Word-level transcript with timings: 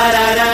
da 0.00 0.08
da 0.12 0.34
da 0.34 0.49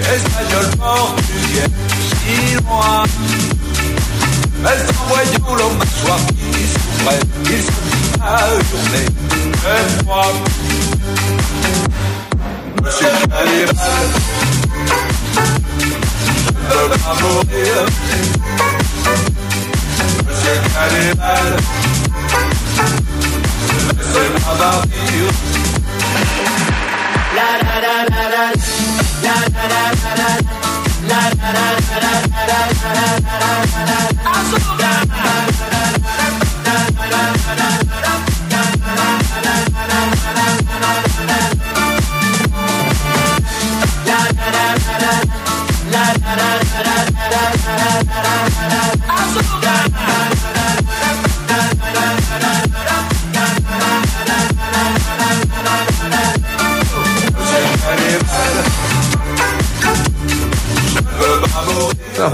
anglais, 0.00 0.16
espagnol, 0.16 0.70
portugais, 0.78 1.70
chinois. 2.24 3.04
Mais 4.62 4.68
en 4.68 5.08
voyant 5.08 5.56
leur 5.56 5.72
mâchoire 5.74 6.26
qui 6.28 6.66
souffrait, 6.66 7.20
ils 7.44 7.62
se 7.62 7.70
mirent 7.70 8.24
à 8.24 8.48
hurler 8.54 9.06
de 9.06 10.04
froid. 10.04 10.32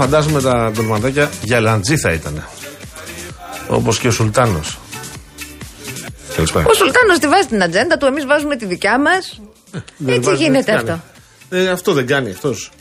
Φαντάζομαι 0.09 0.41
τα 0.41 0.71
ντολματάκια 0.73 1.29
για 1.41 1.59
λαντζή 1.59 1.97
θα 1.97 2.11
ήταν. 2.11 2.43
Όπως 3.67 3.99
και 3.99 4.07
ο 4.07 4.11
Σουλτάνος. 4.11 4.77
Καλησπέρα. 6.35 6.65
Ο 6.67 6.73
Σουλτάνος 6.73 7.19
τη 7.19 7.27
βάζει 7.27 7.47
την 7.47 7.63
ατζέντα 7.63 7.97
του, 7.97 8.05
εμείς 8.05 8.25
βάζουμε 8.25 8.55
τη 8.55 8.65
δικιά 8.65 8.99
μας. 8.99 9.39
Δεν 9.97 10.15
Έτσι 10.15 10.29
βάζει- 10.29 10.41
γίνεται 10.41 10.59
τι 10.59 10.65
κάνει. 10.77 10.89
αυτό. 10.89 10.99
Ε, 11.57 11.69
αυτό 11.69 11.93
δεν 11.93 12.07
κάνει 12.07 12.29
αυτός. 12.31 12.71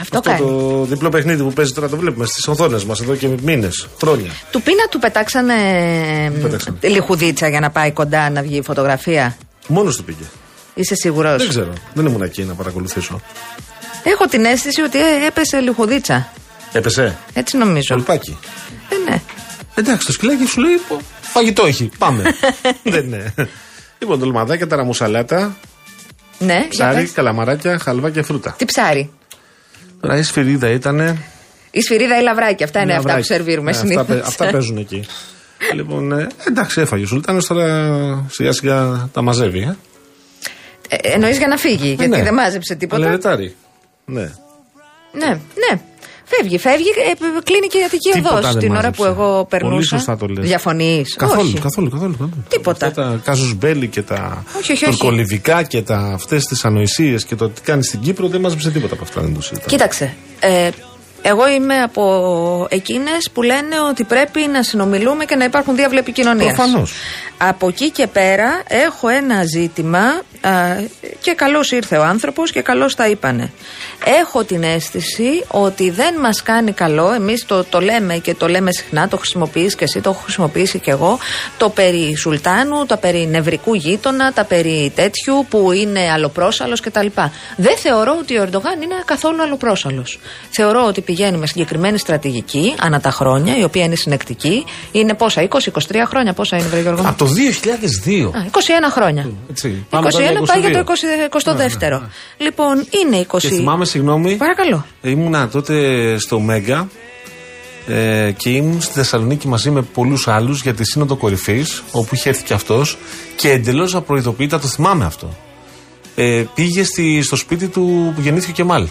Αυτό, 0.00 0.18
Αυτό 0.18 0.30
κάνει. 0.30 0.40
το 0.40 0.84
διπλό 0.88 1.08
παιχνίδι 1.08 1.42
που 1.42 1.52
παίζει 1.52 1.72
τώρα 1.72 1.88
το 1.88 1.96
βλέπουμε 1.96 2.26
στις 2.26 2.48
οθόνες 2.48 2.84
μας 2.84 3.00
εδώ 3.00 3.14
και 3.14 3.28
μήνες, 3.42 3.86
χρόνια. 4.00 4.30
Του 4.50 4.62
πίνα 4.62 4.86
του 4.90 4.98
πετάξανε, 4.98 5.54
πετάξανε. 6.42 6.76
λιχουδίτσα 6.82 7.48
για 7.48 7.60
να 7.60 7.70
πάει 7.70 7.92
κοντά 7.92 8.30
να 8.30 8.42
βγει 8.42 8.56
η 8.56 8.62
φωτογραφία; 8.62 9.36
Μόνος 9.66 9.96
του 9.96 10.04
πήγε. 10.04 10.24
Είσαι 10.74 10.94
σίγουρος; 10.94 11.36
Δεν 11.36 11.48
ξέρω. 11.48 11.72
Δεν 11.94 12.06
ήμουν 12.06 12.22
εκεί 12.22 12.42
να 12.42 12.54
παρακολουθήσω. 12.54 13.20
Έχω 14.02 14.24
την 14.26 14.44
αίσθηση 14.44 14.80
ότι 14.82 14.98
ε, 14.98 15.26
έπεσε 15.26 15.58
λιχουδίτσα. 15.60 16.32
Έπεσε; 16.72 17.18
Έτσι 17.32 17.56
νομίζω. 17.56 17.82
Σολπάκι. 17.94 18.38
Ε, 18.88 19.10
ναι. 19.10 19.20
Εντάξει, 19.74 20.06
το 20.06 20.12
σκυλάκι 20.12 20.46
σου 20.46 20.60
λέει 20.60 20.74
πω, 20.88 21.00
φαγητό 21.20 21.66
έχει. 21.66 21.90
Πάμε. 21.98 22.22
Δεν 22.82 23.04
είναι. 23.04 23.34
Λοιπόν, 23.98 24.18
ντολματάκια, 24.18 24.66
ταραμουσαλάτα, 24.66 25.56
Ναι, 26.38 26.54
για 26.54 26.66
ψάρι, 26.68 27.00
πες. 27.00 27.12
καλαμαράκια, 27.12 27.78
χαλβά 27.78 28.10
και 28.10 28.22
φρούτα. 28.22 28.54
Τι 28.58 28.64
ψάρι; 28.64 29.10
Τώρα 30.00 30.16
η 30.16 30.22
σφυρίδα 30.22 30.68
ήταν. 30.70 31.18
Η 31.70 31.80
σφυρίδα 31.80 32.18
ή 32.18 32.22
λαβράκι. 32.22 32.62
Αυτά 32.64 32.80
είναι 32.80 32.94
αυτά 32.94 33.16
που 33.16 33.22
σερβίρουμε 33.22 33.70
Ναι, 33.70 33.76
συνήθως. 33.76 34.00
αυτά, 34.02 34.14
παι- 34.14 34.26
αυτά 34.26 34.50
παίζουν 34.50 34.76
εκεί. 34.76 35.06
λοιπόν, 35.76 36.12
ε, 36.12 36.26
εντάξει, 36.48 36.80
έφαγε 36.80 37.04
ο 37.04 37.06
Σουλτάνος, 37.06 37.46
τώρα 37.46 38.26
σιγά 38.30 38.52
σιγά 38.52 39.08
τα 39.12 39.22
μαζεύει. 39.22 39.60
Ε. 39.60 39.76
Ε, 40.88 41.12
Εννοείς 41.12 41.38
για 41.38 41.46
να 41.48 41.56
φύγει, 41.56 41.86
γιατί 41.88 42.08
ναι. 42.08 42.22
δεν 42.22 42.34
μάζεψε 42.34 42.74
τίποτα. 42.74 43.02
Αλερετάρι. 43.02 43.54
Ναι. 44.04 44.30
Ναι, 45.12 45.26
ναι. 45.28 45.80
Φεύγει, 46.36 46.58
φεύγει, 46.58 46.88
ε, 46.88 47.40
κλείνει 47.44 47.66
και 47.66 47.78
η 47.78 47.82
Αττική 47.84 48.10
Τίποτα 48.12 48.34
Οδός 48.36 48.50
δεν 48.52 48.58
την 48.60 48.70
ώρα 48.70 48.76
μάζεψε. 48.78 49.00
που 49.02 49.04
εγώ 49.08 49.44
περνούσα. 49.44 49.74
Πολύ 49.74 49.84
σωστά 49.86 50.16
το 50.16 50.26
λες. 50.26 50.46
Διαφωνείς; 50.48 51.14
Καθόλου, 51.16 51.40
Όχι. 51.40 51.58
καθόλου, 51.58 51.90
καθόλου, 51.90 52.12
καθόλου. 52.12 52.44
Τίποτα. 52.48 52.86
Αυτά 52.86 53.02
τα 53.02 53.20
κάζους 53.24 53.54
μπέλι 53.54 53.88
και 53.88 54.02
τα 54.02 54.44
Όχι, 54.58 54.72
όχι, 54.72 54.84
όχι. 54.84 54.98
τουρκολιβικά 54.98 55.62
και 55.62 55.82
τα 55.82 55.96
αυτές 55.98 56.44
τις 56.44 56.64
ανοησίες 56.64 57.24
και 57.24 57.34
το 57.36 57.48
τι 57.48 57.60
κάνεις 57.60 57.86
στην 57.86 58.00
Κύπρο 58.00 58.28
δεν 58.28 58.40
μάζεψε 58.40 58.70
τίποτα 58.70 58.94
από 58.94 59.02
αυτά. 59.02 59.20
Δεν 59.20 59.34
το 59.34 59.40
συζητάμε. 59.40 59.66
Κοίταξε. 59.70 60.14
Ε, 60.40 60.70
εγώ 61.22 61.48
είμαι 61.48 61.82
από 61.82 62.66
εκείνες 62.70 63.30
που 63.32 63.42
λένε 63.42 63.80
ότι 63.88 64.04
πρέπει 64.04 64.40
να 64.52 64.62
συνομιλούμε 64.62 65.24
και 65.24 65.36
να 65.36 65.44
υπάρχουν 65.44 65.76
διάβλη 65.76 65.98
επικοινωνίας. 65.98 66.54
Προφανώς. 66.54 66.92
Από 67.38 67.68
εκεί 67.68 67.90
και 67.90 68.06
πέρα 68.06 68.62
έχω 68.68 69.08
ένα 69.08 69.44
ζήτημα 69.44 70.22
α, 70.40 70.50
και 71.20 71.32
καλώς 71.32 71.70
ήρθε 71.70 71.96
ο 71.96 72.04
άνθρωπος 72.04 72.52
και 72.52 72.62
καλώς 72.62 72.94
τα 72.94 73.08
είπανε. 73.08 73.52
Έχω 74.20 74.44
την 74.44 74.62
αίσθηση 74.62 75.44
ότι 75.48 75.90
δεν 75.90 76.14
μας 76.20 76.42
κάνει 76.42 76.72
καλό, 76.72 77.12
εμείς 77.12 77.46
το, 77.46 77.64
το 77.64 77.80
λέμε 77.80 78.16
και 78.16 78.34
το 78.34 78.48
λέμε 78.48 78.72
συχνά, 78.72 79.08
το 79.08 79.16
χρησιμοποιείς 79.16 79.74
και 79.74 79.84
εσύ, 79.84 80.00
το 80.00 80.10
έχω 80.10 80.20
χρησιμοποιήσει 80.22 80.78
και 80.78 80.90
εγώ, 80.90 81.18
το 81.56 81.68
περί 81.68 82.16
Σουλτάνου, 82.16 82.86
τα 82.86 82.96
περί 82.96 83.26
νευρικού 83.26 83.74
γείτονα, 83.74 84.32
τα 84.32 84.44
περί 84.44 84.92
τέτοιου 84.94 85.46
που 85.48 85.72
είναι 85.72 86.10
αλλοπρόσαλος 86.12 86.80
κτλ. 86.80 87.06
Δεν 87.56 87.76
θεωρώ 87.76 88.16
ότι 88.20 88.38
ο 88.38 88.42
Ερντογάν 88.42 88.82
είναι 88.82 88.94
καθόλου 89.04 89.42
αλλοπρόσαλος. 89.42 90.18
Θεωρώ 90.50 90.84
ότι 90.86 91.00
πηγαίνει 91.12 91.36
με 91.36 91.46
συγκεκριμένη 91.46 91.98
στρατηγική 91.98 92.74
ανά 92.80 93.00
τα 93.00 93.10
χρόνια, 93.10 93.58
η 93.58 93.64
οποία 93.64 93.84
είναι 93.84 93.94
συνεκτική. 93.94 94.64
Είναι 94.92 95.14
πόσα, 95.14 95.48
20-23 95.48 95.58
χρόνια, 96.06 96.32
πόσα 96.32 96.56
είναι, 96.56 96.66
βρε 96.66 96.80
Γιώργο; 96.80 97.02
μου; 97.02 97.08
Από 97.08 97.18
το 97.18 97.26
2002. 97.26 98.30
Α, 98.36 98.44
21 98.50 98.90
χρόνια. 98.90 99.30
Έτσι. 99.50 99.68
21 99.68 99.84
Πάμε 99.90 100.10
τώρα 100.10 100.30
για 100.30 100.40
πάει 100.46 100.60
για 100.60 100.84
22. 100.84 100.84
το 101.30 101.40
20, 101.42 102.00
22ο. 102.00 102.00
Λοιπόν, 102.36 102.74
είναι 102.76 103.26
20. 103.30 103.38
Και 103.38 103.48
θυμάμαι, 103.48 103.84
συγγνώμη, 103.84 104.36
Παρακαλώ. 104.36 104.86
ήμουνα 105.02 105.48
τότε 105.48 105.74
στο 106.18 106.40
Μέγκα 106.40 106.88
ε, 107.86 108.30
και 108.36 108.50
ήμουν 108.50 108.80
στη 108.80 108.92
Θεσσαλονίκη 108.92 109.48
μαζί 109.48 109.70
με 109.70 109.82
πολλούς 109.82 110.28
άλλους 110.28 110.62
για 110.62 110.74
τη 110.74 110.84
Σύνοδο 110.84 111.16
Κορυφής, 111.16 111.82
όπου 111.92 112.14
είχε 112.14 112.28
έρθει 112.28 112.42
και 112.42 112.54
αυτός 112.54 112.98
και 113.36 113.50
εντελώς 113.50 113.94
απροειδοποιητά, 113.94 114.58
το 114.60 114.66
θυμάμαι 114.66 115.04
αυτό. 115.04 115.36
Ε, 116.14 116.44
πήγε 116.54 116.84
στη, 116.84 117.22
στο 117.22 117.36
σπίτι 117.36 117.66
του 117.68 118.12
που 118.14 118.20
γεννήθηκε 118.20 118.50
ο 118.50 118.54
κεμαλ 118.54 118.88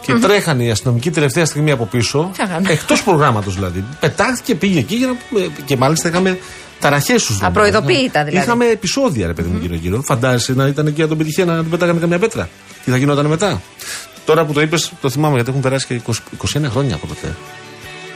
Και 0.00 0.12
τρέχανε 0.12 0.64
οι 0.64 0.70
αστυνομικοί 0.70 1.10
τελευταία 1.10 1.44
στιγμή 1.44 1.70
από 1.70 1.84
πίσω, 1.84 2.30
Φάγανε. 2.34 2.70
εκτός 2.70 3.02
προγράμματος 3.02 3.54
δηλαδή. 3.54 3.84
Πετάχτηκε, 4.00 4.54
πήγε 4.54 4.78
εκεί 4.78 4.94
για 4.94 5.06
να, 5.06 5.40
ε, 5.40 5.46
και 5.64 5.76
μάλιστα 5.76 6.08
είχαμε 6.08 6.38
ταραχές 6.80 7.22
στους 7.22 7.38
δρόμους. 7.38 7.56
Απροειδοποίητα 7.56 8.24
δηλαδή. 8.24 8.46
Είχαμε 8.46 8.66
επεισόδια, 8.66 9.26
ρε 9.26 9.32
παιδί 9.32 9.48
μου, 9.48 9.58
γύρω-γύρω. 9.60 10.02
Φαντάζεσαι 10.02 10.54
να 10.54 10.66
ήταν 10.66 10.86
εκεί 10.86 11.00
να 11.00 11.08
τον 11.08 11.18
πετυχαίνει 11.18 11.50
να 11.50 11.62
του 11.62 11.68
πετάγανε 11.68 12.00
καμιά 12.00 12.18
πέτρα. 12.18 12.48
Τι 12.84 12.90
θα 12.90 12.96
γινόταν 12.96 13.26
μετά; 13.26 13.60
Τώρα 14.24 14.44
που 14.44 14.52
το 14.52 14.60
είπες, 14.60 14.92
το 15.00 15.10
θυμάμαι 15.10 15.34
γιατί 15.34 15.50
έχουν 15.50 15.62
περάσει 15.62 15.86
και 15.86 16.00
20, 16.06 16.12
21 16.56 16.70
χρόνια 16.70 16.94
από 16.94 17.06
τότε. 17.06 17.36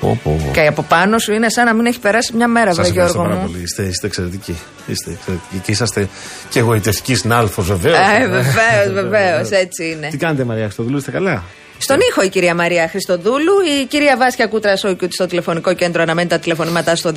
Πω, 0.03 0.19
πω, 0.23 0.41
πω. 0.45 0.51
Και 0.53 0.67
από 0.67 0.83
πάνω 0.83 1.19
σου 1.19 1.33
είναι 1.33 1.49
σαν 1.51 1.65
να 1.65 1.73
μην 1.75 1.87
έχει 1.87 1.99
περάσει 2.01 2.37
μια 2.37 2.49
μέρα, 2.49 2.73
βρε 2.73 2.75
Σας 2.83 2.89
ευχαριστώ 2.89 3.19
Γιώργο 3.19 3.35
πάρα 3.35 3.47
μου. 3.47 3.51
πολύ. 3.53 3.63
Είστε, 3.63 3.83
είστε 3.83 4.07
εξαιρετικοί. 4.07 4.57
Είστε 4.87 5.11
εξαιρετικοί. 5.11 5.59
Και 5.63 5.71
είσαστε 5.71 6.09
και 6.51 6.59
εγωιτευτική 6.59 7.15
συνάλφος, 7.15 7.67
βεβαίως. 7.67 7.97
Ε, 7.97 8.27
βεβαίως, 8.29 8.93
βεβαίως, 9.03 9.51
έτσι 9.51 9.91
είναι. 9.91 10.09
Τι 10.09 10.17
κάνετε, 10.17 10.45
Μαρία 10.45 10.65
Χριστοδούλου, 10.65 10.97
είστε 10.97 11.11
καλά; 11.11 11.43
Στον 11.83 11.99
ήχο 12.11 12.23
η 12.23 12.29
κυρία 12.29 12.55
Μαρία 12.55 12.89
Χριστοδούλου, 12.89 13.53
η 13.81 13.85
κυρία 13.87 14.17
Βάσια 14.17 14.47
Κούτρας 14.47 14.81
Σόικουτ 14.81 15.13
στο 15.13 15.27
τηλεφωνικό 15.27 15.75
κέντρο 15.75 16.03
αναμένει 16.03 16.29
τα 16.29 16.39
τηλεφωνήματά 16.39 16.97
στο 16.97 17.13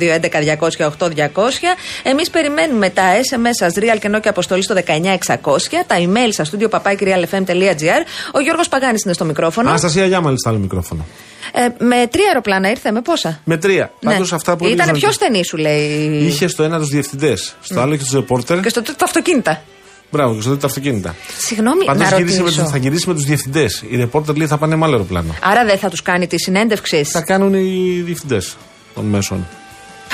Εμείς 2.02 2.30
περιμένουμε 2.30 2.90
τα 2.90 3.02
SMS 3.30 3.50
σας, 3.50 3.72
real 3.76 3.98
και 4.00 4.08
και 4.22 4.28
αποστολή 4.28 4.62
στο 4.62 4.74
19600, 4.74 5.84
τα 5.86 5.96
email 5.98 6.28
σας, 6.28 6.52
studio 6.52 6.68
papakirialfm.gr. 6.68 8.00
Ο 8.32 8.40
Γιώργος 8.40 8.68
Παγάνης 8.68 9.02
είναι 9.04 9.12
στο 9.14 9.24
μικρόφωνο. 9.24 9.68
Αναστασία 9.68 10.06
Γιάμαλη 10.06 10.38
στο 10.38 10.48
άλλο 10.48 10.58
μικρόφωνο. 10.58 11.06
Ε, 11.52 11.60
με 11.84 12.06
τρία 12.10 12.26
αεροπλάνα 12.26 12.70
ήρθε, 12.70 12.90
με 12.90 13.00
πόσα; 13.00 13.40
Με 13.44 13.56
τρία. 13.56 13.92
Ναι. 14.00 14.12
Πάντως 14.12 14.32
αυτά 14.32 14.56
που 14.56 14.64
Ήταν 14.64 14.78
έλεγαν- 14.78 14.98
πιο 14.98 15.10
στενή, 15.12 15.44
σου 15.44 15.56
λέει. 15.56 16.20
Είχε 16.26 16.46
στο 16.48 16.62
ένα 16.62 16.78
τους 16.78 16.88
διευθυντές, 16.88 17.56
στο 17.62 17.80
άλλο 17.80 17.94
είχε 17.94 18.04
του 18.10 18.14
ρεπόρτερ. 18.14 18.60
Και 18.60 18.68
στο 18.68 18.82
τρίτο 18.82 18.98
τα 18.98 19.04
αυτοκίνητα. 19.04 19.62
Μπράβο, 20.10 20.34
και 20.34 20.40
στο 20.40 20.48
τρίτο 20.48 20.60
τα 20.60 20.66
αυτοκίνητα. 20.66 21.14
Συγγνώμη, 21.38 21.84
Πάντως 21.84 22.10
να 22.10 22.16
γύρισε 22.16 22.36
με 22.36 22.42
ρωτήσω. 22.42 22.62
τους- 22.62 22.70
θα 22.70 22.76
γυρίσει 22.76 23.08
με 23.08 23.14
τους 23.14 23.24
διευθυντές. 23.24 23.84
Οι 23.90 23.96
ρεπόρτερ 23.96 24.36
λέει 24.36 24.46
θα 24.46 24.58
πάνε 24.58 24.76
με 24.76 24.84
άλλο 24.84 24.92
αεροπλάνο. 24.94 25.34
Άρα 25.42 25.64
δεν 25.64 25.78
θα 25.78 25.88
τους 25.90 26.02
κάνει 26.02 26.26
τη 26.26 26.38
συνέντευξης. 26.38 27.10
Θα 27.10 27.20
κάνουν 27.22 27.54
οι 27.54 28.02
διευθυντές 28.04 28.56
των 28.94 29.04
μέσων. 29.04 29.46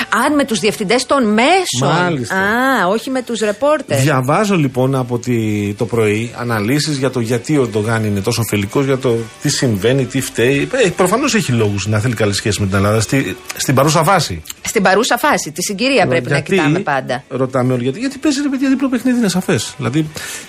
Αν 0.09 0.35
με 0.35 0.45
τους 0.45 0.59
διευθυντές 0.59 1.05
των 1.05 1.33
μέσων. 1.33 2.03
Μάλιστα. 2.03 2.35
Α, 2.35 2.87
όχι 2.87 3.09
με 3.09 3.21
τους 3.21 3.39
ρεπόρτερ. 3.39 3.99
Διαβάζω 3.99 4.55
λοιπόν 4.55 4.95
από 4.95 5.19
τη, 5.19 5.73
το 5.73 5.85
πρωί 5.85 6.31
αναλύσεις 6.37 6.97
για 6.97 7.09
το 7.09 7.19
γιατί 7.19 7.57
ο 7.57 7.61
Ερντογάν 7.61 8.03
είναι 8.03 8.21
τόσο 8.21 8.41
φιλικός, 8.49 8.85
για 8.85 8.97
το 8.97 9.15
τι 9.41 9.49
συμβαίνει, 9.49 10.05
τι 10.05 10.21
φταίει. 10.21 10.69
Ε, 10.85 10.89
Προφανώς 10.89 11.35
έχει 11.35 11.51
λόγους 11.51 11.87
να 11.87 11.99
θέλει 11.99 12.13
καλή 12.13 12.33
σχέση 12.33 12.61
με 12.61 12.67
την 12.67 12.75
Ελλάδα 12.75 12.99
στη, 12.99 13.37
στην 13.55 13.75
παρούσα 13.75 14.03
φάση. 14.03 14.41
Στην 14.61 14.83
παρούσα 14.83 15.17
φάση, 15.17 15.51
τη 15.51 15.61
συγκυρία 15.61 16.07
πρέπει 16.07 16.29
να 16.29 16.35
Γιατί, 16.35 16.51
κοιτάμε 16.51 16.79
πάντα. 16.79 17.23
Ρωτάμε 17.27 17.73
όλοι 17.73 17.83
γιατί. 17.83 17.99
Γιατί 17.99 18.17
παίζει 18.17 18.41
ρε 18.41 18.49
παιδιά 18.49 18.69
διπλό 18.69 18.89
παιχνίδι, 18.89 19.17
είναι 19.17 19.29
σαφές. 19.29 19.73
Δηλαδή 19.77 20.07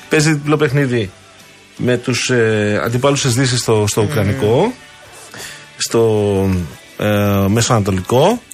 παίζει 0.08 0.32
διπλό 0.32 0.56
παιχνίδι 0.56 1.10
με 1.76 1.96
τους 1.96 2.30
ε, 2.30 2.80
αντιπάλους 2.84 3.20
της 3.20 3.34
Δύσης 3.34 3.60
στο, 3.60 3.84
στο 3.86 4.02
Ουκρανικό, 4.02 4.72
στο 5.76 6.48
ε, 6.98 7.44
Μεσοανατολικό 7.48 8.40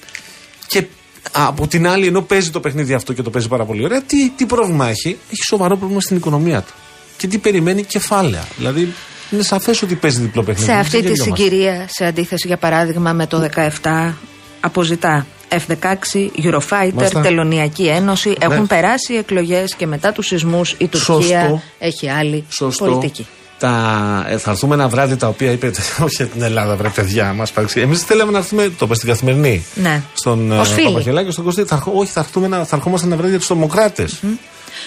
από 1.31 1.67
την 1.67 1.87
άλλη, 1.87 2.07
ενώ 2.07 2.21
παίζει 2.21 2.49
το 2.49 2.59
παιχνίδι 2.59 2.93
αυτό 2.93 3.13
και 3.13 3.21
το 3.21 3.29
παίζει 3.29 3.47
πάρα 3.47 3.65
πολύ 3.65 3.83
ωραία, 3.83 4.01
τι, 4.01 4.29
τι 4.29 4.45
πρόβλημα 4.45 4.87
έχει; 4.87 5.17
Έχει 5.31 5.43
σοβαρό 5.47 5.77
πρόβλημα 5.77 6.01
στην 6.01 6.15
οικονομία 6.17 6.61
του. 6.61 6.73
Και 7.17 7.27
τι 7.27 7.37
περιμένει 7.37 7.83
κεφάλαια. 7.83 8.47
Δηλαδή 8.57 8.93
είναι 9.31 9.43
σαφές 9.43 9.81
ότι 9.81 9.95
παίζει 9.95 10.19
διπλό 10.21 10.43
παιχνίδι. 10.43 10.65
Σε 10.65 10.71
Μην 10.71 10.81
αυτή 10.81 10.97
τη 11.01 11.11
ξεγελιόμαστε. 11.11 11.43
συγκυρία, 11.43 11.87
σε 11.89 12.05
αντίθεση 12.05 12.47
για 12.47 12.57
παράδειγμα 12.57 13.13
με 13.13 13.27
το 13.27 13.49
17, 13.81 14.13
αποζητά 14.59 15.25
F-16, 15.49 16.29
Eurofighter, 16.43 16.91
Μάλιστα. 16.93 17.21
Τελωνιακή 17.21 17.87
Ένωση. 17.87 18.35
Έχουν 18.39 18.67
περάσει 18.67 19.13
οι 19.13 19.17
εκλογές 19.17 19.75
και 19.75 19.87
μετά 19.87 20.11
τους 20.11 20.25
σεισμούς 20.27 20.71
η 20.71 20.87
Τουρκία 20.87 20.99
Σωστό. 21.41 21.61
έχει 21.79 22.09
άλλη 22.09 22.45
Σωστό. 22.49 22.85
πολιτική. 22.85 23.27
Τα, 23.61 24.25
ε, 24.29 24.37
θα 24.37 24.51
έρθουμε 24.51 24.73
ένα 24.73 24.87
βράδυ 24.87 25.15
τα 25.15 25.27
οποία 25.27 25.51
είπε 25.51 25.67
όχι 26.05 26.15
για 26.15 26.25
την 26.25 26.41
Ελλάδα, 26.41 26.75
βρε 26.75 26.89
παιδιά, 26.89 27.33
μας 27.33 27.51
παρεξηγεί. 27.51 27.85
Εμείς 27.85 28.03
θέλαμε 28.03 28.31
να 28.31 28.37
έρθουμε, 28.37 28.63
το 28.77 28.85
είπα 28.85 28.95
στην 28.95 29.07
καθημερινή. 29.07 29.65
Ναι. 29.75 30.01
Στον 30.13 30.51
Ως 30.51 30.69
ε, 30.71 30.73
φίλοι. 30.73 30.85
Παπαγγελάκη 30.87 31.25
και 31.25 31.31
στον 31.31 31.43
Κωστή. 31.43 31.63
Θα, 31.63 31.75
ερχο- 31.75 31.91
όχι, 31.95 32.11
θα, 32.11 32.19
έρθουμε 32.19 32.45
ένα, 32.45 32.65
θα 32.65 32.75
ερχόμαστε 32.75 33.07
ένα 33.07 33.15
βράδυ 33.15 33.31
για 33.31 33.39
του 33.39 33.45
τρομοκράτε. 33.47 34.07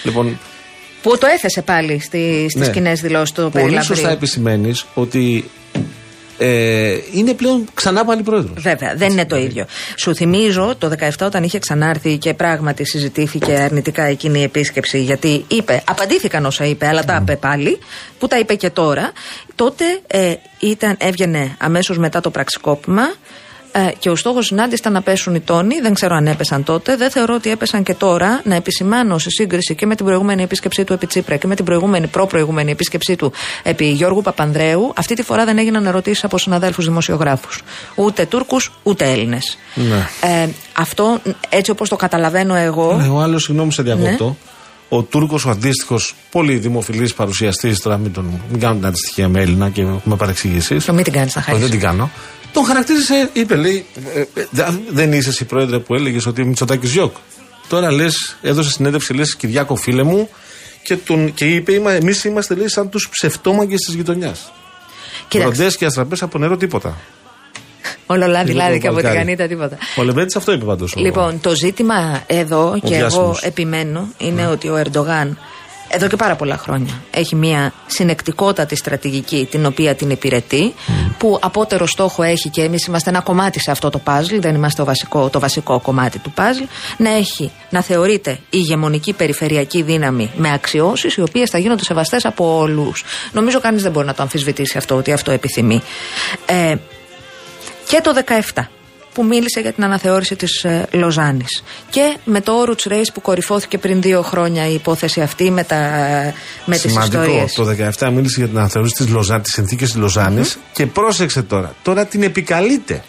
Λοιπόν, 0.03 0.39
Που 1.01 1.17
το 1.17 1.27
έθεσε 1.35 1.61
πάλι 1.61 1.99
στι 1.99 2.45
στις 2.49 2.67
Ναι. 2.67 2.73
κοινές 2.73 3.01
δηλώσεις 3.01 3.31
του 3.31 3.41
πολύ 3.41 3.51
Περιλαβρίου. 3.51 3.95
σωστά 3.95 4.09
επισημαίνεις 4.11 4.85
ότι 4.93 5.49
ε, 6.37 6.97
είναι 7.13 7.33
πλέον 7.33 7.67
ξανά 7.73 8.05
πάλι 8.05 8.23
πρόεδρος. 8.23 8.61
Βέβαια, 8.61 8.93
δεν 8.95 9.11
είναι 9.11 9.25
το 9.25 9.37
ίδιο. 9.37 9.65
Σου 9.95 10.15
θυμίζω 10.15 10.75
το 10.77 10.91
17 10.99 11.09
όταν 11.21 11.43
είχε 11.43 11.59
ξανάρθει 11.59 12.17
και 12.17 12.33
πράγματι 12.33 12.85
συζητήθηκε 12.85 13.53
αρνητικά 13.53 14.03
εκείνη 14.03 14.39
η 14.39 14.43
επίσκεψη, 14.43 14.99
γιατί 14.99 15.45
είπε, 15.47 15.83
απαντήθηκαν 15.85 16.45
όσα 16.45 16.65
είπε, 16.65 16.87
αλλά 16.87 17.03
τα 17.03 17.19
είπε 17.21 17.35
πάλι, 17.35 17.79
που 18.19 18.27
τα 18.27 18.39
είπε 18.39 18.55
και 18.55 18.69
τώρα. 18.69 19.11
Τότε 19.55 19.85
ε, 20.07 20.33
ήταν, 20.59 20.95
έβγαινε 20.99 21.55
αμέσως 21.59 21.97
μετά 21.97 22.21
το 22.21 22.29
πραξικόπημα. 22.29 23.13
Ε, 23.77 23.91
Και 23.99 24.09
ο 24.09 24.15
στόχος 24.15 24.45
συνάντησης 24.45 24.79
ήταν 24.79 24.93
να 24.93 25.01
πέσουν 25.01 25.35
οι 25.35 25.39
τόνοι. 25.39 25.79
Δεν 25.79 25.93
ξέρω 25.93 26.15
αν 26.15 26.27
έπεσαν 26.27 26.63
τότε. 26.63 26.95
Δεν 26.95 27.11
θεωρώ 27.11 27.33
ότι 27.33 27.49
έπεσαν 27.49 27.83
και 27.83 27.93
τώρα. 27.93 28.41
Να 28.43 28.55
επισημάνω 28.55 29.17
σε 29.17 29.29
σύγκριση 29.29 29.75
και 29.75 29.85
με 29.85 29.95
την 29.95 30.05
προηγούμενη 30.05 30.43
επίσκεψή 30.43 30.83
του 30.83 30.93
επί 30.93 31.07
Τσίπρα 31.07 31.35
και 31.35 31.47
με 31.47 31.55
την 31.55 31.65
προηγούμενη, 31.65 32.07
προ-προηγούμενη 32.07 32.71
επίσκεψή 32.71 33.15
του 33.15 33.31
επί 33.63 33.85
Γιώργου 33.85 34.21
Παπανδρέου. 34.21 34.93
Αυτή 34.95 35.15
τη 35.15 35.23
φορά 35.23 35.45
δεν 35.45 35.57
έγιναν 35.57 35.85
ερωτήσεις 35.85 36.23
από 36.23 36.37
συναδέλφους 36.37 36.85
δημοσιογράφους. 36.85 37.63
Ούτε 37.95 38.25
Τούρκους, 38.25 38.71
ούτε 38.83 39.11
Έλληνες. 39.11 39.57
Ναι. 39.73 40.07
Ε, 40.21 40.49
αυτό 40.73 41.21
έτσι 41.49 41.71
όπως 41.71 41.89
το 41.89 41.95
καταλαβαίνω 41.95 42.55
εγώ. 42.55 42.95
Ναι, 42.95 43.07
ο 43.07 43.19
άλλος, 43.19 43.43
συγγνώμη 43.43 43.71
σε 43.71 43.83
διακόπτω. 43.83 44.37
Ο 44.89 45.01
Τούρκος, 45.03 45.45
ο 45.45 45.49
αντίστοιχος, 45.49 46.15
πολύ 46.31 46.55
δημοφιλής 46.55 47.13
παρουσιαστής, 47.13 47.79
τώρα 47.79 47.97
μην, 47.97 48.13
τον, 48.13 48.41
μην 48.49 48.59
κάνω 48.59 48.75
την 48.75 48.85
αντιστοιχεία 48.85 49.27
με 49.29 49.41
Έλληνα 49.41 49.69
και 49.69 49.81
έχουμε 49.81 50.15
παρεξηγήσεις. 50.15 50.85
Το 50.85 50.93
μην 50.93 51.03
την 51.03 51.13
κάνεις 51.13 51.35
να 51.35 51.41
Όχι, 51.41 51.51
δεν 51.51 51.59
χάσεις. 51.59 51.75
την 51.77 51.87
κάνω. 51.87 52.09
Τον 52.55 52.65
χαρακτήρισε, 52.65 53.29
είπε, 53.33 53.55
λέει, 53.55 53.85
ε, 54.15 54.19
ε, 54.19 54.45
δε- 54.49 54.63
δεν 54.89 55.13
είσαι 55.13 55.29
εσύ 55.29 55.45
πρόεδρε 55.45 55.79
που 55.79 55.95
έλεγες 55.95 56.25
ότι 56.25 56.41
ο 56.41 56.45
Μητσοτάκης 56.45 56.91
Γιώκ. 56.91 57.15
Τώρα 57.67 57.91
λες, 57.91 58.37
έδωσε 58.41 58.69
συνέντευξη, 58.69 59.13
λες, 59.13 59.35
Κυριάκο 59.35 59.75
φίλε 59.75 60.03
μου, 60.03 60.29
και, 60.83 60.95
τον, 60.95 61.33
και 61.33 61.45
είπε, 61.45 61.73
εμείς 61.85 62.23
είμαστε, 62.23 62.55
λέει, 62.55 62.67
σαν 62.67 62.89
τους 62.89 63.09
ψευτόμαγκε 63.11 63.75
της 63.75 63.93
γειτονιάς. 63.95 64.51
Κοίταξε. 65.27 65.53
Βροντέ 65.53 65.75
και 65.75 65.85
αστραπές 65.85 66.21
από 66.21 66.37
νερό 66.37 66.57
τίποτα. 66.57 66.97
Όλο 68.05 68.27
λάδι, 68.27 68.51
Λοιπόν, 68.51 68.65
λάδι 68.67 68.79
και 68.79 68.87
από 68.87 68.95
την 68.95 69.05
παλικάρι. 69.05 69.17
κανίτα 69.17 69.47
τίποτα. 69.47 69.77
Ο 69.97 70.03
Λεβέντης 70.03 70.35
αυτό 70.35 70.51
είπε 70.51 70.65
πάντως. 70.65 70.93
Λοιπόν, 70.95 71.39
το 71.41 71.55
ζήτημα 71.55 72.23
εδώ 72.27 72.79
και 72.83 72.87
εγώ 72.95 72.97
διάσημος. 72.97 73.41
επιμένω 73.41 74.07
είναι 74.17 74.47
ότι 74.47 74.67
ο 74.67 74.75
Ερντογάν 74.77 75.37
εδώ 75.87 76.07
και 76.07 76.15
πάρα 76.15 76.35
πολλά 76.35 76.57
χρόνια 76.57 76.93
έχει 77.11 77.35
μια 77.35 77.73
συνεκτικότατη 77.85 78.75
στρατηγική 78.75 79.47
την 79.51 79.65
οποία 79.65 79.95
την 79.95 80.09
υπηρετεί 80.09 80.73
που 81.17 81.37
απότερο 81.41 81.85
στόχο 81.85 82.23
έχει 82.23 82.49
και 82.49 82.61
εμείς 82.61 82.85
είμαστε 82.85 83.09
ένα 83.09 83.21
κομμάτι 83.21 83.59
σε 83.59 83.71
αυτό 83.71 83.89
το 83.89 83.99
παζλ 83.99 84.39
δεν 84.39 84.55
είμαστε 84.55 84.81
το 84.81 84.87
βασικό, 84.87 85.29
το 85.29 85.39
βασικό 85.39 85.79
κομμάτι 85.79 86.19
του 86.19 86.31
παζλ 86.31 86.63
να 86.97 87.09
έχει, 87.09 87.51
να 87.69 87.81
θεωρείται 87.81 88.39
ηγεμονική 88.49 89.13
περιφερειακή 89.13 89.81
δύναμη 89.81 90.31
με 90.35 90.53
αξιώσεις 90.53 91.15
οι 91.15 91.21
οποίες 91.21 91.49
θα 91.49 91.57
γίνονται 91.57 91.83
σεβαστές 91.83 92.25
από 92.25 92.57
όλους. 92.57 93.03
Νομίζω 93.31 93.59
κανείς 93.59 93.81
δεν 93.81 93.91
μπορεί 93.91 94.05
να 94.05 94.13
το 94.13 94.21
αμφισβητήσει 94.21 94.77
αυτό 94.77 94.95
ότι 94.95 95.11
αυτό 95.11 95.31
επιθυμεί. 95.31 95.81
Ε, 96.45 96.75
και 97.87 98.01
το 98.01 98.13
17 98.53 98.67
που 99.15 99.23
μίλησε 99.25 99.59
για 99.59 99.73
την 99.73 99.83
αναθεώρηση 99.83 100.35
της 100.35 100.63
ε, 100.63 100.87
Λοζάνης 100.91 101.63
και 101.89 102.17
με 102.25 102.41
το 102.41 102.53
Oruch 102.63 102.91
Race 102.91 103.09
που 103.13 103.21
κορυφώθηκε 103.21 103.77
πριν 103.77 104.01
δύο 104.01 104.21
χρόνια 104.21 104.67
η 104.69 104.73
υπόθεση 104.73 105.21
αυτή 105.21 105.51
με, 105.51 105.63
τα, 105.63 105.77
με 106.65 106.77
τις 106.77 106.91
Σημαντικό. 106.91 107.23
ιστορίες. 107.23 107.53
Το 107.53 108.07
17 108.07 108.11
μίλησε 108.11 108.35
για 108.39 108.47
την 108.47 108.57
αναθεώρηση 108.57 108.95
της 108.95 109.07
Λοζάνη, 109.07 109.41
τις 109.41 109.53
συνθήκες 109.53 109.91
της 109.91 109.99
λοζανη 109.99 110.41
και 110.73 110.85
πρόσεξε 110.85 111.41
τώρα. 111.41 111.75
Τώρα 111.83 112.05
την 112.05 112.23
επικαλείται. 112.23 113.03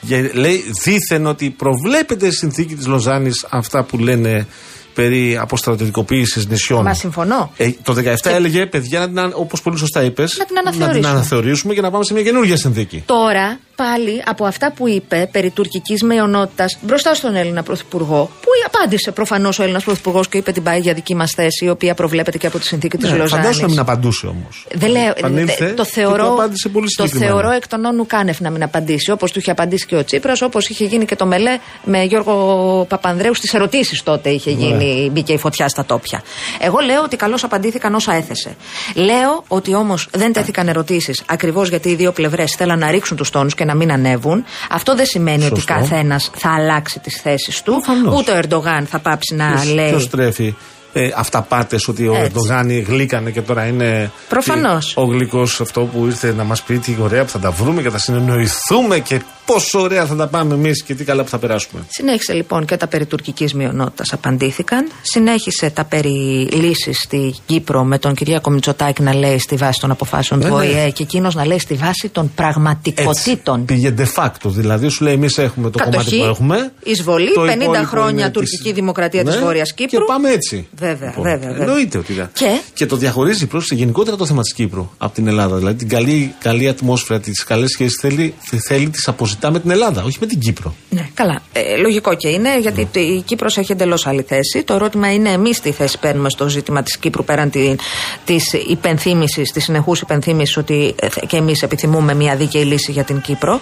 Για, 0.00 0.30
λέει 0.32 0.64
δήθεν 0.84 1.26
ότι 1.26 1.50
προβλέπεται 1.50 2.26
η 2.26 2.30
συνθήκη 2.30 2.74
της 2.74 2.86
Λοζάνης 2.86 3.46
αυτά 3.50 3.84
που 3.84 3.98
λένε 3.98 4.46
περί 4.94 5.36
αποστρατιωτικοποίησης 5.40 6.46
νησιών. 6.46 6.82
Μα 6.82 6.94
συμφωνώ. 6.94 7.52
Ε, 7.56 7.70
το 7.82 7.94
17 7.94 8.14
έλεγε, 8.22 8.66
παιδιά, 8.66 9.10
όπως 9.32 9.62
πολύ 9.62 9.78
σωστά 9.78 10.02
είπες, 10.02 10.36
Να 10.38 10.44
την 10.44 10.58
αναθεωρήσουμε. 10.58 11.08
αναθεωρήσουμε 11.08 11.74
και 11.74 11.80
να 11.80 11.90
πάμε 11.90 12.04
σε 12.04 12.12
μια 12.12 12.22
καινούργια 12.22 12.56
συνθήκη. 12.56 13.02
Τώρα, 13.06 13.58
πάλι 13.76 14.22
από 14.26 14.44
αυτά 14.44 14.72
που 14.72 14.88
είπε 14.88 15.28
περί 15.32 15.50
τουρκικής 15.50 16.02
μειονότητας 16.02 16.78
μπροστά 16.80 17.14
στον 17.14 17.36
Έλληνα 17.36 17.62
Πρωθυπουργό, 17.62 18.30
που 18.40 18.48
απάντησε 18.66 19.10
προφανώς 19.10 19.58
ο 19.58 19.62
Έλληνας 19.62 19.84
Πρωθυπουργός 19.84 20.28
και 20.28 20.38
είπε 20.38 20.52
την 20.52 20.62
πάει 20.62 20.80
για 20.80 20.94
δική 20.94 21.14
μας 21.14 21.30
θέση, 21.32 21.64
η 21.64 21.68
οποία 21.68 21.94
προβλέπεται 21.94 22.38
και 22.38 22.46
από 22.46 22.58
τη 22.58 22.66
συνθήκη 22.66 22.96
της 22.96 23.10
Ναι, 23.10 23.16
Λοζάνης. 23.16 23.44
φαντάσου 23.44 23.60
να 23.62 23.68
μην 23.68 23.78
απαντούσε 23.78 24.26
όμως. 24.26 24.66
Δεν 24.74 24.90
λέω, 24.90 25.12
Επανήλθε 25.16 25.64
δε- 25.66 25.72
το 25.72 25.82
και 25.84 25.90
θεωρώ, 25.92 26.26
του 26.26 26.32
απάντησε 26.32 26.68
πολύ 26.68 26.86
το 26.86 26.90
συγκεκριμένα. 27.02 27.30
θεωρώ 27.32 27.50
εκ 27.50 27.68
των 27.68 27.84
όνου 27.84 28.06
κάνευ 28.06 28.40
να 28.40 28.50
μην 28.50 28.62
απαντήσει. 28.62 29.10
Όπως 29.10 29.32
του 29.32 29.38
είχε 29.38 29.50
απαντήσει 29.50 29.86
και 29.86 29.96
ο 29.96 30.04
Τσίπρας, 30.04 30.42
όπως 30.42 30.68
είχε 30.68 30.84
γίνει 30.84 31.04
και 31.04 31.16
το 31.16 31.26
Μελέ 31.26 31.58
με 31.84 32.02
Γιώργο 32.02 32.84
Παπανδρέου 32.88 33.34
στις 33.34 33.54
ερωτήσεις 33.54 34.02
τότε 34.02 34.28
είχε 34.30 34.50
Ναι. 34.50 34.56
γίνει, 34.56 35.10
μπήκε 35.12 35.32
η 35.32 35.38
φωτιά 35.38 35.68
στα 35.68 35.84
τόπια. 35.84 36.22
Εγώ 36.60 36.78
λέω 36.78 37.02
ότι 37.02 37.16
καλώς 37.16 37.44
απαντήθηκαν 37.44 37.94
όσα 37.94 38.12
έθεσε. 38.14 38.56
Λέω 38.94 39.44
ότι 39.48 39.74
όμως 39.74 40.08
δεν 40.12 40.32
τέθηκαν 40.32 40.68
ερωτήσεις 40.68 41.22
ακριβώς 41.26 41.68
γιατί 41.68 41.88
οι 41.88 41.94
δύο 41.94 42.12
πλευρές 42.12 42.54
θέλαν 42.56 42.78
να 42.78 42.90
ρίξουν 42.90 43.16
τους 43.16 43.30
τόνους 43.30 43.54
και 43.54 43.64
να 43.66 43.74
μην 43.74 43.92
ανέβουν. 43.92 44.44
Αυτό 44.70 44.96
δεν 44.96 45.06
σημαίνει 45.06 45.44
ότι 45.44 45.54
Σωστό. 45.54 45.72
καθένα 45.72 46.20
θα 46.34 46.54
αλλάξει 46.54 46.98
τις 46.98 47.20
θέσεις 47.20 47.62
του. 47.62 47.72
Προφανώς. 47.72 48.18
Ούτε 48.18 48.32
ο 48.32 48.36
Ερντογάν 48.36 48.86
θα 48.86 48.98
πάψει 48.98 49.34
να 49.34 49.64
λέει. 49.74 49.88
Ποιος 49.88 50.10
τρέφει. 50.10 50.54
Ε, 50.98 51.10
αυταπάτες 51.16 51.76
ότι 51.86 52.06
ο 52.08 52.12
Έτσι. 52.14 52.22
Ερντογάν 52.24 52.70
γλύκανε 52.82 53.30
και 53.30 53.40
τώρα 53.40 53.64
είναι. 53.66 54.10
Προφανώς. 54.28 54.96
Ο 54.96 55.02
γλυκός 55.04 55.60
αυτό 55.60 55.80
που 55.80 56.06
ήρθε 56.06 56.32
να 56.32 56.44
μας 56.44 56.62
πει 56.62 56.78
τι 56.78 56.96
ωραία 57.00 57.24
που 57.24 57.30
θα 57.30 57.38
τα 57.38 57.50
βρούμε 57.50 57.82
και 57.82 57.90
θα 57.90 57.98
συνεννοηθούμε 57.98 58.98
και 58.98 59.20
πόσο 59.46 59.80
ωραία 59.80 60.06
θα 60.06 60.16
τα 60.16 60.26
πάμε 60.26 60.54
εμείς 60.54 60.82
και 60.82 60.94
τι 60.94 61.04
καλά 61.04 61.22
που 61.22 61.28
θα 61.28 61.38
περάσουμε. 61.38 61.82
Συνέχισε 61.88 62.32
λοιπόν 62.32 62.64
και 62.66 62.76
τα 62.76 62.86
περί 62.86 63.06
τουρκικής 63.06 63.54
μειονότητας 63.54 64.12
απαντήθηκαν. 64.12 64.88
Συνέχισε 65.02 65.70
τα 65.70 65.84
περί 65.84 66.48
λύσης 66.52 66.98
στη 66.98 67.34
Κύπρο 67.46 67.84
με 67.84 67.98
τον 67.98 68.14
Κυριάκο 68.14 68.50
Μητσοτάκη 68.50 69.02
να 69.02 69.14
λέει 69.14 69.38
στη 69.38 69.56
βάση 69.56 69.80
των 69.80 69.90
αποφάσεων 69.90 70.40
του 70.40 70.46
Ναι, 70.46 70.52
ναι. 70.54 70.58
ΟΗΕ 70.60 70.90
και 70.90 71.02
εκείνος 71.02 71.34
να 71.34 71.46
λέει 71.46 71.58
στη 71.58 71.74
βάση 71.74 72.08
των 72.08 72.32
πραγματικοτήτων. 72.34 73.64
Πήγε 73.64 73.94
de 73.98 74.06
facto. 74.22 74.44
Δηλαδή 74.44 74.88
σου 74.88 75.04
λέει 75.04 75.12
εμείς 75.14 75.38
έχουμε 75.38 75.70
το 75.70 75.78
κομμάτι 75.78 75.96
Κατοχή, 75.96 76.18
που 76.18 76.24
έχουμε. 76.24 76.72
εισβολή, 76.82 77.32
το 77.32 77.40
50 77.42 77.46
υπόλοιπο 77.62 77.84
χρόνια 77.86 78.22
είναι 78.24 78.30
τουρκική 78.32 78.62
της- 78.62 78.72
δημοκρατία 78.72 79.24
της 79.24 79.34
Ναι, 79.34 79.40
Βόρειας 79.40 79.74
Κύπρου. 79.74 79.98
Και 79.98 80.04
πάμε 80.06 80.30
έτσι. 80.30 80.68
Βέβαια, 80.86 81.08
Λοιπόν, 81.08 81.22
βέβαια, 81.24 81.48
βέβαια. 81.48 81.64
Εννοείται 81.66 81.98
ότι. 81.98 82.12
είναι. 82.12 82.30
Και; 82.32 82.60
και 82.74 82.86
το 82.86 82.96
διαχωρίζει 82.96 83.46
πρόσεξε 83.46 83.74
γενικότερα 83.74 84.16
το 84.16 84.26
θέμα 84.26 84.42
της 84.42 84.52
Κύπρου 84.52 84.90
από 84.98 85.14
την 85.14 85.26
Ελλάδα. 85.26 85.56
Δηλαδή 85.56 85.74
την 85.76 85.88
καλή, 85.88 86.34
καλή 86.38 86.68
ατμόσφαιρα, 86.68 87.20
τις 87.20 87.44
καλές 87.44 87.70
σχέσεις 87.70 87.98
θέλει, 88.00 88.34
θέλει 88.66 88.88
τις 88.90 89.08
αποζητά 89.08 89.50
με 89.50 89.60
την 89.60 89.70
Ελλάδα, 89.70 90.02
όχι 90.02 90.16
με 90.20 90.26
την 90.26 90.38
Κύπρο. 90.38 90.74
Ναι, 90.90 91.08
καλά. 91.14 91.40
Ε, 91.52 91.76
λογικό 91.76 92.14
και 92.14 92.28
είναι, 92.28 92.58
γιατί 92.60 92.88
Ναι. 92.94 93.00
η 93.00 93.22
Κύπρος 93.22 93.56
έχει 93.58 93.72
εντελώς 93.72 94.06
άλλη 94.06 94.22
θέση. 94.22 94.62
Το 94.64 94.74
ερώτημα 94.74 95.12
είναι 95.12 95.30
εμείς 95.30 95.60
τι 95.60 95.72
θέση 95.72 95.98
παίρνουμε 95.98 96.30
στο 96.30 96.48
ζήτημα 96.48 96.82
της 96.82 96.98
Κύπρου 96.98 97.24
πέραν 97.24 97.50
τη 97.50 98.36
υπενθύμησης, 98.68 99.52
της 99.52 99.64
συνεχούς 99.64 100.00
υπενθύμησης 100.00 100.56
ότι 100.56 100.94
ε, 101.00 101.08
και 101.26 101.36
εμείς 101.36 101.62
επιθυμούμε 101.62 102.14
μια 102.14 102.36
δίκαιη 102.36 102.64
λύση 102.64 102.92
για 102.92 103.04
την 103.04 103.20
Κύπρο. 103.20 103.54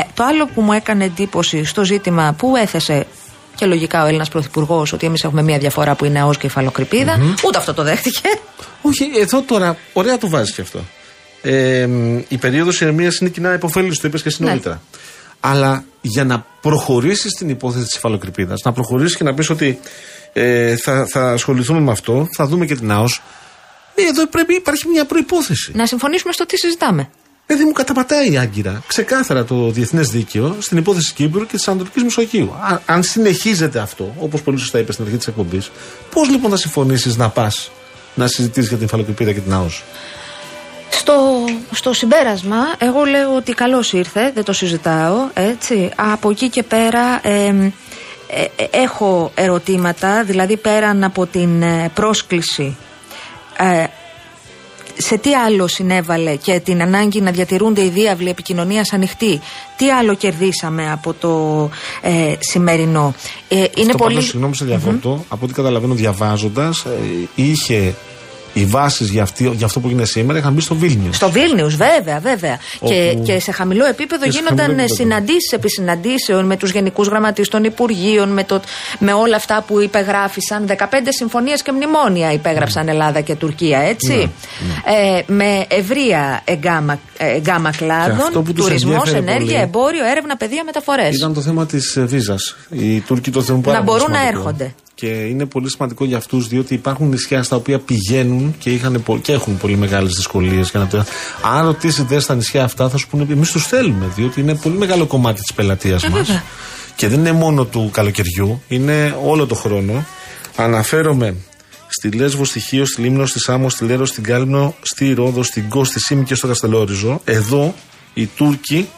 το 0.14 0.24
άλλο 0.24 0.46
που 0.54 0.60
μου 0.60 0.72
έκανε 0.72 1.04
εντύπωση 1.04 1.64
στο 1.64 1.84
ζήτημα 1.84 2.34
που 2.38 2.56
έθεσε 2.56 3.06
και 3.56 3.66
λογικά 3.66 4.02
ο 4.02 4.06
Έλληνας 4.06 4.28
Πρωθυπουργός 4.28 4.92
ότι 4.92 5.06
εμείς 5.06 5.24
έχουμε 5.24 5.42
μια 5.42 5.58
διαφορά 5.58 5.94
που 5.94 6.04
είναι 6.04 6.20
ΑΟΣ 6.20 6.38
και 6.38 6.46
υφαλοκρηπίδα, 6.46 7.18
ούτε 7.46 7.58
αυτό 7.58 7.74
το 7.74 7.82
δέχτηκε. 7.82 8.28
Όχι, 8.82 9.10
εδώ 9.20 9.42
τώρα, 9.42 9.76
ωραία 9.92 10.18
το 10.18 10.28
βάζει 10.28 10.52
και 10.52 10.60
αυτό. 10.60 10.80
Ε, 11.42 11.86
μ, 11.86 12.18
η 12.28 12.36
περίοδος 12.40 12.80
ηρεμίας 12.80 13.18
είναι 13.18 13.30
κοινά 13.30 13.52
υποφέλης, 13.54 13.98
το 14.00 14.08
είπες 14.08 14.22
και 14.22 14.28
εσύ 14.28 14.42
Ναι. 14.42 14.48
νωρίτερα. 14.48 14.80
Αλλά 15.40 15.84
για 16.00 16.24
να 16.24 16.46
προχωρήσεις 16.60 17.30
στην 17.32 17.48
υπόθεση 17.48 17.84
της 17.84 17.94
υφαλοκρηπίδας, 17.94 18.60
να 18.64 18.72
προχωρήσεις 18.72 19.16
και 19.16 19.24
να 19.24 19.34
πεις 19.34 19.50
ότι 19.50 19.78
ε, 20.32 20.76
θα, 20.76 21.06
θα 21.08 21.30
ασχοληθούμε 21.30 21.80
με 21.80 21.90
αυτό, 21.90 22.28
θα 22.36 22.46
δούμε 22.46 22.66
και 22.66 22.74
την 22.74 22.90
ΑΟΣ. 22.92 23.22
Ε, 23.94 24.02
εδώ 24.02 24.26
πρέπει 24.26 24.54
υπάρχει 24.54 24.88
μια 24.88 25.04
προπόθεση. 25.04 25.72
Να 25.74 25.86
συμφωνήσουμε 25.86 26.32
στο 26.32 26.46
τι 26.46 26.56
συζητάμε. 26.56 27.08
Δηλαδή 27.46 27.64
μου 27.64 27.72
καταπατάει 27.72 28.32
η 28.32 28.38
Άγκυρα 28.38 28.82
ξεκάθαρα 28.86 29.44
το 29.44 29.70
διεθνές 29.70 30.08
δίκαιο 30.08 30.56
στην 30.58 30.76
υπόθεση 30.76 31.12
Κύπρου 31.14 31.46
και 31.46 31.56
της 31.56 31.68
Ανατολικής 31.68 32.02
Μεσογείου. 32.02 32.54
Αν, 32.62 32.80
αν 32.86 33.02
συνεχίζεται 33.02 33.78
αυτό, 33.78 34.14
όπως 34.18 34.42
πολύ 34.42 34.58
σωστά 34.58 34.78
είπες 34.78 34.94
στην 34.94 35.06
αρχή 35.06 35.16
της 35.16 35.26
εκπομπής, 35.26 35.70
πώς 36.10 36.28
λοιπόν 36.28 36.50
θα 36.50 36.56
συμφωνήσεις 36.56 37.16
να 37.16 37.28
πας 37.28 37.70
να 38.14 38.26
συζητήσεις 38.26 38.68
για 38.68 38.76
την 38.76 38.86
υφαλοκρηπίδα 38.86 39.32
και 39.32 39.40
την 39.40 39.52
ΑΟΣ; 39.52 39.82
Στο, 40.90 41.44
στο 41.70 41.92
συμπέρασμα, 41.92 42.56
εγώ 42.78 43.04
λέω 43.04 43.34
ότι 43.34 43.52
καλώς 43.52 43.92
ήρθε, 43.92 44.30
δεν 44.34 44.44
το 44.44 44.52
συζητάω, 44.52 45.16
έτσι. 45.34 45.90
Από 45.96 46.30
εκεί 46.30 46.48
και 46.48 46.62
πέρα 46.62 47.20
εμ, 47.22 47.62
ε, 47.62 47.70
ε, 48.56 48.66
έχω 48.70 49.30
ερωτήματα, 49.34 50.24
δηλαδή 50.24 50.56
πέραν 50.56 51.04
από 51.04 51.26
την 51.26 51.62
ε, 51.62 51.90
πρόσκληση 51.94 52.76
ε, 53.58 53.86
σε 54.96 55.18
τι 55.18 55.34
άλλο 55.34 55.66
συνέβαλε 55.66 56.36
και 56.36 56.60
την 56.60 56.82
ανάγκη 56.82 57.20
να 57.20 57.30
διατηρούνται 57.30 57.84
οι 57.84 57.88
διάβλοι 57.88 58.28
επικοινωνίας 58.28 58.92
ανοιχτή, 58.92 59.40
τι 59.76 59.90
άλλο 59.90 60.14
κερδίσαμε 60.14 60.92
από 60.92 61.12
το 61.12 61.30
ε, 62.02 62.34
σημερινό; 62.38 63.14
Ε, 63.48 63.56
είναι 63.56 63.66
Αυτό 63.78 63.96
πολύ. 63.96 64.14
πάντως, 64.14 64.28
συγγνώμη 64.28 64.54
σε 64.56 64.64
διακόπτω, 64.64 65.24
από 65.28 65.44
ό,τι 65.44 65.52
καταλαβαίνω 65.54 65.94
διαβάζοντας, 65.94 66.86
είχε 67.34 67.94
οι 68.56 68.64
βάσεις 68.64 69.08
για, 69.10 69.22
αυτή- 69.22 69.50
για 69.56 69.66
αυτό 69.66 69.80
που 69.80 69.88
γίνεται 69.88 70.06
σήμερα 70.06 70.38
είχαν 70.38 70.52
μπει 70.52 70.60
στο 70.60 70.74
Βίλνιο. 70.74 71.12
Στο 71.12 71.30
Βίλνιους, 71.30 71.76
βέβαια, 71.76 72.18
βέβαια. 72.18 72.58
Και, 72.84 73.10
Όπου- 73.14 73.22
και 73.24 73.40
σε 73.40 73.52
χαμηλό 73.52 73.84
επίπεδο 73.86 74.24
Και 74.24 74.30
σε 74.30 74.36
γίνονταν 74.38 74.58
χαμηλό 74.58 74.82
επίπεδο. 74.82 75.02
συναντήσεις 75.02 75.52
επί 75.52 75.70
συναντήσεων 75.70 76.46
με 76.46 76.56
τους 76.56 76.70
γενικούς 76.70 77.08
γραμματείς 77.08 77.48
των 77.48 77.64
Υπουργείων, 77.64 78.28
με, 78.28 78.44
το, 78.44 78.60
με 78.98 79.12
όλα 79.12 79.36
αυτά 79.36 79.64
που 79.66 79.80
υπεγράφησαν. 79.80 80.66
15 80.66 81.12
συμφωνίες 81.16 81.62
και 81.62 81.72
μνημόνια 81.72 82.32
υπέγραψαν 82.32 82.84
Ναι. 82.84 82.90
Ελλάδα 82.90 83.20
και 83.20 83.34
Τουρκία, 83.34 83.78
έτσι. 83.80 84.30
Ε, 84.84 85.22
με 85.32 85.64
ευρεία 85.68 86.40
εγκάμα, 86.44 86.98
ε, 87.16 87.38
γκάμα 87.38 87.68
αυτό 87.68 87.84
κλάδων, 87.84 88.44
που 88.44 88.52
τους 88.52 88.64
τουρισμός, 88.64 88.94
ενδιέφερε 88.96 89.18
ενέργεια, 89.18 89.46
πολύ 89.58 89.62
εμπόριο, 89.62 90.04
έρευνα, 90.10 90.36
παιδεία, 90.36 90.62
μεταφορές. 90.64 91.16
Ήταν 91.16 91.34
το 91.34 91.40
θέμα 91.40 91.66
της 91.66 91.96
βίζας. 92.00 92.56
Οι 92.70 93.00
Τούρκοι 93.00 93.30
το 93.30 93.42
θέλουν 93.42 93.60
πάρα 93.60 93.78
Να 93.78 93.84
πολύ 93.84 93.98
μπορούν 93.98 94.12
να 94.12 94.18
σημαντικό. 94.18 94.38
έρχονται. 94.48 94.74
Και 94.98 95.06
είναι 95.06 95.46
πολύ 95.46 95.70
σημαντικό 95.70 96.04
για 96.04 96.16
αυτούς, 96.16 96.48
διότι 96.48 96.74
υπάρχουν 96.74 97.08
νησιά 97.08 97.42
στα 97.42 97.56
οποία 97.56 97.78
πηγαίνουν 97.78 98.54
και, 98.58 98.70
είχαν, 98.70 99.02
πο- 99.02 99.18
και 99.18 99.32
έχουν 99.32 99.56
πολύ 99.56 99.76
μεγάλες 99.76 100.14
δυσκολίες. 100.14 100.70
Το... 100.70 101.04
Αν 101.42 101.64
ρωτήσετε 101.64 102.18
στα 102.18 102.34
νησιά 102.34 102.64
αυτά, 102.64 102.88
θα 102.88 102.96
σου 102.96 103.08
πούνε 103.08 103.26
εμείς 103.30 103.50
τους 103.50 103.66
θέλουμε, 103.66 104.12
διότι 104.16 104.40
είναι 104.40 104.54
πολύ 104.54 104.76
μεγάλο 104.76 105.06
κομμάτι 105.06 105.40
της 105.40 105.52
πελατείας 105.52 106.08
μας. 106.08 106.26
βέβαια. 106.26 106.42
Και 106.96 107.08
δεν 107.08 107.18
είναι 107.18 107.32
μόνο 107.32 107.64
του 107.64 107.90
καλοκαιριού, 107.92 108.62
είναι 108.68 109.18
όλο 109.24 109.46
το 109.46 109.54
χρόνο. 109.54 110.06
Αναφέρομαι 110.56 111.34
στη 111.88 112.10
Λέσβο, 112.10 112.44
στη 112.44 112.60
Χίο, 112.60 112.86
στη 112.86 113.00
Λίμνο, 113.00 113.26
στη 113.26 113.38
Σάμο, 113.38 113.68
στη 113.68 113.84
Λέρο, 113.84 114.06
στην 114.06 114.22
Κάλυμνο, 114.22 114.74
στη 114.82 115.12
Ρόδο, 115.12 115.42
στην 115.42 115.68
Κό, 115.68 115.84
στη 115.84 116.00
Σίμη 116.00 116.24
και 116.24 116.34
στο 116.34 116.46
Καστελόριζο. 116.46 117.20
Εδώ 117.24 117.74
οι 118.14 118.26
Τούρκοι 118.26 118.88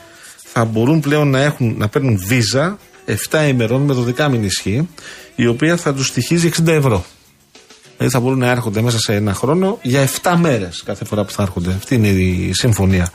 θα 0.52 0.64
μπορούν 0.64 1.00
πλέον 1.00 1.31
να, 1.31 1.43
έχουν, 1.43 1.75
να 1.78 1.88
παίρνουν 1.88 2.23
βίζα 2.26 2.78
7 3.31 3.49
ημερών 3.49 3.83
με 3.83 3.95
12 4.19 4.29
μήνη 4.31 4.47
ισχύ, 4.47 4.88
η 5.37 5.47
οποία 5.47 5.77
θα 5.77 5.95
τους 5.95 6.07
στοιχίζει 6.07 6.50
60 6.62 6.67
ευρώ. 6.67 7.05
Δηλαδή 7.97 8.15
θα 8.17 8.21
μπορούν 8.21 8.38
να 8.38 8.50
έρχονται 8.50 8.81
μέσα 8.81 8.99
σε 8.99 9.15
ένα 9.15 9.35
χρόνο 9.35 9.79
για 9.83 10.09
7 10.23 10.35
μέρες 10.38 10.83
κάθε 10.85 11.05
φορά 11.05 11.25
που 11.25 11.33
θα 11.33 11.43
έρχονται. 11.43 11.71
Αυτή 11.71 11.95
είναι 11.95 12.09
η 12.09 12.50
συμφωνία. 12.53 13.11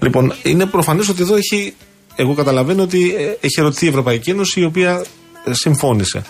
Λοιπόν, 0.00 0.32
είναι 0.42 0.66
προφανές 0.66 1.08
ότι 1.08 1.22
εδώ 1.22 1.34
έχει. 1.34 1.74
Εγώ 2.14 2.34
καταλαβαίνω 2.34 2.82
ότι 2.82 3.14
ε, 3.14 3.22
έχει 3.22 3.54
ερωτηθεί 3.60 3.84
η 3.84 3.88
Ευρωπαϊκή 3.88 4.30
Ένωση 4.30 4.60
η 4.60 4.64
οποία 4.64 5.04
ε, 5.44 5.52
συμφώνησε. 5.54 6.22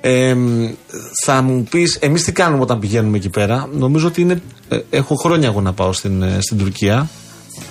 Ε, 0.00 0.36
θα 1.24 1.42
μου 1.42 1.66
πεις, 1.70 1.96
εμείς 2.00 2.24
τι 2.24 2.32
κάνουμε 2.32 2.62
όταν 2.62 2.78
πηγαίνουμε 2.78 3.16
εκεί 3.16 3.28
πέρα; 3.28 3.68
Νομίζω 3.72 4.06
ότι 4.06 4.20
είναι. 4.20 4.42
ε, 4.68 4.78
έχω 4.90 5.14
χρόνια 5.14 5.48
εγώ 5.48 5.60
να 5.60 5.72
πάω 5.72 5.92
στην, 5.92 6.22
ε, 6.22 6.38
στην 6.40 6.58
Τουρκία. 6.58 7.08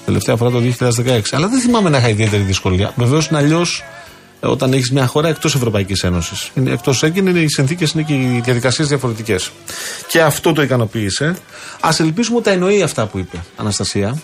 Τελευταία 0.05 0.35
φορά 0.35 0.49
το 0.49 0.59
2016. 0.59 1.21
Αλλά 1.31 1.47
δεν 1.47 1.59
θυμάμαι 1.59 1.89
να 1.89 1.97
είχα 1.97 2.09
ιδιαίτερη 2.09 2.43
δυσκολία. 2.43 2.93
Βεβαίως 2.95 3.27
είναι 3.27 3.37
αλλιώς 3.37 3.83
όταν 4.47 4.73
έχεις 4.73 4.91
μια 4.91 5.05
χώρα 5.05 5.27
εκτός 5.27 5.55
Ευρωπαϊκής 5.55 6.03
Ένωσης. 6.03 6.51
Εκτός 6.65 6.97
Σέγγεν 6.97 7.27
είναι 7.27 7.39
οι 7.39 7.47
συνθήκες 7.47 7.91
είναι 7.91 8.03
και 8.03 8.13
οι 8.13 8.41
διαδικασίες 8.43 8.87
διαφορετικές. 8.87 9.51
Και 10.07 10.21
αυτό 10.21 10.53
το 10.53 10.61
ικανοποίησε. 10.61 11.35
Α 11.79 11.89
ελπίσουμε 11.99 12.37
ότι 12.37 12.45
τα 12.45 12.51
εννοεί 12.51 12.81
αυτά 12.81 13.05
που 13.05 13.17
είπε 13.17 13.37
Αναστασία. 13.55 14.21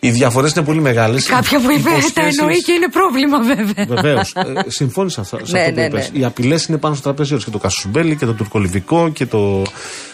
Οι 0.00 0.10
διαφορές 0.10 0.52
είναι 0.52 0.64
πολύ 0.64 0.80
μεγάλες. 0.80 1.26
Κάποια 1.26 1.60
που 1.60 1.70
είπε 1.70 1.90
τα 2.14 2.22
εννοεί 2.22 2.62
και 2.62 2.72
είναι 2.72 2.88
πρόβλημα, 2.90 3.38
βέβαια. 3.40 3.86
Βεβαίως. 4.02 4.32
Ε, 4.34 4.70
συμφώνησα 4.70 5.20
αυτό, 5.20 5.38
σε 5.42 5.52
Ναι, 5.52 5.60
αυτό 5.60 5.72
που 5.72 5.80
ναι, 5.80 5.86
είπες. 5.86 6.10
ναι. 6.12 6.18
Οι 6.18 6.24
απειλές 6.24 6.64
είναι 6.64 6.78
πάνω 6.78 6.94
στο 6.94 7.02
τραπέζι 7.04 7.32
όλες. 7.32 7.44
Και 7.44 7.50
το 7.50 7.58
Κασουσμπέλι 7.58 8.16
και 8.16 8.26
το 8.26 8.32
Τουρκολιβικό 8.32 9.08
και 9.08 9.26
το. 9.26 9.62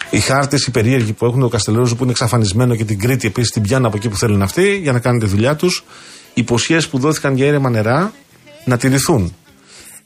Οι 0.09 0.19
χάρτες, 0.19 0.65
οι 0.65 0.71
περίεργοι 0.71 1.13
που 1.13 1.25
έχουν 1.25 1.39
το 1.39 1.47
Καστελόριζο 1.47 1.95
που 1.95 2.03
είναι 2.03 2.11
εξαφανισμένο 2.11 2.75
και 2.75 2.83
την 2.83 2.99
Κρήτη 2.99 3.27
επίσης 3.27 3.51
την 3.51 3.61
πιάνουν 3.61 3.85
από 3.85 3.97
εκεί 3.97 4.09
που 4.09 4.17
θέλουν 4.17 4.41
αυτοί 4.41 4.77
για 4.77 4.91
να 4.91 4.99
κάνουν 4.99 5.19
τη 5.19 5.25
δουλειά 5.25 5.55
τους. 5.55 5.83
Υποσχέσεις 6.33 6.87
που 6.87 6.99
δόθηκαν 6.99 7.35
για 7.35 7.45
ήρεμα 7.45 7.69
νερά 7.69 8.13
να 8.65 8.77
τηρηθούν. 8.77 9.35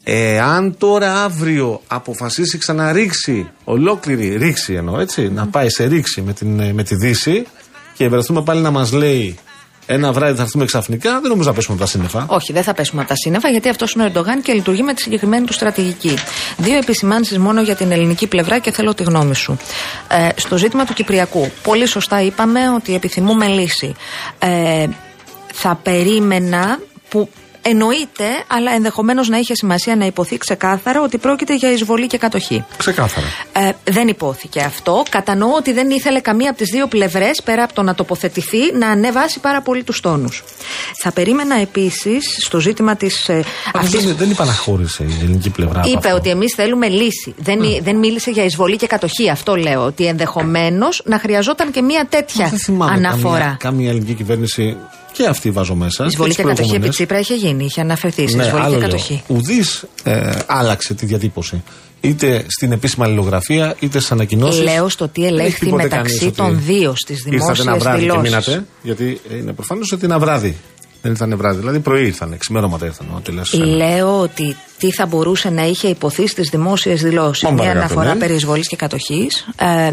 Ε, 0.04 0.40
αν 0.40 0.78
τώρα 0.78 1.24
αύριο 1.24 1.82
αποφασίσει 1.88 2.58
ξαναρίξει, 2.58 3.50
ολόκληρη 3.64 4.38
ρήξη 4.38 4.74
εννοώ 4.74 5.00
έτσι, 5.00 5.30
να 5.30 5.48
πάει 5.48 5.70
σε 5.70 5.86
ρήξη 5.86 6.22
με, 6.22 6.34
την, 6.34 6.60
ε, 6.60 6.74
με 6.74 6.84
τη 6.84 6.96
Δύση 6.96 7.46
και 7.94 8.10
βρεθούμε 8.10 8.42
πάλι 8.42 8.62
να 8.62 8.72
μας 8.72 8.92
λέει 8.92 9.38
ένα 9.86 10.12
βράδυ 10.12 10.36
θα 10.36 10.42
έρθουμε 10.42 10.66
ξαφνικά, 10.66 11.20
δεν 11.20 11.30
νομίζω 11.30 11.50
να 11.50 11.56
πέσουμε 11.56 11.76
από 11.76 11.84
τα 11.84 11.90
σύννεφα. 11.90 12.26
Όχι, 12.30 12.54
δεν 12.54 12.64
θα 12.64 12.74
πέσουμε 12.74 13.02
από 13.02 13.10
τα 13.10 13.16
σύννεφα, 13.16 13.50
γιατί 13.50 13.70
αυτός 13.70 13.94
είναι 13.94 14.04
ο 14.04 14.06
Ερντογάν 14.06 14.42
και 14.42 14.54
λειτουργεί 14.54 14.84
με 14.84 14.94
τη 14.94 15.02
συγκεκριμένη 15.02 15.46
του 15.46 15.54
στρατηγική. 15.54 16.14
Δύο 16.58 16.78
επισημάνσεις 16.78 17.38
μόνο 17.38 17.62
για 17.62 17.76
την 17.76 17.92
ελληνική 17.92 18.28
πλευρά 18.28 18.60
και 18.60 18.72
θέλω 18.72 18.94
τη 18.94 19.04
γνώμη 19.04 19.36
σου. 19.36 19.58
Ε, 20.08 20.30
στο 20.36 20.58
ζήτημα 20.58 20.86
του 20.86 20.94
Κυπριακού, 20.94 21.52
πολύ 21.64 21.86
σωστά 21.86 22.22
είπαμε 22.22 22.60
ότι 22.70 22.96
επιθυμούμε 22.96 23.48
λύση. 23.48 23.96
Ε, 24.40 24.88
θα 25.54 25.80
περίμενα 25.84 26.80
που 27.10 27.30
εννοείται, 27.68 28.26
αλλά 28.48 28.72
ενδεχομένως 28.72 29.28
να 29.30 29.38
είχε 29.38 29.56
σημασία 29.56 29.96
να 29.96 30.06
υποθεί 30.06 30.38
ξεκάθαρα 30.38 31.02
ότι 31.02 31.18
πρόκειται 31.18 31.56
για 31.56 31.72
εισβολή 31.72 32.08
και 32.08 32.18
κατοχή. 32.18 32.66
Ξεκάθαρα. 32.78 33.26
Ε, 33.54 33.72
δεν 33.92 34.08
υπόθηκε 34.08 34.62
αυτό. 34.62 35.04
Κατανοώ 35.10 35.50
ότι 35.58 35.74
δεν 35.74 35.90
ήθελε 35.90 36.20
καμία 36.20 36.50
από 36.50 36.58
τις 36.60 36.70
δύο 36.70 36.88
πλευρές, 36.88 37.42
πέρα 37.44 37.64
από 37.64 37.74
το 37.74 37.82
να 37.82 37.96
τοποθετηθεί, 37.96 38.74
να 38.80 38.88
ανεβάσει 38.88 39.40
πάρα 39.40 39.62
πολύ 39.62 39.84
τους 39.84 40.00
τόνους. 40.00 40.44
Θα 41.02 41.12
περίμενα 41.12 41.56
επίσης 41.56 42.38
στο 42.46 42.60
ζήτημα 42.60 42.96
της. 42.96 43.30
Ε, 43.30 43.34
Αυτό 43.66 43.80
αυτής- 43.80 44.06
δεν, 44.06 44.16
δεν 44.16 44.30
υπαναχώρησε 44.30 45.04
η 45.04 45.16
ελληνική 45.22 45.50
πλευρά. 45.50 45.80
από 45.80 45.90
Είπε 45.90 45.98
αυτό. 45.98 46.16
ότι 46.16 46.30
εμείς 46.30 46.54
θέλουμε 46.56 46.88
λύση. 46.88 47.34
Δεν, 47.38 47.60
δεν 47.82 47.96
μίλησε 47.96 48.32
για 48.32 48.44
εισβολή 48.44 48.76
και 48.76 48.88
κατοχή. 48.88 49.30
Αυτό 49.30 49.56
λέω. 49.56 49.84
Ότι 49.86 50.06
ενδεχομένως 50.06 51.02
να 51.06 51.20
χρειαζόταν 51.20 51.72
και 51.72 51.82
μία 51.82 52.06
τέτοια 52.10 52.48
Δεν 52.50 52.60
θυμάμαι 52.60 52.92
αναφορά. 52.94 53.38
Καμία, 53.40 53.58
καμία 53.60 53.90
ελληνική 53.90 54.14
κυβέρνηση 54.14 54.78
και 55.18 55.26
αυτή 55.26 55.52
βάζω 55.52 55.76
μέσα. 55.76 56.06
Εισβολή 56.06 56.30
τις 56.30 56.38
και 56.38 56.44
κατοχή 56.44 56.60
επί 56.62 56.68
προηγούμενες. 56.68 56.96
Τσίπρα 56.96 57.20
είχε 57.20 57.36
γίνει. 57.36 57.64
Είχε 57.66 57.82
αναφερθεί 57.82 58.28
σε 58.30 58.36
Ναι, 58.36 58.44
εισβολή 58.44 58.64
άλλο 58.64 58.74
και 58.74 58.80
λέω. 58.80 58.90
κατοχή. 58.90 59.24
Ουδής 59.28 59.84
ε, 60.04 60.32
άλλαξε 60.46 60.94
τη 60.94 61.06
διατύπωση. 61.06 61.64
είτε 62.02 62.46
στην 62.48 62.72
επίσημη 62.72 63.06
αλληλογραφία, 63.06 63.76
είτε 63.80 64.00
στις 64.00 64.12
ανακοινώσεις. 64.12 64.64
Λέω 64.64 64.90
στο 64.90 65.08
τι 65.08 65.26
ελέγχθη 65.26 65.74
μεταξύ 65.74 66.32
των 66.32 66.62
δύο 66.66 66.94
στις 66.96 67.22
δημόσιε 67.24 67.50
Ήρθατε 67.50 67.70
ένα 67.70 67.78
βράδυ 67.80 68.00
δηλώσεις. 68.00 68.24
και 68.24 68.30
μείνατε, 68.30 68.66
γιατί 68.82 69.22
είναι 69.40 69.54
προφανώς 69.54 69.92
ότι 69.92 70.06
είναι 70.06 70.18
βράδυ. 70.18 70.56
Δεν 71.02 71.12
ήρθανε 71.14 71.36
βράδυ, 71.36 71.60
δηλαδή 71.60 71.80
πρωί 71.80 72.06
ήρθανε, 72.06 72.38
ξημερώματα 72.38 72.86
ήρθαν. 72.86 73.08
Ό,τι 73.16 73.32
λες 73.32 73.54
εσένα. 73.54 73.66
Λέω 73.66 74.20
ότι 74.20 74.56
τι 74.78 74.92
θα 74.92 75.06
μπορούσε 75.06 75.50
να 75.50 75.66
είχε 75.66 75.88
υποθεί 75.88 76.28
στις 76.28 76.50
δημόσιες 76.50 77.02
δηλώσεις. 77.02 77.44
Πάμε 77.44 77.56
Μια 77.56 77.64
παρακάτω, 77.64 77.94
αναφορά 77.94 78.14
ναι. 78.14 78.20
περί 78.20 78.34
εισβολής 78.34 78.68
και 78.68 78.76
κατοχής. 78.76 79.48
Ε, 79.58 79.92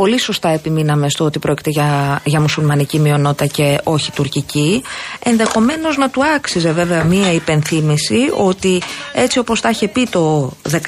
πολύ 0.00 0.18
σωστά 0.18 0.48
επιμείναμε 0.48 1.08
στο 1.08 1.24
ότι 1.24 1.38
πρόκειται 1.38 1.70
για, 1.70 2.20
για 2.24 2.40
μουσουλμανική 2.40 2.98
μειονότητα 2.98 3.46
και 3.46 3.80
όχι 3.84 4.12
τουρκική. 4.12 4.82
Ενδεχομένως 5.24 5.96
να 5.96 6.10
του 6.10 6.24
άξιζε 6.36 6.72
βέβαια 6.72 7.04
μία 7.04 7.32
υπενθύμηση 7.32 8.30
ότι 8.36 8.82
έτσι 9.12 9.38
όπως 9.38 9.60
τα 9.60 9.70
είχε 9.70 9.88
πει 9.88 10.06
το 10.06 10.52
17, 10.70 10.78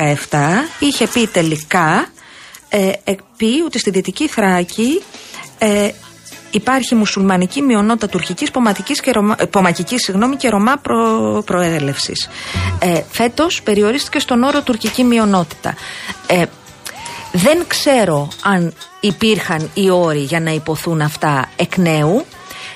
είχε 0.79 1.07
πει 1.07 1.27
τελικά 1.27 2.07
ε, 2.69 2.93
ε, 3.05 3.15
πει 3.37 3.63
ότι 3.65 3.79
στη 3.79 3.91
Δυτική 3.91 4.29
Θράκη 4.29 5.03
ε, 5.59 5.89
υπάρχει 6.51 6.95
μουσουλμανική 6.95 7.63
μειονότητα 7.63 8.09
τουρκικής, 8.09 8.51
πομακικής 8.51 9.01
και, 9.01 9.13
ρωμα, 9.13 9.35
ε, 9.39 9.45
πομακικής, 9.45 10.03
συγγνώμη, 10.03 10.37
και 10.37 10.49
ρωμά 10.49 10.77
προ, 10.77 11.43
προέλευσης. 11.47 12.29
Ε, 12.79 13.01
φέτος 13.11 13.63
περιορίστηκε 13.63 14.19
στον 14.19 14.43
όρο 14.43 14.63
τουρκική 14.63 15.05
μειονότητα. 15.05 15.75
Ε, 16.27 16.45
δεν 17.33 17.65
ξέρω 17.67 18.29
αν 18.43 18.73
υπήρχαν 19.01 19.71
οι 19.75 19.91
όροι 19.91 20.19
για 20.19 20.41
να 20.41 20.51
υποθούν 20.51 21.01
αυτά 21.01 21.49
εκ 21.57 21.77
νέου. 21.77 22.25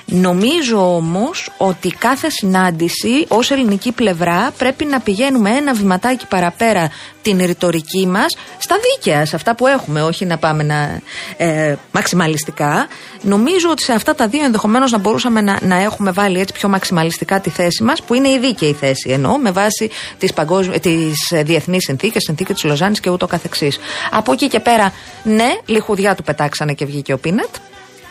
Νομίζω 0.09 0.95
όμως 0.97 1.51
ότι 1.57 1.89
κάθε 1.89 2.31
συνάντηση 2.31 3.25
ως 3.29 3.51
ελληνική 3.51 3.93
πλευρά 3.93 4.53
πρέπει 4.59 4.85
να 4.85 5.01
πηγαίνουμε 5.01 5.51
ένα 5.51 5.75
βηματάκι 5.75 6.27
παραπέρα 6.27 6.91
την 7.23 7.39
ρητορική 7.47 8.07
μας 8.07 8.37
στα 8.59 8.77
δίκαια, 8.83 9.27
σε 9.27 9.37
αυτά 9.37 9.55
που 9.55 9.67
έχουμε, 9.67 10.03
όχι 10.03 10.25
να 10.25 10.39
πάμε 10.39 10.63
να, 10.63 11.01
ε, 11.37 11.77
μαξιμαλιστικά. 11.93 12.89
Νομίζω 13.23 13.71
ότι 13.71 13.83
σε 13.83 13.93
αυτά 13.93 14.15
τα 14.15 14.29
δύο 14.29 14.45
ενδεχομένως 14.45 14.91
να 14.91 14.99
μπορούσαμε 14.99 15.41
να, 15.41 15.59
να 15.63 15.77
έχουμε 15.77 16.11
βάλει 16.11 16.41
έτσι 16.41 16.53
πιο 16.53 16.69
μαξιμαλιστικά 16.69 17.41
τη 17.41 17.51
θέση 17.51 17.83
μας, 17.83 18.03
που 18.03 18.15
είναι 18.15 18.29
η 18.29 18.39
δίκαιη 18.39 18.73
θέση 18.73 19.11
εννοώ, 19.11 19.39
με 19.39 19.51
βάση 19.51 19.91
τις, 20.19 20.33
παγκόσμι... 20.33 20.81
τις 20.81 21.31
ε, 21.31 21.43
διεθνείς 21.43 21.85
συνθήκες, 21.85 22.23
συνθήκη 22.23 22.53
της 22.53 22.65
Λοζάνης 22.65 23.01
και 23.01 23.11
ούτω 23.11 23.27
καθεξής. 23.27 23.79
Από 24.11 24.33
εκεί 24.33 24.49
και 24.49 24.61
πέρα, 24.61 24.93
ναι, 25.23 25.57
λιχουδιά 25.67 26.15
του 26.15 26.23
πετάξανε 26.23 26.73
και 26.73 26.85
βγήκε 26.85 27.13
ο 27.13 27.19
Πίνατ. 27.19 27.55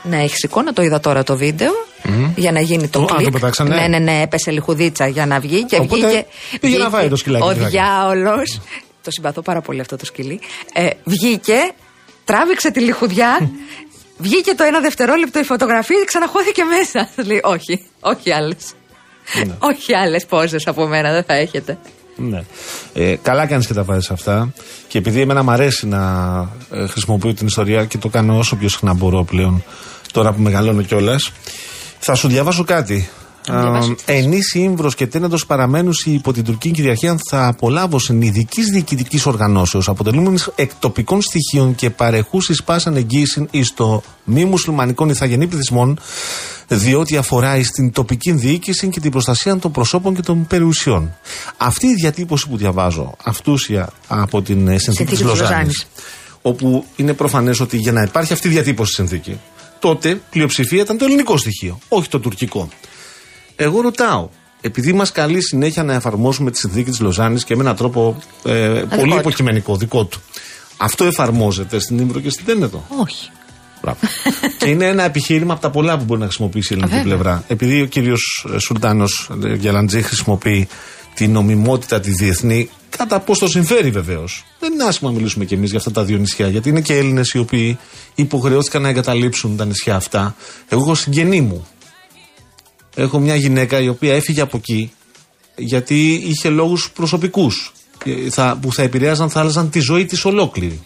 Ναι, 0.10 0.24
έχεις 0.24 0.44
εικόνα, 0.44 0.74
το 0.74 0.82
είδα 0.82 1.00
τώρα 1.00 1.24
το 1.24 1.38
βίντεο. 1.38 1.72
Για 2.36 2.52
να 2.52 2.60
γίνει 2.60 2.88
το 2.88 3.00
Το- 3.00 3.14
α, 3.14 3.16
κλικ. 3.18 3.26
το 3.26 3.32
πετάξανε. 3.32 3.76
Ναι, 3.76 3.88
ναι, 3.88 4.00
ναι, 4.00 4.22
έπεσε 4.22 4.52
λιχουδίτσα 4.52 5.08
για 5.08 5.26
να 5.26 5.40
βγει 5.40 5.64
και 5.64 5.76
Οπότε 5.76 6.06
βγήκε. 6.08 6.26
πήγε 6.60 6.78
να 6.78 6.84
βγήκε 6.84 6.98
φάει 6.98 7.10
το 7.10 7.16
σκυλάκι 7.16 7.44
Ο 7.46 7.54
τη 7.54 7.60
Θάκη. 7.60 7.70
διάολος. 7.72 8.62
το 9.02 9.12
συμπαθώ 9.12 9.42
πάρα 9.42 9.62
πολύ 9.62 9.80
αυτό 9.80 9.96
το 9.96 10.06
σκυλί. 10.06 10.40
Ε, 10.74 10.88
βγήκε, 11.04 11.72
τράβηξε 12.26 12.72
τη 12.72 12.80
λιχουδιά. 12.80 13.50
Βγήκε 14.18 14.54
το 14.54 14.64
ένα 14.64 14.80
δευτερόλεπτο 14.80 15.40
η 15.40 15.44
φωτογραφία 15.44 15.98
και 16.00 16.06
ξαναχώθηκε 16.06 16.62
μέσα. 16.64 17.10
Λέει, 17.28 17.40
όχι, 17.44 17.86
όχι 18.00 18.32
άλλες. 18.32 18.58
Ναι. 19.46 19.54
όχι 19.60 19.96
άλλες 19.96 20.26
πόζες 20.26 20.68
από 20.68 20.88
μένα 20.88 21.12
δεν 21.12 21.24
θα 21.24 21.34
έχετε. 21.34 21.78
Ναι. 22.16 22.44
Ε, 22.94 23.16
καλά 23.22 23.46
κάνεις 23.46 23.68
και 23.68 23.74
τα 23.74 23.84
βάζεις 23.84 24.12
αυτά. 24.12 24.54
Και 24.88 24.98
επειδή 24.98 25.22
εμένα 25.22 25.44
μου 25.44 25.52
αρέσει 25.52 25.88
να 25.88 26.02
ε, 26.72 26.88
χρησιμοποιώ 26.88 27.34
την 27.34 27.48
ιστορία 27.48 27.86
και 27.86 27.98
το 27.98 28.10
κάνω 28.10 28.38
όσο 28.38 28.56
πιο 28.56 28.70
συχνά 28.70 28.94
μπορώ 28.94 29.24
πλέον, 29.24 29.64
τώρα 30.16 30.34
που 30.34 30.42
μεγαλώνω 30.42 30.82
κιόλας, 30.82 31.32
θα 32.00 32.16
σου 32.16 32.28
διαβάσω 32.28 32.64
κάτι. 32.64 33.10
Να 33.48 33.62
διαβάσω. 33.62 33.96
Ενίση 34.06 34.60
ύμβρος 34.60 34.96
και 34.96 35.08
τένετο 35.08 35.38
παραμένουν 35.48 35.94
υπό 36.06 36.34
την 36.34 36.44
τουρκική 36.44 36.74
κυριαρχία 36.74 37.18
θα 37.30 37.48
απολάβωσαν 37.48 38.22
ειδική 38.22 38.62
διοικητικής 38.64 39.26
οργανώσεως, 39.26 39.88
αποτελούμενης 39.90 40.50
εκ 40.56 40.72
τοπικών 40.80 41.22
στοιχείων 41.22 41.76
και 41.76 41.90
παρεχούση 41.90 42.56
πάσαν 42.66 42.96
εγγύηση 42.96 43.48
εις 43.52 43.74
το 43.74 44.04
μη 44.24 44.46
μουσουλμανικών 44.46 45.10
ηθαγενή 45.10 45.48
πληθυσμών, 45.48 46.00
διότι 46.68 47.18
αφορά 47.18 47.64
στην 47.64 47.92
τοπική 47.92 48.32
διοίκηση 48.32 48.88
και 48.88 49.00
την 49.00 49.12
προστασία 49.12 49.58
των 49.58 49.72
προσώπων 49.72 50.16
και 50.16 50.22
των 50.22 50.48
περιουσιών. 50.48 51.16
Αυτή 51.58 51.88
η 51.88 51.94
διατύπωση 51.94 52.48
που 52.50 52.58
διαβάζω, 52.58 53.16
αυτούσια 53.24 53.90
από 54.08 54.42
την 54.42 54.68
ε, 54.68 54.78
συνθήκη 54.78 54.82
Συνθήκη 54.82 55.10
της 55.10 55.20
της 55.20 55.28
Λωζάνης, 55.28 55.50
Λωζάνης. 55.50 55.88
όπου 56.42 56.86
είναι 56.96 57.14
προφανές 57.14 57.60
ότι 57.60 57.78
για 57.78 57.92
να 57.92 58.02
υπάρχει 58.02 58.34
αυτή 58.34 58.48
η 58.48 58.52
διατύπωση 58.52 58.92
στη 58.92 59.02
συνθήκη, 59.02 59.40
τότε 59.86 60.22
πλειοψηφία 60.30 60.82
ήταν 60.82 60.98
το 60.98 61.06
ελληνικό 61.06 61.38
στοιχείο, 61.38 61.80
όχι 61.88 62.10
το 62.10 62.20
τουρκικό. 62.20 62.70
Εγώ 63.56 63.82
ρωτάω, 63.82 64.30
επειδή 64.62 64.94
μας 64.94 65.12
καλεί 65.12 65.42
συνέχεια 65.42 65.84
να 65.84 65.94
εφαρμόσουμε 65.94 66.52
τη 66.52 66.58
συνθήκη 66.58 66.90
της 66.90 67.00
Λωζάνης 67.00 67.44
και 67.44 67.56
με 67.56 67.62
έναν 67.62 67.76
τρόπο 67.76 68.18
ε, 68.44 68.84
πολύ 68.98 69.12
του. 69.12 69.18
υποκειμενικό, 69.18 69.76
δικό 69.76 70.06
του. 70.06 70.22
Αυτό 70.78 71.06
εφαρμόζεται 71.06 71.80
στην 71.80 72.00
Ίμβρο 72.00 72.20
και 72.20 72.30
στην 72.30 72.46
Τένεδο; 72.46 72.86
Όχι. 73.02 73.30
Μπράβο. 73.82 74.00
και 74.60 74.70
είναι 74.70 74.86
ένα 74.86 75.04
επιχείρημα 75.04 75.54
από 75.54 75.62
τα 75.62 75.70
πολλά 75.70 75.98
που 75.98 76.04
μπορεί 76.04 76.20
να 76.20 76.26
χρησιμοποιήσει 76.26 76.74
η 76.74 76.78
ελληνική 76.78 76.96
Βέβαια. 76.98 77.16
πλευρά. 77.16 77.44
Επειδή 77.48 77.82
ο 77.82 77.86
κύριος 77.86 78.48
Σουλτάνος 78.58 79.30
Γιαλαντζή 79.58 80.02
χρησιμοποιεί 80.02 80.68
την 81.14 81.32
νομιμότητα 81.32 82.00
τη 82.00 82.12
διεθνή, 82.12 82.70
κατά 82.98 83.20
πώς 83.20 83.40
το 83.40 83.48
συμφέρει 83.48 83.92
βεβαίως. 83.92 84.44
Δεν 84.60 84.74
είναι 84.74 84.84
άσχημα 84.84 85.10
να 85.10 85.16
μιλήσουμε 85.16 85.46
κι 85.46 85.54
εμείς 85.54 85.70
για 85.70 85.80
αυτά 85.80 85.92
τα 85.92 86.04
δύο 86.04 86.18
νησιά, 86.18 86.48
γιατί 86.48 86.70
είναι 86.70 86.82
και 86.82 86.98
Έλληνες 86.98 87.30
οι 87.30 87.38
οποίοι 87.38 87.78
υποχρεώθηκαν 88.16 88.82
να 88.82 88.90
εγκαταλείψουν 88.90 89.58
τα 89.58 89.66
νησιά 89.66 89.96
αυτά. 89.96 90.36
Εγώ 90.68 90.82
έχω 90.82 90.96
συγγενή 90.96 91.42
μου. 91.42 91.68
Έχω 92.96 93.20
μια 93.20 93.36
γυναίκα 93.36 93.80
η 93.80 93.88
οποία 93.88 94.14
έφυγε 94.14 94.42
από 94.42 94.58
εκεί 94.58 94.92
γιατί 95.56 96.14
είχε 96.14 96.50
λόγους 96.50 96.92
προσωπικούς 96.92 97.74
που 98.62 98.74
θα 98.74 98.82
επηρέαζαν, 98.82 99.30
θα 99.30 99.40
άλλαζαν 99.40 99.70
τη 99.70 99.80
ζωή 99.80 100.06
της 100.06 100.26
ολόκληρη. 100.26 100.82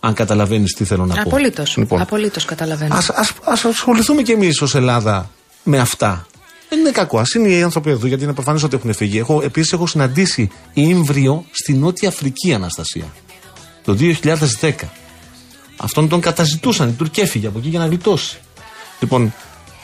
Αν 0.00 0.14
καταλαβαίνεις 0.14 0.72
τι 0.72 0.84
θέλω 0.84 1.06
να 1.06 1.14
πω. 1.14 1.20
Απολύτως. 1.20 1.76
Λοιπόν. 1.76 2.00
Απολύτως 2.00 2.44
καταλαβαίνω. 2.44 2.94
Ας, 2.94 3.10
ας, 3.10 3.32
ας 3.44 3.64
ασχοληθούμε 3.64 4.22
κι 4.22 4.32
εμείς 4.32 4.62
ως 4.62 4.74
Ελλάδα 4.74 5.30
με 5.62 5.78
αυτά. 5.78 6.26
Δεν 6.68 6.78
είναι 6.78 6.90
κακό. 6.90 7.18
Α 7.18 7.22
είναι 7.36 7.48
οι 7.48 7.62
άνθρωποι 7.62 7.90
εδώ, 7.90 8.06
γιατί 8.06 8.24
είναι 8.24 8.32
προφανές 8.32 8.62
ότι 8.62 8.76
έχουν 8.76 8.94
φύγει. 8.94 9.18
Έχω, 9.18 9.40
Επίσης, 9.42 9.72
έχω 9.72 9.86
συναντήσει 9.86 10.50
ύμβριο 10.72 11.44
στη 11.50 11.72
Νότια 11.74 12.08
Αφρική, 12.08 12.54
Αναστασία. 12.54 13.04
Το 13.84 13.94
2010. 13.94 14.72
Αυτόν 15.76 16.08
τον 16.08 16.20
καταζητούσαν. 16.20 16.88
Η 16.88 16.92
Τουρκία 16.92 17.22
έφυγε 17.22 17.46
από 17.46 17.58
εκεί 17.58 17.68
για 17.68 17.78
να 17.78 17.86
γλιτώσει. 17.86 18.38
Λοιπόν, 19.00 19.34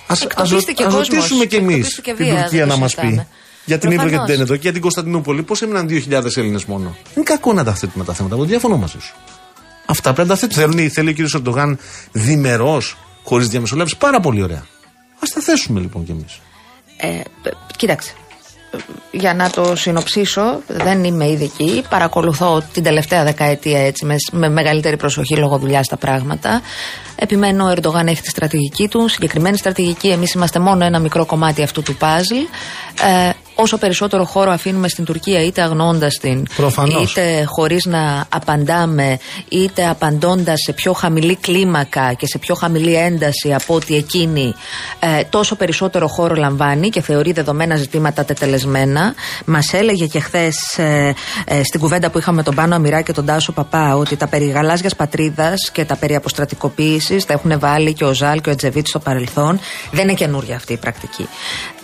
α 0.06 0.14
Εκτοπίστηκε 0.22 0.84
κόσμος. 0.84 1.08
ρωτήσουμε 1.08 1.44
κι 1.44 1.56
εμείς 1.56 1.74
Εκτοπίστηκε 1.74 2.14
την 2.14 2.24
βία, 2.24 2.34
Τουρκία 2.42 2.58
δεν 2.58 2.68
να 2.68 2.74
το 2.74 2.80
μα 2.80 2.88
συζητάμε. 2.88 3.16
πει. 3.30 3.36
Για 3.64 3.78
την 3.78 3.90
Ήβρο 3.90 4.02
και 4.02 4.08
την 4.08 4.16
Προφανώς. 4.16 4.36
Τένετο 4.36 4.54
και 4.54 4.60
για 4.62 4.72
την 4.72 4.80
Κωνσταντινούπολη, 4.80 5.42
πώς 5.42 5.62
έμειναν 5.62 5.86
2.000 5.88 6.36
Έλληνες 6.36 6.64
μόνο; 6.64 6.84
Δεν 6.84 7.12
είναι 7.14 7.24
κακό 7.24 7.52
να 7.52 7.64
τα 7.64 7.74
θέτουμε 7.74 8.04
τα 8.04 8.12
θέματα. 8.12 8.34
Εγώ 8.34 8.44
διαφωνώ 8.44 8.76
μαζί 8.76 8.96
σου. 9.00 9.14
Αυτά 9.86 10.12
πρέπει 10.12 10.28
να 10.28 10.34
τα 10.34 10.40
θέτουμε. 10.40 10.66
Θέλει, 10.66 10.88
θέλει 10.88 11.10
ο 11.10 11.12
κ. 11.12 11.34
Ερντογάν 11.34 11.78
διμερός, 12.12 12.96
χωρίς 13.24 13.48
διαμεσολάβηση. 13.48 13.96
Πάρα 13.96 14.20
πολύ 14.20 14.42
ωραία. 14.42 14.58
Α 15.16 15.26
τα 15.34 15.40
θέσουμε 15.40 15.80
λοιπόν 15.80 16.04
κι 16.04 16.10
εμείς. 16.10 16.40
Ε, 17.02 17.20
π- 17.42 17.76
κοίταξε. 17.76 18.12
Για 19.10 19.34
να 19.34 19.50
το 19.50 19.76
συνοψίσω, 19.76 20.60
δεν 20.66 21.04
είμαι 21.04 21.28
ειδική. 21.28 21.84
Παρακολουθώ 21.88 22.62
την 22.72 22.82
τελευταία 22.82 23.24
δεκαετία 23.24 23.86
έτσι 23.86 24.04
με, 24.04 24.14
με 24.32 24.48
μεγαλύτερη 24.48 24.96
προσοχή 24.96 25.36
λόγω 25.36 25.58
δουλειάς 25.58 25.86
στα 25.86 25.96
πράγματα. 25.96 26.62
Επιμένω, 27.16 27.64
ο 27.64 27.68
Ερντογάν 27.70 28.06
έχει 28.06 28.20
τη 28.22 28.28
στρατηγική 28.28 28.88
του, 28.88 29.08
συγκεκριμένη 29.08 29.56
στρατηγική. 29.56 30.08
Εμείς 30.08 30.32
είμαστε 30.32 30.58
μόνο 30.58 30.84
ένα 30.84 30.98
μικρό 30.98 31.26
κομμάτι 31.26 31.62
αυτού 31.62 31.82
του 31.82 31.94
παζλ. 31.94 32.36
Ε, 33.02 33.30
όσο 33.62 33.78
περισσότερο 33.78 34.24
χώρο 34.24 34.50
αφήνουμε 34.50 34.88
στην 34.88 35.04
Τουρκία, 35.04 35.44
είτε 35.44 35.62
αγνοώντα 35.62 36.08
την, 36.20 36.46
Προφανώς. 36.56 37.10
είτε 37.10 37.44
χωρίς 37.44 37.84
να 37.84 38.24
απαντάμε, 38.28 39.18
είτε 39.48 39.88
απαντώντας 39.88 40.60
σε 40.64 40.72
πιο 40.72 40.92
χαμηλή 40.92 41.36
κλίμακα 41.36 42.12
και 42.12 42.26
σε 42.26 42.38
πιο 42.38 42.54
χαμηλή 42.54 42.94
ένταση 42.94 43.54
από 43.54 43.74
ότι 43.74 43.96
εκείνη, 43.96 44.54
ε, 44.98 45.22
τόσο 45.30 45.56
περισσότερο 45.56 46.08
χώρο 46.08 46.34
λαμβάνει 46.34 46.88
και 46.88 47.00
θεωρεί 47.00 47.32
δεδομένα 47.32 47.76
ζητήματα 47.76 48.24
τετελεσμένα. 48.24 49.14
Μας 49.44 49.72
έλεγε 49.72 50.06
και 50.06 50.20
χθες 50.20 50.78
ε, 50.78 51.14
ε, 51.44 51.62
στην 51.64 51.80
κουβέντα 51.80 52.10
που 52.10 52.18
είχαμε 52.18 52.42
τον 52.42 52.54
Πάνο 52.54 52.74
Αμυρά 52.74 53.00
και 53.00 53.12
τον 53.12 53.26
Τάσο 53.26 53.52
Παπά 53.52 53.96
ότι 53.96 54.16
τα 54.16 54.26
περί 54.26 54.44
γαλάζιας 54.46 54.96
πατρίδας 54.96 55.70
και 55.72 55.84
τα 55.84 55.96
περί 55.96 56.14
αποστρατικοποίησης 56.14 57.24
τα 57.24 57.32
έχουν 57.32 57.58
βάλει 57.58 57.92
και 57.92 58.04
ο 58.04 58.14
Ζάλ 58.14 58.40
και 58.40 58.48
ο 58.48 58.52
Ετζεβίτ 58.52 58.86
στο 58.86 58.98
παρελθόν. 58.98 59.60
Δεν 59.90 60.02
είναι 60.02 60.14
καινούρια 60.14 60.56
αυτή 60.56 60.72
η 60.72 60.76
πρακτική. 60.76 61.28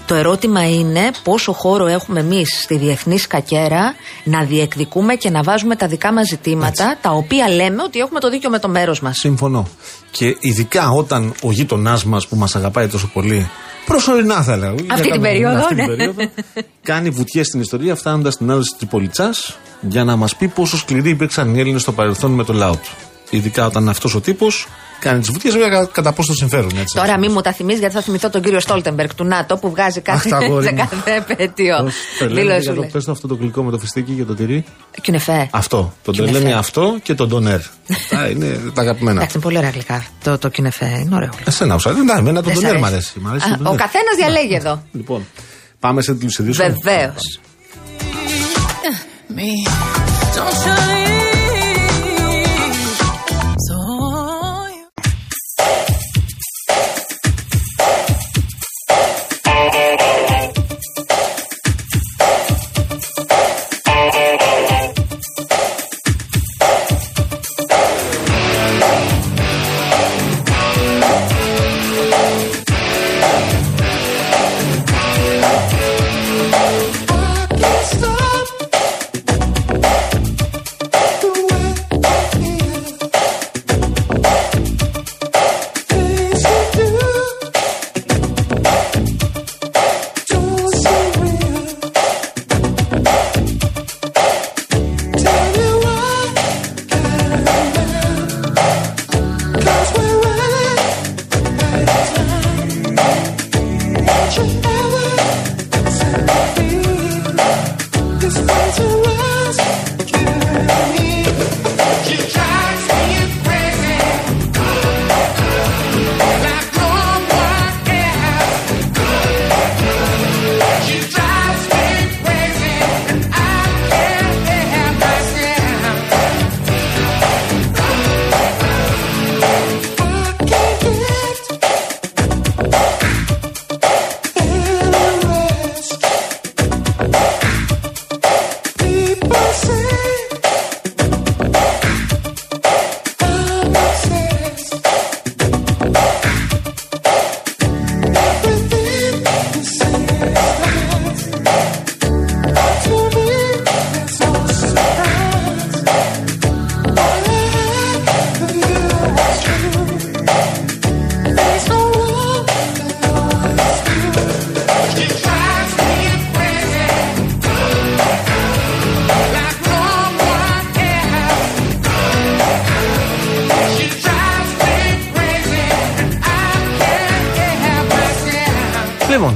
Το 0.09 0.15
ερώτημα 0.15 0.69
είναι 0.71 1.11
πόσο 1.25 1.53
χώρο 1.53 1.87
έχουμε 1.87 2.21
εμείς 2.21 2.61
στη 2.63 2.77
διεθνή 2.77 3.19
σκακέρα 3.19 3.95
να 4.25 4.45
διεκδικούμε 4.45 5.15
και 5.15 5.31
να 5.31 5.43
βάζουμε 5.43 5.77
τα 5.77 5.87
δικά 5.87 6.13
μας 6.13 6.27
ζητήματα, 6.29 6.99
τα 7.01 7.11
οποία 7.11 7.49
λέμε 7.49 7.83
ότι 7.83 7.99
έχουμε 7.99 8.21
το 8.21 8.31
δίκιο 8.31 8.51
με 8.51 8.59
το 8.59 8.69
μέρος 8.69 9.01
μας. 9.01 9.19
Συμφωνώ. 9.19 9.69
Και 10.11 10.37
ειδικά 10.41 10.91
όταν 10.91 11.35
ο 11.43 11.53
γείτονάς 11.53 12.05
μας 12.05 12.27
που 12.29 12.37
μας 12.37 12.57
αγαπάει 12.57 12.87
τόσο 12.87 13.11
πολύ, 13.13 13.51
προσωρινά 13.87 14.43
θα 14.43 14.53
έλεγα. 14.53 14.73
για 14.75 14.95
την 14.95 15.05
κάποιο- 15.05 15.21
περίοδο, 15.21 15.59
αυτή 15.59 15.75
την 15.75 15.85
ναι. 15.85 15.97
περίοδο, 15.97 16.23
κάνει 16.83 17.11
βουτιές 17.11 17.47
στην 17.47 17.61
ιστορία 17.61 17.95
φτάνοντας 17.95 18.35
στην 18.35 18.51
άδεια 18.51 18.63
της 18.63 18.75
Τριπολιτσάς 18.79 19.57
για 19.81 20.05
να 20.05 20.17
μας 20.17 20.37
πει 20.37 20.49
πόσο 20.49 20.77
σκληροί 20.77 21.11
υπήρξαν 21.11 21.55
οι 21.55 21.61
Έλληνες 21.61 21.81
στο 21.83 21.93
παρελθόν 21.93 22.31
με 22.31 22.45
το 22.45 22.53
λαό 22.53 22.73
του. 22.77 22.91
Ειδικά 23.31 23.67
όταν 23.67 23.89
αυτός 23.89 24.15
ο 24.15 24.21
τύπος 24.21 24.67
κάνει 25.01 25.21
τις 25.21 25.31
βουτιές, 25.31 25.55
βέβαια 25.57 25.85
κατά 25.93 26.13
πόσο 26.13 26.29
το 26.29 26.35
συμφέρουν. 26.35 26.71
Έτσι, 26.81 26.95
Τώρα 26.97 27.19
μην 27.19 27.31
μου 27.35 27.41
τα 27.41 27.53
θυμίζει 27.53 27.79
γιατί 27.79 27.95
θα 27.95 28.01
θυμηθώ 28.01 28.31
τον 28.31 28.43
κύριο 28.43 28.61
Στόλτεμπεργκ 28.61 29.09
του 29.17 29.25
ΝΑΤΟ 29.25 29.57
που 29.57 29.71
βγάζει 29.71 30.01
κάθε, 30.01 30.29
Αχ, 30.35 30.41
τα 30.41 30.47
αγόρι 30.47 30.65
σε 30.67 30.73
μου. 30.73 30.77
κάθε 30.91 31.15
επέτειο. 31.15 31.77
Πώς 31.83 31.95
τρελαίνει 32.19 32.41
Δήλωση 32.41 32.61
για 32.61 32.75
το 32.75 32.81
λέει. 32.81 32.91
πες 32.93 33.05
το 33.05 33.13
αυτό 33.13 33.29
το 33.29 33.35
γλυκό 33.35 33.63
με 33.63 33.71
το 33.71 33.79
φιστίκι 33.79 34.13
και 34.13 34.25
το 34.25 34.35
τυρί. 34.35 34.65
Κινεφέ. 35.03 35.49
Αυτό. 35.51 35.93
Τον 36.05 36.15
Κινεφέ. 36.15 36.33
τρελαίνει 36.33 36.53
αυτό 36.59 36.99
και 37.03 37.15
τον 37.15 37.29
ντονέρ. 37.29 37.61
Αυτά 37.91 38.31
είναι 38.31 38.61
τα 38.75 38.81
αγαπημένα. 38.83 39.17
Εντάξει, 39.17 39.33
είναι 39.37 39.45
πολύ 39.45 39.57
ωραία 39.59 39.71
γλυκά. 39.71 40.05
Το, 40.25 40.39
το 40.39 40.49
κινεφέ 40.49 40.87
είναι 41.05 41.15
ωραίο. 41.15 41.31
Εσένα, 41.45 41.75
ο 41.75 41.79
Σαρή, 41.79 41.99
εντάξει, 42.01 42.21
εμένα 42.21 42.43
τον 42.43 42.53
Δεν 42.53 42.61
σ' 42.61 42.65
ντονέρ 42.65 42.81
μ' 42.81 42.85
αρέσει. 42.85 43.13
αρέσει. 43.17 43.21
Μ' 43.21 43.29
αρέσει 43.29 43.47
Α, 43.47 43.49
το 43.49 43.55
ο 43.61 43.63
ντονέρ. 43.63 43.81
καθένας 43.81 44.17
διαλέγει 44.17 44.55
εδώ. 44.55 44.83
Λοιπόν, 44.93 45.27
πάμε 45.81 46.03
σε 46.03 46.13
τίτλου 46.13 46.31
ειδήσεων. 46.45 46.77
Βεβαίως. 46.85 47.41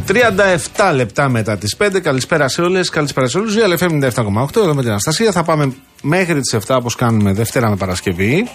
37 0.07 0.93
λεπτά 0.95 1.29
μετά 1.29 1.59
τις 1.59 1.77
5. 1.77 2.01
Καλησπέρα 2.01 2.49
σε 2.49 2.63
όλες. 2.63 2.89
Καλησπέρα 2.89 3.29
σε 3.29 3.39
όλους. 3.39 3.55
Real 3.57 3.79
FM 3.79 3.91
97,8. 3.91 4.61
Εδώ 4.63 4.75
με 4.75 4.81
την 4.81 4.91
Αναστασία. 4.91 5.33
Θα 5.33 5.43
πάμε 5.43 5.73
μέχρι 6.03 6.41
τις 6.41 6.53
7 6.53 6.77
όπως 6.77 6.95
κάνουμε 6.95 7.33
Δευτέρα 7.33 7.69
με 7.69 7.77
Παρασκευή. 7.77 8.49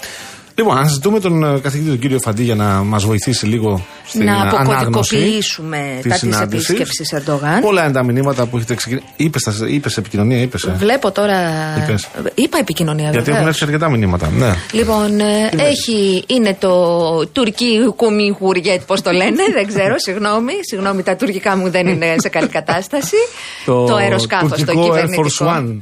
Λοιπόν, 0.59 0.77
αναζητούμε 0.77 1.19
τον 1.19 1.43
ε, 1.43 1.59
καθηγητή 1.59 1.89
τον 1.89 1.99
κύριο 1.99 2.19
Φαντή 2.19 2.43
για 2.43 2.55
να 2.55 2.65
μας 2.65 3.05
βοηθήσει 3.05 3.45
λίγο 3.45 3.85
στην 4.07 4.23
Να 4.23 4.31
ε, 4.31 4.35
ανάγνωση. 4.35 4.71
αποκωδικοποιήσουμε 4.71 5.77
της 6.01 6.03
τα 6.03 6.09
της 6.09 6.19
συνάντησης. 6.19 6.69
επίσκεψης 6.69 7.11
Ερντογάν. 7.13 7.61
Πολλά 7.61 7.83
είναι 7.83 7.91
τα 7.93 8.03
μηνύματα 8.03 8.45
που 8.45 8.57
έχετε 8.57 8.75
ξεκινήσει. 8.75 9.05
Είπες 9.15 9.43
είπες 9.69 9.97
επικοινωνία, 9.97 10.41
είπες. 10.41 10.69
Βλέπω 10.77 11.11
τώρα. 11.11 11.37
Είπες. 11.83 12.07
Είπα 12.35 12.57
επικοινωνία, 12.57 13.03
Γιατί 13.03 13.17
βεβαίως. 13.17 13.35
έχουν 13.37 13.47
έρθει 13.47 13.63
αρκετά 13.63 13.89
μηνύματα. 13.89 14.29
Ναι. 14.37 14.53
Λοιπόν, 14.71 15.19
ε, 15.19 15.49
έχει, 15.57 16.23
είναι 16.27 16.55
το 16.59 17.27
τουρκί 17.27 17.93
κουμιχουριέτ, 17.95 18.81
πώς 18.81 19.01
το 19.01 19.11
λένε, 19.11 19.43
δεν 19.57 19.67
ξέρω, 19.67 19.95
συγγνώμη. 19.97 20.53
Συγγνώμη, 20.69 21.03
τα 21.03 21.15
τουρκικά 21.15 21.57
μου 21.57 21.69
δεν 21.69 21.87
είναι 21.87 22.15
σε 22.17 22.29
καλή 22.29 22.47
κατάσταση. 22.47 23.15
το 23.65 23.95
αεροσκάφος, 23.95 24.49
το 24.49 24.55
τουρκικό 24.55 24.81
Air 24.81 24.85
κυβερνητικό. 24.85 25.27
Force 25.39 25.57
One. 25.57 25.77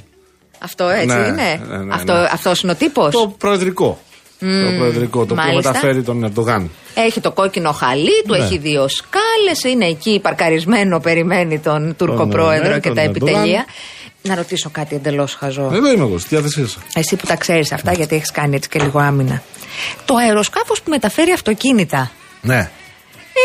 Αυτό 0.60 0.90
έτσι 0.90 1.06
Ναι, 1.06 1.14
είναι. 1.28 1.62
ναι, 1.70 1.78
ναι, 1.78 1.94
Αυτό, 1.94 2.14
ναι. 2.14 2.28
αυτός 2.32 2.62
είναι 2.62 2.72
ο 2.72 2.76
τύπος. 2.76 3.12
Το 3.14 3.36
προεδρικό. 3.38 4.00
Το 4.46 4.78
προεδρικό, 4.78 5.26
το 5.26 5.34
οποίο 5.34 5.46
μάλιστα. 5.46 5.72
μεταφέρει 5.72 6.04
τον 6.04 6.24
Ερντογάν. 6.24 6.70
Έχει 6.96 7.20
το 7.22 7.32
κόκκινο 7.32 7.72
χαλί 7.72 8.24
του, 8.28 8.34
Ναι. 8.36 8.44
έχει 8.44 8.58
δύο 8.58 8.88
σκάλες, 8.88 9.74
είναι 9.74 9.86
εκεί 9.86 10.20
παρκαρισμένο, 10.20 11.00
περιμένει 11.00 11.60
τον 11.60 11.96
Τούρκο 11.98 12.16
Τον, 12.18 12.30
πρόεδρο 12.30 12.70
ναι, 12.70 12.80
και 12.80 12.88
τον 12.88 12.96
τα 12.96 13.02
Ερντογάν. 13.02 13.34
επιτελεία. 13.34 13.66
Να 14.22 14.36
ρωτήσω 14.36 14.70
κάτι 14.70 14.96
εντελώς 14.96 15.34
χαζό. 15.36 15.70
Εδώ 15.74 15.76
είμαι 15.94 16.04
εγώ, 16.04 16.18
στη 16.18 16.28
διάθεσή 16.30 16.62
σας. 16.62 16.78
Εσύ 16.94 17.16
που 17.16 17.26
τα 17.26 17.36
ξέρεις 17.36 17.72
αυτά, 17.72 17.92
γιατί 17.94 18.16
έχεις 18.16 18.32
κάνει 18.32 18.56
έτσι 18.56 18.70
και 18.70 18.80
λίγο 18.80 19.00
άμυνα. 19.00 19.42
Το 20.06 20.16
αεροσκάφος 20.16 20.82
που 20.82 20.90
μεταφέρει 20.90 21.32
αυτοκίνητα. 21.32 22.12
Ναι. 22.42 22.70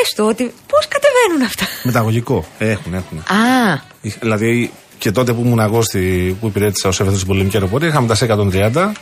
Έστω 0.03 0.27
ότι. 0.27 0.53
Πώς 0.67 0.89
κατεβαίνουν 0.89 1.47
αυτά. 1.47 1.65
Μεταγωγικό. 1.83 2.45
Έχουν, 2.59 2.95
έχουν. 2.95 3.19
Α, 3.19 3.81
Δηλαδή 4.21 4.71
και 4.99 5.11
τότε 5.11 5.33
που 5.33 5.43
ήμουν 5.45 5.59
εγώ 5.59 5.83
στη, 5.83 6.37
που 6.41 6.47
υπηρέτησα 6.47 6.89
ως 6.89 7.01
έφεδρο 7.01 7.17
στην 7.17 7.29
πολεμική 7.29 7.57
αεροπορία, 7.57 7.89
είχαμε 7.89 8.07
τα 8.07 8.15
C-130, 8.17 8.93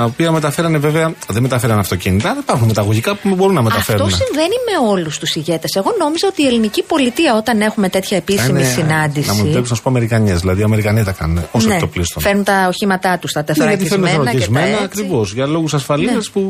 τα 0.00 0.06
οποία 0.06 0.30
μεταφέρανε 0.32 0.78
βέβαια. 0.78 1.14
Δεν 1.28 1.42
μεταφέραν 1.42 1.78
αυτοκίνητα, 1.78 2.30
αλλά 2.30 2.38
υπάρχουν 2.40 2.66
μεταγωγικά 2.66 3.14
που 3.14 3.34
μπορούν 3.34 3.54
να 3.54 3.62
μεταφέρουν. 3.62 4.06
αυτό 4.06 4.16
συμβαίνει 4.24 4.54
με 4.70 4.88
όλους 4.90 5.18
τους 5.18 5.34
ηγέτες. 5.34 5.74
Εγώ 5.74 5.90
νόμιζα 5.98 6.26
ότι 6.28 6.42
η 6.42 6.46
ελληνική 6.46 6.82
πολιτεία, 6.82 7.36
όταν 7.36 7.60
έχουμε 7.60 7.88
τέτοια 7.88 8.16
επίσημη 8.16 8.64
συνάντηση. 8.64 9.26
Να 9.28 9.34
μου 9.34 9.40
επιτρέψεις 9.40 9.70
να 9.70 9.76
σου 9.76 9.82
πω 9.82 9.88
Αμερικανιές. 9.90 10.40
Δηλαδή 10.40 10.60
οι 10.60 10.64
Αμερικανοί 10.64 11.04
τα 11.04 11.12
κάνουν 11.12 11.38
ω 11.50 11.58
ναι, 11.60 11.74
εκτοπλίστων. 11.74 12.22
φέρνουν 12.22 12.44
τα 12.44 12.66
οχήματά 12.68 13.18
τους, 13.18 13.32
τα 13.32 13.44
Ναι, 13.56 13.64
γιατί 13.64 13.86
φέρνουν 13.88 14.06
τεθωρακισμένα 14.06 14.10
και 14.10 14.14
τα 14.14 14.30
θωρακισμένα 14.30 14.66
έτσι. 14.66 14.84
ακριβώς 14.84 15.32
για 15.32 15.46
λόγους 15.46 15.74
ασφαλείας 15.74 16.30
που. 16.30 16.40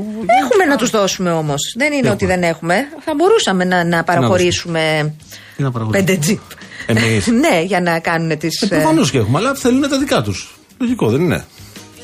Έχουμε 0.44 0.64
να 0.64 0.76
τους 0.76 0.90
δώσουμε 0.90 1.30
όμως. 1.30 1.74
Δεν 1.76 1.86
είναι 1.86 1.96
Έχουμε. 1.96 2.12
ότι 2.12 2.26
δεν 2.26 2.42
έχουμε. 2.42 2.74
Θα 3.04 3.12
μπορούσαμε 3.16 3.64
να, 3.64 3.84
να 3.84 4.04
παραχωρήσουμε 4.04 5.14
Τι 5.56 5.62
να 5.62 5.70
παραγωγήσουμε. 5.70 6.06
πέντε 6.06 6.20
τζιπ. 6.20 6.40
Εμείς. 6.86 7.26
ναι, 7.44 7.62
για 7.62 7.80
να 7.80 7.98
κάνουν 7.98 8.38
τις. 8.38 8.62
Ε, 8.62 8.66
Προφανώς 8.66 9.10
και 9.10 9.18
έχουμε, 9.18 9.38
αλλά 9.38 9.54
θέλουν 9.54 9.88
τα 9.88 9.98
δικά 9.98 10.22
τους. 10.22 10.54
Λογικό, 10.78 11.08
δεν 11.08 11.20
είναι; 11.20 11.44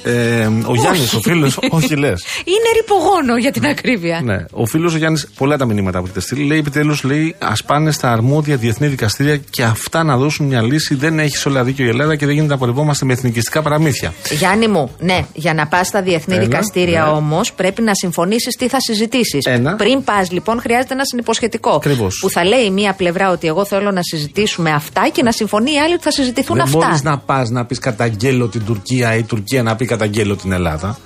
Ε, 0.09 0.47
ο 0.67 0.75
Γιάννης, 0.75 1.15
ο 1.15 1.21
φίλος. 1.21 1.59
όχι, 1.71 1.97
λες. 1.97 2.25
Είναι 2.55 2.69
ρηπογόνο 2.77 3.37
για 3.37 3.53
την 3.53 3.65
ακρίβεια. 3.67 4.21
Ναι. 4.25 4.45
Ο 4.53 4.67
φίλος 4.67 4.95
ο 4.95 4.97
Γιάννης, 4.97 5.29
πολλά 5.37 5.57
τα 5.57 5.65
μηνύματα 5.65 5.99
που 5.99 6.05
έχετε 6.05 6.21
στείλει, 6.21 6.45
λέει 6.45 6.59
επιτέλους: 6.59 7.03
λέει, 7.03 7.35
Α 7.39 7.53
πάνε 7.67 7.91
στα 7.91 8.11
αρμόδια 8.13 8.57
διεθνή 8.57 8.87
δικαστήρια 8.87 9.37
και 9.37 9.63
αυτά 9.63 10.03
να 10.05 10.17
δώσουν 10.17 10.47
μια 10.47 10.63
λύση. 10.63 10.95
Δεν 10.95 11.19
έχει 11.19 11.49
όλα 11.49 11.65
δίκιο 11.65 11.85
η 11.85 11.89
Ελλάδα 11.89 12.17
και 12.17 12.27
δεν 12.27 12.35
γίνεται 12.35 12.53
να 12.53 12.59
πορευόμαστε 12.59 13.05
με 13.05 13.13
εθνικιστικά 13.13 13.63
παραμύθια. 13.63 14.13
Γιάννη 14.31 14.69
μου, 14.69 14.91
ναι, 14.99 15.27
για 15.35 15.55
να 15.55 15.67
πας 15.67 15.87
στα 15.87 16.03
διεθνή 16.03 16.35
Ένα, 16.35 16.45
δικαστήρια 16.45 17.03
ναι. 17.03 17.11
όμως 17.11 17.53
πρέπει 17.53 17.83
να 17.83 17.95
συμφωνήσεις 17.95 18.57
τι 18.57 18.69
θα 18.69 18.81
συζητήσεις. 18.81 19.45
Ένα. 19.45 19.75
Πριν 19.75 20.05
πας, 20.05 20.31
λοιπόν, 20.31 20.61
χρειάζεται 20.61 20.95
ένα 20.95 21.05
συνυποσχετικό. 21.05 21.71
Ακριβώς. 21.71 22.19
Που 22.21 22.31
θα 22.31 22.45
λέει 22.45 22.71
μία 22.71 22.93
πλευρά 22.93 23.31
ότι 23.31 23.47
εγώ 23.47 23.65
θέλω 23.65 23.91
να 23.91 24.03
συζητήσουμε 24.03 24.71
αυτά 24.71 25.09
και 25.13 25.23
να 25.23 25.33
συμφωνεί 25.33 25.73
η 25.73 25.79
άλλη 25.79 25.95
ότι 25.95 26.03
θα 26.03 26.11
συζητηθούν 26.11 26.57
δεν 26.57 26.65
αυτά. 26.65 26.79
μπορείς 26.79 27.03
να 27.03 27.19
πας 27.19 27.51
να 27.51 27.65
πεις 27.65 27.79
καταγγέλλω 27.79 28.49
την 28.49 28.65
Τουρκία 28.65 29.15
ή 29.15 29.19
η 29.19 29.23
Τουρκία 29.23 29.63
να 29.63 29.77
πει 29.77 29.85
καταγγέλλω 29.97 30.37
την 30.37 30.53
Ελλάδα. 30.53 30.99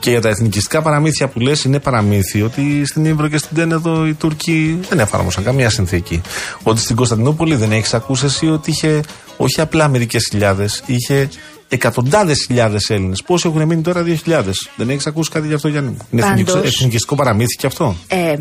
Και 0.00 0.10
για 0.10 0.20
τα 0.20 0.28
εθνικιστικά 0.28 0.82
παραμύθια 0.82 1.28
που 1.28 1.40
λες, 1.40 1.64
είναι 1.64 1.78
παραμύθι 1.78 2.42
ότι 2.42 2.86
στην 2.86 3.04
Ίμβρο 3.04 3.28
και 3.28 3.38
στην 3.38 3.56
Τένεδο 3.56 4.06
οι 4.06 4.14
Τούρκοι 4.14 4.78
δεν 4.88 4.98
εφάρμοσαν 4.98 5.44
καμία 5.44 5.70
συνθήκη. 5.70 6.20
Ότι 6.62 6.80
στην 6.80 6.96
Κωνσταντινούπολη 6.96 7.54
δεν 7.54 7.72
έχεις 7.72 7.94
ακούσει 7.94 8.24
εσύ 8.24 8.48
ότι 8.48 8.70
είχε 8.70 9.00
όχι 9.36 9.60
απλά 9.60 9.88
μερικές 9.88 10.26
χιλιάδες, 10.30 10.82
είχε 10.86 11.28
εκατοντάδες 11.68 12.44
χιλιάδες 12.46 12.90
Έλληνες. 12.90 13.22
Πόσοι 13.22 13.48
έχουν 13.48 13.66
μείνει 13.66 13.82
τώρα, 13.82 14.02
2.000. 14.02 14.68
Δεν 14.76 14.90
έχεις 14.90 15.06
ακούσει 15.06 15.30
κάτι 15.30 15.46
γι' 15.46 15.54
αυτό, 15.54 15.68
Γιάννη; 15.68 15.90
Μου. 15.90 15.96
Είναι 16.10 16.20
Πάντως- 16.22 16.32
εθνικιστικό- 16.38 16.66
εθνικιστικό 16.66 17.14
παραμύθι 17.14 17.56
και 17.58 17.66
αυτό; 17.66 17.96
Ε, 18.08 18.34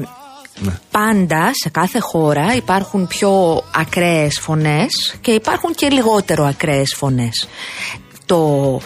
Ναι. 0.59 0.71
Πάντα 0.91 1.49
σε 1.63 1.69
κάθε 1.69 1.99
χώρα 1.99 2.55
υπάρχουν 2.55 3.07
πιο 3.07 3.63
ακραίες 3.75 4.39
φωνές 4.39 5.15
και 5.21 5.31
υπάρχουν 5.31 5.73
και 5.75 5.87
λιγότερο 5.89 6.45
ακραίες 6.45 6.93
φωνές. 6.97 7.47
Το, 8.25 8.81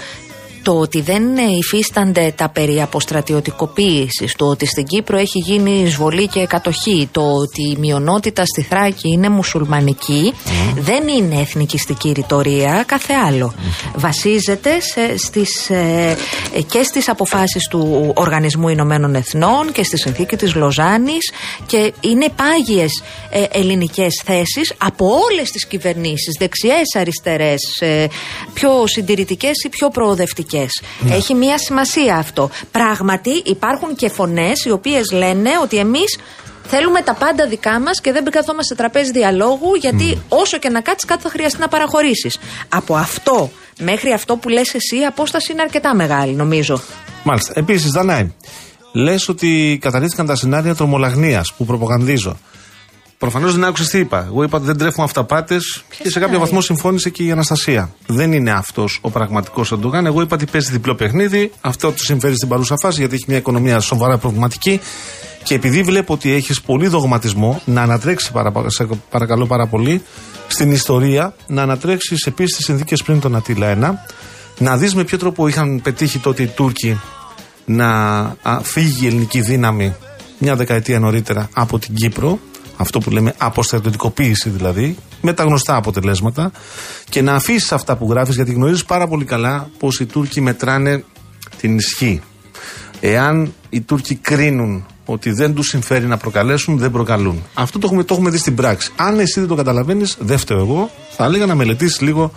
το 0.64 0.80
ότι 0.80 1.02
δεν 1.02 1.38
ε, 1.38 1.42
υφίστανται 1.58 2.34
τα 2.36 2.50
περί 2.50 2.82
αποστρατιωτικοποίησης, 2.82 4.36
το 4.36 4.46
ότι 4.46 4.66
στην 4.66 4.86
Κύπρο 4.86 5.18
έχει 5.18 5.40
γίνει 5.40 5.82
εισβολή 5.82 6.28
και 6.28 6.46
κατοχή, 6.46 7.10
το 7.12 7.22
ότι 7.22 7.62
η 7.62 7.78
μειονότητα 7.80 8.46
στη 8.46 8.62
Θράκη 8.62 9.10
είναι 9.12 9.30
μουσουλμανική, 9.30 10.34
δεν 10.76 11.08
είναι 11.08 11.40
εθνικιστική 11.40 12.12
ρητορία, 12.12 12.84
κάθε 12.88 13.14
άλλο. 13.28 13.54
Βασίζεται 13.96 14.80
σε, 14.80 15.18
στις, 15.18 15.70
ε, 15.70 16.16
ε, 16.56 16.62
και 16.62 16.84
στις 16.84 17.10
αποφάσεις 17.10 17.68
του 17.70 18.12
Οργανισμού 18.16 18.68
Ηνωμένων 18.68 19.16
Εθνών 19.16 19.72
και 19.72 19.84
στη 19.84 19.98
συνθήκη 19.98 20.36
της 20.36 20.56
Λοζάνης 20.56 21.32
και 21.66 21.94
είναι 22.00 22.28
πάγιες 22.36 23.04
ε, 23.30 23.44
ελληνικές 23.52 24.22
θέσεις 24.26 24.74
από 24.78 25.06
όλες 25.06 25.52
τις 25.52 25.66
κυβερνήσεις, 25.66 26.36
δεξιές, 26.40 26.96
αριστερές, 26.96 27.62
ε, 27.80 28.08
πιο 28.54 28.88
συντηρητικές 28.88 29.64
ή 29.64 29.70
πιο 29.70 29.90
προοδευτικές. 29.90 30.51
Έχει 31.10 31.34
μία 31.34 31.58
σημασία 31.58 32.16
αυτό. 32.16 32.50
Πράγματι 32.72 33.42
υπάρχουν 33.46 33.96
και 33.96 34.10
φωνές 34.10 34.66
οι 34.66 34.72
οποίες 34.72 35.12
λένε 35.12 35.50
ότι 35.64 35.78
εμείς 35.78 36.18
Θέλουμε 36.74 37.02
τα 37.02 37.14
πάντα 37.14 37.48
δικά 37.48 37.80
μας 37.80 38.02
και 38.02 38.12
δεν 38.12 38.24
καθόμαστε 38.24 38.74
σε 38.74 38.76
τραπέζι 38.76 39.12
διαλόγου, 39.12 39.76
γιατί 39.80 40.22
όσο 40.30 40.58
και 40.58 40.70
να 40.70 40.82
κάτσεις, 40.82 41.10
κάτι 41.10 41.22
θα 41.22 41.30
χρειαστεί 41.30 41.60
να 41.60 41.68
παραχωρήσεις. 41.68 42.40
Από 42.70 42.96
αυτό 42.96 43.52
μέχρι 43.80 44.12
αυτό 44.12 44.38
που 44.38 44.50
λες 44.50 44.74
εσύ, 44.74 45.00
η 45.00 45.06
απόσταση 45.06 45.52
είναι 45.52 45.62
αρκετά 45.62 45.96
μεγάλη, 45.96 46.34
νομίζω. 46.34 46.82
Μάλιστα. 47.24 47.54
Επίσης, 47.56 47.92
Δανάη, 47.92 48.32
λες 48.94 49.30
ότι 49.30 49.78
καταρρύθηκαν 49.82 50.26
τα 50.26 50.36
σενάρια 50.36 50.76
τρομολαγνίας 50.76 51.54
που 51.58 51.66
προπαγανδίζω. 51.66 52.38
Προφανώς 53.22 53.54
δεν 53.54 53.64
άκουσες 53.64 53.90
τι 53.90 54.00
είπα. 54.00 54.26
Εγώ 54.26 54.44
είπα 54.44 54.58
ότι 54.58 54.66
δεν 54.66 54.78
τρέφουμε 54.78 55.06
αυταπάτες 55.06 55.84
και 55.90 55.96
σε 55.96 56.02
κάποιο 56.02 56.12
σενάρια; 56.12 56.40
βαθμό 56.40 56.62
συμφώνησε 56.62 57.10
και 57.10 57.24
η 57.24 57.32
Αναστασία. 57.32 57.94
Δεν 58.06 58.34
είναι 58.34 58.52
αυτός 58.52 59.00
ο 59.02 59.10
πραγματικός 59.10 59.72
Ερντογάν. 59.72 60.06
Εγώ 60.06 60.22
είπα 60.22 60.36
ότι 60.36 60.46
παίζει 60.46 60.72
διπλό 60.72 60.96
παιχνίδι. 60.96 61.52
Αυτό 61.62 61.92
του 61.92 62.04
συμφέρει 62.04 62.36
στην 62.36 62.48
παρούσα 62.48 62.76
φάση 62.82 63.00
γιατί 63.00 63.16
έχει 63.16 63.24
μια 63.28 63.38
οικονομία 63.38 63.80
σοβαρά 63.80 64.18
προβληματική. 64.18 64.80
Και 65.44 65.54
επειδή 65.54 65.82
βλέπω 65.82 66.14
ότι 66.14 66.32
έχεις 66.32 66.62
πολύ 66.62 66.88
δογματισμό, 66.88 67.62
να 67.66 67.82
ανατρέξει 67.82 68.32
παρα, 68.32 68.52
σε 68.68 68.88
παρακαλώ 69.10 69.46
πάρα 69.46 69.68
πολύ 69.68 70.02
στην 70.48 70.72
ιστορία, 70.72 71.34
να 71.48 71.62
ανατρέξεις 71.62 72.26
επίσης 72.26 72.56
τις 72.56 72.66
συνθήκες 72.66 73.04
πριν 73.04 73.20
τον 73.20 73.36
Ατήλα 73.36 73.68
1, 73.68 73.94
να 74.58 74.78
δεις 74.78 74.96
με 74.96 75.04
ποιο 75.04 75.18
τρόπο 75.18 75.48
είχαν 75.48 75.82
πετύχει 75.84 76.20
τότε 76.20 76.44
οι 76.44 76.48
Τούρκοι 76.48 77.00
να 77.66 78.20
α, 78.42 78.60
φύγει 78.64 79.04
η 79.04 79.08
ελληνική 79.08 79.42
δύναμη 79.42 79.96
μια 80.38 80.56
δεκαετία 80.56 81.00
νωρίτερα 81.00 81.50
από 81.54 81.80
την 81.80 81.96
Κύπρο, 81.96 82.40
αυτό 82.82 83.00
που 83.00 83.10
λέμε 83.10 83.34
αποστρατιωτικοποίηση 83.38 84.50
δηλαδή, 84.50 84.98
με 85.22 85.34
τα 85.34 85.44
γνωστά 85.44 85.76
αποτελέσματα, 85.76 86.52
και 87.10 87.22
να 87.22 87.34
αφήσεις 87.34 87.72
αυτά 87.72 87.96
που 87.96 88.08
γράφεις, 88.10 88.36
γιατί 88.36 88.52
γνωρίζεις 88.52 88.86
πάρα 88.86 89.08
πολύ 89.08 89.26
καλά 89.26 89.70
πως 89.80 90.00
οι 90.00 90.06
Τούρκοι 90.06 90.42
μετράνε 90.42 91.04
την 91.58 91.78
ισχύ. 91.78 92.22
Εάν 93.00 93.54
οι 93.70 93.82
Τούρκοι 93.82 94.16
κρίνουν 94.16 94.86
ότι 95.06 95.32
δεν 95.32 95.54
τους 95.54 95.68
συμφέρει 95.68 96.06
να 96.06 96.18
προκαλέσουν, 96.18 96.78
δεν 96.78 96.92
προκαλούν. 96.92 97.44
Αυτό 97.54 97.80
το 97.80 97.88
έχουμε, 97.88 98.04
το 98.04 98.14
έχουμε 98.14 98.30
δει 98.30 98.38
στην 98.38 98.56
πράξη. 98.56 98.92
Αν 98.96 99.20
εσύ 99.20 99.40
δεν 99.40 99.50
το 99.50 99.56
καταλαβαίνεις, 99.56 100.18
δεν 100.20 100.38
φταίω 100.38 100.60
εγώ. 100.60 100.90
Θα 101.10 101.26
έλεγα 101.26 101.46
να 101.46 101.56
μελετήσεις 101.56 102.02
λίγο 102.02 102.24
α, 102.24 102.30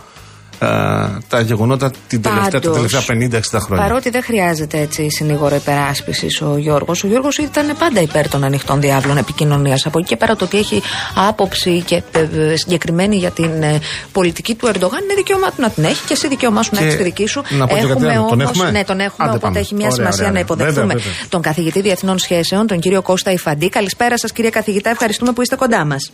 τα 1.29 1.41
γεγονότα 1.41 1.91
την 2.09 2.23
τελευταία, 2.23 2.61
τα 2.61 2.71
Πάντως, 2.71 2.93
τελευταία 2.93 3.41
50-60 3.41 3.61
χρόνια. 3.61 3.87
Παρότι 3.87 4.11
δεν 4.11 4.23
χρειάζεται 4.23 4.79
έτσι 4.81 5.11
συνήγορο 5.11 5.55
υπεράσπισης 5.55 6.41
ο 6.43 6.57
Γιώργος, 6.57 7.05
ο 7.05 7.07
Γιώργος 7.07 7.39
ήταν 7.39 7.77
πάντα 7.79 8.01
υπέρ 8.01 8.29
των 8.29 8.45
ανοιχτών 8.45 8.81
διάβλων 8.81 9.17
επικοινωνίας. 9.17 9.87
Από 9.87 9.99
εκεί 9.99 10.09
και 10.09 10.17
πέρα 10.17 10.37
το 10.37 10.45
ότι 10.45 10.59
έχει 10.59 10.83
άποψη 11.29 11.83
και 11.87 12.03
ε, 12.13 12.21
ε, 12.53 12.57
συγκεκριμένη 12.57 13.17
για 13.17 13.31
την 13.31 13.63
ε, 13.63 13.79
πολιτική 14.13 14.55
του 14.55 14.67
Ερντογάν 14.67 15.03
είναι 15.03 15.15
δικαίωμά 15.15 15.49
του 15.49 15.61
να 15.61 15.71
την 15.71 15.85
έχει 15.85 16.07
και 16.07 16.13
εσύ 16.13 16.29
δικαίωμά 16.29 16.63
σου 16.63 16.71
να 16.73 16.79
Και 16.79 16.85
έχεις 16.85 16.97
τη 16.97 17.03
δική 17.03 17.27
σου. 17.27 17.43
να 17.49 17.67
πω 17.67 17.77
και 17.77 17.87
κάτι 17.87 18.07
άλλο. 18.07 18.27
Τον 18.29 18.41
έχουμε; 18.41 18.71
Ναι, 18.71 18.85
τον 18.85 19.01
έχουμε. 19.01 19.29
Άντε 19.29 19.37
οπότε 19.37 19.39
πάμε. 19.39 19.59
έχει 19.59 19.75
μια 19.75 19.89
Ωραία, 19.93 19.97
σημασία 19.97 20.27
ωραία, 20.29 20.33
να 20.33 20.41
ωραία. 20.41 20.43
υποδεχθούμε 20.43 20.87
Βέβαια, 20.87 21.03
βέβαια. 21.03 21.29
τον 21.29 21.41
καθηγητή 21.43 21.81
Διεθνών 21.81 22.19
Σχέσεων, 22.19 22.67
τον 22.67 22.81
κύριο 22.81 23.03
Κώστα 23.03 23.31
Ιφαντή. 23.33 23.69
Καλησπέρα 23.69 24.19
σας, 24.19 24.33
κύριε 24.33 24.51
καθηγητά. 24.51 24.91
Ευχαριστούμε 24.91 25.33
που 25.33 25.43
είστε 25.43 25.57
κοντά 25.57 25.85
μας. 25.85 26.13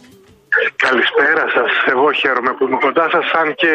Καλησπέρα 0.86 1.44
σας. 1.56 1.70
Εγώ 1.92 2.06
χαίρομαι 2.20 2.50
που 2.56 2.62
είμαι 2.66 2.78
κοντά 2.86 3.06
σας, 3.14 3.26
αν 3.40 3.46
και 3.60 3.72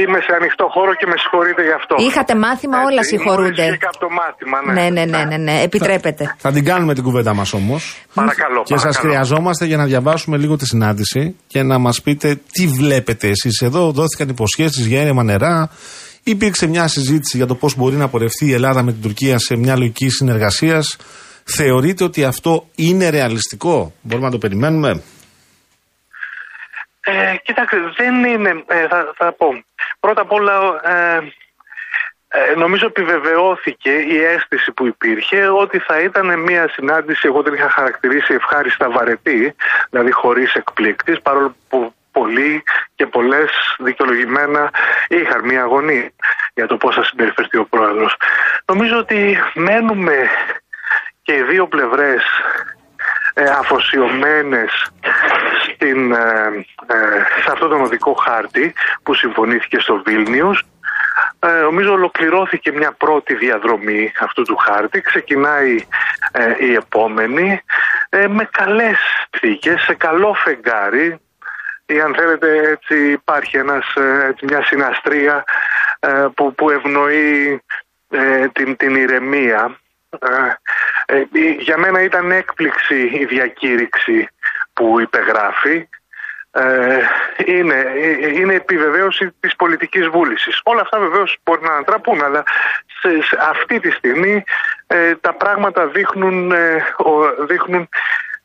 είμαι 0.00 0.18
σε 0.26 0.32
ανοιχτό 0.38 0.66
χώρο 0.74 0.92
και 1.00 1.06
με 1.10 1.16
συγχωρείτε 1.22 1.62
γι' 1.68 1.76
αυτό. 1.80 1.94
Είχατε 2.08 2.34
μάθημα, 2.46 2.76
όλα 2.88 3.02
Έτσι, 3.02 3.10
συγχωρούνται. 3.12 3.62
μόλις 3.62 3.76
βγήκα 3.76 3.88
από 3.92 4.00
το 4.04 4.10
μάθημα, 4.20 4.56
ναι. 4.64 4.72
Ναι, 4.76 4.86
ναι, 4.96 5.04
ναι, 5.12 5.22
ναι, 5.30 5.38
ναι. 5.46 5.56
Επιτρέπετε. 5.68 6.24
Θα 6.44 6.50
την 6.56 6.64
κάνουμε 6.70 6.92
την 6.94 7.04
κουβέντα 7.08 7.32
μας 7.40 7.50
όμως. 7.60 7.82
Παρακαλώ. 8.14 8.60
Και 8.68 8.74
σας 8.78 8.82
παρακαλώ. 8.82 9.04
χρειαζόμαστε 9.06 9.64
για 9.70 9.76
να 9.76 9.84
διαβάσουμε 9.84 10.36
λίγο 10.42 10.54
τη 10.56 10.66
συνάντηση 10.66 11.36
και 11.46 11.60
να 11.62 11.76
μας 11.78 11.96
πείτε 12.04 12.28
τι 12.52 12.66
βλέπετε 12.66 13.26
εσείς 13.34 13.60
εδώ. 13.60 13.82
Δόθηκαν 13.98 14.28
υποσχέσεις 14.28 14.86
για 14.86 15.00
έρευνα 15.00 15.22
νερά. 15.22 15.70
Υπήρξε 16.22 16.66
μια 16.66 16.88
συζήτηση 16.88 17.36
για 17.36 17.46
το 17.46 17.54
πώς 17.54 17.76
μπορεί 17.76 17.96
να 17.96 18.08
πορευτεί 18.08 18.46
η 18.46 18.52
Ελλάδα 18.52 18.82
με 18.82 18.92
την 18.92 19.02
Τουρκία 19.02 19.38
σε 19.38 19.56
μια 19.56 19.76
λογική 19.76 20.08
συνεργασίας. 20.08 20.96
Θεωρείτε 21.48 22.04
ότι 22.04 22.24
αυτό 22.24 22.68
είναι 22.74 23.08
ρεαλιστικό, 23.08 23.92
μπορούμε 24.02 24.26
να 24.26 24.32
το 24.32 24.38
περιμένουμε; 24.38 25.02
Ε, 27.08 27.36
κοιτάξτε, 27.42 27.76
δεν 27.96 28.24
είναι. 28.24 28.64
ε, 28.66 28.86
θα, 28.88 29.12
θα 29.16 29.32
πω. 29.32 29.64
Πρώτα 30.00 30.20
απ' 30.20 30.32
όλα, 30.32 30.80
ε, 30.84 31.18
ε, 32.28 32.54
νομίζω 32.54 32.86
επιβεβαιώθηκε 32.86 33.90
η 33.90 34.24
αίσθηση 34.24 34.72
που 34.72 34.86
υπήρχε 34.86 35.48
ότι 35.48 35.78
θα 35.78 36.00
ήταν 36.00 36.40
μια 36.40 36.68
συνάντηση, 36.68 37.26
εγώ 37.26 37.42
την 37.42 37.54
είχα 37.54 37.70
χαρακτηρίσει 37.70 38.34
ευχάριστα 38.34 38.90
βαρετή, 38.90 39.54
δηλαδή 39.90 40.10
χωρίς 40.10 40.54
εκπλήκτης, 40.54 41.20
παρόλο 41.20 41.56
που 41.68 41.94
πολλοί 42.12 42.62
και 42.94 43.06
πολλές 43.06 43.50
δικαιολογημένα 43.78 44.70
είχαν 45.08 45.44
μια 45.44 45.62
αγωνία 45.62 46.10
για 46.54 46.66
το 46.66 46.76
πώς 46.76 46.94
θα 46.94 47.04
συμπεριφερθεί 47.04 47.58
ο 47.58 47.64
πρόεδρος. 47.64 48.16
Νομίζω 48.66 48.98
ότι 48.98 49.38
μένουμε 49.54 50.28
και 51.22 51.34
οι 51.34 51.42
δύο 51.42 51.66
πλευρές 51.66 52.22
ε, 52.22 52.75
αφοσιωμένες 53.42 54.90
στην, 55.72 56.12
ε, 56.12 56.66
ε, 56.86 56.96
σε 57.42 57.50
αυτόν 57.52 57.68
τον 57.68 57.80
οδικό 57.80 58.12
χάρτη 58.12 58.74
που 59.02 59.14
συμφωνήθηκε 59.14 59.78
στο 59.78 60.02
Βίλνιους. 60.06 60.62
Ε, 61.38 61.48
νομίζω 61.48 61.92
ολοκληρώθηκε 61.92 62.72
μια 62.72 62.92
πρώτη 62.92 63.34
διαδρομή 63.34 64.12
αυτού 64.20 64.42
του 64.42 64.56
χάρτη. 64.56 65.00
Ξεκινάει 65.00 65.86
ε, 66.32 66.54
η 66.58 66.72
επόμενη 66.72 67.60
ε, 68.08 68.26
με 68.28 68.48
καλές 68.52 68.98
θήκες, 69.38 69.82
σε 69.82 69.94
καλό 69.94 70.34
φεγγάρι 70.34 71.20
ή 71.86 72.00
αν 72.00 72.14
θέλετε 72.14 72.68
έτσι 72.68 73.10
υπάρχει 73.10 73.56
ένας, 73.56 73.94
ε, 73.94 74.26
έτσι, 74.28 74.44
μια 74.44 74.64
συναστρία 74.64 75.44
ε, 76.00 76.26
που, 76.34 76.54
που 76.54 76.70
ευνοεί 76.70 77.62
ε, 78.10 78.48
την, 78.48 78.76
την 78.76 78.94
ηρεμία. 78.94 79.78
Ε, 81.06 81.16
ε, 81.16 81.24
για 81.58 81.78
μένα 81.78 82.02
ήταν 82.02 82.30
έκπληξη 82.30 83.10
η 83.12 83.24
διακήρυξη 83.24 84.28
που 84.72 85.00
υπεγράφει. 85.00 85.88
Ε, 86.50 87.00
είναι, 87.44 87.74
ε, 87.94 88.28
είναι 88.28 88.54
επιβεβαίωση 88.54 89.30
της 89.40 89.56
πολιτικής 89.56 90.06
βούλησης. 90.08 90.60
Όλα 90.64 90.80
αυτά 90.80 90.98
βεβαίως 90.98 91.36
μπορεί 91.44 91.62
να 91.62 91.72
ανατραπούν, 91.72 92.22
αλλά 92.22 92.42
σε, 93.00 93.22
σε 93.22 93.38
αυτή 93.40 93.80
τη 93.80 93.90
στιγμή 93.90 94.44
ε, 94.86 95.14
τα 95.14 95.32
πράγματα 95.34 95.86
δείχνουν, 95.86 96.52
ε, 96.52 96.84
ο- 96.96 97.44
δείχνουν 97.44 97.88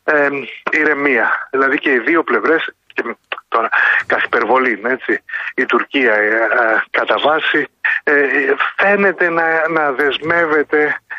ε, 0.03 0.29
ηρεμία. 0.71 1.47
Δηλαδή 1.51 1.77
και 1.79 1.91
οι 1.91 1.99
δύο 1.99 2.23
πλευρές, 2.23 2.73
και 2.93 3.03
τώρα 3.47 3.69
καθ' 4.05 4.23
υπερβολή, 4.23 4.81
έτσι, 4.83 5.23
η 5.55 5.65
Τουρκία 5.65 6.13
ε, 6.13 6.27
ε, 6.27 6.81
κατά 6.89 7.17
βάση 7.17 7.67
ε, 8.03 8.19
ε, 8.19 8.55
φαίνεται 8.77 9.29
να, 9.29 9.67
να 9.69 9.91
δεσμεύεται 9.91 10.83
ε, 10.83 11.10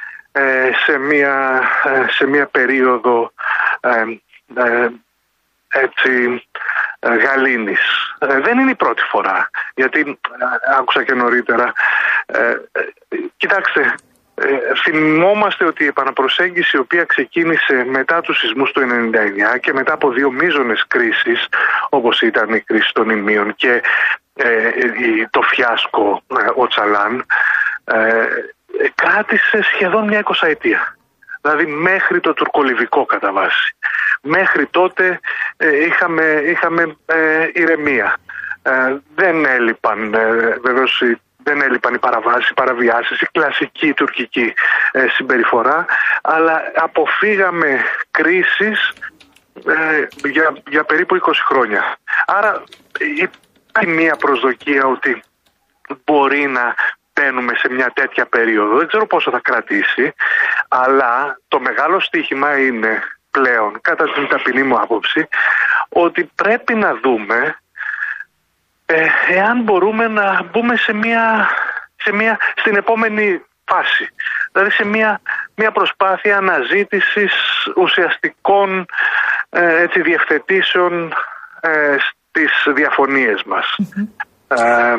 σε, 0.86 0.98
μια, 0.98 1.62
ε, 1.84 2.04
σε 2.10 2.26
μια 2.26 2.46
περίοδο 2.46 3.32
ε, 3.80 4.02
ε, 4.62 4.88
έτσι 5.68 6.42
ε, 6.98 7.14
γαλήνης. 7.16 7.80
Ε, 8.18 8.40
δεν 8.40 8.58
είναι 8.58 8.70
η 8.70 8.74
πρώτη 8.74 9.02
φορά, 9.02 9.50
γιατί 9.74 10.00
ε, 10.00 10.76
άκουσα 10.78 11.02
και 11.04 11.14
νωρίτερα. 11.14 11.72
Ε, 12.26 12.48
ε, 12.50 12.56
κοιτάξτε, 13.36 13.94
ε, 14.34 14.46
θυμόμαστε 14.82 15.64
ότι 15.64 15.84
η 15.84 15.86
επαναπροσέγγιση 15.86 16.76
η 16.76 16.80
οποία 16.80 17.04
ξεκίνησε 17.04 17.84
μετά 17.88 18.20
τους 18.20 18.38
σεισμούς 18.38 18.72
του 18.72 18.80
99 19.54 19.58
και 19.60 19.72
μετά 19.72 19.92
από 19.92 20.10
δύο 20.10 20.30
μείζονες 20.30 20.84
κρίσεις 20.88 21.48
όπως 21.88 22.20
ήταν 22.20 22.54
η 22.54 22.60
κρίση 22.60 22.92
των 22.92 23.10
ημείων 23.10 23.54
και 23.54 23.82
ε, 24.34 24.68
η- 24.98 25.26
το 25.30 25.42
φιάσκο 25.42 26.22
ε, 26.40 26.50
ο 26.54 26.66
Τσαλάν 26.66 27.24
ε, 27.84 28.26
κράτησε 28.94 29.62
σχεδόν 29.62 30.06
μια 30.06 30.18
εικοσαετία. 30.18 30.96
Δηλαδή 31.40 31.66
μέχρι 31.66 32.20
το 32.20 32.32
τουρκολιβικό 32.32 33.04
κατά 33.04 33.32
βάση. 33.32 33.76
Μέχρι 34.22 34.66
τότε 34.66 35.20
ε, 35.56 35.84
είχαμε, 35.84 36.42
είχαμε 36.44 36.96
ε, 37.06 37.48
ηρεμία. 37.52 38.16
Ε, 38.62 38.96
δεν 39.14 39.44
έλειπαν 39.44 40.14
ε, 40.14 40.58
βεβαίως 40.62 41.00
οι 41.00 41.20
δεν 41.42 41.60
έλειπαν 41.62 41.94
οι 41.94 41.98
παραβάσεις, 41.98 42.48
οι 42.48 42.54
παραβιάσεις, 42.54 43.20
η 43.20 43.26
κλασική 43.32 43.92
τουρκική 43.92 44.54
ε, 44.92 45.06
συμπεριφορά, 45.08 45.84
αλλά 46.22 46.62
αποφύγαμε 46.74 47.80
κρίσεις 48.10 48.92
ε, 49.66 50.06
για, 50.28 50.56
για 50.68 50.84
περίπου 50.84 51.16
20 51.20 51.32
χρόνια. 51.48 51.96
Άρα 52.26 52.62
υπάρχει 52.98 53.90
μια 53.90 54.16
προσδοκία 54.16 54.86
ότι 54.86 55.22
μπορεί 56.04 56.46
να 56.46 56.74
μπαίνουμε 57.12 57.52
σε 57.56 57.68
μια 57.70 57.90
τέτοια 57.94 58.26
περίοδο. 58.26 58.76
Δεν 58.76 58.86
ξέρω 58.86 59.06
πόσο 59.06 59.30
θα 59.30 59.40
κρατήσει, 59.42 60.14
αλλά 60.68 61.38
το 61.48 61.60
μεγάλο 61.60 62.00
στοίχημα 62.00 62.58
είναι 62.58 63.02
πλέον, 63.30 63.80
κατά 63.80 64.12
την 64.12 64.28
ταπεινή 64.28 64.62
μου 64.62 64.78
άποψη, 64.78 65.28
ότι 65.88 66.30
πρέπει 66.34 66.74
να 66.74 66.94
δούμε 66.94 67.56
ε, 68.86 69.06
εάν 69.28 69.62
μπορούμε 69.62 70.08
να 70.08 70.42
μπούμε 70.42 70.76
σε 70.76 70.92
μια, 70.92 71.48
σε 71.96 72.12
μια, 72.12 72.38
στην 72.56 72.76
επόμενη 72.76 73.42
φάση. 73.64 74.08
Δηλαδή 74.52 74.70
σε 74.70 74.84
μια, 74.84 75.20
μια 75.54 75.72
προσπάθεια 75.72 76.36
αναζήτησης 76.36 77.32
ουσιαστικών 77.76 78.86
ε, 79.50 79.82
έτσι, 79.82 80.02
διευθετήσεων 80.02 81.14
ε, 81.60 81.96
στις 81.98 82.74
διαφωνίες 82.74 83.42
μας. 83.42 83.76
Ε, 84.48 84.96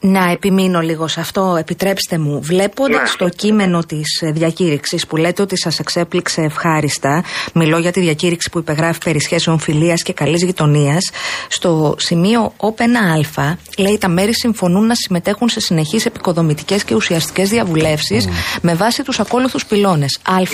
Να 0.00 0.30
επιμείνω 0.30 0.80
λίγο 0.80 1.08
σε 1.08 1.20
αυτό, 1.20 1.56
επιτρέψτε 1.58 2.18
μου. 2.18 2.40
Βλέποντας 2.42 3.00
Ναι. 3.00 3.26
το 3.26 3.28
κείμενο 3.28 3.84
της 3.84 4.22
διακήρυξης 4.22 5.06
που 5.06 5.16
λέτε 5.16 5.42
ότι 5.42 5.58
σας 5.58 5.78
εξέπληξε 5.78 6.40
ευχάριστα, 6.40 7.24
μιλώ 7.54 7.78
για 7.78 7.92
τη 7.92 8.00
διακήρυξη 8.00 8.50
που 8.50 8.58
υπεγράφει 8.58 9.00
περί 9.04 9.20
σχέσεων 9.20 9.58
φιλίας 9.58 10.02
και 10.02 10.12
καλής 10.12 10.42
γειτονίας, 10.42 11.10
στο 11.48 11.94
σημείο 11.98 12.52
ΟΠ1α 12.56 13.56
λέει 13.78 13.98
τα 13.98 14.08
μέρη 14.08 14.34
συμφωνούν 14.34 14.86
να 14.86 14.94
συμμετέχουν 14.94 15.48
σε 15.48 15.60
συνεχείς 15.60 16.06
επικοδομητικές 16.06 16.84
και 16.84 16.94
ουσιαστικές 16.94 17.48
διαβουλεύσεις 17.48 18.28
με 18.62 18.74
βάση 18.74 19.02
τους 19.02 19.20
ακόλουθους 19.20 19.66
πυλώνες. 19.66 20.18
Α. 20.22 20.38
Ναι. 20.38 20.44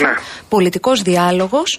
Πολιτικός 0.48 1.02
διάλογος 1.02 1.78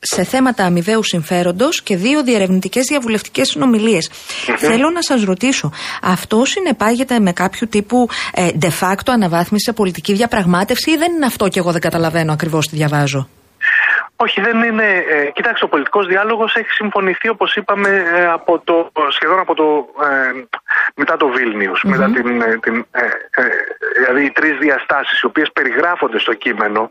σε 0.00 0.24
θέματα 0.24 0.64
αμοιβαίου 0.64 1.02
συμφέροντος 1.02 1.82
και 1.82 1.96
δύο 1.96 2.22
διερευνητικές 2.22 2.84
διαβουλευτικές 2.86 3.48
συνομιλίες. 3.48 4.10
Θέλω 4.58 4.90
να 4.90 5.02
σας 5.02 5.22
ρωτήσω, 5.22 5.72
αυτό 6.02 6.44
συνεπάγεται 6.44 7.18
με 7.18 7.32
κάποιο 7.32 7.66
τύπου 7.66 8.08
ε, 8.32 8.48
de 8.60 8.70
facto 8.80 9.06
αναβάθμιση 9.06 9.64
σε 9.64 9.72
πολιτική 9.72 10.12
διαπραγμάτευση 10.12 10.90
ή 10.90 10.96
δεν 10.96 11.12
είναι 11.12 11.26
αυτό 11.26 11.48
και 11.48 11.58
εγώ 11.58 11.72
δεν 11.72 11.80
καταλαβαίνω 11.80 12.32
ακριβώς 12.32 12.68
τι 12.68 12.76
διαβάζω; 12.76 13.28
Όχι, 14.22 14.40
δεν 14.40 14.62
είναι. 14.62 15.04
Ε, 15.08 15.30
κοιτάξτε, 15.30 15.64
ο 15.64 15.68
πολιτικός 15.68 16.06
διάλογος 16.06 16.54
έχει 16.54 16.70
συμφωνηθεί, 16.70 17.28
όπως 17.28 17.56
είπαμε, 17.56 17.88
ε, 17.88 18.26
από 18.26 18.60
το, 18.64 18.90
σχεδόν 19.10 19.38
από 19.38 19.54
το, 19.54 19.86
ε, 20.02 20.44
μετά 20.94 21.16
το 21.16 21.28
βιλνιους 21.28 21.82
Μετά 21.82 22.10
την, 22.10 22.40
ε, 22.40 22.58
την, 22.62 22.86
ε, 22.90 23.04
ε, 23.30 23.48
δηλαδή 23.96 24.24
οι 24.24 24.30
τρεις 24.30 24.58
διαστάσεις, 24.58 25.20
οι 25.20 25.26
οποίες 25.26 25.52
περιγράφονται 25.52 26.18
στο 26.18 26.34
κείμενο. 26.34 26.88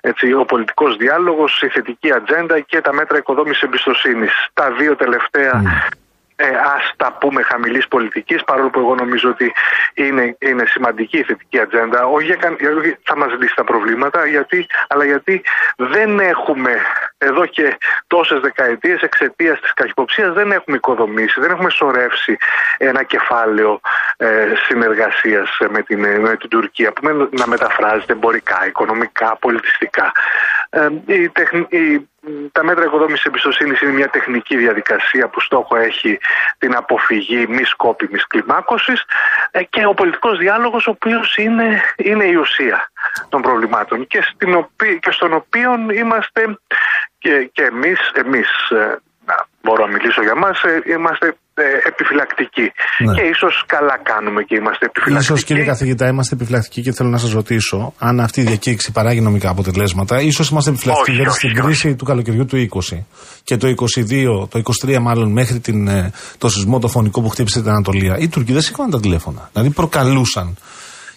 Έτσι, 0.00 0.32
ο 0.32 0.44
πολιτικός 0.44 0.96
διάλογος, 0.96 1.62
η 1.62 1.68
θετική 1.68 2.12
ατζέντα 2.12 2.60
και 2.60 2.80
τα 2.80 2.92
μέτρα 2.92 3.18
οικοδόμησης 3.18 3.62
εμπιστοσύνης. 3.62 4.32
Τα 4.52 4.70
δύο 4.70 4.96
τελευταία 4.96 5.62
ε, 6.42 6.48
ας 6.48 6.92
τα 6.96 7.12
πούμε 7.20 7.42
χαμηλής 7.42 7.88
πολιτικής 7.88 8.44
παρόλο 8.44 8.70
που 8.70 8.78
εγώ 8.80 8.94
νομίζω 8.94 9.28
ότι 9.28 9.52
είναι, 9.94 10.36
είναι 10.38 10.64
σημαντική 10.66 11.18
η 11.18 11.22
θετική 11.22 11.60
ατζέντα 11.60 12.04
όχι 12.06 12.24
για, 12.26 12.36
καν- 12.36 12.60
για- 12.60 12.74
όχι 12.78 12.96
θα 13.02 13.16
μας 13.16 13.32
λύσει 13.40 13.54
τα 13.54 13.64
προβλήματα 13.64 14.26
γιατί, 14.26 14.66
αλλά 14.88 15.04
γιατί 15.04 15.42
δεν 15.76 16.20
έχουμε 16.20 16.80
εδώ 17.18 17.46
και 17.46 17.76
τόσες 18.06 18.40
δεκαετίες 18.40 19.00
εξαιτίας 19.02 19.60
της 19.60 19.72
καχυποψίας 19.74 20.32
δεν 20.32 20.52
έχουμε 20.52 20.76
οικοδομήσει, 20.76 21.40
δεν 21.40 21.50
έχουμε 21.50 21.70
σωρεύσει 21.70 22.36
ένα 22.78 23.02
κεφάλαιο 23.02 23.80
ε, 24.16 24.46
συνεργασίας 24.66 25.58
ε, 25.58 25.66
με 25.70 25.82
την, 25.82 26.04
ε, 26.04 26.18
με 26.18 26.36
την 26.36 26.48
Τουρκία 26.48 26.92
που 26.92 27.04
με- 27.04 27.28
να 27.30 27.46
μεταφράζεται 27.46 28.12
εμπορικά, 28.12 28.66
οικονομικά, 28.66 29.36
πολιτιστικά. 29.40 30.12
Ε, 30.72 30.88
η 31.06 31.28
τεχν- 31.28 31.72
η- 31.72 32.08
τα 32.52 32.64
μέτρα 32.64 32.84
οικοδόμησης 32.84 33.24
εμπιστοσύνης 33.24 33.80
είναι 33.80 33.92
μια 33.92 34.08
τεχνική 34.08 34.56
διαδικασία 34.56 35.28
που 35.28 35.40
στόχο 35.40 35.76
έχει 35.76 36.18
την 36.58 36.76
αποφυγή 36.76 37.46
μη 37.48 37.64
σκόπιμης 37.64 38.26
κλιμάκωσης 38.26 39.04
ε, 39.50 39.62
και 39.64 39.86
ο 39.86 39.94
πολιτικός 39.94 40.38
διάλογος 40.38 40.86
ο 40.86 40.90
οποίος 40.90 41.36
είναι, 41.36 41.82
είναι 41.96 42.24
η 42.24 42.34
ουσία 42.34 42.90
των 43.28 43.42
προβλημάτων 43.42 44.06
και, 44.06 44.22
στην 44.22 44.54
οποί- 44.54 44.98
και 44.98 45.10
στον 45.10 45.32
οποίο 45.32 45.72
είμαστε 45.94 46.58
και, 47.18 47.50
και 47.52 47.62
εμείς, 47.62 48.10
εμείς 48.14 48.70
ε, 48.70 48.98
να 49.26 49.46
μπορώ 49.62 49.86
να 49.86 49.92
μιλήσω 49.92 50.22
για 50.22 50.34
μας, 50.34 50.62
ε, 50.62 50.82
είμαστε 51.60 51.84
ε, 51.84 51.88
επιφυλακτικοί. 51.88 52.66
Ναι. 53.04 53.14
Και 53.14 53.22
ίσως 53.32 53.64
καλά 53.66 53.96
κάνουμε 54.02 54.42
και 54.42 54.54
είμαστε 54.60 54.84
επιφυλακτικοί. 54.86 55.38
σω 55.38 55.46
κύριε 55.46 55.64
καθηγητά 55.64 56.08
είμαστε 56.08 56.34
επιφυλακτικοί 56.34 56.82
και 56.82 56.92
θέλω 56.92 57.08
να 57.08 57.18
σας 57.18 57.32
ρωτήσω 57.32 57.94
αν 57.98 58.20
αυτή 58.20 58.40
η 58.40 58.44
διακήρυξη 58.44 58.92
παράγει 58.92 59.20
νομικά 59.20 59.48
αποτελέσματα. 59.50 60.14
σω 60.18 60.44
είμαστε 60.50 60.70
επιφυλακτικοί 60.70 61.10
Όχι, 61.10 61.16
γιατί 61.20 61.30
όχι, 61.30 61.38
στην 61.38 61.50
όχι. 61.50 61.60
κρίση 61.60 61.94
του 61.94 62.04
καλοκαιριού 62.04 62.44
του 62.46 62.68
20 62.90 62.98
και 63.44 63.56
το 63.56 63.66
22, 63.68 64.48
το 64.48 64.62
23 64.86 64.98
μάλλον 65.00 65.32
μέχρι 65.32 65.58
την, 65.60 65.88
ε, 65.88 66.12
το 66.38 66.48
σεισμό 66.48 66.78
το 66.78 66.88
φωνικό 66.88 67.20
που 67.20 67.28
χτύπησε 67.28 67.60
την 67.60 67.70
Ανατολία, 67.70 68.16
οι 68.18 68.28
Τούρκοι 68.28 68.52
δεν 68.52 68.62
σήκωναν 68.62 68.90
τα 68.90 69.00
τηλέφωνα. 69.00 69.48
Δηλαδή 69.52 69.70
προκαλούσαν 69.70 70.56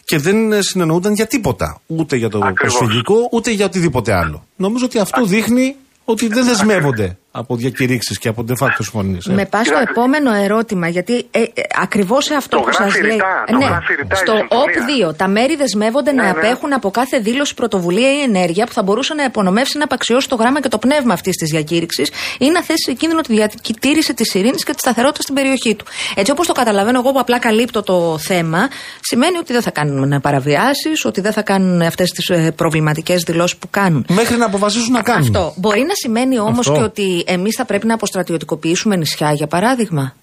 και 0.06 0.18
δεν 0.18 0.52
ε, 0.52 0.62
συνεννοούνταν 0.62 1.14
για 1.14 1.28
τίποτα. 1.28 1.82
Ούτε 1.88 2.16
για 2.16 2.30
το 2.30 2.40
Ακριβώς. 2.44 2.78
προσφυγικό, 2.78 3.16
ούτε 3.32 3.52
για 3.52 3.66
οτιδήποτε 3.66 4.14
άλλο. 4.14 4.44
Νομίζω 4.56 4.86
ότι 4.86 5.00
αυτό 5.00 5.26
δείχνει 5.26 5.76
ότι 6.06 6.28
δεν 6.28 6.46
δεσμεύονται 6.46 7.18
από 7.36 7.56
διακηρύξεις 7.56 8.18
και 8.18 8.28
από 8.28 8.46
de 8.48 8.64
facto 8.64 8.76
συμφωνίες. 8.76 9.26
Με 9.26 9.46
πας 9.46 9.66
στο 9.66 9.74
Κοιτάξτε. 9.74 9.92
επόμενο 9.92 10.34
ερώτημα, 10.34 10.88
γιατί 10.88 11.26
ε, 11.32 11.44
ακριβώς 11.82 12.24
σε 12.26 12.36
αυτό 12.36 12.58
Το 12.58 12.64
που 12.64 12.72
σας 12.72 12.80
γράφει 12.80 13.02
λέει. 13.02 13.12
ρητά, 13.12 13.44
το 13.48 13.56
ναι, 13.58 13.66
γράφει 13.66 13.94
ρητά 13.96 14.16
η 14.16 14.18
στο 14.18 14.32
συμφωνία. 14.38 15.08
ΟΠ2 15.08 15.16
τα 15.18 15.28
μέρη 15.28 15.56
δεσμεύονται 15.56 16.12
να 16.12 16.24
Ναι, 16.24 16.32
ναι. 16.32 16.38
απέχουν 16.38 16.74
από 16.74 16.92
κάθε 16.92 17.18
δήλωση, 17.20 17.54
πρωτοβουλία 17.54 18.12
ή 18.18 18.22
ενέργεια 18.22 18.66
που 18.66 18.72
θα 18.74 18.84
μπορούσε 18.84 19.14
να 19.14 19.24
υπονομεύσει 19.24 19.78
να 19.78 19.84
απαξιώσει 19.84 20.30
το 20.30 20.36
γράμμα 20.36 20.62
και 20.62 20.68
το 20.68 20.78
πνεύμα 20.78 21.14
αυτής 21.14 21.36
της 21.36 21.50
διακήρυξης 21.52 22.12
ή 22.40 22.50
να 22.50 22.62
θέσει 22.64 22.84
σε 22.86 22.94
κίνδυνο 22.94 23.22
τη 23.22 23.34
διατήρηση 23.34 24.14
της 24.14 24.34
ειρήνης 24.34 24.64
και 24.64 24.72
τη 24.72 24.80
σταθερότητα 24.80 25.22
στην 25.22 25.36
περιοχή 25.36 25.76
του. 25.76 25.86
Έτσι 26.16 26.32
όπως 26.32 26.48
το 26.48 26.54
καταλαβαίνω 26.54 27.00
εγώ 27.00 27.12
που 27.12 27.20
απλά 27.20 27.40
καλύπτω 27.40 27.82
το 27.84 28.18
θέμα, 28.18 28.68
σημαίνει 29.02 29.38
ότι 29.38 29.54
δεν 29.54 29.62
θα 29.62 29.72
κάνουν 29.72 30.22
παραβιάσεις, 30.22 31.06
ότι 31.06 31.22
δεν 31.22 31.32
θα 31.34 31.42
κάνουν 31.42 31.82
αυτές 31.82 32.10
τις 32.12 32.32
προβληματικές 32.56 33.24
δηλώσεις 33.24 33.58
που 33.58 33.68
κάνουν. 33.70 34.06
Μέχρι 34.10 34.38
να 34.38 34.46
αποφασίσουν 34.46 34.92
να 34.92 35.02
κάνουν. 35.02 35.22
Αυτό. 35.36 35.54
Μπορεί 35.58 35.80
να 35.82 35.94
σημαίνει 35.94 36.40
όμως 36.40 36.68
Αυτό. 36.68 36.74
και 36.80 36.84
ότι 36.84 37.23
εμείς 37.28 37.56
θα 37.56 37.66
πρέπει 37.66 37.86
να 37.86 37.94
αποστρατιωτικοποιήσουμε 37.94 38.96
νησιά, 38.96 39.32
για 39.32 39.48
παράδειγμα; 39.48 40.14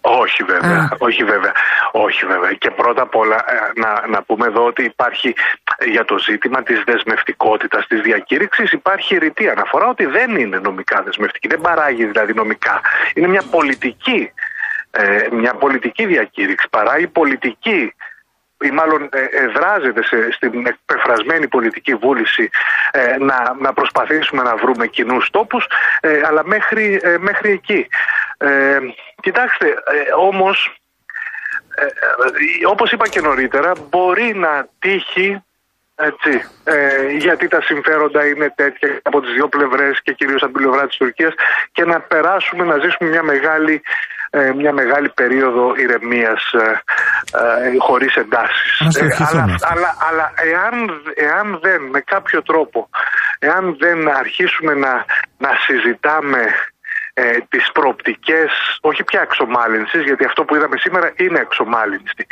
Όχι 0.00 0.42
βέβαια, 0.52 0.78
Α. 0.78 0.96
όχι 0.98 1.24
βέβαια, 1.24 1.52
όχι 1.92 2.26
βέβαια. 2.26 2.52
Και 2.52 2.70
πρώτα 2.70 3.02
απ' 3.02 3.16
όλα 3.16 3.36
ε, 3.36 3.80
να, 3.82 3.90
να 4.08 4.22
πούμε 4.22 4.46
εδώ 4.46 4.64
ότι 4.64 4.84
υπάρχει 4.84 5.34
ε, 5.78 5.84
για 5.84 6.04
το 6.04 6.18
ζήτημα 6.18 6.62
της 6.62 6.82
δεσμευτικότητας 6.86 7.86
της 7.86 8.00
διακήρυξης 8.00 8.72
υπάρχει 8.72 9.18
ρητή 9.18 9.48
αναφορά 9.48 9.86
ότι 9.88 10.06
δεν 10.06 10.30
είναι 10.36 10.58
νομικά 10.58 11.02
δεσμευτική, 11.02 11.48
δεν 11.48 11.60
παράγει 11.60 12.04
δηλαδή 12.04 12.32
νομικά. 12.34 12.80
Είναι 13.14 13.28
μια 13.28 13.42
πολιτική, 13.50 14.32
ε, 14.90 15.28
μια 15.32 15.52
πολιτική 15.54 16.06
διακήρυξη, 16.06 16.66
παράγει 16.70 17.06
πολιτική 17.06 17.94
ή 18.60 18.70
μάλλον 18.70 19.08
ε, 19.12 19.24
εδράζεται 19.44 20.02
σε, 20.02 20.32
στην 20.32 20.66
εκπεφρασμένη 20.66 21.48
πολιτική 21.48 21.94
βούληση 21.94 22.50
ε, 22.90 23.16
να, 23.18 23.56
να 23.60 23.72
προσπαθήσουμε 23.72 24.42
να 24.42 24.56
βρούμε 24.56 24.86
κοινούς 24.86 25.30
τόπους, 25.30 25.66
ε, 26.00 26.20
αλλά 26.24 26.46
μέχρι, 26.46 27.00
ε, 27.02 27.16
μέχρι 27.18 27.50
εκεί. 27.50 27.86
Ε, 28.38 28.78
κοιτάξτε, 29.22 29.66
ε, 29.66 30.12
όμως, 30.18 30.80
ε, 31.74 31.84
ε, 31.84 31.88
όπως 32.66 32.92
είπα 32.92 33.08
και 33.08 33.20
νωρίτερα, 33.20 33.72
μπορεί 33.90 34.34
να 34.34 34.68
τύχει 34.78 35.42
έτσι, 36.00 36.44
ε, 36.64 37.08
γιατί 37.10 37.48
τα 37.48 37.60
συμφέροντα 37.62 38.26
είναι 38.26 38.52
τέτοια 38.56 39.00
από 39.02 39.20
τις 39.20 39.32
δύο 39.32 39.48
πλευρές 39.48 40.00
και 40.02 40.12
κυρίως 40.12 40.42
από 40.42 40.52
την 40.52 40.62
πλευρά 40.62 40.86
της 40.86 40.96
Τουρκίας 40.96 41.34
και 41.72 41.84
να 41.84 42.00
περάσουμε 42.00 42.64
να 42.64 42.78
ζήσουμε 42.78 43.10
μια 43.10 43.22
μεγάλη, 43.22 43.72
ε, 43.72 44.19
μια 44.54 44.72
μεγάλη 44.72 45.08
περίοδο 45.08 45.74
ηρεμίας 45.76 46.42
ε, 46.52 46.82
ε, 47.38 47.76
χωρίς 47.78 48.14
εντάσεις. 48.14 48.80
Ας 48.80 48.94
το 48.94 49.04
Ε, 49.04 49.06
ευχηθούμε 49.06 49.42
αλλά 49.42 49.52
αυτό. 49.54 49.68
αλλά, 49.72 49.96
αλλά 50.08 50.32
εάν, 50.36 50.74
εάν 51.14 51.58
δεν 51.62 51.82
με 51.82 52.00
κάποιο 52.00 52.42
τρόπο, 52.42 52.88
εάν 53.38 53.76
δεν 53.78 54.08
αρχίσουμε 54.08 54.74
να, 54.74 55.04
να 55.38 55.50
συζητάμε 55.66 56.42
ε, 57.14 57.38
τις 57.48 57.70
προοπτικές, 57.72 58.50
όχι 58.80 59.04
πια 59.04 59.20
εξομάλυνσης, 59.20 60.02
γιατί 60.02 60.24
αυτό 60.24 60.44
που 60.44 60.54
είδαμε 60.56 60.76
σήμερα 60.78 61.12
είναι 61.16 61.38
εξομάλυνση, 61.38 62.26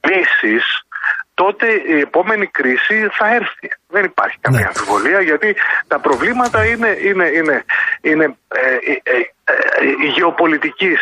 λύσεις, 0.00 0.83
τότε 1.34 1.66
η 1.86 1.98
επόμενη 2.00 2.46
κρίση 2.46 3.08
θα 3.12 3.34
έρθει. 3.34 3.68
Δεν 3.88 4.04
υπάρχει 4.04 4.36
καμία 4.40 4.60
Ναι. 4.60 4.66
αμφιβολία, 4.66 5.20
γιατί 5.20 5.56
τα 5.86 5.98
προβλήματα 6.00 6.64
είναι, 6.64 6.96
είναι, 7.02 7.26
είναι, 7.26 7.64
είναι 8.00 8.36
ε, 8.48 8.92
ε, 8.92 9.00
ε, 9.02 9.18
ε, 9.44 10.08
γεωπολιτικής, 10.16 11.00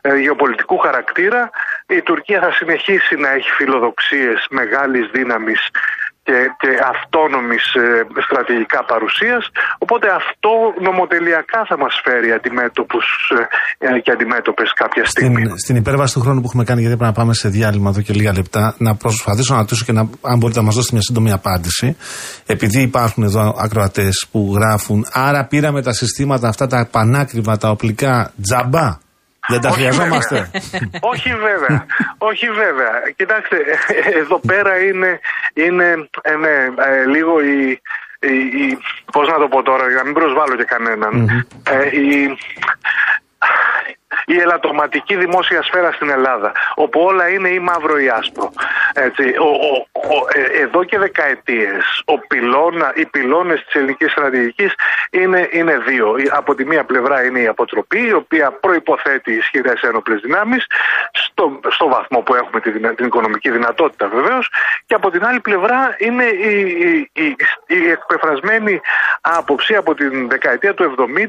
ε, 0.00 0.16
γεωπολιτικού 0.16 0.78
χαρακτήρα. 0.78 1.50
Η 1.86 2.02
Τουρκία 2.02 2.40
θα 2.40 2.52
συνεχίσει 2.52 3.16
να 3.16 3.30
έχει 3.30 3.50
φιλοδοξίες 3.50 4.46
μεγάλης 4.50 5.10
δύναμης 5.10 5.68
και, 6.26 6.38
και 6.60 6.70
αυτόνομης 6.92 7.64
ε, 7.74 7.86
στρατηγικά 8.26 8.80
παρουσίας 8.84 9.42
οπότε 9.78 10.06
αυτό 10.20 10.50
νομοτελειακά 10.88 11.60
θα 11.68 11.76
μας 11.78 11.94
φέρει 12.04 12.32
αντιμέτωπους 12.32 13.06
ε, 13.78 13.94
ε, 13.94 13.98
και 14.00 14.10
αντιμέτωπες 14.10 14.72
κάποια 14.82 15.04
στιγμή. 15.04 15.44
Στην, 15.44 15.58
στην 15.58 15.76
υπέρβαση 15.76 16.14
του 16.14 16.20
χρόνου 16.20 16.40
που 16.40 16.46
έχουμε 16.48 16.64
κάνει, 16.64 16.80
γιατί 16.80 16.96
πρέπει 16.96 17.12
να 17.12 17.18
πάμε 17.20 17.34
σε 17.34 17.48
διάλειμμα 17.48 17.90
εδώ 17.90 18.00
και 18.00 18.12
λίγα 18.12 18.32
λεπτά, 18.32 18.74
να 18.78 18.94
προσπαθήσω 18.94 19.54
να 19.54 19.60
ρωτήσω 19.60 19.84
και 19.84 19.92
να, 19.92 20.08
αν 20.20 20.38
μπορείτε 20.38 20.58
να 20.58 20.64
μας 20.64 20.74
δώσετε 20.74 20.94
μια 20.94 21.02
σύντομη 21.02 21.32
απάντηση. 21.32 21.96
Επειδή 22.46 22.80
υπάρχουν 22.82 23.22
εδώ 23.22 23.56
ακροατές 23.58 24.26
που 24.30 24.52
γράφουν, 24.54 25.06
άρα 25.12 25.44
πήραμε 25.44 25.82
τα 25.82 25.92
συστήματα 25.92 26.48
αυτά 26.48 26.66
τα 26.66 26.88
πανάκριβα, 26.90 27.56
τα 27.56 27.70
οπλικά 27.70 28.32
τζαμπά. 28.42 28.98
Δεν 29.48 29.60
τα 29.60 29.68
Όχι 29.68 29.78
χρειαζόμαστε. 29.78 30.34
βέβαια. 30.34 30.88
Όχι 31.00 31.34
βέβαια. 31.34 31.86
Όχι 32.18 32.46
βέβαια. 32.50 32.92
Κοιτάξτε, 33.16 33.56
εδώ 34.20 34.38
πέρα 34.38 34.78
είναι, 34.82 35.20
είναι 35.54 36.08
ε, 36.22 36.34
ναι, 36.36 36.50
ε, 36.84 37.06
λίγο 37.06 37.40
η, 37.40 37.80
η, 38.20 38.36
η- 38.36 38.78
πώς 39.12 39.28
να 39.28 39.38
το 39.38 39.48
πω 39.48 39.62
τώρα, 39.62 39.86
για 39.88 39.96
να 39.96 40.04
μην 40.04 40.14
προσβάλλω 40.14 40.56
και 40.56 40.64
κανέναν. 40.64 41.12
Ε, 41.70 41.86
η, 41.96 42.36
η 44.24 44.38
ελαττωματική 44.40 45.16
δημόσια 45.16 45.62
σφαίρα 45.62 45.92
στην 45.92 46.10
Ελλάδα, 46.10 46.52
όπου 46.74 47.00
όλα 47.00 47.28
είναι 47.28 47.48
ή 47.48 47.58
μαύρο 47.58 47.98
ή 47.98 48.08
άσπρο. 48.08 48.52
Έτσι, 48.94 49.22
ο, 49.38 49.44
ο, 49.44 49.86
ο- 50.16 50.26
ε, 50.34 50.60
εδώ 50.62 50.84
και 50.84 50.98
δεκαετίες 50.98 52.02
ο 52.04 52.18
πυλώνα, 52.18 52.92
οι 52.94 53.06
πυλώνες 53.06 53.64
της 53.64 53.74
ελληνικής 53.74 54.10
στρατηγικής 54.12 54.74
είναι, 55.10 55.48
είναι 55.52 55.78
δύο. 55.78 56.16
Η- 56.18 56.30
Από 56.32 56.54
τη 56.54 56.64
μία 56.66 56.84
πλευρά 56.84 57.24
είναι 57.24 57.40
η 57.40 57.46
αποτροπή, 57.46 58.06
η 58.06 58.12
οποία 58.12 58.50
προϋποθέτει 58.50 59.32
ισχυρές 59.32 59.80
ένοπλες 59.82 60.20
δυνάμεις, 60.20 60.66
στο, 61.12 61.60
στο 61.70 61.88
βαθμό 61.88 62.18
που 62.20 62.34
έχουμε 62.34 62.60
τη, 62.60 62.70
δυνα- 62.70 62.94
την 62.94 63.06
οικονομική 63.06 63.50
δυνατότητα 63.50 64.08
βεβαίως, 64.08 64.50
και 64.86 64.94
από 64.94 65.10
την 65.10 65.24
άλλη 65.26 65.40
πλευρά 65.40 65.94
είναι 65.98 66.24
η, 66.24 66.60
η, 66.60 67.10
η, 67.12 67.36
η 67.66 67.90
εκπεφρασμένη 67.90 68.80
άποψη 69.20 69.74
από 69.74 69.94
την 69.94 70.28
δεκαετία 70.28 70.74
του 70.74 70.94
70 70.98 71.26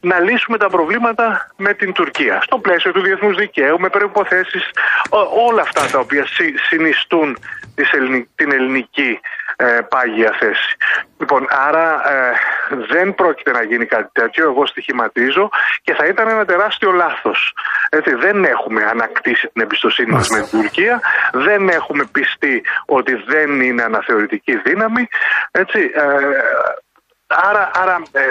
να 0.00 0.20
λύσουμε 0.20 0.58
τα 0.58 0.68
προβλήματα 0.68 1.50
με 1.56 1.74
την 1.74 1.92
Τουρκία. 1.92 2.12
Στο 2.42 2.58
πλαίσιο 2.58 2.92
του 2.92 3.00
διεθνούς 3.02 3.36
δικαίου, 3.36 3.80
με 3.80 3.88
προϋποθέσεις, 3.88 4.70
ό- 5.08 5.46
όλα 5.48 5.62
αυτά 5.62 5.86
τα 5.92 5.98
οποία 5.98 6.26
συ- 6.26 6.58
συνιστούν 6.68 7.38
της 7.74 7.92
ελληνι- 7.92 8.28
την 8.34 8.52
ελληνική 8.52 9.20
ε, 9.56 9.78
πάγια 9.88 10.36
θέση. 10.38 10.76
Λοιπόν, 11.18 11.46
άρα 11.50 12.10
ε, 12.12 12.32
δεν 12.90 13.14
πρόκειται 13.14 13.50
να 13.50 13.62
γίνει 13.62 13.86
κάτι 13.86 14.08
τέτοιο, 14.12 14.44
εγώ 14.44 14.66
στοιχηματίζω 14.66 15.48
και 15.82 15.94
θα 15.94 16.06
ήταν 16.06 16.28
ένα 16.28 16.44
τεράστιο 16.44 16.90
λάθος. 16.90 17.52
Έτσι, 17.88 18.14
δεν 18.14 18.44
έχουμε 18.44 18.84
ανακτήσει 18.84 19.50
την 19.52 19.62
εμπιστοσύνη 19.62 20.10
μας 20.10 20.28
με 20.28 20.40
την 20.40 20.58
Τουρκία, 20.60 21.00
δεν 21.32 21.68
έχουμε 21.68 22.04
πιστεί 22.12 22.62
ότι 22.86 23.14
δεν 23.26 23.60
είναι 23.60 23.82
αναθεωρητική 23.82 24.56
δύναμη. 24.56 25.08
Έτσι, 25.50 25.90
ε, 25.94 26.02
άρα, 27.26 27.70
άρα 27.74 28.02
ε, 28.12 28.20
ε, 28.22 28.30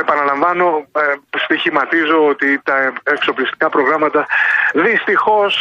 επαναλαμβάνω, 0.00 0.66
ε, 1.02 1.02
στοιχηματίζω 1.44 2.18
ότι 2.32 2.48
τα 2.68 2.76
εξοπλιστικά 3.14 3.66
προγράμματα 3.68 4.20
δυστυχώς 4.86 5.52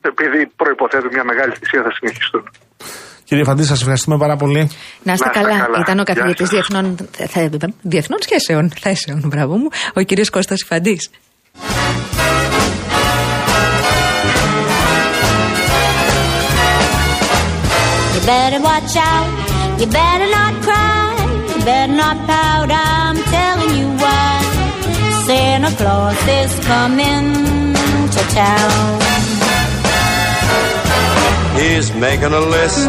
επειδή 0.00 0.40
προϋποθέτουν 0.60 1.10
μια 1.12 1.24
μεγάλη 1.24 1.52
θυσία 1.58 1.82
θα 1.82 1.92
συνεχιστούν. 1.98 2.44
Κύριε 3.24 3.44
Φαντή, 3.44 3.64
σας 3.64 3.80
ευχαριστούμε 3.80 4.16
πάρα 4.18 4.36
πολύ. 4.36 4.62
Να 5.02 5.12
είστε 5.12 5.12
Να 5.12 5.12
είστε 5.12 5.28
καλά. 5.28 5.58
καλά. 5.58 5.78
Ήταν 5.80 5.98
ο 5.98 6.02
Γεια 6.02 6.14
καθηγητής 6.14 6.48
σας. 6.48 6.54
διεθνών, 6.54 6.96
θε- 7.12 7.72
διεθνών 7.82 8.18
σχέσεων, 8.22 8.70
θέσεων, 8.80 9.22
μπράβο 9.26 9.56
μου, 9.56 9.68
ο 9.94 10.00
κύριος 10.00 10.30
Κώστας 10.30 10.64
Φαντής. 10.68 11.10
You 18.14 18.20
better 18.26 18.60
watch 18.62 18.96
out. 18.96 19.28
You 19.80 19.86
better 19.86 20.28
not 20.38 20.52
cry. 20.62 21.14
You 21.50 21.64
better 21.64 21.92
not 21.92 22.16
pout. 22.26 22.70
I'm 22.70 22.70
telling 22.70 22.70
you 22.70 22.74
why. 22.74 22.83
Santa 25.26 25.70
Claus 25.80 26.20
is 26.40 26.52
coming 26.72 27.26
to 28.14 28.20
town. 28.40 29.00
He's 31.58 31.86
making 32.06 32.32
a 32.42 32.44
list, 32.56 32.80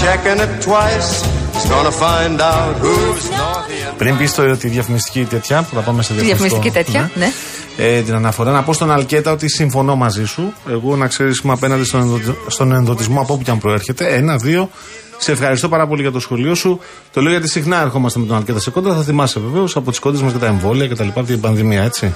checking 0.00 0.38
it 0.46 0.52
twice. 0.68 1.10
He's 1.54 1.66
gonna 1.74 1.94
find 2.04 2.36
out 2.40 2.74
who's 2.84 3.24
naughty 3.30 3.88
and 3.88 3.96
Πριν 3.98 4.16
πεις 4.16 4.34
το, 4.34 4.56
τη 4.56 4.68
διαφημιστική 4.68 5.24
τέτοια, 5.24 5.62
που 5.62 5.74
θα 5.74 5.80
πάμε 5.80 6.02
σε 6.02 6.12
Τη 6.14 6.20
διαφημιστική 6.20 6.70
τέτοια, 6.70 7.10
ναι. 7.14 7.32
Ε, 7.76 8.00
την 8.00 8.14
αναφορά, 8.14 8.50
να 8.50 8.62
πω 8.62 8.72
στον 8.72 8.90
Αλκέτα 8.90 9.32
ότι 9.32 9.48
συμφωνώ 9.48 9.96
μαζί 9.96 10.24
σου. 10.26 10.52
Εγώ 10.70 10.96
να 10.96 11.06
ξέρεις, 11.06 11.38
είμαι 11.44 11.52
απέναντι 11.52 11.84
στον, 11.84 12.00
ενδοτη- 12.00 12.36
στον 12.46 12.72
ενδοτισμό 12.72 13.20
από 13.20 13.32
όπου 13.34 13.42
και 13.42 13.50
αν 13.50 13.58
προέρχεται. 13.58 14.14
Ένα, 14.14 14.36
δύο. 14.36 14.70
Σε 15.18 15.32
ευχαριστώ 15.32 15.68
πάρα 15.68 15.86
πολύ 15.86 16.02
για 16.02 16.10
το 16.10 16.20
σχολείο 16.20 16.54
σου. 16.54 16.80
Το 17.12 17.20
λέω 17.20 17.30
γιατί 17.30 17.48
συχνά 17.48 17.80
ερχόμαστε 17.80 18.18
με 18.18 18.26
τον 18.26 18.36
Αλκέτα 18.36 18.60
σε 18.60 18.70
κόντρα. 18.70 18.94
Θα 18.94 19.02
θυμάσαι 19.02 19.40
βεβαίως 19.40 19.76
από 19.76 19.90
τις 19.90 19.98
κόντρες 19.98 20.22
μας 20.22 20.32
και 20.32 20.38
τα 20.38 20.46
εμβόλια 20.46 20.86
και 20.86 20.94
τα 20.94 21.04
λοιπά, 21.04 21.24
την 21.24 21.40
πανδημία, 21.40 21.82
έτσι. 21.82 22.14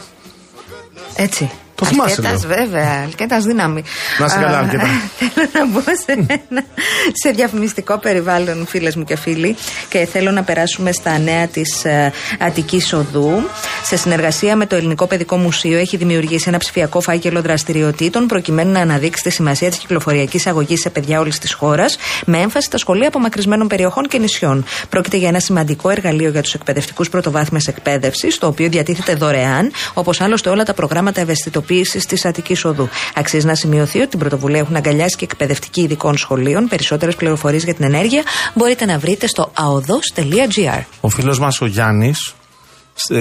Έτσι. 1.15 1.51
Το 1.79 1.87
θυμάσαι, 1.87 2.15
Αλκέτας, 2.19 2.45
λέω. 2.45 2.57
βέβαια. 2.57 3.03
Αλκέτας 3.05 3.45
δύναμη. 3.45 3.83
Να 4.19 4.27
είσαι 4.27 4.39
καλά, 4.41 4.57
Α, 4.57 4.61
Αλκέτα. 4.61 4.87
Θέλω 5.19 5.49
να 5.53 5.67
μπω 5.67 5.81
σε, 5.81 6.27
ένα, 6.49 6.65
σε 7.13 7.31
διαφημιστικό 7.31 7.99
περιβάλλον, 7.99 8.67
φίλες 8.67 8.97
μου 8.97 9.05
και 9.05 9.17
φίλοι, 9.17 9.57
και 9.89 10.07
θέλω 10.13 10.31
να 10.31 10.43
περάσουμε 10.43 10.93
στα 10.93 11.19
νέα 11.19 11.47
της 11.47 11.85
ε, 11.85 12.13
Αττικής 12.39 12.93
Οδού. 12.93 13.43
Σε 13.85 13.97
συνεργασία 13.97 14.57
με 14.57 14.67
το 14.67 14.77
Ελληνικό 14.77 15.07
Παιδικό 15.07 15.37
Μουσείο 15.37 15.79
έχει 15.79 15.97
δημιουργήσει 15.97 16.45
ένα 16.49 16.59
ψηφιακό 16.59 17.01
φάκελο 17.01 17.43
δραστηριοτήτων 17.43 18.27
προκειμένου 18.27 18.73
να 18.73 18.81
αναδείξει 18.81 19.23
τη 19.23 19.31
σημασία 19.31 19.69
της 19.69 19.79
κυκλοφοριακής 19.79 20.47
αγωγής 20.47 20.81
σε 20.81 20.91
παιδιά 20.91 21.21
όλης 21.21 21.39
της 21.39 21.53
χώρας, 21.53 21.99
με 22.27 22.39
έμφαση 22.39 22.67
στα 22.67 22.79
σχολεία 22.79 23.09
απομακρυσμένων 23.09 23.69
περιοχών 23.69 24.09
και 24.09 24.19
νησιών. 24.19 24.65
Πρόκειται 24.89 25.17
για 25.17 25.29
ένα 25.29 25.41
σημαντικό 25.41 25.91
εργαλείο 25.91 26.31
για 26.31 26.43
τους 26.43 26.55
εκπαιδευτικούς 26.55 27.09
πρωτοβάθμιας 27.09 27.67
εκπαίδευσης, 27.67 28.39
το 28.39 28.47
οποίο 28.47 28.69
διατίθεται 28.69 29.15
δωρεάν, 29.15 29.71
όπως 29.95 30.21
άλλωστε 30.21 30.51
όλα 30.51 30.65
τα 30.65 30.75
προγράμματα 30.75 31.21
ευαισθητοποίησης 31.69 32.07
της 32.07 32.25
Αττικής 32.25 32.65
Οδού. 32.65 32.89
Αξίζει 33.15 33.47
να 33.47 33.55
σημειωθεί 33.55 33.99
ότι 33.99 34.09
την 34.09 34.19
πρωτοβουλία 34.19 34.59
έχουν 34.59 34.77
αγκαλιάσει 34.77 35.17
και 35.17 35.25
εκπαιδευτικοί 35.25 35.81
ειδικών 35.81 36.17
σχολείων. 36.17 36.69
Περισσότερες 36.69 37.17
πληροφορίες 37.17 37.65
για 37.65 37.75
την 37.75 37.85
ενέργεια 37.85 38.23
μπορείτε 38.55 38.85
να 38.85 38.99
βρείτε 38.99 39.27
στο 39.27 39.53
aodos.gr. 39.55 40.83
Ο 41.01 41.09
φίλος 41.09 41.39
μας 41.39 41.61
ο 41.61 41.67
Γιάννης, 41.67 42.35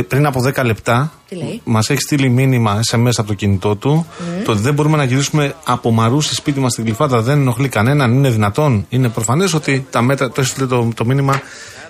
πριν 0.08 0.26
από 0.26 0.42
10 0.56 0.66
λεπτά, 0.66 1.12
Τι 1.30 1.36
λέει; 1.36 1.62
μας 1.64 1.90
έχει 1.90 2.02
στείλει 2.02 2.30
μήνυμα 2.30 2.80
SMS 2.92 3.12
από 3.18 3.28
το 3.28 3.34
κινητό 3.34 3.76
του. 3.76 4.06
Το 4.46 4.52
ότι 4.52 4.62
δεν 4.62 4.74
μπορούμε 4.74 4.98
να 4.98 5.04
γυρίσουμε 5.04 5.56
από 5.66 5.92
μαρούσι 5.92 6.36
σπίτι 6.36 6.60
μας 6.60 6.72
στην 6.72 6.84
κλειφάτα 6.84 7.22
δεν 7.22 7.40
ενοχλεί 7.40 7.70
κανέναν. 7.70 8.14
Είναι 8.14 8.30
δυνατόν; 8.30 8.86
Είναι 8.90 9.10
προφανές 9.10 9.54
ότι 9.54 9.88
τα 9.90 10.02
μέτρα. 10.02 10.30
Το 10.32 10.42
έστειλε 10.42 10.66
το, 10.66 10.90
το 10.96 11.06
μήνυμα 11.06 11.42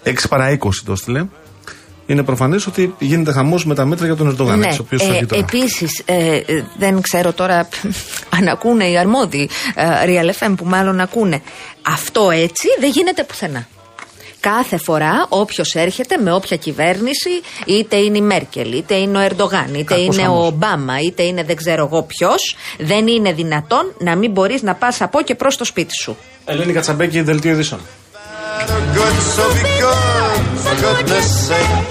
6 0.04 0.14
παρά 0.30 0.58
20 0.58 0.70
το 0.86 0.92
έστειλε. 0.92 1.26
Είναι 2.08 2.24
προφανές 2.24 2.68
ότι 2.68 2.96
γίνεται 3.00 3.32
χαμός 3.32 3.66
με 3.66 3.76
τα 3.76 3.86
μέτρα 3.86 4.06
για 4.06 4.16
τον 4.16 4.28
Ερντογάν. 4.28 4.60
Ναι, 4.60 4.68
ο 4.68 4.78
οποίος 4.80 5.02
ε, 5.02 5.26
επίσης 5.38 6.02
ε, 6.06 6.36
ε, 6.36 6.64
δεν 6.78 7.02
ξέρω 7.02 7.34
τώρα 7.34 7.68
αν 8.38 8.48
ακούνε 8.48 8.90
οι 8.90 8.98
αρμόδιοι 8.98 9.50
ε, 9.76 9.84
Real 10.06 10.46
FM 10.46 10.54
που 10.58 10.66
μάλλον 10.66 11.00
ακούνε. 11.00 11.42
Αυτό 11.82 12.30
έτσι 12.32 12.68
δεν 12.80 12.90
γίνεται 12.90 13.24
πουθενά. 13.24 13.68
Κάθε 14.40 14.78
φορά 14.78 15.26
όποιος 15.30 15.76
έρχεται 15.76 16.18
με 16.18 16.34
όποια 16.34 16.58
κυβέρνηση, 16.58 17.30
είτε 17.66 17.96
είναι 17.96 18.18
η 18.18 18.22
Μέρκελ, 18.22 18.72
είτε 18.78 18.96
είναι 18.96 19.18
ο 19.18 19.22
Ερντογάν, 19.22 19.74
είτε 19.74 19.84
Κακός 19.84 20.16
είναι 20.16 20.26
χαμός. 20.26 20.44
ο 20.44 20.46
Ομπάμα, 20.46 21.00
είτε 21.00 21.24
είναι 21.24 21.44
δεν 21.44 21.56
ξέρω 21.56 21.86
εγώ 21.86 22.04
ποιος, 22.04 22.56
δεν 22.78 23.08
είναι 23.08 23.34
δυνατόν 23.34 23.94
να 24.00 24.16
μην 24.16 24.32
μπορείς 24.32 24.62
να 24.62 24.76
πας 24.76 25.02
από 25.02 25.22
και 25.22 25.36
προς 25.36 25.58
το 25.58 25.66
σπίτι 25.66 25.94
σου. 26.02 26.18
Ελένη 26.46 26.74
Κατσαμπέκη, 26.74 27.22
δελτίο 27.22 27.52
ειδήσεων. 27.52 27.82
Good, 28.66 29.16
so 29.36 29.44
be 29.54 29.64
good, 29.86 30.42
for 30.64 30.76
goodness 30.82 31.48
sake. 31.48 31.86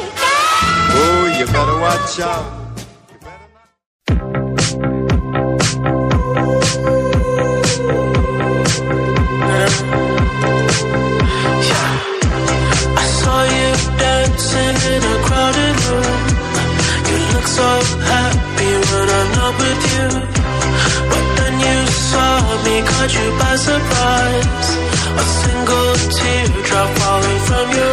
Oh, 0.98 1.36
you 1.38 1.46
better 1.46 1.78
watch 1.78 2.20
out. 2.20 2.46
I 13.02 13.06
saw 13.20 13.38
you 13.56 13.70
dancing 14.02 14.76
in 14.92 15.02
a 15.14 15.16
crowded 15.26 15.76
room. 15.86 16.20
You 17.08 17.18
look 17.32 17.46
so 17.58 17.68
happy 18.12 18.72
when 18.90 19.06
I'm 19.18 19.30
not 19.38 19.52
with 19.62 19.82
you. 19.94 20.08
But 21.10 21.24
then 21.38 21.54
you 21.66 21.78
saw 22.10 22.30
me, 22.64 22.74
caught 22.90 23.12
you 23.18 23.28
by 23.38 23.54
surprise. 23.56 24.85
A 25.16 25.24
single 25.40 25.92
teardrop 26.16 26.88
falling 26.98 27.40
from 27.48 27.66
your 27.78 27.85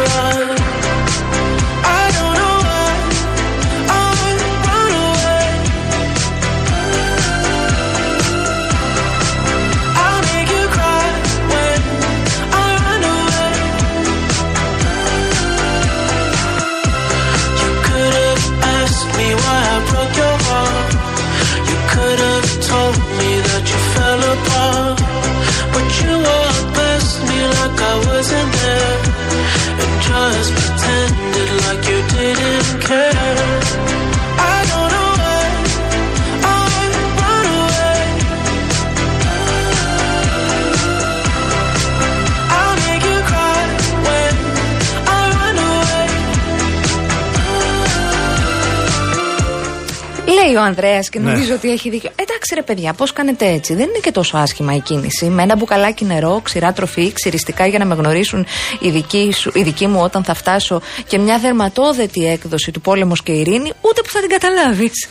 Λέει 50.54 50.62
ο 50.62 50.66
Ανδρέας 50.66 51.08
και 51.08 51.18
Ναι. 51.18 51.30
νομίζω 51.30 51.54
ότι 51.54 51.70
έχει 51.70 51.90
δίκιο. 51.90 52.10
Εντάξει, 52.16 52.54
ρε 52.54 52.62
παιδιά, 52.62 52.92
πώς 52.92 53.12
κάνετε 53.12 53.46
έτσι; 53.46 53.74
Δεν 53.74 53.88
είναι 53.88 53.98
και 54.02 54.10
τόσο 54.12 54.36
άσχημα 54.36 54.74
η 54.74 54.80
κίνηση. 54.80 55.24
Με 55.26 55.42
ένα 55.42 55.56
μπουκαλάκι 55.56 56.04
νερό, 56.04 56.40
ξηρά 56.44 56.72
τροφή, 56.72 57.12
ξυριστικά 57.12 57.66
για 57.66 57.78
να 57.78 57.84
με 57.84 57.94
γνωρίσουν 57.94 58.46
οι 58.80 58.90
δικοί, 58.90 59.32
σου, 59.32 59.50
οι 59.54 59.62
δικοί 59.62 59.86
μου 59.86 60.00
όταν 60.02 60.24
θα 60.24 60.34
φτάσω 60.34 60.80
και 61.06 61.18
μια 61.18 61.38
δερματόδετη 61.38 62.26
έκδοση 62.30 62.70
του 62.70 62.80
πόλεμος 62.80 63.22
και 63.22 63.32
ειρήνη, 63.32 63.72
ούτε 63.80 64.00
που 64.02 64.08
θα 64.08 64.20
την 64.20 64.28
καταλάβεις. 64.28 65.08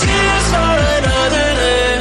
Tears 0.00 0.46
for 0.52 0.76
another 0.98 1.48
day. 1.62 1.96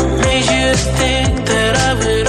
I 0.00 0.02
made 0.24 0.48
you 0.56 0.68
think 1.00 1.32
that 1.50 1.72
I 1.88 1.90
would 2.00 2.28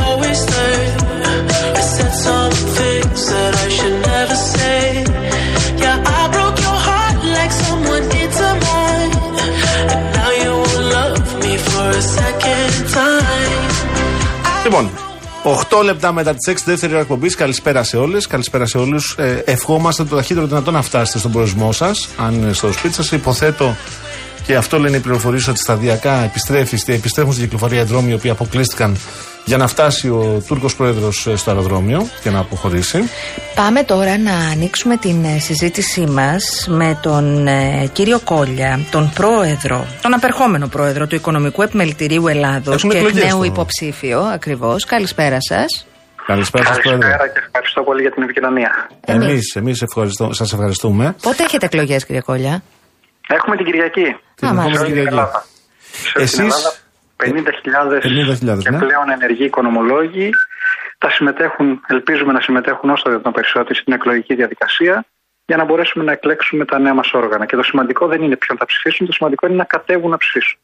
Λοιπόν, 14.67 14.89
8 15.43 15.83
λεπτά 15.83 16.11
μετά 16.11 16.33
τις 16.33 16.47
6 16.47 16.63
δεύτερη 16.65 16.91
ώρα 16.91 17.01
εκπομπής. 17.01 17.35
Καλησπέρα 17.35 17.83
σε 17.83 17.97
όλες. 17.97 18.27
Καλησπέρα 18.27 18.65
σε 18.65 18.77
όλους. 18.77 19.15
Ε, 19.17 19.43
ευχόμαστε 19.45 20.03
το 20.03 20.15
ταχύτερο 20.15 20.45
δυνατό 20.45 20.71
να 20.71 20.81
φτάσετε 20.81 21.19
στον 21.19 21.31
προορισμό 21.31 21.71
σας. 21.71 22.09
Αν 22.17 22.33
είναι 22.33 22.53
στο 22.53 22.71
σπίτι 22.71 22.93
σας, 22.93 23.11
υποθέτω 23.11 23.75
και 24.45 24.55
αυτό 24.55 24.79
λένε 24.79 24.97
οι 24.97 24.99
πληροφορίες 24.99 25.47
ότι 25.47 25.59
σταδιακά 25.59 26.23
επιστρέφει, 26.23 26.77
επιστρέφουν 26.85 27.31
στην 27.31 27.43
κυκλοφορία 27.43 27.81
οι 27.81 27.83
δρόμοι 27.83 28.11
οι 28.11 28.13
οποίοι 28.13 28.29
αποκλείστηκαν 28.29 28.97
για 29.47 29.57
να 29.57 29.67
φτάσει 29.67 30.09
ο 30.09 30.43
Τούρκος 30.47 30.75
πρόεδρος 30.75 31.27
στο 31.35 31.49
αεροδρόμιο 31.51 32.07
και 32.23 32.29
να 32.29 32.39
αποχωρήσει. 32.39 32.99
Πάμε 33.55 33.83
τώρα 33.83 34.17
να 34.17 34.31
ανοίξουμε 34.51 34.97
την 34.97 35.23
ε, 35.23 35.39
συζήτησή 35.39 36.01
μας 36.05 36.67
με 36.69 36.99
τον 37.01 37.47
ε, 37.47 37.89
κύριο 37.93 38.19
Κόλια, 38.19 38.79
τον 38.91 39.11
πρόεδρο, 39.15 39.85
τον 40.01 40.13
απερχόμενο 40.13 40.67
πρόεδρο 40.67 41.07
του 41.07 41.15
Οικονομικού 41.15 41.61
Επιμελητηρίου 41.61 42.27
Ελλάδος 42.27 42.75
Έχουμε 42.75 42.93
και 42.93 42.99
εκ 42.99 43.05
εκλογές 43.05 43.25
νέου 43.27 43.37
τώρα. 43.37 43.51
υποψήφιο 43.51 44.19
ακριβώς. 44.19 44.85
Καλησπέρα 44.85 45.37
σας. 45.39 45.85
Καλησπέρα 46.27 46.65
σας, 46.65 46.77
πρόεδρε. 46.79 47.01
Καλησπέρα 47.07 47.29
και 47.33 47.39
ευχαριστώ 47.45 47.81
πολύ 47.83 48.01
για 48.01 48.11
την 48.11 48.23
επικοινωνία. 48.23 48.89
Εμείς 49.05 49.55
εμείς 49.55 49.81
ευχαριστώ, 49.81 50.33
σας 50.33 50.53
ευχαριστούμε. 50.53 51.15
Πότε 51.21 51.43
έχετε 51.43 51.65
εκλογές 51.65 52.05
κύριε 52.05 52.21
Κόλια; 52.21 52.63
Έχουμε 53.27 53.55
την 53.55 53.65
Κυριακή. 53.65 54.03
Την 54.35 54.47
Α, 54.47 54.51
επόμενη 54.51 54.57
μάλιστα. 54.59 54.77
Σε 54.77 54.83
όλη 54.83 54.93
την 54.93 55.03
Κυριακή. 55.03 55.07
Ελλάδα. 55.09 55.45
Σε 55.91 56.11
όλη 56.17 56.27
την 56.27 56.39
Εσείς- 56.39 56.39
Ελλάδα 56.39 56.73
50.000 57.23 57.27
50.000, 58.53 58.59
και 58.63 58.69
ναι. 58.69 58.77
πλέον 58.77 59.09
ενεργοί 59.17 59.45
οικονομολόγοι 59.45 60.29
θα 60.97 61.09
συμμετέχουν, 61.09 61.67
ελπίζουμε 61.87 62.31
να 62.33 62.41
συμμετέχουν 62.41 62.89
όσο 62.89 63.03
το 63.03 63.09
δυνατόν 63.09 63.33
περισσότεροι 63.33 63.79
στην 63.79 63.93
εκλογική 63.93 64.33
διαδικασία 64.35 65.05
για 65.45 65.57
να 65.57 65.65
μπορέσουμε 65.65 66.03
να 66.03 66.11
εκλέξουμε 66.11 66.65
τα 66.65 66.79
νέα 66.79 66.93
μας 66.93 67.09
όργανα. 67.13 67.45
Και 67.45 67.55
το 67.55 67.63
σημαντικό 67.63 68.07
δεν 68.07 68.21
είναι 68.21 68.37
ποιον 68.37 68.57
θα 68.57 68.65
ψηφίσουν, 68.65 69.05
το 69.05 69.13
σημαντικό 69.13 69.47
είναι 69.47 69.55
να 69.55 69.63
κατέβουν 69.63 70.09
να 70.09 70.17
ψηφίσουν. 70.17 70.59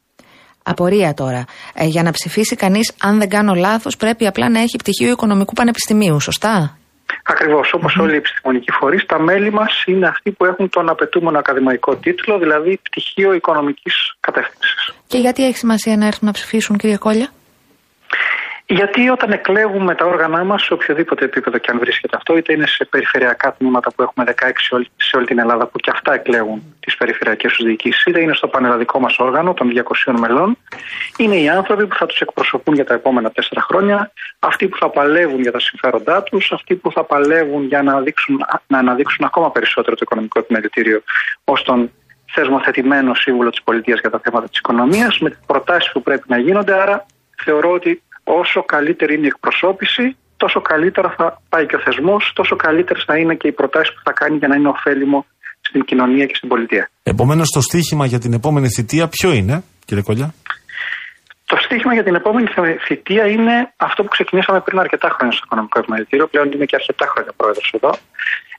Απορία 0.63 1.13
τώρα. 1.13 1.45
Ε, 1.73 1.85
για 1.85 2.03
να 2.03 2.11
ψηφίσει 2.11 2.55
κανείς, 2.55 2.93
αν 3.01 3.19
δεν 3.19 3.29
κάνω 3.29 3.53
λάθος, 3.53 3.97
πρέπει 3.97 4.27
απλά 4.27 4.49
να 4.49 4.59
έχει 4.59 4.77
πτυχίο 4.77 5.09
Οικονομικού 5.11 5.53
Πανεπιστημίου, 5.53 6.19
σωστά; 6.19 6.77
Ακριβώς, 7.23 7.73
όπως 7.73 7.97
όλοι 7.97 8.13
οι 8.13 8.15
επιστημονικοί 8.15 8.71
φορείς, 8.71 9.05
τα 9.05 9.19
μέλη 9.19 9.51
μας 9.51 9.83
είναι 9.85 10.07
αυτοί 10.07 10.31
που 10.31 10.45
έχουν 10.45 10.69
τον 10.69 10.89
απαιτούμενο 10.89 11.37
ακαδημαϊκό 11.39 11.95
τίτλο, 11.95 12.37
δηλαδή 12.37 12.79
πτυχίο 12.83 13.33
οικονομικής 13.33 14.15
κατεύθυνσης. 14.19 14.93
Και 15.07 15.17
γιατί 15.17 15.45
έχει 15.45 15.57
σημασία 15.57 15.97
να 15.97 16.05
έρθουν 16.05 16.27
να 16.27 16.33
ψηφίσουν 16.33 16.77
κύριε 16.77 16.97
Κόλια. 16.97 17.29
Γιατί 18.65 19.09
όταν 19.09 19.31
εκλέγουμε 19.31 19.95
τα 19.95 20.05
όργανα 20.05 20.43
μας, 20.43 20.63
σε 20.63 20.73
οποιοδήποτε 20.73 21.25
επίπεδο 21.25 21.57
και 21.57 21.71
αν 21.71 21.79
βρίσκεται 21.79 22.15
αυτό, 22.15 22.37
είτε 22.37 22.53
είναι 22.53 22.67
σε 22.67 22.85
περιφερειακά 22.85 23.53
τμήματα 23.53 23.91
που 23.91 24.01
έχουμε 24.01 24.25
16 24.27 24.51
σε 24.55 24.75
όλη, 24.75 24.87
σε 24.95 25.17
όλη 25.17 25.25
την 25.25 25.39
Ελλάδα, 25.39 25.65
που 25.67 25.77
και 25.77 25.89
αυτά 25.93 26.13
εκλέγουν 26.13 26.75
τις 26.79 26.97
περιφερειακές 26.97 27.53
τους 27.53 27.65
διοικήσεις, 27.65 28.05
είτε 28.05 28.21
είναι 28.21 28.33
στο 28.33 28.47
πανελλαδικό 28.47 28.99
μας 28.99 29.17
όργανο 29.19 29.53
των 29.53 29.71
200 30.05 30.13
μελών, 30.19 30.57
είναι 31.17 31.35
οι 31.35 31.49
άνθρωποι 31.49 31.87
που 31.87 31.95
θα 31.95 32.05
τους 32.05 32.19
εκπροσωπούν 32.19 32.73
για 32.75 32.85
τα 32.85 32.93
επόμενα 32.93 33.31
τέσσερα 33.31 33.61
χρόνια, 33.61 34.11
αυτοί 34.39 34.67
που 34.67 34.77
θα 34.77 34.89
παλεύουν 34.89 35.41
για 35.41 35.51
τα 35.51 35.59
συμφέροντά 35.59 36.23
τους, 36.23 36.51
αυτοί 36.51 36.75
που 36.75 36.91
θα 36.91 37.03
παλεύουν 37.03 37.65
για 37.65 37.83
να, 37.83 37.91
αναδείξουν, 37.91 38.45
να 38.67 38.77
αναδείξουν 38.77 39.25
ακόμα 39.25 39.51
περισσότερο 39.51 39.95
το 39.95 40.01
οικονομικό 40.05 40.39
επιμελητήριο 40.39 41.03
ως 41.43 41.63
τον 41.63 41.91
θεσμοθετημένο 42.33 43.13
σύμβουλο 43.13 43.49
της 43.49 43.63
πολιτείας 43.63 43.99
για 43.99 44.09
τα 44.09 44.19
θέματα 44.23 44.49
της 44.49 44.57
οικονομίας, 44.57 45.19
με 45.19 45.37
προτάσεις 45.45 45.91
που 45.91 46.01
πρέπει 46.01 46.23
να 46.27 46.37
γίνονται. 46.37 46.81
Άρα 46.81 47.05
θεωρώ 47.43 47.71
ότι 47.71 48.01
όσο 48.23 48.63
καλύτερη 48.63 49.13
είναι 49.13 49.25
η 49.25 49.31
εκπροσώπηση, 49.35 50.15
τόσο 50.37 50.61
καλύτερα 50.61 51.13
θα 51.17 51.41
πάει 51.49 51.65
και 51.65 51.75
ο 51.75 51.79
θεσμός, 51.79 52.31
τόσο 52.35 52.55
καλύτερες 52.55 53.03
θα 53.03 53.17
είναι 53.17 53.35
και 53.35 53.47
οι 53.47 53.51
προτάσεις 53.51 53.93
που 53.93 54.01
θα 54.03 54.11
κάνει 54.11 54.37
για 54.37 54.47
να 54.47 54.55
είναι 54.55 54.67
ωφέλιμο 54.67 55.25
στην 55.61 55.83
κοινωνία 55.83 56.25
και 56.25 56.35
στην 56.35 56.49
πολιτεία. 56.49 56.89
Επομένως, 57.03 57.49
το 57.49 57.61
στίχημα 57.61 58.05
για 58.05 58.19
την 58.19 58.33
επόμενη 58.33 58.67
θητεία 58.69 59.07
ποιο 59.07 59.31
είναι, 59.31 59.63
κύριε 59.85 60.03
Κολιά. 60.03 60.33
Το 61.45 61.57
στίχημα 61.65 61.93
για 61.93 62.03
την 62.03 62.15
επόμενη 62.15 62.47
θητεία 62.85 63.25
είναι 63.27 63.73
αυτό 63.77 64.03
που 64.03 64.09
ξεκινήσαμε 64.09 64.59
πριν 64.61 64.79
αρκετά 64.79 65.09
χρόνια 65.09 65.35
στο 65.35 65.43
Οικονομικό 65.45 65.79
Επιμελητήριο. 65.79 66.27
Πλέον 66.27 66.51
είμαι 66.51 66.65
και 66.65 66.75
αρκετά 66.75 67.05
χρόνια 67.11 67.33
πρόεδρος 67.37 67.73
εδώ. 67.75 67.91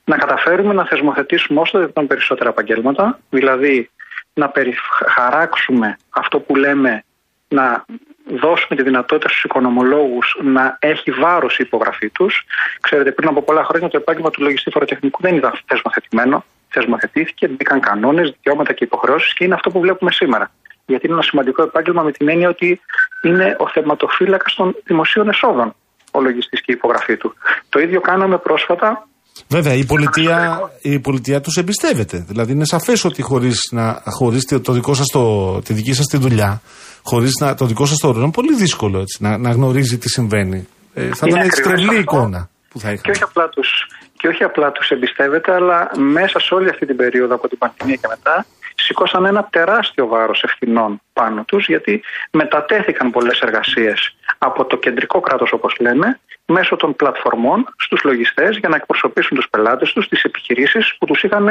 Να 0.03 0.17
καταφέρουμε 0.17 0.73
να 0.73 0.85
θεσμοθετήσουμε 0.85 1.59
όσο 1.59 1.71
το 1.71 1.79
δυνατόν 1.79 2.07
περισσότερα 2.07 2.49
επαγγέλματα, 2.49 3.19
δηλαδή 3.29 3.89
να 4.33 4.49
περιχαράξουμε 4.49 5.97
αυτό 6.09 6.39
που 6.39 6.55
λέμε 6.55 7.03
να 7.47 7.85
δώσουμε 8.25 8.75
τη 8.75 8.83
δυνατότητα 8.83 9.29
στους 9.29 9.43
οικονομολόγους 9.43 10.37
να 10.43 10.77
έχει 10.79 11.11
βάρος 11.11 11.57
η 11.57 11.63
υπογραφή 11.65 12.09
τους. 12.09 12.43
Ξέρετε, 12.81 13.11
πριν 13.11 13.29
από 13.29 13.41
πολλά 13.41 13.63
χρόνια 13.63 13.89
το 13.89 13.97
επάγγελμα 13.97 14.29
του 14.29 14.41
λογιστή 14.41 14.69
φοροτεχνικού 14.71 15.21
δεν 15.21 15.35
ήταν 15.35 15.51
θεσμοθετημένο. 15.65 16.45
Θεσμοθετήθηκε, 16.69 17.47
μπήκαν 17.47 17.79
κανόνες, 17.79 18.29
δικαιώματα 18.29 18.73
και 18.73 18.83
υποχρεώσεις 18.83 19.33
και 19.33 19.43
είναι 19.43 19.53
αυτό 19.53 19.69
που 19.69 19.79
βλέπουμε 19.79 20.11
σήμερα. 20.11 20.51
Γιατί 20.85 21.05
είναι 21.05 21.15
ένα 21.15 21.23
σημαντικό 21.23 21.61
επάγγελμα 21.63 22.03
με 22.03 22.11
την 22.11 22.29
έννοια 22.29 22.49
ότι 22.49 22.81
είναι 23.21 23.55
ο 23.59 23.69
θεματοφύλακας 23.69 24.53
των 24.53 24.75
δημοσίων 24.83 25.29
εσόδων 25.29 25.75
ο 26.11 26.21
λογιστής 26.21 26.61
και 26.61 26.71
η 26.71 26.73
υπογραφή 26.77 27.17
του. 27.17 27.35
Το 27.69 27.79
ίδιο 27.79 28.01
κάναμε 28.01 28.37
πρόσφατα 28.37 29.07
Βέβαια, 29.47 29.73
η 29.73 29.85
πολιτεία, 29.85 30.59
η 30.81 30.99
πολιτεία 30.99 31.41
τους 31.41 31.55
εμπιστεύεται. 31.55 32.25
Δηλαδή, 32.27 32.51
είναι 32.51 32.65
σαφές 32.65 33.03
ότι 33.03 33.21
χωρίς 33.21 33.73
χωρίς 34.05 34.45
το 34.63 34.73
δικό 34.73 34.93
σας 34.93 35.05
το, 35.05 35.61
τη 35.61 35.73
δική 35.73 35.93
σας 35.93 36.05
τη 36.05 36.17
δουλειά, 36.17 36.61
χωρίς 37.09 37.31
το 37.57 37.65
δικό 37.65 37.85
σας 37.85 37.97
το 37.97 38.07
ρόλο, 38.11 38.23
είναι 38.23 38.31
πολύ 38.31 38.53
δύσκολο 38.55 38.99
έτσι, 38.99 39.23
να, 39.23 39.37
να 39.37 39.49
γνωρίζει 39.51 39.97
τι 39.97 40.09
συμβαίνει. 40.09 40.67
Ε, 40.93 41.01
θα 41.01 41.25
Είναι 41.27 41.35
ήταν 41.35 41.41
έτσι 41.47 41.61
ακριβώς 41.61 41.81
τρελή 41.81 41.87
αυτό. 41.87 41.99
εικόνα 42.01 42.49
που 42.69 42.79
θα 42.79 42.87
και 42.87 42.93
είχαμε. 42.93 43.13
όχι 43.13 43.23
απλά 43.23 43.49
τους, 43.49 43.69
και 44.17 44.27
όχι 44.27 44.43
απλά 44.43 44.71
τους 44.71 44.89
εμπιστεύεται, 44.89 45.53
αλλά 45.53 45.91
μέσα 45.97 46.39
σε 46.39 46.53
όλη 46.53 46.69
αυτή 46.69 46.85
την 46.85 46.95
περίοδο 46.95 47.35
από 47.35 47.47
την 47.47 47.57
πανδημία 47.57 47.95
και 47.95 48.07
μετά 48.09 48.45
σηκώσαν 48.75 49.25
ένα 49.25 49.47
τεράστιο 49.49 50.07
βάρος 50.07 50.43
ευθυνών 50.43 51.01
πάνω 51.13 51.43
τους 51.43 51.65
γιατί 51.67 52.03
μετατέθηκαν 52.31 53.11
πολλές 53.11 53.39
εργασίες 53.39 54.15
από 54.37 54.65
το 54.65 54.77
κεντρικό 54.77 55.19
κράτος 55.19 55.51
όπως 55.51 55.75
λέμε 55.79 56.19
μέσω 56.45 56.75
των 56.75 56.95
πλατφορμών 56.95 57.59
στους 57.77 58.03
λογιστές 58.03 58.57
για 58.57 58.69
να 58.69 58.75
εκπροσωπήσουν 58.75 59.37
τους 59.37 59.47
πελάτες 59.49 59.91
τους, 59.93 60.07
τις 60.07 60.23
επιχειρήσεις 60.23 60.95
που 60.97 61.05
τους 61.05 61.23
είχαν 61.23 61.45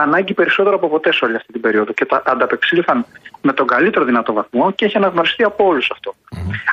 ανάγκη 0.00 0.34
περισσότερο 0.34 0.76
από 0.76 0.88
ποτέ 0.88 1.12
σε 1.12 1.24
όλη 1.24 1.36
αυτή 1.36 1.52
την 1.52 1.60
περίοδο 1.60 1.92
και 1.92 2.04
τα 2.04 2.22
ανταπεξήλθαν 2.26 3.06
με 3.40 3.52
τον 3.52 3.66
καλύτερο 3.66 4.04
δυνατό 4.04 4.32
βαθμό 4.32 4.70
και 4.70 4.84
έχει 4.84 4.96
αναγνωριστεί 4.96 5.42
από 5.42 5.66
όλους 5.66 5.90
αυτό. 5.90 6.14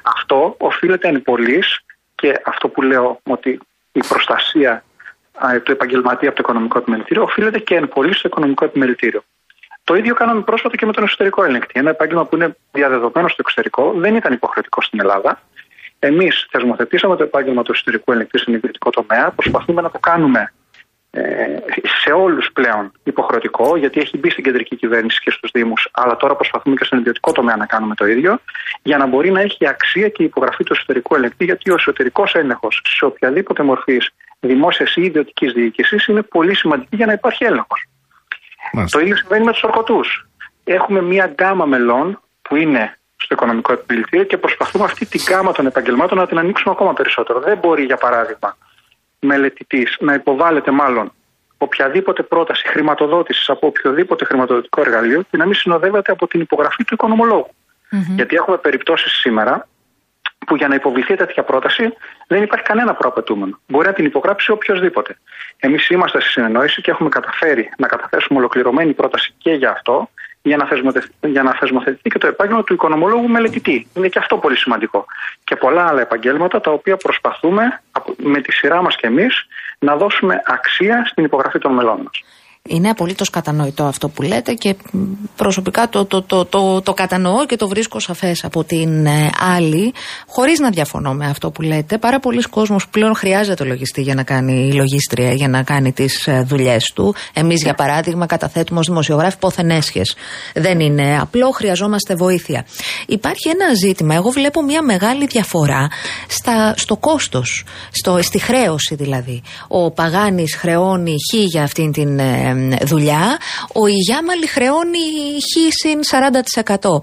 Αυτό 0.03 0.55
οφείλεται 0.59 1.07
εν 1.07 1.21
πολλής 1.21 1.79
και 2.15 2.41
αυτό 2.45 2.67
που 2.67 2.81
λέω 2.81 3.19
ότι 3.23 3.59
η 3.91 3.99
προστασία 4.07 4.83
α, 5.33 5.61
του 5.63 5.71
επαγγελματία 5.71 6.29
από 6.29 6.37
το 6.37 6.43
οικονομικό 6.45 6.77
επιμελητήριο 6.77 7.23
οφείλεται 7.23 7.59
και 7.59 7.75
εν 7.75 7.87
πολύ 7.87 8.13
στο 8.13 8.27
οικονομικό 8.27 8.65
επιμελητήριο. 8.65 9.23
Το 9.83 9.95
ίδιο 9.95 10.13
κάναμε 10.13 10.41
πρόσφατα 10.41 10.77
και 10.77 10.85
με 10.85 10.91
τον 10.91 11.03
εσωτερικό 11.03 11.43
ελεγκτή. 11.43 11.79
Ένα 11.79 11.89
επάγγελμα 11.89 12.25
που 12.25 12.35
είναι 12.35 12.55
διαδεδομένο 12.71 13.27
στο 13.27 13.37
εξωτερικό, 13.39 13.93
δεν 13.95 14.15
ήταν 14.15 14.33
υποχρεωτικό 14.33 14.81
στην 14.81 14.99
Ελλάδα. 14.99 15.41
Εμείς 15.99 16.47
θεσμοθετήσαμε 16.51 17.15
το 17.15 17.23
επάγγελμα 17.23 17.63
του 17.63 17.71
εσωτερικού 17.71 18.11
ελεγκτή 18.11 18.37
στον 18.37 18.53
ιδιωτικό 18.53 18.89
τομέα. 18.89 19.31
Προσπαθούμε 19.31 19.81
να 19.81 19.91
το 19.91 19.99
κάνουμε 19.99 20.39
ε, 20.39 20.64
σε 22.03 22.11
όλους 22.11 22.49
πλέον 22.53 22.91
υποχρεωτικό, 23.03 23.75
γιατί 23.75 23.99
έχει 23.99 24.17
μπει 24.17 24.29
στην 24.29 24.43
κεντρική 24.43 24.75
κυβέρνηση 24.75 25.19
και 25.19 25.31
στους 25.31 25.51
Δήμους. 25.53 25.89
Αλλά 25.91 26.15
τώρα 26.15 26.35
προσπαθούμε 26.35 26.75
και 26.75 26.83
στον 26.83 26.99
ιδιωτικό 26.99 27.31
τομέα 27.31 27.55
να 27.55 27.65
κάνουμε 27.65 27.95
το 27.95 28.05
ίδιο, 28.05 28.39
για 28.81 28.97
να 28.97 29.05
μπορεί 29.05 29.31
να 29.31 29.41
έχει 29.41 29.67
αξία 29.67 30.09
και 30.09 30.23
η 30.23 30.25
υπογραφή 30.25 30.63
του 30.63 30.73
εσωτερικού 30.73 31.15
ελεγκτή, 31.15 31.45
γιατί 31.45 31.71
ο 31.71 31.73
εσωτερικός 31.73 32.35
έλεγχος 32.35 32.81
σε 32.87 33.05
οποιαδήποτε 33.05 33.63
μορφή 33.63 33.97
δημόσιας 34.39 34.95
ή 34.95 35.01
ιδιωτικής 35.01 35.53
διοίκησης 35.53 36.05
είναι 36.05 36.21
πολύ 36.21 36.55
σημαντική 36.55 36.95
για 36.95 37.05
να 37.05 37.13
υπάρχει 37.13 37.43
έλεγχος. 37.43 37.85
Μάλιστα. 38.73 38.97
Το 38.97 39.03
ίδιο 39.03 39.17
συμβαίνει 39.17 39.45
με 39.45 39.51
τους 39.51 39.63
ορκωτούς. 39.63 40.27
Έχουμε 40.63 41.01
μία 41.01 41.25
γκάμα 41.25 41.65
μελών 41.65 42.21
που 42.41 42.55
είναι 42.55 42.97
στο 43.15 43.35
οικονομικό 43.35 43.71
επιμελητήριο 43.73 44.25
και 44.25 44.37
προσπαθούμε 44.37 44.83
αυτή 44.83 45.05
την 45.05 45.21
γκάμα 45.29 45.51
των 45.51 45.65
επαγγελμάτων 45.65 46.17
να 46.17 46.27
την 46.27 46.37
ανοίξουμε 46.37 46.73
ακόμα 46.77 46.93
περισσότερο. 46.93 47.39
Δεν 47.39 47.57
μπορεί, 47.57 47.83
για 47.83 47.97
παράδειγμα, 47.97 48.57
μελετητής 49.25 49.97
να 49.99 50.13
υποβάλλεται 50.13 50.71
μάλλον 50.71 51.11
οποιαδήποτε 51.57 52.23
πρόταση 52.23 52.67
χρηματοδότησης 52.67 53.49
από 53.49 53.67
οποιοδήποτε 53.67 54.25
χρηματοδοτικό 54.25 54.81
εργαλείο 54.81 55.21
και 55.21 55.37
να 55.37 55.45
μην 55.45 55.53
συνοδεύεται 55.53 56.11
από 56.11 56.27
την 56.27 56.41
υπογραφή 56.41 56.83
του 56.83 56.93
οικονομολόγου. 56.93 57.49
Γιατί 58.15 58.35
έχουμε 58.35 58.57
περιπτώσεις 58.57 59.11
σήμερα 59.11 59.67
που 60.45 60.55
για 60.55 60.67
να 60.67 60.75
υποβληθεί 60.75 61.15
τέτοια 61.15 61.43
πρόταση 61.43 61.93
δεν 62.27 62.43
υπάρχει 62.43 62.65
κανένα 62.65 62.93
προαπαιτούμενο. 62.93 63.59
Μπορεί 63.67 63.87
να 63.87 63.93
την 63.93 64.05
υπογράψει 64.05 64.51
οποιοδήποτε. 64.51 65.17
Εμείς 65.57 65.89
είμαστε 65.89 66.21
στη 66.21 66.29
συνεννόηση 66.29 66.81
και 66.81 66.91
έχουμε 66.91 67.09
καταφέρει 67.09 67.69
να 67.77 67.87
καταθέσουμε 67.87 68.39
ολοκληρωμένη 68.39 68.93
πρόταση 68.93 69.33
και 69.37 69.51
για 69.51 69.71
αυτό, 69.71 70.09
για 70.45 70.57
να, 70.57 70.65
θεσμοθε- 70.65 71.11
για 71.21 71.43
να 71.43 71.53
θεσμοθετηθεί 71.53 72.09
και 72.09 72.17
το 72.17 72.27
επάγγελμα 72.27 72.63
του 72.63 72.73
οικονομολόγου 72.73 73.27
μελετητή. 73.27 73.87
Είναι 73.93 74.07
και 74.07 74.19
αυτό 74.19 74.37
πολύ 74.37 74.57
σημαντικό. 74.57 75.05
Και 75.43 75.55
πολλά 75.55 75.87
άλλα 75.87 76.01
επαγγέλματα 76.01 76.61
τα 76.61 76.71
οποία 76.71 76.97
προσπαθούμε 76.97 77.81
από- 77.91 78.15
με 78.17 78.41
τη 78.41 78.51
σειρά 78.51 78.81
μας 78.81 78.95
και 78.95 79.07
εμείς 79.07 79.47
να 79.79 79.95
δώσουμε 79.95 80.41
αξία 80.45 81.05
στην 81.05 81.23
υπογραφή 81.23 81.59
των 81.59 81.73
μελών 81.73 81.97
μας. 82.01 82.23
Είναι 82.69 82.89
απολύτως 82.89 83.29
κατανοητό 83.29 83.83
αυτό 83.83 84.09
που 84.09 84.21
λέτε 84.21 84.53
και 84.53 84.75
μ, 84.91 84.99
προσωπικά 85.35 85.89
το, 85.89 86.05
το, 86.05 86.21
το, 86.21 86.45
το, 86.45 86.81
το 86.81 86.93
κατανοώ 86.93 87.45
και 87.45 87.55
το 87.55 87.67
βρίσκω 87.67 87.99
σαφές 87.99 88.43
από 88.43 88.63
την 88.63 89.05
ε, 89.05 89.29
άλλη, 89.55 89.93
χωρίς 90.27 90.59
να 90.59 90.69
διαφωνώ 90.69 91.13
με 91.13 91.25
αυτό 91.25 91.51
που 91.51 91.61
λέτε. 91.61 91.97
Πάρα 91.97 92.19
πολλοί 92.19 92.41
κόσμος 92.41 92.87
πλέον 92.87 93.15
χρειάζεται 93.15 93.63
λογιστή 93.63 94.01
για 94.01 94.15
να 94.15 94.23
κάνει 94.23 94.73
λογίστρια, 94.73 95.33
για 95.33 95.47
να 95.47 95.63
κάνει 95.63 95.91
τις 95.91 96.29
δουλειές 96.45 96.91
του. 96.95 97.15
Εμείς, 97.33 97.63
για 97.63 97.73
παράδειγμα, 97.73 98.25
καταθέτουμε 98.25 98.79
ως 98.79 98.87
δημοσιογράφοι 98.87 99.37
πόθεν 99.37 99.69
έσχες. 99.69 100.15
Δεν 100.53 100.79
είναι 100.79 101.17
απλό, 101.21 101.49
χρειαζόμαστε 101.49 102.15
βοήθεια. 102.15 102.65
Υπάρχει 103.07 103.49
ένα 103.49 103.73
ζήτημα. 103.73 104.15
Εγώ 104.15 104.29
βλέπω 104.29 104.63
μια 104.63 104.81
μεγάλη 104.81 105.25
διαφορά 105.25 105.87
στα, 106.27 106.73
στο 106.77 106.97
κόστος, 106.97 107.63
στη 108.21 108.39
χρέωση 108.39 108.95
δηλαδή. 108.95 109.41
Ο 109.67 109.91
Παγάνης 109.91 110.55
χρεώνει 110.55 111.15
χ 111.31 111.33
για 111.33 111.63
αυτήν 111.63 111.91
την 111.91 112.19
ε, 112.19 112.53
δουλειά, 112.81 113.37
ο 113.73 113.87
Ιγιάμαλη 113.87 114.47
χρεώνει 114.47 114.99
χ 115.39 115.73
συν 115.81 115.99
40%. 116.03 117.01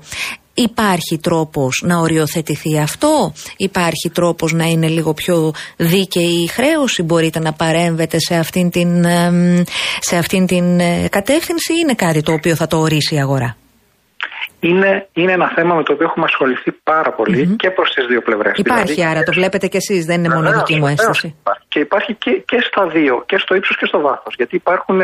Υπάρχει 0.54 1.18
τρόπος 1.22 1.82
να 1.86 1.98
οριοθετηθεί 1.98 2.78
αυτό, 2.78 3.32
υπάρχει 3.56 4.10
τρόπος 4.14 4.52
να 4.52 4.64
είναι 4.64 4.86
λίγο 4.88 5.14
πιο 5.14 5.52
δίκαιη 5.76 6.42
η 6.44 6.46
χρέωση, 6.46 7.02
μπορείτε 7.02 7.38
να 7.38 7.52
παρέμβετε 7.52 8.18
σε 8.18 8.34
αυτήν 8.34 8.70
την, 8.70 9.04
εμ, 9.04 9.62
σε 10.00 10.16
αυτήν 10.16 10.46
την 10.46 10.80
ε, 10.80 11.08
κατεύθυνση; 11.10 11.72
Ή 11.72 11.76
είναι 11.82 11.94
κάτι 11.94 12.22
το 12.22 12.32
οποίο 12.32 12.54
θα 12.54 12.66
το 12.66 12.76
ορίσει 12.76 13.14
η 13.14 13.20
αγορά; 13.20 13.56
Είναι, 14.60 15.08
είναι 15.12 15.32
ένα 15.32 15.52
θέμα 15.54 15.74
με 15.74 15.82
το 15.82 15.92
οποίο 15.92 16.06
έχουμε 16.10 16.24
ασχοληθεί 16.24 16.72
πάρα 16.72 17.12
πολύ 17.12 17.56
και 17.56 17.70
προς 17.70 17.92
τις 17.94 18.06
δύο 18.06 18.20
πλευρές. 18.22 18.52
Υπάρχει 18.56 19.04
άρα, 19.04 19.22
το 19.22 19.32
βλέπετε 19.32 19.66
κι 19.66 19.76
εσείς, 19.76 20.04
δεν 20.04 20.18
είναι 20.18 20.28
μόνο 20.34 20.48
Βεβαίως, 20.48 20.62
δική 20.66 20.80
μου 20.80 20.86
βεβαίως 20.86 21.08
αίσθηση. 21.08 21.34
υπάρχει. 21.40 21.64
Και 21.68 21.78
υπάρχει 21.78 22.14
και, 22.14 22.30
και 22.30 22.58
στα 22.70 22.86
δύο, 22.86 23.22
και 23.26 23.38
στο 23.38 23.54
ύψος 23.54 23.76
και 23.76 23.86
στο 23.86 24.00
βάθος. 24.00 24.34
Γιατί 24.36 24.56
υπάρχουν 24.56 24.98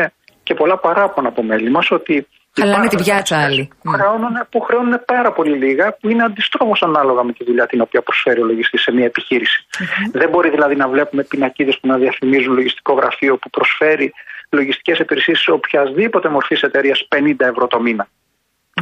και 0.49 0.55
πολλά 0.55 0.77
παράπονα 0.77 1.27
από 1.27 1.43
μέλη 1.43 1.69
μας 1.69 1.91
ότι. 1.91 2.27
Χαλάνε 2.59 2.75
υπάρχουν 2.75 2.89
την 2.89 3.05
πιάτσα 3.05 3.35
εργασίες 3.35 3.59
άλλοι. 3.59 3.69
Που 3.83 3.89
χρεώνουν, 3.91 4.35
που 4.51 4.59
χρεώνουν 4.59 5.01
πάρα 5.05 5.31
πολύ 5.31 5.55
λίγα, 5.57 5.93
που 5.99 6.09
είναι 6.09 6.23
αντιστρόφω 6.23 6.75
ανάλογα 6.79 7.23
με 7.23 7.31
τη 7.33 7.43
δουλειά 7.43 7.65
την 7.67 7.81
οποία 7.81 8.01
προσφέρει 8.01 8.41
ο 8.41 8.45
λογιστής 8.45 8.81
σε 8.81 8.91
μια 8.91 9.05
επιχειρηση 9.05 9.65
Δεν 10.11 10.29
μπορεί 10.29 10.49
δηλαδή 10.49 10.75
να 10.75 10.87
βλέπουμε 10.87 11.23
πινακίδες 11.23 11.79
που 11.79 11.87
να 11.87 11.97
διαφημίζουν 11.97 12.53
λογιστικό 12.53 12.93
γραφείο 12.93 13.37
που 13.37 13.49
προσφέρει 13.49 14.13
λογιστικές 14.49 14.99
υπηρεσίες 14.99 15.39
σε 15.39 15.51
οποιασδήποτε 15.51 16.29
μορφής 16.29 16.61
εταιρείας 16.61 17.07
50 17.15 17.33
ευρώ 17.37 17.67
το 17.67 17.79
μήνα. 17.79 18.07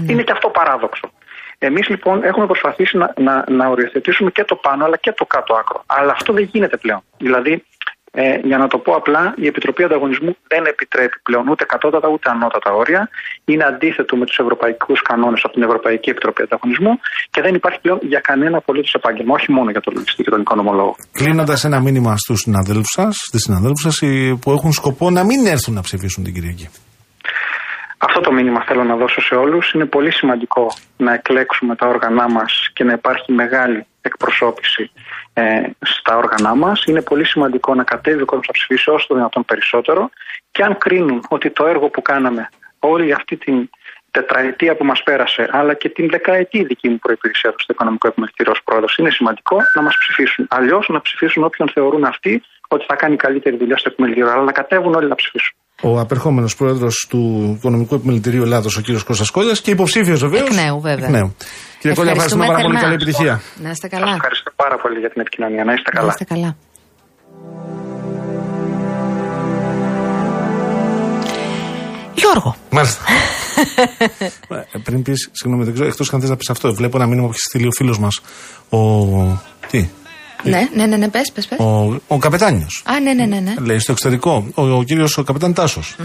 Είναι 0.08 0.24
και 0.24 0.32
αυτό 0.32 0.50
παράδοξο. 0.50 1.12
Εμείς 1.58 1.90
λοιπόν 1.90 2.24
έχουμε 2.24 2.46
προσπαθήσει 2.46 2.98
να, 2.98 3.14
να, 3.18 3.44
να 3.48 3.68
οριοθετήσουμε 3.68 4.32
και 4.32 4.44
το 4.44 4.56
πάνω 4.56 4.86
αλλά 4.86 4.98
και 4.98 5.12
το 5.12 5.26
κάτω 5.26 5.54
άκρο. 5.54 5.84
Αλλά 5.86 6.12
αυτό 6.12 6.34
δεν 6.34 6.44
γίνεται 6.44 6.78
πλέον. 6.78 7.02
Δηλαδή, 7.18 7.64
ε, 8.24 8.40
για 8.50 8.58
να 8.58 8.68
το 8.68 8.78
πω 8.78 8.92
απλά, 9.02 9.34
η 9.44 9.46
Επιτροπή 9.48 9.84
Ανταγωνισμού 9.84 10.32
δεν 10.48 10.64
επιτρέπει 10.66 11.18
πλέον 11.24 11.48
ούτε 11.48 11.64
κατώτατα 11.66 12.08
ούτε 12.14 12.30
ανώτατα 12.30 12.72
όρια. 12.72 13.10
Είναι 13.46 13.64
αντίθετο 13.64 14.16
με 14.18 14.26
τους 14.26 14.38
ευρωπαϊκούς 14.38 15.02
κανόνες 15.02 15.42
από 15.44 15.54
την 15.54 15.64
Ευρωπαϊκή 15.64 16.10
Επιτροπή 16.10 16.42
Ανταγωνισμού 16.42 16.94
και 17.30 17.42
δεν 17.42 17.54
υπάρχει 17.56 17.80
πλέον 17.82 18.00
για 18.02 18.20
κανένα 18.20 18.58
απολύτως 18.58 18.94
επάγγελμα, 18.94 19.34
όχι 19.34 19.52
μόνο 19.52 19.70
για 19.72 19.82
τον 19.82 19.94
λογιστή 19.96 20.24
και 20.24 20.30
τον 20.30 20.42
οικονομολόγο. 20.42 20.96
Κλείνοντας 21.12 21.64
ένα 21.64 21.80
μήνυμα 21.80 22.18
στους 22.18 22.40
συναδέλφους 22.40 22.94
σας, 22.98 23.16
στι 23.30 23.40
συναδέλφους 23.40 23.82
σας, 23.82 23.98
που 24.42 24.52
έχουν 24.52 24.72
σκοπό 24.72 25.10
να 25.10 25.24
μην 25.24 25.46
έρθουν 25.46 25.74
να 25.74 25.82
ψηφίσουν 25.82 26.24
την 26.24 26.34
Κυριακή. 26.34 26.68
Αυτό 27.98 28.20
το 28.20 28.32
μήνυμα 28.32 28.64
θέλω 28.68 28.84
να 28.84 28.96
δώσω 28.96 29.22
σε 29.22 29.36
όλους. 29.36 29.72
Είναι 29.74 29.86
πολύ 29.86 30.12
σημαντικό 30.14 30.66
να 30.98 31.14
εκλέξουμε 31.14 31.76
τα 31.76 31.88
όργανά 31.88 32.26
μας 32.32 32.52
και 32.74 32.84
να 32.84 32.94
υπάρχει 32.94 33.32
μεγάλη 33.32 33.86
εκπροσώπηση 34.02 34.84
ε, 34.84 35.07
στα 35.80 36.18
όργανά 36.18 36.56
μας. 36.56 36.84
Είναι 36.86 37.02
πολύ 37.02 37.26
σημαντικό 37.26 37.76
να 37.76 37.84
κατέβει 37.84 38.22
ο 38.22 38.26
κόσμος 38.26 38.48
να 38.48 38.54
ψηφίσει 38.54 38.90
όσο 38.90 39.06
το 39.08 39.16
δυνατόν 39.16 39.46
περισσότερο. 39.46 40.10
Και 40.52 40.64
αν 40.64 40.78
κρίνουν 40.78 41.20
ότι 41.30 41.50
το 41.52 41.64
έργο 41.66 41.88
που 41.90 42.02
κάναμε 42.02 42.50
όλη 42.80 43.14
αυτή 43.14 43.36
την 43.38 43.70
τετραετία 44.12 44.76
που 44.78 44.86
μας 44.86 45.00
πέρασε, 45.08 45.44
αλλά 45.52 45.74
και 45.82 45.90
την 45.90 46.06
δεκαετή 46.16 46.64
δική 46.64 46.90
μου 46.90 47.00
προπηρεσία 47.06 47.50
στο 47.64 47.74
Οικονομικό 47.76 48.08
Επιμελητήριο 48.08 48.52
ως 48.56 48.62
πρόεδρος, 48.68 48.98
είναι 49.00 49.12
σημαντικό 49.20 49.58
να 49.76 49.82
μας 49.82 49.96
ψηφίσουν. 50.02 50.48
Αλλιώς 50.50 50.86
να 50.96 51.02
ψηφίσουν 51.02 51.44
όποιον 51.44 51.68
θεωρούν 51.76 52.04
αυτοί 52.14 52.34
ότι 52.68 52.84
θα 52.90 52.96
κάνει 52.96 53.16
καλύτερη 53.16 53.56
δουλειά 53.58 53.78
στο 53.78 53.90
Επιμελητήριο, 53.92 54.32
αλλά 54.34 54.44
να 54.44 54.52
κατέβουν 54.52 54.94
όλοι 54.94 55.08
να 55.08 55.16
ψηφίσουν. 55.16 55.56
Ο 55.82 56.00
απερχόμενος 56.00 56.56
πρόεδρος 56.56 57.08
του 57.10 57.54
Οικονομικού 57.58 57.96
Επιμελητηρίου 57.96 58.44
Ελλάδος, 58.44 58.78
ο 58.78 58.82
κύριος 58.82 59.04
Κώστας 59.04 59.30
Κόλλια, 59.32 59.54
και 59.64 59.72
υποψήφιος 59.72 60.20
βεβαίως. 60.20 60.50
Εκ 60.50 60.54
νέου, 60.64 60.80
βέβαια. 60.82 61.32
Κύριε 61.88 61.96
Κόλλια, 62.04 62.12
ευχαριστούμε 62.12 62.46
πάρα 62.46 62.62
πολύ. 62.62 62.74
θερμά. 62.78 62.82
Καλή 62.90 62.94
επιτυχία. 62.94 63.42
Να 63.64 63.70
είστε 63.70 63.88
Σας 63.90 64.00
καλά. 64.00 64.14
ευχαριστώ 64.16 64.52
πάρα 64.56 64.78
πολύ 64.78 65.00
για 65.00 65.10
την 65.10 65.22
επικοινωνία. 65.22 65.64
Να 65.64 65.74
είστε 65.74 65.90
Να 65.94 66.00
καλά. 66.00 66.12
είστε 66.12 66.24
καλά. 66.24 66.56
Γιώργο, 72.16 72.56
Μάλιστα. 72.70 73.04
Ε, 74.74 74.78
Πριν 74.84 75.02
πεις, 75.02 75.30
συγγνώμη, 75.32 75.64
δεν 75.64 75.74
ξέρω, 75.74 75.88
εκτός 75.90 76.14
αν 76.14 76.20
θες 76.20 76.30
να 76.30 76.36
πεις 76.36 76.50
αυτό, 76.50 76.74
βλέπω 76.74 76.98
ένα 76.98 77.06
μήνυμα 77.06 77.26
που 77.26 77.32
έχει 77.32 77.40
στείλει 77.42 77.68
ο 77.68 77.72
φίλος 77.72 78.00
μας. 78.00 78.22
Ο. 78.70 78.80
Τι; 79.70 79.90
ναι, 80.44 80.68
ναι, 80.74 80.86
ναι, 80.86 80.98
ναι, 80.98 81.10
πες, 81.10 81.32
πες, 81.32 81.48
πες. 81.48 81.60
Ο, 81.60 81.96
ο 82.08 82.18
καπετάνιος. 82.18 82.84
Α, 82.86 83.00
ναι, 83.00 83.14
ναι, 83.14 83.26
ναι, 83.26 83.40
ναι. 83.40 83.54
Λέει 83.60 83.80
στο 83.80 83.92
εξωτερικό, 83.92 84.48
ο, 84.56 84.62
ο 84.72 84.84
κύριος 84.84 85.18
ο 85.18 85.24
καπετάν 85.24 85.54
Τάσος. 85.54 85.96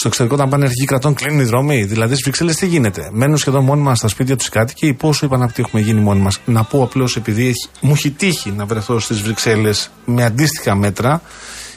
Στο 0.00 0.08
εξωτερικό, 0.08 0.36
όταν 0.36 0.50
πάνε 0.50 0.64
αρχικοί 0.64 0.84
κρατών, 0.84 1.14
κλείνουν 1.14 1.40
οι 1.40 1.44
δρόμοι. 1.44 1.84
Δηλαδή 1.84 2.12
στις 2.12 2.22
Βρυξέλλες 2.22 2.56
τι 2.56 2.66
γίνεται; 2.66 3.08
Μένουν 3.12 3.36
σχεδόν 3.36 3.64
μόνιμα 3.64 3.94
στα 3.94 4.08
σπίτια 4.08 4.36
τους 4.36 4.46
οι 4.46 4.50
κάτοικοι 4.50 4.86
ή 4.86 4.94
πόσο 4.94 5.26
υπαναπτή 5.26 5.62
έχουμε 5.66 5.82
γίνει 5.82 6.00
μόνοι 6.00 6.20
μας; 6.20 6.40
Να 6.44 6.64
πω 6.64 6.82
απλώς 6.82 7.16
επειδή 7.16 7.46
έχει, 7.46 7.68
μου 7.80 7.92
έχει 7.92 8.10
τύχει 8.10 8.50
να 8.50 8.66
βρεθώ 8.66 8.98
στις 8.98 9.20
Βρυξέλλες 9.20 9.90
με 10.04 10.24
αντίστοιχα 10.24 10.74
μέτρα. 10.74 11.22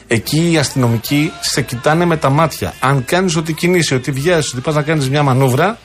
Εκεί 0.06 0.50
οι 0.50 0.58
αστυνομικοί 0.58 1.32
σε 1.40 1.62
κοιτάνε 1.62 2.04
με 2.04 2.16
τα 2.16 2.30
μάτια. 2.30 2.74
Αν 2.80 3.04
κάνεις 3.04 3.36
ό,τι 3.36 3.52
κινήσει, 3.52 3.94
ότι 3.94 4.10
βιάζεις, 4.10 4.52
ότι 4.52 4.60
πας 4.60 4.74
να 4.74 4.82
κάνεις 4.82 5.10
μια 5.10 5.22
μανούβρα, 5.22 5.78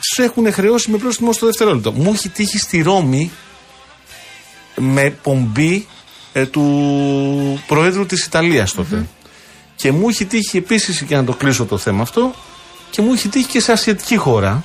σε 0.00 0.22
έχουν 0.22 0.52
χρεώσει 0.52 0.90
με 0.90 0.98
πρόστιμο 0.98 1.32
στο 1.32 1.46
δευτερόλεπτο. 1.46 1.92
Μου 1.92 2.12
έχει 2.12 2.28
τύχει 2.28 2.58
στη 2.58 2.82
Ρώμη 2.82 3.30
με 4.76 5.10
πομπή 5.22 5.86
ε, 6.32 6.46
του 6.46 7.62
Προέδρου 7.66 8.06
της 8.06 8.24
Ιταλίας 8.24 8.72
τότε. 8.72 9.06
Και 9.80 9.92
μου 9.92 10.08
έχει 10.08 10.24
τύχει 10.24 10.56
επίσης, 10.56 11.00
για 11.00 11.16
να 11.16 11.24
το 11.24 11.32
κλείσω 11.32 11.64
το 11.66 11.78
θέμα 11.78 12.02
αυτό, 12.02 12.32
και 12.90 13.02
μου 13.02 13.12
έχει 13.12 13.28
τύχει 13.28 13.46
και 13.46 13.60
σε 13.60 13.72
ασιατική 13.72 14.16
χώρα, 14.16 14.64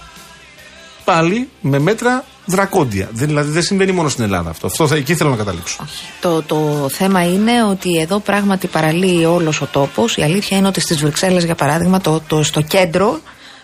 πάλι 1.04 1.50
με 1.62 1.80
μέτρα 1.80 2.24
δρακόντια. 2.46 3.10
Δεν- 3.12 3.28
Δηλαδή 3.28 3.52
δεν 3.52 3.62
συμβαίνει 3.64 3.92
μόνο 3.92 4.10
στην 4.10 4.24
Ελλάδα 4.24 4.50
αυτό. 4.50 4.68
Αυτό 4.68 4.88
θα, 4.88 4.96
εκεί 4.96 5.16
θέλω 5.16 5.30
να 5.30 5.36
καταλήξω. 5.36 5.86
Το, 6.22 6.42
το 6.42 6.88
θέμα 6.92 7.24
είναι 7.24 7.64
ότι 7.64 7.98
εδώ 8.00 8.20
πράγματι 8.20 8.68
παραλύει 8.68 9.26
όλος 9.30 9.62
ο 9.62 9.66
τόπος. 9.72 10.18
Η 10.18 10.22
αλήθεια 10.22 10.58
είναι 10.58 10.68
ότι 10.68 10.80
στις 10.80 11.02
Βρυξέλλες, 11.02 11.44
για 11.44 11.56
παράδειγμα, 11.56 12.02
το, 12.02 12.22
το, 12.28 12.44
στο 12.44 12.62
κέντρο, 12.62 13.20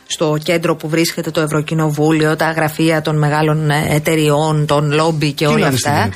στο 0.08 0.38
κέντρο 0.44 0.76
που 0.76 0.90
βρίσκεται 0.90 1.32
το 1.32 1.42
Ευρωκοινοβούλιο, 1.42 2.36
τα 2.36 2.52
γραφεία 2.52 3.02
των 3.02 3.18
μεγάλων 3.18 3.70
ε, 3.70 3.86
εταιριών, 3.90 4.66
των 4.66 4.92
λόμπι 4.92 5.32
και 5.32 5.46
Τι 5.46 5.52
όλα 5.52 5.60
να 5.66 5.70
δεις 5.70 5.82
τι 5.82 5.90
αυτά. 5.90 6.10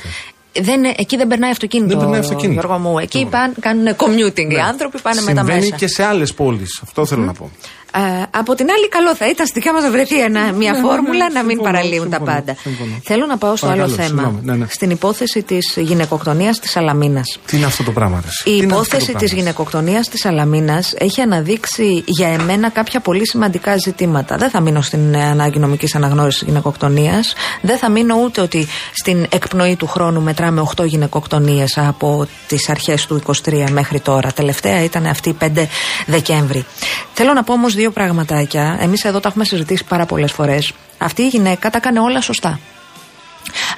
Γίνεται. 0.54 0.72
Δεν, 0.72 0.94
εκεί 0.96 1.16
δεν 1.16 1.26
περνάει 1.28 1.50
αυτοκίνητο. 1.50 1.88
Δεν 1.88 1.98
περνάει 1.98 2.20
αυτοκίνητο. 2.20 2.60
Γιώργο 2.60 2.78
μου. 2.78 2.98
Εκεί 2.98 3.26
πάνε, 3.30 3.54
κάνουν 3.60 3.86
commuting 3.96 4.52
οι 4.52 4.58
άνθρωποι, 4.68 5.00
πάνε 5.00 5.20
με 5.20 5.32
τα 5.34 5.40
Συμβαίνει 5.40 5.60
μέσα. 5.64 5.76
και 5.76 5.86
σε 5.86 6.04
άλλες 6.04 6.34
πόλεις. 6.34 6.80
Αυτό 6.82 7.06
θέλω 7.06 7.24
να 7.24 7.32
πω. 7.32 7.50
Ε, 7.96 8.22
από 8.30 8.54
την 8.54 8.66
άλλη, 8.70 8.88
καλό 8.88 9.14
θα 9.14 9.28
ήταν 9.28 9.46
στη 9.46 9.58
δικιά 9.58 9.72
μας 9.72 9.82
να 9.82 9.90
βρεθεί 9.90 10.20
ένα, 10.20 10.40
μια 10.52 10.72
ναι, 10.72 10.78
ναι, 10.78 10.84
φόρμουλα 10.84 11.30
να 11.30 11.42
μην 11.42 11.56
συμφωνώ, 11.56 11.70
παραλύουν 11.70 12.10
τα 12.10 12.16
συμφωνώ, 12.16 12.38
πάντα. 12.38 12.56
συμφωνώ. 12.62 13.00
Θέλω 13.02 13.26
να 13.26 13.36
πάω 13.36 13.56
στο 13.56 13.66
άλλο 13.66 13.76
Παρακαλώ, 13.76 14.02
θέμα. 14.02 14.20
συγγνώμη, 14.22 14.40
ναι, 14.44 14.54
ναι. 14.54 14.66
Στην 14.70 14.90
υπόθεση 14.90 15.42
της 15.42 15.74
γυναικοκτονίας 15.76 16.58
της 16.58 16.76
Αλαμίνας. 16.76 17.38
Τι 17.46 17.56
είναι 17.56 17.66
αυτό 17.66 17.82
το 17.82 17.92
πράγμα, 17.92 18.20
ρε; 18.20 18.26
εσύ; 18.26 18.42
Η 18.44 18.50
Τι 18.50 18.50
είναι 18.50 18.64
αυτό 18.64 18.68
το 18.68 18.80
υπόθεση 18.80 19.04
πράγμα, 19.10 19.20
της 19.20 19.32
γυναικοκτονίας 19.32 20.08
της 20.08 20.24
Αλαμίνας 20.24 20.94
έχει 20.98 21.20
αναδείξει 21.20 22.02
για 22.06 22.28
εμένα 22.28 22.70
κάποια 22.70 23.00
πολύ 23.00 23.28
σημαντικά 23.28 23.76
ζητήματα. 23.76 24.36
Δεν 24.36 24.50
θα 24.50 24.60
μείνω 24.60 24.80
στην 24.82 25.14
ε, 25.14 25.24
ανάγκη 25.24 25.58
νομικής 25.58 25.94
αναγνώρισης 25.94 26.42
γυναικοκτονίας. 26.42 27.34
Δεν 27.60 27.78
θα 27.78 27.88
μείνω 27.90 28.14
ούτε 28.24 28.40
ότι 28.40 28.66
στην 28.92 29.26
εκπνοή 29.28 29.76
του 29.76 29.86
χρόνου 29.86 30.22
μετράμε 30.22 30.62
8 30.76 30.86
γυναικοκτονίες 30.86 31.78
από 31.78 32.26
τις 32.48 32.68
αρχές 32.68 33.06
του 33.06 33.22
23 33.44 33.64
μέχρι 33.70 34.00
τώρα. 34.00 34.32
Τελευταία 34.32 34.82
ήταν 34.84 35.06
αυτή 35.06 35.28
η 35.28 35.36
5 35.40 35.66
Δεκέμβρη. 36.06 36.64
Θέλω 37.12 37.32
να 37.32 37.42
πω 37.42 37.52
όμως 37.52 37.74
δύο 37.74 37.83
πραγματάκια. 37.92 38.76
Εμείς 38.80 39.04
εδώ 39.04 39.20
τα 39.20 39.28
έχουμε 39.28 39.44
συζητήσει 39.44 39.84
πάρα 39.84 40.06
πολλές 40.06 40.32
φορές. 40.32 40.72
Αυτή 40.98 41.22
η 41.22 41.28
γυναίκα 41.28 41.70
τα 41.70 41.78
έκανε 41.78 42.00
όλα 42.00 42.20
σωστά. 42.20 42.60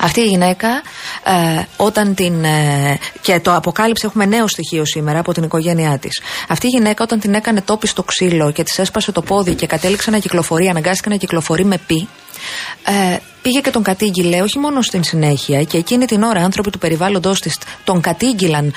Αυτή 0.00 0.20
η 0.20 0.26
γυναίκα 0.26 0.68
ε, 1.24 1.62
όταν 1.76 2.14
την. 2.14 2.44
Ε, 2.44 2.98
και 3.20 3.40
το 3.40 3.54
αποκάλυψε, 3.54 4.06
έχουμε 4.06 4.26
νέο 4.26 4.48
στοιχείο 4.48 4.84
σήμερα 4.84 5.18
από 5.18 5.32
την 5.32 5.42
οικογένειά 5.42 5.98
της. 5.98 6.20
Αυτή 6.48 6.66
η 6.66 6.70
γυναίκα 6.70 7.04
όταν 7.04 7.20
την 7.20 7.34
έκανε 7.34 7.60
τόπι 7.60 7.86
στο 7.86 8.02
ξύλο 8.02 8.50
και 8.50 8.62
της 8.62 8.78
έσπασε 8.78 9.12
το 9.12 9.22
πόδι 9.22 9.54
και 9.54 9.66
κατέληξε 9.66 10.10
να 10.10 10.18
κυκλοφορεί, 10.18 10.68
αναγκάστηκε 10.68 11.08
να 11.08 11.16
κυκλοφορεί 11.16 11.64
με 11.64 11.78
πι, 11.86 12.08
ε, 12.84 13.16
πήγε 13.46 13.60
και 13.60 13.70
τον 13.70 13.82
κατήγγειλε, 13.82 14.42
όχι 14.42 14.58
μόνο 14.58 14.82
στην 14.82 15.04
συνέχεια, 15.04 15.62
και 15.62 15.78
εκείνη 15.78 16.04
την 16.04 16.22
ώρα 16.22 16.40
άνθρωποι 16.40 16.70
του 16.70 16.78
περιβάλλοντό 16.78 17.32
της 17.32 17.58
τον 17.84 18.00
κατήγγειλαν 18.00 18.72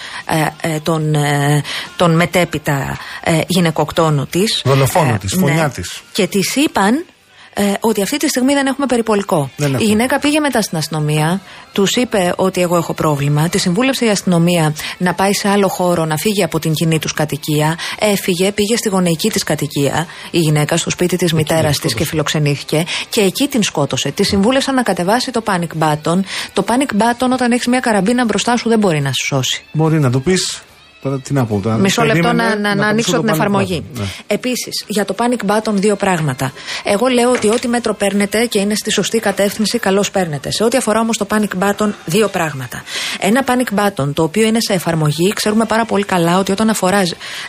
ε, 0.62 0.74
ε, 0.74 0.80
τον, 0.80 1.16
ε, 1.16 1.64
τον 1.98 2.16
μετέπειτα 2.16 2.98
ε, 3.24 3.42
γυναικοκτόνο 3.48 4.26
της. 4.26 4.62
Δολοφόνο 4.66 5.18
της, 5.18 5.36
φωνιά 5.40 5.70
της. 5.70 6.02
Και 6.12 6.28
της 6.28 6.56
είπαν 6.56 7.06
ε, 7.54 7.74
ότι 7.80 8.02
αυτή 8.02 8.18
τη 8.18 8.28
στιγμή 8.28 8.54
δεν 8.54 8.66
έχουμε 8.66 8.86
περιπολικό. 8.86 9.50
Δεν 9.56 9.70
η 9.70 9.74
έχουμε. 9.74 9.90
γυναίκα 9.90 10.20
πήγε 10.20 10.40
μετά 10.40 10.62
στην 10.62 10.78
αστυνομία, 10.78 11.42
τους 11.74 11.96
είπε 11.96 12.34
ότι 12.36 12.62
εγώ 12.62 12.76
έχω 12.76 12.94
πρόβλημα, 12.94 13.50
τη 13.50 13.58
συμβούλευσε 13.58 14.06
η 14.06 14.10
αστυνομία 14.10 14.74
να 14.98 15.14
πάει 15.14 15.34
σε 15.34 15.50
άλλο 15.50 15.68
χώρο, 15.68 16.06
να 16.06 16.18
φύγει 16.18 16.44
από 16.44 16.60
την 16.60 16.74
κοινή 16.74 17.00
τους 17.00 17.14
κατοικία. 17.14 17.78
Έφυγε, 18.00 18.52
πήγε 18.52 18.76
στη 18.76 18.90
γονεϊκή 18.90 19.30
της 19.30 19.44
κατοικία 19.44 20.08
η 20.32 20.40
γυναίκα, 20.40 20.78
στο 20.78 20.90
σπίτι 20.90 21.18
της 21.18 21.34
μητέρας 21.34 21.80
της 21.80 21.94
και 21.94 22.06
φιλοξενήθηκε 22.06 22.86
και 23.10 23.22
εκεί 23.22 23.48
την 23.48 23.64
σκότωσε. 23.64 24.12
Τη 24.12 24.24
συμβούλευσαν 24.24 24.76
να 24.76 24.82
κατεβάσει 24.82 25.32
το 25.32 25.44
panic 25.46 25.84
button. 25.84 26.20
Το 26.54 26.66
panic 26.68 27.02
button, 27.02 27.30
όταν 27.32 27.52
έχεις 27.52 27.68
μια 27.68 27.80
καραμπίνα 27.80 28.26
μπροστά 28.26 28.58
σου, 28.58 28.70
δεν 28.70 28.80
μπορεί 28.80 29.02
να 29.02 29.10
σε 29.10 29.26
σώσει. 29.28 29.64
Μπορεί 29.72 30.00
να 30.00 30.10
το 30.10 30.20
πεις. 30.20 30.64
Τώρα 31.02 31.20
τι 31.20 31.34
να 31.34 31.46
πω. 31.46 31.60
Τώρα, 31.64 31.76
Μισό 31.76 32.04
λεπτό 32.04 32.22
περίμενε 32.22 32.50
να, 32.50 32.56
να, 32.56 32.76
να, 32.76 32.82
το 32.82 32.88
ανοίξω 32.88 33.12
το 33.12 33.18
την 33.18 33.30
panic 33.30 33.34
εφαρμογή. 33.34 33.84
button. 33.86 34.00
Ναι. 34.00 34.06
Επίσης, 34.28 34.84
για 34.88 35.06
το 35.06 35.16
panic 35.18 35.52
button, 35.52 35.74
δύο 35.74 35.96
πράγματα. 35.96 36.54
Εγώ 36.84 37.08
λέω 37.08 37.32
ότι 37.32 37.50
ό,τι 37.50 37.68
μέτρο 37.68 37.94
παίρνετε 37.94 38.46
και 38.46 38.60
είναι 38.60 38.76
στη 38.76 38.92
σωστή 38.92 39.20
κατεύθυνση, 39.20 39.80
καλώς 39.80 40.12
παίρνετε. 40.12 40.52
Σε 40.52 40.64
ό,τι 40.64 40.78
αφορά 40.78 41.00
όμως 41.00 41.18
το 41.18 41.28
panic 41.30 41.64
button, 41.64 41.90
δύο 42.06 42.28
πράγματα. 42.28 42.84
Ένα 43.20 43.44
panic 43.48 43.80
button, 43.80 44.14
το 44.14 44.24
οποίο 44.24 44.46
είναι 44.46 44.60
σε 44.60 44.74
εφαρμογή, 44.74 45.34
ξέρουμε 45.36 45.66
πάρα 45.66 45.86
πολύ 45.86 46.04
καλά 46.04 46.40
ότι 46.40 46.52
όταν 46.52 46.70
αφορά 46.70 47.02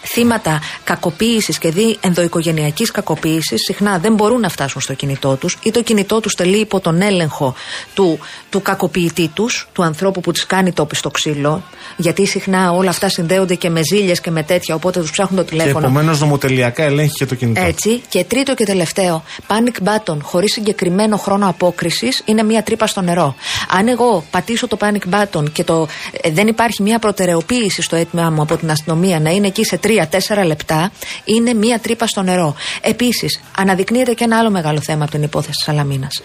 θύματα 0.02 0.60
κακοποίησης 0.84 1.58
και 1.58 1.70
δι 1.70 1.98
ενδοοικογενειακής 2.00 2.90
κακοποίησης, 2.90 3.60
συχνά 3.64 3.98
δεν 3.98 4.14
μπορούν 4.14 4.40
να 4.40 4.48
φτάσουν 4.48 4.80
στο 4.80 4.94
κινητό 4.94 5.36
τους 5.36 5.56
ή 5.62 5.70
το 5.70 5.82
κινητό 5.82 6.20
τους 6.20 6.34
τελεί 6.34 6.58
υπό 6.58 6.80
τον 6.80 7.02
έλεγχο 7.02 7.54
του, 7.94 8.18
του 8.50 8.62
κακοποιητή 8.62 9.28
τους, 9.28 9.68
του 9.72 9.82
ανθρώπου 9.82 10.20
που 10.20 10.32
της 10.32 10.46
κάνει 10.46 10.72
τόπις 10.72 10.98
στο 10.98 11.10
ξύλο. 11.10 11.62
Γιατί 11.96 12.26
συχνά 12.26 12.72
όλα 12.72 12.90
αυτά 12.90 13.08
συνδέονται 13.08 13.38
και 13.44 13.70
με 13.70 13.80
ζήλιες 13.92 14.20
και 14.20 14.30
με 14.30 14.42
τέτοια, 14.42 14.74
οπότε 14.74 15.00
τους 15.00 15.10
ψάχνουν 15.10 15.36
το 15.36 15.44
Και 15.44 15.50
τηλέφωνο. 15.50 15.78
επομένως 15.78 16.20
νομοτελειακά 16.20 16.82
ελέγχει 16.82 17.14
και 17.14 17.26
το 17.26 17.34
κινητό. 17.34 17.60
Έτσι. 17.60 18.02
Και 18.08 18.24
τρίτο 18.24 18.54
και 18.54 18.64
τελευταίο, 18.64 19.22
panic 19.46 19.88
button 19.88 20.16
χωρίς 20.22 20.52
συγκεκριμένο 20.52 21.16
χρόνο 21.16 21.48
απόκρισης 21.48 22.22
είναι 22.24 22.42
μία 22.42 22.62
τρύπα 22.62 22.86
στο 22.86 23.00
νερό. 23.00 23.34
Αν 23.78 23.88
εγώ 23.88 24.24
πατήσω 24.30 24.66
το 24.66 24.76
panic 24.80 25.14
button 25.14 25.50
και 25.52 25.64
το, 25.64 25.88
ε, 26.20 26.30
δεν 26.30 26.46
υπάρχει 26.46 26.82
μία 26.82 26.98
προτεραιοποίηση 26.98 27.82
στο 27.82 27.96
αίτημά 27.96 28.30
μου 28.30 28.42
από 28.42 28.56
την 28.56 28.70
αστυνομία 28.70 29.20
να 29.20 29.30
είναι 29.30 29.46
εκεί 29.46 29.64
σε 29.64 29.76
3-4 29.76 30.44
λεπτά, 30.44 30.90
είναι 31.24 31.54
μία 31.54 31.78
τρύπα 31.78 32.06
στο 32.06 32.22
νερό. 32.22 32.54
Επίσης, 32.80 33.40
αναδεικνύεται 33.56 34.12
και 34.14 34.24
ένα 34.24 34.38
άλλο 34.38 34.50
μεγάλο 34.50 34.80
θέμα 34.80 35.02
από 35.02 35.12
την 35.12 35.22
υπόθεση 35.22 35.52
της 35.52 35.64
Σαλαμίνας. 35.64 36.22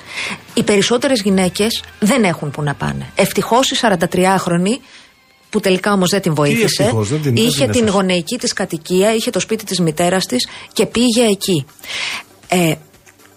Οι 0.53 0.63
περισσότερες 0.63 1.21
γυναίκες 1.21 1.83
δεν 1.99 2.23
έχουν 2.23 2.51
που 2.51 2.61
να 2.61 2.73
πάνε. 2.73 3.05
Ευτυχώς 3.15 3.71
η 3.71 3.75
43χρονη 3.81 4.79
που 5.55 5.61
τελικά 5.61 5.91
όμως 5.93 6.09
δεν 6.09 6.21
την 6.21 6.33
βοήθησε. 6.33 6.83
ευτυχώς, 6.83 7.09
δεν 7.09 7.21
την- 7.21 7.35
δεν 7.35 7.43
είχε 7.45 7.63
την 7.63 7.71
την 7.71 7.79
έφτασε. 7.81 7.97
γονεϊκή 7.97 8.37
της 8.37 8.53
κατοικία, 8.53 9.13
είχε 9.15 9.29
το 9.29 9.39
σπίτι 9.39 9.63
της 9.63 9.79
μητέρας 9.79 10.25
της 10.25 10.47
και 10.73 10.85
πήγε 10.85 11.23
εκεί. 11.29 11.65
Ε, 12.47 12.73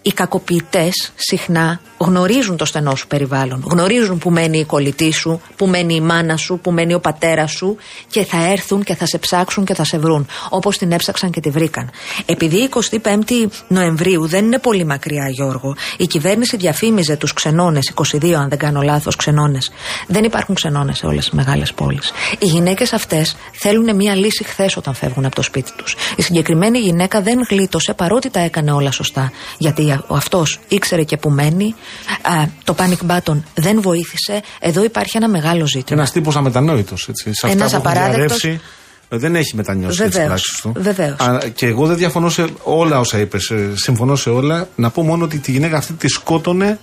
οι 0.03 0.12
κακοποιητές 0.12 1.12
συχνά 1.14 1.80
γνωρίζουν 1.99 2.57
το 2.57 2.64
στενό 2.64 2.94
σου 2.94 3.07
περιβάλλον. 3.07 3.64
Γνωρίζουν 3.70 4.18
που 4.18 4.30
μένει 4.30 4.59
η 4.59 4.64
κολλητή 4.64 5.12
σου, 5.12 5.40
που 5.57 5.66
μένει 5.66 5.94
η 5.94 6.01
μάνα 6.01 6.36
σου, 6.36 6.59
που 6.62 6.70
μένει 6.70 6.94
ο 6.94 7.01
πατέρας 7.01 7.51
σου 7.51 7.76
και 8.11 8.24
θα 8.24 8.51
έρθουν 8.51 8.82
και 8.82 8.94
θα 8.94 9.07
σε 9.07 9.18
ψάξουν 9.18 9.64
και 9.64 9.74
θα 9.74 9.84
σε 9.84 9.99
βρουν. 9.99 10.26
Όπως 10.49 10.78
την 10.78 10.92
έψαξαν 10.92 11.30
και 11.30 11.40
τη 11.40 11.51
βρήκαν. 11.51 11.90
Επειδή 12.26 12.68
25η 13.03 13.46
Νοεμβρίου 13.68 14.26
δεν 14.26 14.44
είναι 14.44 14.59
πολύ 14.59 14.84
μακριά, 14.84 15.28
Γιώργο, 15.28 15.76
η 15.96 16.07
κυβέρνηση 16.07 16.57
διαφήμιζε 16.57 17.16
τους 17.16 17.32
ξενώνες, 17.32 17.92
22 17.94 18.32
αν 18.32 18.49
δεν 18.49 18.59
κάνω 18.59 18.80
λάθος, 18.80 19.16
ξενώνες. 19.16 19.70
Δεν 20.07 20.24
υπάρχουν 20.24 20.55
ξενώνες 20.55 20.99
σε 20.99 21.07
όλες 21.07 21.24
τις 21.24 21.32
μεγάλες 21.32 21.72
πόλεις. 21.72 22.12
Οι 22.38 22.46
γυναίκες 22.46 22.92
αυτές 22.92 23.36
θέλουν 23.53 23.96
μια 23.96 24.14
λύση 24.14 24.44
χθες 24.44 24.76
όταν 24.76 24.94
φεύγουν 24.94 25.24
από 25.24 25.34
το 25.34 25.42
σπίτι 25.42 25.70
τους. 25.76 25.96
Η 26.16 26.22
συγκεκριμένη 26.22 26.78
γυναίκα 26.78 27.22
δεν 27.22 27.46
γλίτωσε 27.49 27.94
παρότι 27.94 28.30
τα 28.30 28.40
έκανε 28.40 28.72
όλα 28.72 28.90
σωστά. 28.90 29.32
Γιατί 29.59 29.82
ο 30.07 30.14
αυτός 30.14 30.59
ήξερε 30.68 31.03
και 31.03 31.16
που 31.16 31.30
μένει. 31.30 31.74
Α, 32.22 32.32
το 32.64 32.74
panic 32.78 33.11
button 33.11 33.43
δεν 33.55 33.80
βοήθησε. 33.80 34.41
Εδώ 34.61 34.84
υπάρχει 34.84 35.16
ένα 35.16 35.28
μεγάλο 35.28 35.66
ζήτημα. 35.66 35.99
Ένας 36.01 36.12
τύπος 36.12 36.36
αμετανόητος. 36.36 37.03
Σε 37.12 37.30
αυτά 37.30 37.49
Ένας 37.49 37.70
που 37.70 37.76
έχουν 37.76 37.89
απαράδεκτος. 37.91 38.41
διαρρεύσει, 38.41 38.61
ε, 39.09 39.16
δεν 39.16 39.36
έχει 39.36 39.57
μετανιώσει 39.57 39.97
τις 40.03 40.09
Βεβαίως, 40.09 40.26
πράξεις 40.26 40.61
του. 40.61 40.72
βεβαίως. 40.76 41.18
Α, 41.20 41.39
Και 41.55 41.66
εγώ 41.66 41.86
δεν 41.86 41.97
διαφωνώ 41.97 42.28
σε 42.28 42.47
όλα 42.62 42.99
όσα 43.01 43.18
είπες. 43.18 43.53
Συμφωνώ 43.74 44.16
σε 44.16 44.30
όλα. 44.30 44.68
Να 44.74 44.91
πω 44.91 45.03
μόνο 45.03 45.24
ότι 45.24 45.39
τη 45.39 45.51
γυναίκα 45.53 45.76
αυτή 45.76 45.93
τη 45.93 46.09
σκότωνε 46.09 46.78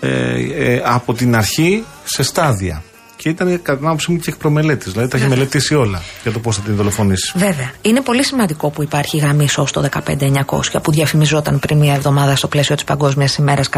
ε, 0.00 0.08
ε, 0.74 0.82
από 0.84 1.14
την 1.14 1.36
αρχή 1.36 1.84
σε 2.04 2.22
στάδια. 2.22 2.82
Και 3.22 3.28
ήταν 3.28 3.62
κατά 3.62 3.78
την 3.78 3.86
άποψή 3.86 4.12
μου 4.12 4.18
και 4.18 4.30
εκ 4.30 4.36
προμελέτης. 4.36 4.92
Δηλαδή 4.92 5.10
τα 5.10 5.18
είχε 5.18 5.28
μελετήσει 5.28 5.74
όλα 5.74 6.02
για 6.22 6.32
το 6.32 6.38
πώς 6.38 6.56
θα 6.56 6.62
την 6.62 6.76
δολοφονήσεις. 6.76 7.32
Βέβαια. 7.36 7.70
Είναι 7.82 8.00
πολύ 8.00 8.24
σημαντικό 8.24 8.70
που 8.70 8.82
υπάρχει 8.82 9.16
γάμη 9.16 9.46
ω 9.56 9.64
το 9.64 9.88
15900 10.06 10.82
που 10.82 10.92
διαφημιζόταν 10.92 11.58
πριν 11.58 11.78
μία 11.78 11.94
εβδομάδα 11.94 12.36
στο 12.36 12.48
πλαίσιο 12.48 12.74
της 12.74 12.84
Παγκόσμιας 12.84 13.36
ημέρας 13.36 13.68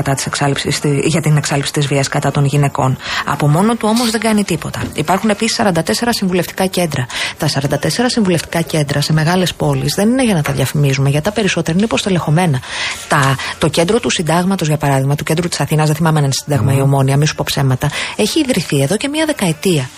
για 1.05 1.21
την 1.21 1.37
εξάλληψη 1.37 1.73
της 1.73 1.87
βίας 1.87 2.09
κατά 2.09 2.31
των 2.31 2.45
γυναικών. 2.45 2.97
Από 3.25 3.49
μόνο 3.49 3.75
του 3.75 3.89
όμως 3.91 4.11
δεν 4.11 4.21
κάνει 4.21 4.45
τίποτα. 4.45 4.83
Υπάρχουν 4.95 5.31
επίσης 5.31 5.57
44 5.57 5.73
συμβουλευτικά 6.09 6.67
κέντρα. 6.67 7.07
Τα 7.39 7.49
44 7.49 7.89
συμβουλευτικά 8.07 8.61
κέντρα 8.61 9.01
σε 9.01 9.13
μεγάλες 9.13 9.55
πόλεις 9.55 9.95
δεν 9.95 10.09
είναι 10.09 10.25
για 10.25 10.35
να 10.35 10.43
τα 10.43 10.53
διαφημίζουμε, 10.53 11.09
γιατί 11.09 11.25
τα 11.25 11.33
περισσότερα 11.33 11.77
είναι 11.77 11.87
υποστελεχωμένα. 11.87 12.61
Τα, 13.09 13.37
το 13.59 13.69
κέντρο 13.69 14.01
του 14.01 14.11
Συντάγματος, 14.11 14.69
για 14.69 14.77
παράδειγμα, 14.77 15.15
του 15.15 15.25
κέντρου 15.25 15.49
της 15.49 15.61
Αθήνας, 15.61 15.87
δεν 15.87 15.97
θυμάμαι 15.97 16.19
αν 16.19 16.25
είναι 16.25 16.35
Σύνταγμα 16.35 16.75
ή 16.75 16.81
Ομόνια, 16.81 17.17
μη 17.17 17.27
σου 17.27 17.35
πω 17.35 17.45
ψέματα, 17.47 17.91
έχει 18.17 18.41
ιδρυθεί 18.41 18.83
εδώ 18.83 18.97
και 18.97 19.09
μία 19.09 19.27
δεκαετία. 19.37 19.91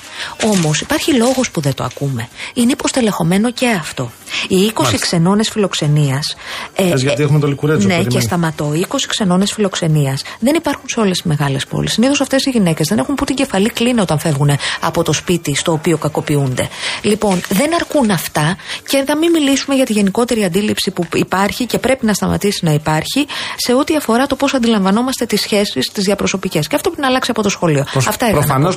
Όμως 0.45 0.81
υπάρχει 0.81 1.13
λόγος 1.15 1.51
που 1.51 1.61
δεν 1.61 1.75
το 1.75 1.85
ακούμε. 1.85 2.29
Είναι 2.55 2.73
υποστελεχωμένο 2.73 3.51
και 3.53 3.69
αυτό. 3.69 4.11
Οι 4.49 4.73
20 4.75 4.99
ξενώνες 5.01 5.49
φιλοξενίας. 5.49 6.37
Πες 6.75 7.03
γιατί 7.03 7.23
έχουμε 7.23 7.39
το 7.39 7.47
Λικουρέτζο, 7.47 7.87
Ναι, 7.87 7.93
περιμένει. 7.95 8.15
και 8.15 8.21
σταματώ. 8.27 8.73
Οι 8.75 8.81
20 8.81 9.07
ξενώνες 9.09 9.53
φιλοξενίας 9.53 10.23
δεν 10.39 10.55
υπάρχουν 10.55 10.85
σε 10.89 11.01
όλες 11.01 11.17
τις 11.17 11.23
μεγάλες 11.27 11.67
πόλεις. 11.67 11.93
Συνήθως 11.93 12.21
αυτές 12.21 12.45
οι 12.45 12.51
γυναίκες 12.51 12.89
δεν 12.89 12.99
έχουν 12.99 13.15
που 13.15 13.25
την 13.25 13.35
κεφαλή 13.35 13.71
κλείνει 13.71 14.01
όταν 14.01 14.19
φεύγουν 14.19 14.51
από 14.81 15.03
το 15.03 15.13
σπίτι 15.13 15.55
στο 15.55 15.73
οποίο 15.73 15.99
κακοποιούνται. 15.99 16.69
Λοιπόν, 17.03 17.41
δεν 17.49 17.75
αρκούν 17.75 18.11
αυτά 18.11 18.57
και 18.89 19.05
να 19.07 19.17
μην 19.17 19.31
μιλήσουμε 19.31 19.75
για 19.75 19.85
τη 19.85 19.93
γενικότερη 19.93 20.45
αντίληψη 20.45 20.91
που 20.91 21.05
υπάρχει 21.15 21.67
και 21.67 21.79
πρέπει 21.79 22.07
να 22.07 22.13
σταματήσει 22.13 22.65
να 22.65 22.73
υπάρχει 22.73 23.27
σε 23.57 23.75
ό,τι 23.75 23.97
αφορά 23.97 24.27
το 24.27 24.37
πώς 24.37 24.55
αντιλαμβανόμαστε 24.55 25.27
τις 25.27 25.41
σχέσεις, 25.41 25.91
τις 25.93 26.05
διαπροσωπικές. 26.05 26.67
Και 26.67 26.75
αυτό 26.75 26.89
πρέπει 26.89 27.03
να 27.03 27.09
αλλάξει 27.09 27.31
από 27.31 27.43
το 27.43 27.49
σχολείο. 27.49 27.85
Αυτά 27.95 28.29
ήταν. 28.29 28.31
Προφανώς 28.33 28.77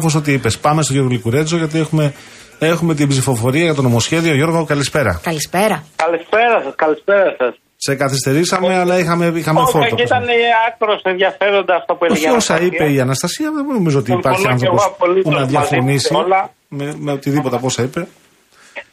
προσυπογράφω 0.00 0.18
ότι 0.18 0.32
είπες. 0.32 0.58
Πάμε 0.58 0.82
στο 0.82 0.92
Γιώργο 0.92 1.10
Λικουρέτζο 1.10 1.56
γιατί 1.56 1.78
έχουμε, 1.78 2.12
έχουμε 2.58 2.94
την 2.94 3.08
ψηφοφορία 3.08 3.64
για 3.64 3.74
το 3.74 3.82
νομοσχέδιο. 3.82 4.34
Γιώργο, 4.34 4.64
καλησπέρα. 4.64 5.20
Καλησπέρα. 5.22 5.76
Καλησπέρα 5.96 6.56
σας, 6.64 6.74
καλησπέρα 6.76 7.34
σας. 7.38 7.52
Σε 7.76 7.94
καθυστερήσαμε, 7.94 8.78
αλλά 8.78 8.98
είχαμε, 8.98 9.26
είχαμε 9.34 9.60
Όχι, 9.60 9.70
φόρτο. 9.72 9.94
και 9.94 10.02
ήταν 10.02 10.24
άκρος 10.68 11.00
ενδιαφέροντα 11.12 11.74
αυτά 11.80 11.92
που 11.96 12.04
έλεγε 12.04 12.18
Όχι 12.26 12.32
η 12.34 12.36
όσα 12.36 12.54
Αναστασία. 12.54 12.86
είπε 12.86 12.92
η 12.96 13.00
Αναστασία, 13.00 13.48
δεν 13.56 13.64
νομίζω 13.78 13.98
ότι 14.02 14.10
Συμφωνώ 14.10 14.34
υπάρχει 14.34 14.42
και 14.46 14.52
άνθρωπος 14.54 14.82
εγώ 14.84 14.92
απολύτως 14.94 15.22
που 15.26 15.30
να 15.30 15.38
μαζί 15.40 15.50
διαφωνήσει 15.54 16.12
με 16.12 16.18
όλα. 16.24 16.40
με, 16.78 16.86
με 17.04 17.10
οτιδήποτε 17.18 17.56
από 17.58 17.66
όσα 17.70 17.82
είπε. 17.86 18.00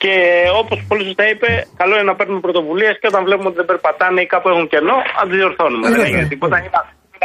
Και 0.02 0.14
όπως 0.62 0.78
πολύ 0.90 1.04
σωστά 1.10 1.26
είπε, 1.34 1.50
καλό 1.82 1.94
είναι 2.00 2.08
να 2.12 2.16
παίρνουμε 2.20 2.40
πρωτοβουλίες 2.46 2.94
και 3.00 3.08
όταν 3.12 3.22
βλέπουμε 3.28 3.48
ότι 3.52 3.58
δεν 3.62 3.68
περπατάνε 3.72 4.20
ή 4.26 4.28
κάπου 4.34 4.48
έχουν 4.54 4.66
κενό, 4.74 4.98
να 5.18 5.24
τι 5.30 5.34
διορθώνουμε. 5.40 5.84
Ε, 5.88 5.90
δεν 5.92 6.00
βέβαια. 6.00 6.10
έγινε 6.12 6.28
τίποτα, 6.34 6.56
είναι 6.60 6.72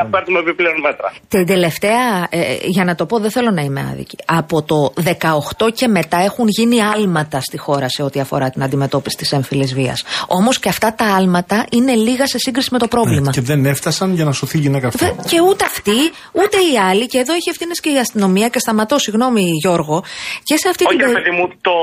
να- 0.02 0.08
να 0.08 0.10
παίρνουμε 0.10 0.38
επιπλέον 0.40 0.80
μέτρα. 0.80 1.12
Την 1.28 1.46
τελευταία, 1.46 2.26
ε, 2.30 2.56
για 2.62 2.84
να 2.84 2.94
το 2.94 3.06
πω, 3.06 3.18
δεν 3.18 3.30
θέλω 3.30 3.50
να 3.50 3.62
είμαι 3.62 3.88
άδικη. 3.92 4.16
Από 4.26 4.62
το 4.62 4.92
18 4.96 5.70
και 5.74 5.88
μετά 5.88 6.18
έχουν 6.18 6.46
γίνει 6.48 6.82
άλματα 6.82 7.40
στη 7.40 7.58
χώρα 7.58 7.88
σε 7.88 8.02
ό,τι 8.02 8.20
αφορά 8.20 8.50
την 8.50 8.62
αντιμετώπιση 8.62 9.16
της 9.16 9.32
έμφυλης 9.32 9.74
βίας. 9.74 10.04
Όμως 10.26 10.58
και 10.58 10.68
αυτά 10.68 10.94
τα 10.94 11.04
άλματα 11.04 11.64
είναι 11.72 11.94
λίγα 11.94 12.26
σε 12.26 12.38
σύγκριση 12.38 12.68
με 12.72 12.78
το 12.78 12.88
πρόβλημα. 12.88 13.20
Ναι, 13.26 13.30
Και 13.30 13.40
δεν 13.40 13.64
έφτασαν 13.66 14.14
για 14.14 14.24
να 14.24 14.32
σωθεί 14.32 14.56
η 14.58 14.60
γυναίκα 14.60 14.86
αυτή. 14.86 15.04
Βε- 15.04 15.26
Και 15.28 15.40
ούτε 15.48 15.64
αυτή, 15.64 15.98
ούτε 16.32 16.56
οι 16.72 16.78
άλλοι, 16.90 17.06
και 17.06 17.18
εδώ 17.18 17.32
έχει 17.32 17.48
ευθύνες 17.48 17.80
και 17.80 17.90
η 17.90 17.98
αστυνομία. 17.98 18.48
Και 18.48 18.58
σταματώ, 18.58 18.98
συγγνώμη 18.98 19.42
Γιώργο, 19.62 20.04
και 20.42 20.56
σε 20.56 20.68
αυτή 20.68 20.84
Όχι, 20.86 20.96
την. 20.96 21.06
ρε 21.06 21.12
περι- 21.12 21.24
παιδί 21.24 21.36
μου, 21.36 21.46
το, 21.60 21.74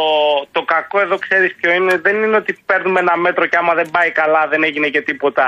το 0.52 0.62
κακό 0.74 0.98
εδώ 1.06 1.18
ξέρεις 1.26 1.56
ποιο 1.60 1.72
είναι. 1.78 1.94
Δεν 2.06 2.16
είναι 2.24 2.36
ότι 2.36 2.52
παίρνουμε 2.66 3.00
ένα 3.00 3.18
μέτρο 3.18 3.44
και 3.48 3.58
άμα 3.62 3.74
δεν 3.74 3.88
πάει 3.96 4.12
καλά 4.12 4.42
δεν 4.52 4.64
έγινε 4.64 4.88
και 4.88 5.02
τίποτα. 5.02 5.46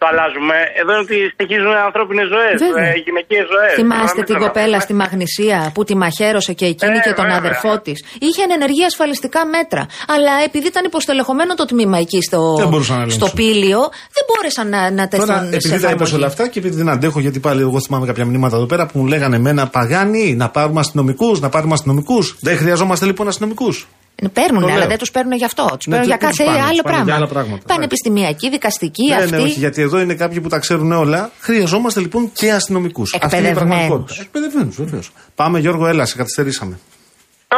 Το 0.00 0.06
αλλάζουμε. 0.10 0.56
Εδώ 0.80 0.90
είναι 0.94 1.04
ότι 1.08 1.16
στοιχίζουν 1.34 1.72
ανθρώπινες 1.88 2.26
ζωές, 2.34 2.54
Βέβαια. 2.66 2.90
γυναικείες 3.06 3.46
ζωές. 3.54 3.72
Θυμάστε 3.80 4.22
την 4.30 4.36
κοπέλα 4.44 4.78
στη 4.86 4.94
Μαγνησία 5.02 5.58
που 5.74 5.82
τη 5.88 5.94
μαχαίρωσε 6.02 6.52
και 6.60 6.66
εκείνη 6.72 6.96
Ε, 6.96 7.00
και 7.06 7.12
τον 7.18 7.24
βέβαια. 7.24 7.38
αδερφό 7.42 7.72
της. 7.86 7.98
Είχε 8.26 8.42
ενεργεία 8.56 8.86
ασφαλιστικά 8.92 9.40
μέτρα. 9.56 9.82
Αλλά 10.14 10.32
επειδή 10.48 10.66
ήταν 10.72 10.84
υποστελεχωμένο 10.84 11.54
το 11.54 11.64
τμήμα 11.64 11.98
εκεί 12.04 12.20
στο, 12.28 12.40
Δεν 12.62 12.68
μπορούσαν 12.68 12.96
να 12.98 13.08
στο 13.18 13.26
ελέγξουν. 13.32 13.38
πύλιο, 13.60 13.80
δεν 14.16 14.24
μπόρεσαν 14.28 14.66
να, 14.74 14.80
να 14.98 15.04
τεθούν 15.08 15.26
Τώρα, 15.26 15.38
σε 15.38 15.46
επειδή 15.46 15.68
τα 15.68 15.74
είπες 15.76 15.84
εφαρμογή. 15.84 16.14
όλα 16.16 16.26
αυτά 16.26 16.42
και 16.48 16.58
επειδή 16.58 16.76
δεν 16.76 16.88
αντέχω, 16.88 17.18
γιατί 17.20 17.38
πάλι 17.46 17.60
εγώ 17.60 17.80
θυμάμαι 17.80 18.06
κάποια 18.06 18.24
μηνύματα 18.24 18.56
εδώ 18.56 18.66
πέρα 18.66 18.86
που 18.86 18.98
μου 18.98 19.06
λέγανε 19.06 19.36
εμένα 19.36 19.62
παγάνι, 19.68 20.34
να 20.34 20.48
πάρουμε 20.50 20.80
αστυνομικούς, 20.80 21.40
να 21.40 21.48
πάρουμε 21.48 21.72
αστυνομικούς. 21.72 22.36
Δεν 22.40 22.56
χρειαζόμαστε 22.56 23.06
λοιπόν 23.06 23.28
αστυνομικούς. 23.28 23.86
Ε, 24.22 24.28
Παίρνουν, 24.28 24.60
Το 24.60 24.66
αλλά 24.66 24.78
λέω. 24.78 24.86
δεν 24.88 24.98
τους 24.98 25.10
παίρνουν 25.10 25.32
γι' 25.36 25.44
αυτό. 25.44 25.62
Τους 25.76 25.86
Ναι, 25.86 25.92
παίρνουν 25.94 26.08
για 26.08 26.18
τι- 26.18 26.24
κάθε 26.26 26.44
πάνε, 26.44 26.58
άλλο 26.58 26.66
πάνε 26.68 26.82
πράγμα. 26.82 27.04
για 27.04 27.14
άλλα 27.14 27.26
πράγματα. 27.26 27.62
Πανεπιστημιακή, 27.66 28.50
δικαστική, 28.50 29.06
Ναι, 29.08 29.14
αυτή. 29.14 29.30
ναι, 29.30 29.42
όχι, 29.42 29.58
γιατί 29.58 29.82
εδώ 29.82 29.98
είναι 30.00 30.14
κάποιοι 30.14 30.40
που 30.40 30.48
τα 30.48 30.58
ξέρουν 30.58 30.92
όλα. 30.92 31.30
Χρειαζόμαστε 31.40 32.00
λοιπόν 32.00 32.32
και 32.32 32.52
αστυνομικούς. 32.52 33.12
Εκπαιδευμένους. 33.12 34.18
Εκπαιδευμένους, 34.18 34.76
βεβαίως. 34.76 35.10
Πάμε, 35.34 35.58
Γιώργο, 35.58 35.86
έλα, 35.86 36.04
σε 36.04 36.16
καθυστερήσαμε. 36.16 36.78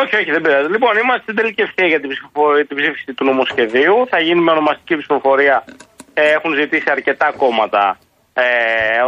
Όχι, 0.02 0.14
όχι, 0.16 0.30
δεν 0.30 0.42
πειράζει. 0.42 0.68
Λοιπόν, 0.74 0.92
είμαστε 1.02 1.22
στην 1.22 1.34
τελική 1.36 1.60
ευθεία 1.62 1.86
για 1.92 2.00
την, 2.00 2.08
ψηφο- 2.12 2.66
την 2.68 2.76
ψήφιση 2.76 3.12
του 3.16 3.24
νομοσχεδίου. 3.24 3.96
Θα 4.12 4.18
γίνει 4.26 4.40
με 4.46 4.50
ονομαστική 4.56 4.94
ψηφοφορία. 4.96 5.64
Ε, 6.14 6.22
έχουν 6.36 6.50
ζητήσει 6.60 6.88
αρκετά 6.96 7.28
κόμματα 7.42 7.98
ε, 8.42 8.44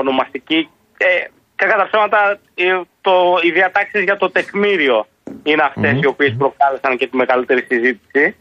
ονομαστική. 0.03 0.61
Ε, 0.97 1.07
κατά 1.61 1.75
τα 1.81 1.87
ψέματα, 1.89 2.19
ε, 2.55 2.65
το, 3.07 3.15
οι 3.47 3.51
διατάξεις 3.59 4.03
για 4.09 4.17
το 4.23 4.27
τεκμήριο 4.37 4.99
είναι 5.43 5.62
αυτές 5.62 6.01
οι 6.01 6.07
οποίες 6.07 6.35
προκάλεσαν 6.39 6.97
και 6.97 7.07
τη 7.07 7.16
μεγαλύτερη 7.16 7.64
συζήτηση. 7.68 8.37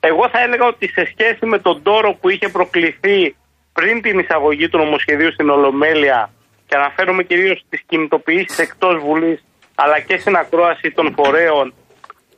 Εγώ 0.00 0.28
θα 0.28 0.40
έλεγα 0.40 0.66
ότι 0.66 0.88
σε 0.88 1.04
σχέση 1.10 1.46
με 1.46 1.58
τον 1.58 1.82
τόρο 1.82 2.14
που 2.20 2.28
είχε 2.28 2.48
προκληθεί 2.48 3.36
πριν 3.72 4.02
την 4.02 4.18
εισαγωγή 4.18 4.68
του 4.68 4.78
νομοσχεδίου 4.78 5.32
στην 5.32 5.50
Ολομέλεια 5.50 6.30
και 6.66 6.76
αναφέρομαι 6.76 7.22
κυρίως 7.22 7.62
στις 7.66 7.82
κινητοποιήσεις 7.86 8.58
εκτός 8.58 9.02
Βουλής 9.02 9.44
αλλά 9.74 10.00
και 10.00 10.16
στην 10.18 10.36
ακρόαση 10.36 10.90
των 10.90 11.14
φορέων 11.16 11.74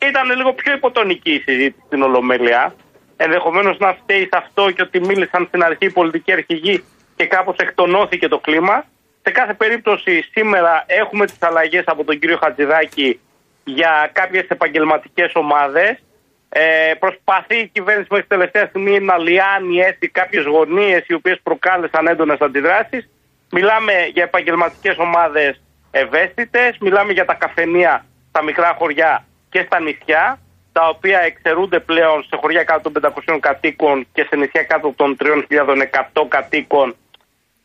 ήταν 0.09 0.37
λίγο 0.37 0.53
πιο 0.53 0.73
υποτονική 0.73 1.31
η 1.31 1.41
συζήτηση 1.41 1.83
στην 1.87 2.03
Ολομέλεια. 2.03 2.75
Ενδεχομένως 3.17 3.79
να 3.79 3.93
φταίει 3.93 4.23
σε 4.23 4.29
αυτό 4.33 4.71
και 4.71 4.83
ότι 4.83 5.01
μίλησαν 5.01 5.45
στην 5.47 5.63
αρχή 5.63 5.87
οι 5.87 5.91
πολιτικοί 5.91 6.33
αρχηγοί 6.33 6.85
και 7.17 7.27
κάπως 7.27 7.57
εκτονώθηκε 7.57 8.29
το 8.29 8.39
κλίμα. 8.39 8.85
Σε 9.23 9.31
κάθε 9.31 9.55
περίπτωση 9.55 10.23
σήμερα 10.33 10.85
έχουμε 10.87 11.27
τις 11.27 11.43
αλλαγές 11.43 11.83
από 11.87 12.05
τον 12.05 12.19
κύριο 12.19 12.37
Χατζηδάκη 12.37 13.21
για 13.65 14.11
κάποιες 14.13 14.47
επαγγελματικές 14.49 15.35
ομάδες. 15.35 16.03
Ε, 16.49 16.95
προσπαθεί 16.99 17.57
η 17.59 17.71
κυβέρνηση 17.73 18.09
μέχρι 18.11 18.27
τελευταία 18.27 18.67
στιγμή 18.67 19.01
να 19.01 19.19
λιάνει 19.19 19.79
έτσι 19.81 20.09
κάποιες 20.09 20.45
γωνίες 20.45 21.05
οι 21.07 21.15
οποίες 21.15 21.41
προκάλεσαν 21.43 22.07
έντονες 22.07 22.39
αντιδράσεις. 22.41 23.09
Μιλάμε 23.51 23.93
για 24.13 24.23
επαγγελματικές 24.23 24.97
ομάδες 24.99 25.61
ευαίσθητες, 25.91 26.77
μιλάμε 26.81 27.13
για 27.13 27.25
τα 27.25 27.35
καφενεία 27.35 28.05
στα 28.29 28.43
μικρά 28.43 28.75
χωριά 28.79 29.25
και 29.51 29.63
στα 29.67 29.81
νησιά, 29.81 30.39
τα 30.73 30.89
οποία 30.89 31.21
εξαιρούνται 31.21 31.81
πλέον 31.81 32.23
σε 32.23 32.37
χωριά 32.41 32.65
κάτω 32.65 32.91
των 32.91 33.13
500 33.27 33.39
κατοίκων 33.41 34.07
και 34.13 34.27
σε 34.31 34.37
νησιά 34.37 34.63
κάτω 34.63 34.93
των 34.97 35.17
3.100 35.21 36.27
κατοίκων. 36.29 36.97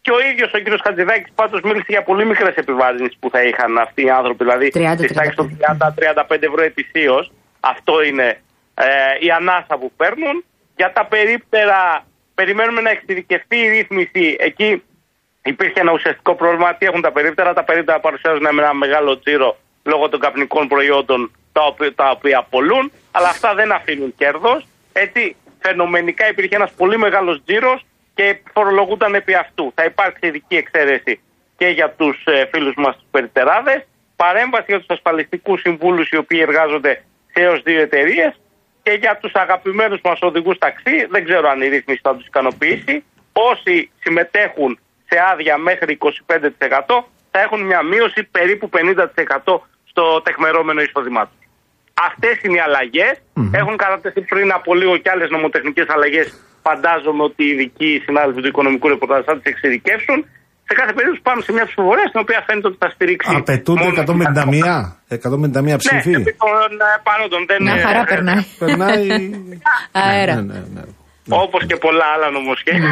Και 0.01 0.11
ο 0.11 0.19
ίδιος 0.31 0.51
ο 0.53 0.59
κ. 0.59 0.81
Χατζηδάκης 0.83 1.31
πάντως 1.35 1.61
μίλησε 1.61 1.85
για 1.87 2.03
πολύ 2.03 2.25
μικρές 2.25 2.55
επιβάρυνσεις 2.55 3.17
που 3.19 3.29
θα 3.29 3.43
είχαν 3.43 3.77
αυτοί 3.77 4.03
οι 4.03 4.09
άνθρωποι, 4.09 4.43
δηλαδή 4.43 4.71
30, 4.73 4.95
τη 4.97 5.13
τάξη 5.13 5.35
των 5.35 5.57
30-35 6.27 6.41
ευρώ 6.41 6.61
ετησίω. 6.61 7.27
Αυτό 7.59 8.03
είναι 8.03 8.41
ε, 8.73 8.85
η 9.19 9.29
ανάσα 9.29 9.77
που 9.77 9.91
παίρνουν. 9.97 10.43
Για 10.75 10.91
τα 10.93 11.05
περίπτερα, 11.05 12.05
περιμένουμε 12.33 12.81
να 12.81 12.89
εξειδικευτεί 12.89 13.57
η 13.57 13.69
ρύθμιση. 13.69 14.35
Εκεί 14.39 14.83
υπήρχε 15.43 15.79
ένα 15.79 15.91
ουσιαστικό 15.91 16.35
πρόβλημα. 16.35 16.75
Τι 16.75 16.85
έχουν 16.85 17.01
τα 17.01 17.11
περίπτερα; 17.11 17.53
Τα 17.53 17.63
περίπτερα 17.63 17.99
παρουσιάζουν 17.99 18.45
ένα 18.45 18.73
μεγάλο 18.73 19.19
τζίρο 19.19 19.57
λόγω 19.83 20.09
των 20.09 20.19
καπνικών 20.19 20.67
προϊόντων 20.67 21.31
τα 21.51 21.61
οποία, 21.65 21.93
τα 21.95 22.09
οποία 22.09 22.47
πολλούν, 22.49 22.91
αλλά 23.11 23.27
αυτά 23.27 23.53
δεν 23.53 23.71
αφήνουν 23.71 24.13
κέρδος. 24.17 24.67
Έτσι, 24.93 25.35
φαινομενικά 25.59 26.29
υπήρχε 26.29 26.55
ένας 26.55 26.71
πολύ 26.71 26.97
μεγάλος 26.97 27.41
τζίρος 27.45 27.85
και 28.19 28.39
φορολογούνταν 28.53 29.13
επί 29.13 29.33
αυτού. 29.33 29.71
Θα 29.75 29.83
υπάρξει 29.83 30.27
ειδική 30.27 30.55
εξαίρεση 30.55 31.19
και 31.57 31.67
για 31.67 31.89
τους 31.91 32.23
ε, 32.25 32.45
φίλους 32.51 32.73
μας 32.77 32.95
τους 32.95 33.05
περιτεράδε. 33.11 33.85
Παρέμβαση 34.15 34.65
για 34.67 34.77
τους 34.77 34.87
ασφαλιστικούς 34.89 35.61
συμβούλους 35.61 36.09
οι 36.09 36.17
οποίοι 36.17 36.39
εργάζονται 36.41 37.03
σε 37.33 37.43
έως 37.43 37.61
δύο 37.63 37.81
εταιρείες. 37.81 38.39
Και 38.83 38.91
για 38.91 39.17
τους 39.17 39.33
αγαπημένους 39.33 39.99
μας 40.03 40.19
οδηγούς 40.21 40.57
ταξί, 40.57 41.05
δεν 41.09 41.23
ξέρω 41.23 41.49
αν 41.49 41.61
η 41.61 41.67
ρύθμιση 41.67 41.99
θα 42.03 42.15
τους 42.15 42.25
ικανοποιήσει. 42.25 43.03
Όσοι 43.33 43.91
συμμετέχουν 43.99 44.79
σε 45.09 45.19
άδεια 45.31 45.57
μέχρι 45.57 45.97
25% 46.27 47.03
θα 47.31 47.39
έχουν 47.41 47.61
μια 47.61 47.81
μείωση 47.83 48.23
περίπου 48.23 48.69
50% 49.45 49.59
στο 49.85 50.21
τεχμερώμενο 50.21 50.81
εισόδημά 50.81 51.23
τους. 51.27 51.47
Αυτές 51.93 52.41
είναι 52.41 52.57
οι 52.57 52.59
αλλαγε 52.59 53.11
Έχουν 53.51 53.77
κατατεθεί 53.77 54.21
πριν 54.21 54.51
από 54.51 54.75
λίγο 54.75 54.97
και 54.97 55.09
άλλες 55.09 55.29
νομοτεχνικές 55.29 55.85
αλλαγές. 55.89 56.48
Φαντάζομαι 56.67 57.23
ότι 57.29 57.41
οι 57.45 57.49
ειδικοί 57.53 57.89
συνάδελφοι 58.05 58.41
του 58.43 58.47
οικονομικού 58.53 58.87
ρεπορτάζ 58.93 59.21
θα 59.29 59.33
τις 59.37 59.47
εξειδικεύσουν. 59.53 60.19
Σε 60.69 60.73
κάθε 60.79 60.93
περίπτωση 60.97 61.21
πάμε 61.27 61.41
σε 61.47 61.51
μια 61.57 61.65
ψηφοφορία 61.69 62.07
στην 62.11 62.19
οποία 62.25 62.39
φαίνεται 62.47 62.67
ότι 62.71 62.77
θα 62.83 62.89
στηρίξει. 62.95 63.27
Απαιτούνται 63.41 63.83
μόνο 63.83 64.03
την 64.03 64.05
151, 65.09 65.73
151 65.73 65.77
ψήφοι. 65.83 66.09
Ναι, 66.09 66.21
επί 66.23 66.33
των 66.43 66.71
ε, 66.87 66.91
παρόντων 67.07 67.41
δεν 67.51 67.59
Μια 67.65 67.73
είναι. 67.73 67.81
χαρά 67.87 68.03
περνάει. 68.11 68.43
Περνάει. 68.61 69.03
Αέρα. 70.07 70.35
Ναι, 70.35 70.41
ναι, 70.53 70.59
ναι. 70.75 70.83
Όπως 71.45 71.61
και 71.69 71.75
πολλά 71.85 72.05
άλλα 72.13 72.27
νομοσχέδια, 72.37 72.91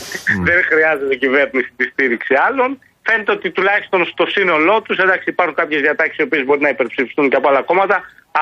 δεν 0.48 0.58
χρειάζεται 0.70 1.14
η 1.14 1.18
κυβέρνηση 1.24 1.70
τη 1.78 1.84
στήριξη 1.92 2.34
άλλων. 2.46 2.70
Φαίνεται 3.06 3.32
ότι 3.38 3.46
τουλάχιστον 3.56 4.00
στο 4.12 4.24
σύνολό 4.36 4.76
τους, 4.84 4.96
εντάξει, 5.04 5.26
υπάρχουν 5.34 5.54
κάποιες 5.60 5.80
διατάξεις 5.86 6.18
οι 6.18 6.22
οποίες 6.28 6.42
μπορεί 6.46 6.60
να 6.68 6.72
υπερψηφιστούν 6.76 7.24
και 7.30 7.36
από 7.40 7.48
άλλα 7.50 7.62
κόμματα, 7.70 7.96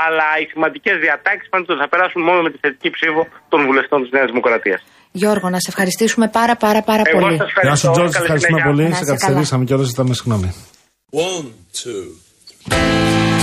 αλλά 0.07 0.27
οι 0.41 0.45
σημαντικές 0.53 0.97
διατάξεις 1.05 1.47
φαίνεται 1.51 1.73
ότι 1.73 1.81
θα 1.85 1.89
περάσουν 1.93 2.21
μόνο 2.29 2.41
με 2.47 2.51
τη 2.53 2.59
θετική 2.65 2.91
ψήφο 2.97 3.23
των 3.53 3.59
βουλευτών 3.69 3.99
της 4.03 4.11
Νέας 4.17 4.27
Δημοκρατίας. 4.33 4.81
Γιώργο, 5.21 5.47
να 5.55 5.59
σε 5.65 5.69
ευχαριστήσουμε 5.73 6.27
πάρα 6.39 6.55
πάρα 6.65 6.81
πάρα 6.91 7.03
Εγώ 7.07 7.19
πολύ. 7.21 7.37
σας 7.37 7.47
Γεια 7.51 7.55
ευχαριστώ. 7.57 7.87
σου, 7.87 7.93
Τζόρτζ, 7.95 8.13
Καλή 8.13 8.23
ευχαριστούμε 8.25 8.59
συνέχεια. 8.61 8.71
πολύ. 8.77 8.89
Να 8.89 8.95
Σε 8.97 9.03
είσαι 9.03 9.11
καθυστερήσαμε 9.13 9.65
και 9.65 9.75
όλα 9.75 9.85
ζητάμε 9.93 10.15
συγγνώμη. 10.19 10.49
One, 11.29 11.47
two. 11.79 13.42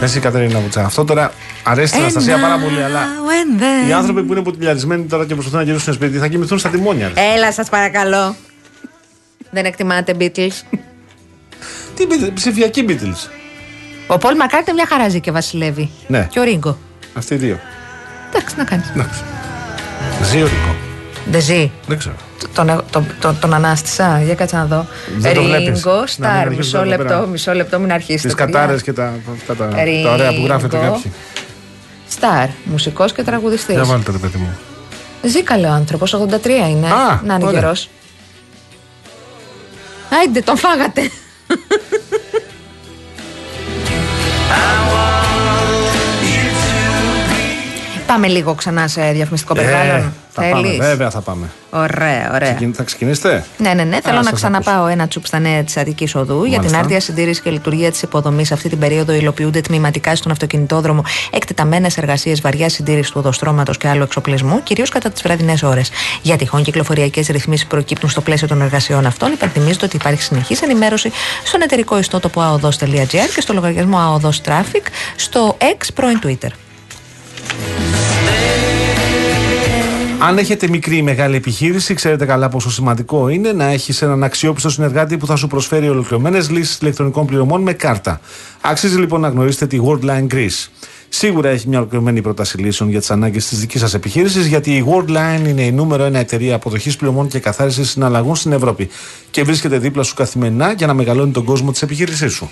Εσύ, 0.00 0.20
Κατερίνα 0.20 0.58
Βουτσά. 0.60 0.84
Αυτό 0.84 1.04
τώρα 1.04 1.32
αρέσει 1.62 1.92
την 1.92 2.00
Αναστασία 2.00 2.38
πάρα 2.38 2.58
πολύ, 2.58 2.82
αλλά 2.82 3.00
when 3.00 3.60
then- 3.60 3.88
οι 3.88 3.92
άνθρωποι 3.92 4.22
που 4.22 4.32
είναι 4.32 4.42
ποτηλιαρισμένοι 4.42 5.04
τώρα 5.04 5.26
και 5.26 5.32
προσπαθούν 5.34 5.58
να 5.58 5.64
γυρίσουν 5.64 5.94
σπίτι 5.94 6.18
θα 6.18 6.28
κοιμηθούν 6.28 6.58
στα 6.58 6.68
τιμόνια. 6.68 7.10
ρε. 7.14 7.32
Έλα, 7.34 7.52
σας 7.52 7.68
παρακαλώ. 7.68 8.36
Δεν 9.50 9.64
εκτιμάτε 9.64 10.14
Beatles. 10.18 10.78
Τι 11.94 12.06
Beatles, 12.08 12.30
ψηφιακοί 12.34 12.84
Beatles. 12.88 13.30
Ο 14.06 14.18
Πολ 14.18 14.36
Μακάρτε 14.36 14.72
μια 14.72 14.86
χαρά 14.86 15.08
ζει 15.08 15.20
και 15.20 15.30
βασιλεύει. 15.30 15.90
Ναι. 16.06 16.26
Και 16.30 16.38
ο 16.38 16.42
Ρίγκο. 16.42 16.78
Αυτοί 17.14 17.34
οι 17.34 17.36
δύο. 17.36 17.58
Εντάξει, 18.34 18.54
να 18.58 18.64
κάνεις. 18.64 18.88
Εντάξει. 18.90 19.20
Ζει 20.22 20.42
ο 20.42 20.46
Ρικό. 20.46 20.74
Δεν 21.30 21.40
ζει. 21.40 21.70
Δεν 21.86 21.98
ξέρω. 21.98 22.14
Τον, 22.54 22.84
τον, 22.90 23.06
τον, 23.20 23.38
τον 23.40 23.54
ανάστησα, 23.54 24.22
για 24.24 24.34
κάτσε 24.34 24.56
να 24.56 24.64
δω. 24.64 24.86
Δεν 25.18 25.34
το 25.34 25.42
βλέπεις. 25.42 25.66
Ρίγκο, 25.66 25.90
Να 25.92 25.98
μην 25.98 26.06
Σταρ, 26.08 26.30
αρχίσουμε 26.30 26.56
μισό 26.56 26.78
εδώ 26.78 26.86
λεπτό, 26.88 27.04
πέρα. 27.04 27.26
μισό 27.26 27.52
λεπτό, 27.54 27.78
μην 27.78 27.92
αρχίσει. 27.92 28.24
Τις 28.26 28.34
κατάρες 28.34 28.82
και 28.82 28.92
τα, 28.92 29.12
αυτά 29.32 29.54
τα, 29.54 29.68
τα 30.04 30.10
ωραία 30.12 30.32
που 30.34 30.44
γράφετε 30.44 30.78
Ρίγκο. 30.78 30.92
κάποιοι. 30.92 31.12
Σταρ, 32.08 32.48
μουσικός 32.64 33.12
και 33.12 33.22
τραγουδιστής. 33.22 33.74
Για 33.74 33.84
βάλτε 33.84 34.10
ρε 34.12 34.18
παιδί 34.18 34.38
μου. 34.38 34.56
Ζει 35.22 35.42
καλέ 35.42 35.66
ο 35.66 35.72
άνθρωπος, 35.72 36.14
83 36.14 36.46
είναι. 36.70 36.86
Α, 36.86 37.20
να 37.24 37.34
είναι 37.34 37.44
ωραία. 37.44 37.60
γερό. 37.60 37.72
Άιντε, 40.20 40.40
τον 40.40 40.56
φάγατε. 40.56 41.10
Πάμε 48.06 48.26
λίγο 48.26 48.54
ξανά 48.54 48.88
σε 48.88 49.10
διαφημιστικό 49.12 49.54
περιβάλλον. 49.54 49.96
Ε, 49.96 50.12
θα 50.32 50.42
πάμε, 50.42 50.62
Θέλεις; 50.66 50.78
βέβαια 50.78 51.10
θα 51.10 51.20
πάμε. 51.20 51.46
Ωραία, 51.70 52.30
ωραία. 52.34 52.48
Ξεκιν- 52.50 52.74
Θα 52.74 52.82
ξεκινήσετε; 52.82 53.44
Ναι, 53.58 53.74
ναι, 53.74 53.82
ναι. 53.84 53.98
Θέλω 54.02 54.14
Α, 54.16 54.18
να 54.18 54.24
σας 54.24 54.32
ξαναπάω 54.32 54.86
ένα 54.86 55.08
τσουπ 55.08 55.26
στα 55.26 55.38
νέα 55.38 55.62
της 55.64 55.76
Αττικής 55.76 56.14
Οδού. 56.14 56.34
Για 56.44 56.44
την 56.44 56.56
Μάλιστα. 56.58 56.78
άρτια 56.78 57.00
συντήρηση 57.00 57.40
και 57.40 57.50
λειτουργία 57.50 57.90
της 57.90 58.02
υποδομής 58.02 58.52
αυτή 58.52 58.68
την 58.68 58.78
περίοδο 58.78 59.12
υλοποιούνται 59.12 59.60
τμηματικά 59.60 60.16
στον 60.16 60.32
αυτοκινητόδρομο 60.32 61.02
εκτεταμένες 61.30 61.96
εργασίες 61.98 62.40
βαριά 62.40 62.68
συντήρησης 62.68 63.10
του 63.10 63.16
οδοστρώματος 63.20 63.76
και 63.76 63.88
άλλου 63.88 64.02
εξοπλισμού, 64.02 64.62
κυρίως 64.62 64.88
κατά 64.88 65.10
τις 65.10 65.22
βραδινές 65.22 65.62
ώρες. 65.62 65.90
Για 66.22 66.36
τυχόν 66.36 66.62
κυκλοφοριακές 66.62 67.26
ρυθμίσεις 67.26 67.66
προκύπτουν 67.66 68.10
στο 68.10 68.20
πλαίσιο 68.20 68.46
των 68.48 68.62
εργασιών 68.62 69.06
αυτών, 69.06 69.32
υπενθυμίζεται 69.32 69.84
ότι 69.84 69.96
υπάρχει 69.96 70.22
συνεχής 70.22 70.62
ενημέρωση 70.62 71.10
στον 71.44 71.62
εταιρικό 71.62 71.98
ιστότοπο 71.98 72.40
aodos.gr 72.60 73.06
και 73.34 73.40
στο 73.40 73.52
λογαριασμό 73.52 74.20
aodos 74.20 74.48
traffic 74.50 74.82
στο 75.16 75.56
ex 75.60 75.86
πρώην 75.94 76.18
Twitter. 76.26 76.48
Αν 80.18 80.38
έχετε 80.38 80.68
μικρή 80.68 80.96
ή 80.96 81.02
μεγάλη 81.02 81.36
επιχείρηση, 81.36 81.94
ξέρετε 81.94 82.24
καλά 82.24 82.48
πόσο 82.48 82.70
σημαντικό 82.70 83.28
είναι 83.28 83.52
να 83.52 83.64
έχεις 83.64 84.02
έναν 84.02 84.24
αξιόπιστο 84.24 84.70
συνεργάτη 84.70 85.16
που 85.16 85.26
θα 85.26 85.36
σου 85.36 85.46
προσφέρει 85.46 85.88
ολοκληρωμένες 85.88 86.50
λύσεις 86.50 86.78
ηλεκτρονικών 86.78 87.26
πληρωμών 87.26 87.62
με 87.62 87.72
κάρτα. 87.72 88.20
Αξίζει 88.60 88.98
λοιπόν 88.98 89.20
να 89.20 89.28
γνωρίσετε 89.28 89.66
τη 89.66 89.80
Worldline 89.84 90.26
Greece. 90.34 90.68
Σίγουρα 91.08 91.48
έχει 91.48 91.68
μια 91.68 91.78
ολοκληρωμένη 91.78 92.20
πρόταση 92.20 92.58
λύσεων 92.58 92.90
για 92.90 92.98
τις 92.98 93.10
ανάγκες 93.10 93.46
της 93.46 93.58
δικής 93.58 93.80
σας 93.80 93.94
επιχείρησης, 93.94 94.46
γιατί 94.46 94.70
η 94.76 94.84
Worldline 94.88 95.48
είναι 95.48 95.62
η 95.62 95.72
νούμερο 95.72 96.04
ένα 96.04 96.18
εταιρεία 96.18 96.54
αποδοχής 96.54 96.96
πληρωμών 96.96 97.28
και 97.28 97.38
καθάρισης 97.38 97.90
συναλλαγών 97.90 98.36
στην 98.36 98.52
Ευρώπη 98.52 98.88
και 99.30 99.42
βρίσκεται 99.42 99.78
δίπλα 99.78 100.02
σου 100.02 100.14
καθημερινά 100.14 100.72
για 100.72 100.86
να 100.86 100.94
μεγαλώνει 100.94 101.32
τον 101.32 101.44
κόσμο 101.44 101.70
της 101.70 101.82
επιχείρησής 101.82 102.32
σου. 102.32 102.50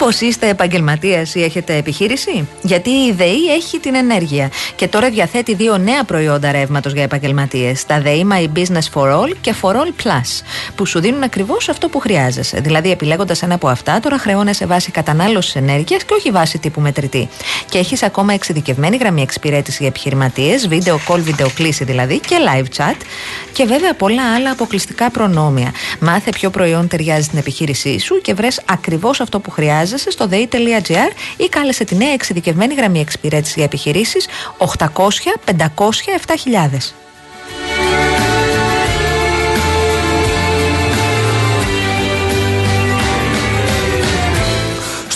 Μήπως 0.00 0.20
είστε 0.20 0.48
επαγγελματίας 0.48 1.34
ή 1.34 1.42
έχετε 1.42 1.76
επιχείρηση; 1.76 2.48
Γιατί 2.62 2.90
η 2.90 3.12
ΔΕΗ 3.12 3.52
έχει 3.56 3.78
την 3.78 3.94
ενέργεια 3.94 4.50
και 4.76 4.88
τώρα 4.88 5.10
διαθέτει 5.10 5.54
δύο 5.54 5.78
νέα 5.78 6.04
προϊόντα 6.04 6.52
ρεύματος 6.52 6.92
για 6.92 7.02
επαγγελματίες. 7.02 7.86
Τα 7.86 8.00
ΔΕΗ 8.00 8.26
My 8.32 8.58
Business 8.58 8.92
for 8.94 9.20
All 9.20 9.32
και 9.40 9.54
For 9.62 9.70
All 9.70 10.04
Plus, 10.04 10.42
που 10.74 10.86
σου 10.86 11.00
δίνουν 11.00 11.22
ακριβώς 11.22 11.68
αυτό 11.68 11.88
που 11.88 11.98
χρειάζεσαι. 11.98 12.60
Δηλαδή, 12.60 12.90
επιλέγοντας 12.90 13.42
ένα 13.42 13.54
από 13.54 13.68
αυτά, 13.68 14.00
τώρα 14.00 14.18
χρεώνεσαι 14.18 14.66
βάση 14.66 14.90
κατανάλωσης 14.90 15.56
ενέργειας 15.56 16.04
και 16.04 16.14
όχι 16.14 16.30
βάση 16.30 16.58
τύπου 16.58 16.80
μετρητή. 16.80 17.28
Και 17.68 17.78
έχεις 17.78 18.02
ακόμα 18.02 18.32
εξειδικευμένη 18.32 18.96
γραμμή 18.96 19.22
εξυπηρέτηση 19.22 19.76
για 19.80 19.88
επιχειρηματίες, 19.88 20.68
βίντεο 20.68 21.00
call, 21.08 21.18
βιντεοκλήση 21.20 21.84
δηλαδή 21.84 22.20
και 22.20 22.36
live 22.52 22.76
chat. 22.76 22.96
Και 23.52 23.64
βέβαια 23.64 23.94
πολλά 23.94 24.34
άλλα 24.34 24.50
αποκλειστικά 24.50 25.10
προνόμια. 25.10 25.72
Μάθε 26.00 26.30
ποιο 26.30 26.50
προϊόν 26.50 26.88
ταιριάζει 26.88 27.22
στην 27.22 27.38
επιχείρησή 27.38 27.98
σου 27.98 28.20
και 28.20 28.34
βρες 28.34 28.60
ακριβώς 28.64 29.20
αυτό 29.20 29.40
που 29.40 29.50
χρειάζεσαι 29.50 29.86
στο 29.98 30.28
dei.gr 30.30 31.10
ή 31.36 31.48
κάλεσε 31.48 31.84
τη 31.84 31.96
νέα 31.96 32.12
εξειδικευμένη 32.12 32.74
γραμμή 32.74 33.00
εξυπηρέτηση 33.00 33.52
για 33.56 33.64
επιχειρήσεις 33.64 34.26
800 34.58 34.86
500 35.44 35.58
7000. 36.44 36.98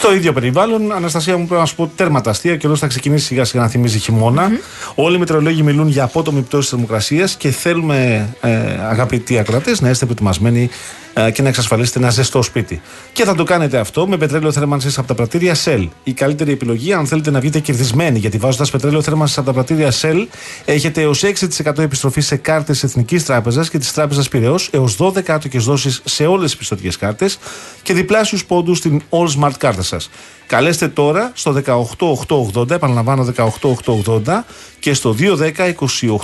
Στο 0.02 0.14
ίδιο 0.14 0.32
περιβάλλον, 0.32 0.92
Αναστασία 0.92 1.36
μου 1.36 1.46
πρέπει 1.46 1.60
να 1.60 1.66
σου 1.66 1.74
πω 1.74 1.92
τέρματα 1.96 2.30
αστεία 2.30 2.56
και 2.56 2.66
εδώ 2.66 2.76
θα 2.76 2.86
ξεκινήσει 2.86 3.24
σιγά 3.24 3.44
σιγά 3.44 3.62
να 3.62 3.68
θυμίζει 3.68 3.98
χειμώνα. 3.98 4.50
Όλοι 4.94 5.16
οι 5.16 5.18
μετεωρολόγοι 5.18 5.62
μιλούν 5.62 5.88
για 5.88 6.04
απότομη 6.04 6.40
πτώση 6.40 6.60
της 6.60 6.70
θερμοκρασίας 6.70 7.36
και 7.36 7.50
θέλουμε, 7.50 8.28
ε, 8.40 8.50
αγαπητοί 8.90 9.38
ακροατές, 9.38 9.80
να 9.80 9.90
είστε 9.90 10.04
προετοιμασμένοι 10.04 10.62
ε, 10.62 11.01
και 11.32 11.42
να 11.42 11.48
εξασφαλίσετε 11.48 11.98
ένα 11.98 12.10
ζεστό 12.10 12.42
σπίτι. 12.42 12.80
Και 13.12 13.24
θα 13.24 13.34
το 13.34 13.44
κάνετε 13.44 13.78
αυτό 13.78 14.08
με 14.08 14.16
πετρέλαιο 14.16 14.52
θέρμανση 14.52 14.88
από 14.96 15.06
τα 15.06 15.14
πρατήρια 15.14 15.56
Shell. 15.64 15.88
Η 16.04 16.12
καλύτερη 16.12 16.52
επιλογή, 16.52 16.92
αν 16.92 17.06
θέλετε 17.06 17.30
να 17.30 17.40
βγείτε 17.40 17.58
κερδισμένοι, 17.58 18.18
γιατί 18.18 18.38
βάζοντας 18.38 18.70
πετρέλαιο 18.70 19.02
θέρμανση 19.02 19.34
από 19.36 19.46
τα 19.46 19.52
πρατήρια 19.52 19.92
Shell, 20.00 20.26
έχετε 20.64 21.00
έως 21.00 21.22
6% 21.22 21.78
επιστροφή 21.78 22.20
σε 22.20 22.36
κάρτες 22.36 22.82
Εθνικής 22.82 23.24
Τράπεζας 23.24 23.70
και 23.70 23.78
της 23.78 23.92
Τράπεζας 23.92 24.28
Πυραιός, 24.28 24.68
έως 24.72 24.96
12 24.96 25.32
άτοκες 25.32 25.64
δόσεις 25.64 26.00
σε 26.04 26.26
όλες 26.26 26.50
τις 26.50 26.58
πιστοτικές 26.58 26.96
κάρτες 26.96 27.38
και 27.82 27.94
διπλάσιους 27.94 28.44
πόντους 28.44 28.78
στην 28.78 29.02
All 29.10 29.26
Smart 29.40 29.52
κάρτα 29.58 29.82
σας. 29.82 30.10
Καλέστε 30.46 30.88
τώρα 30.88 31.32
στο 31.34 31.52
18880, 31.52 32.70
επαναλαμβάνω 32.70 33.24
18880 33.24 34.44
και 34.78 34.94
στο 34.94 35.12
210 35.12 35.68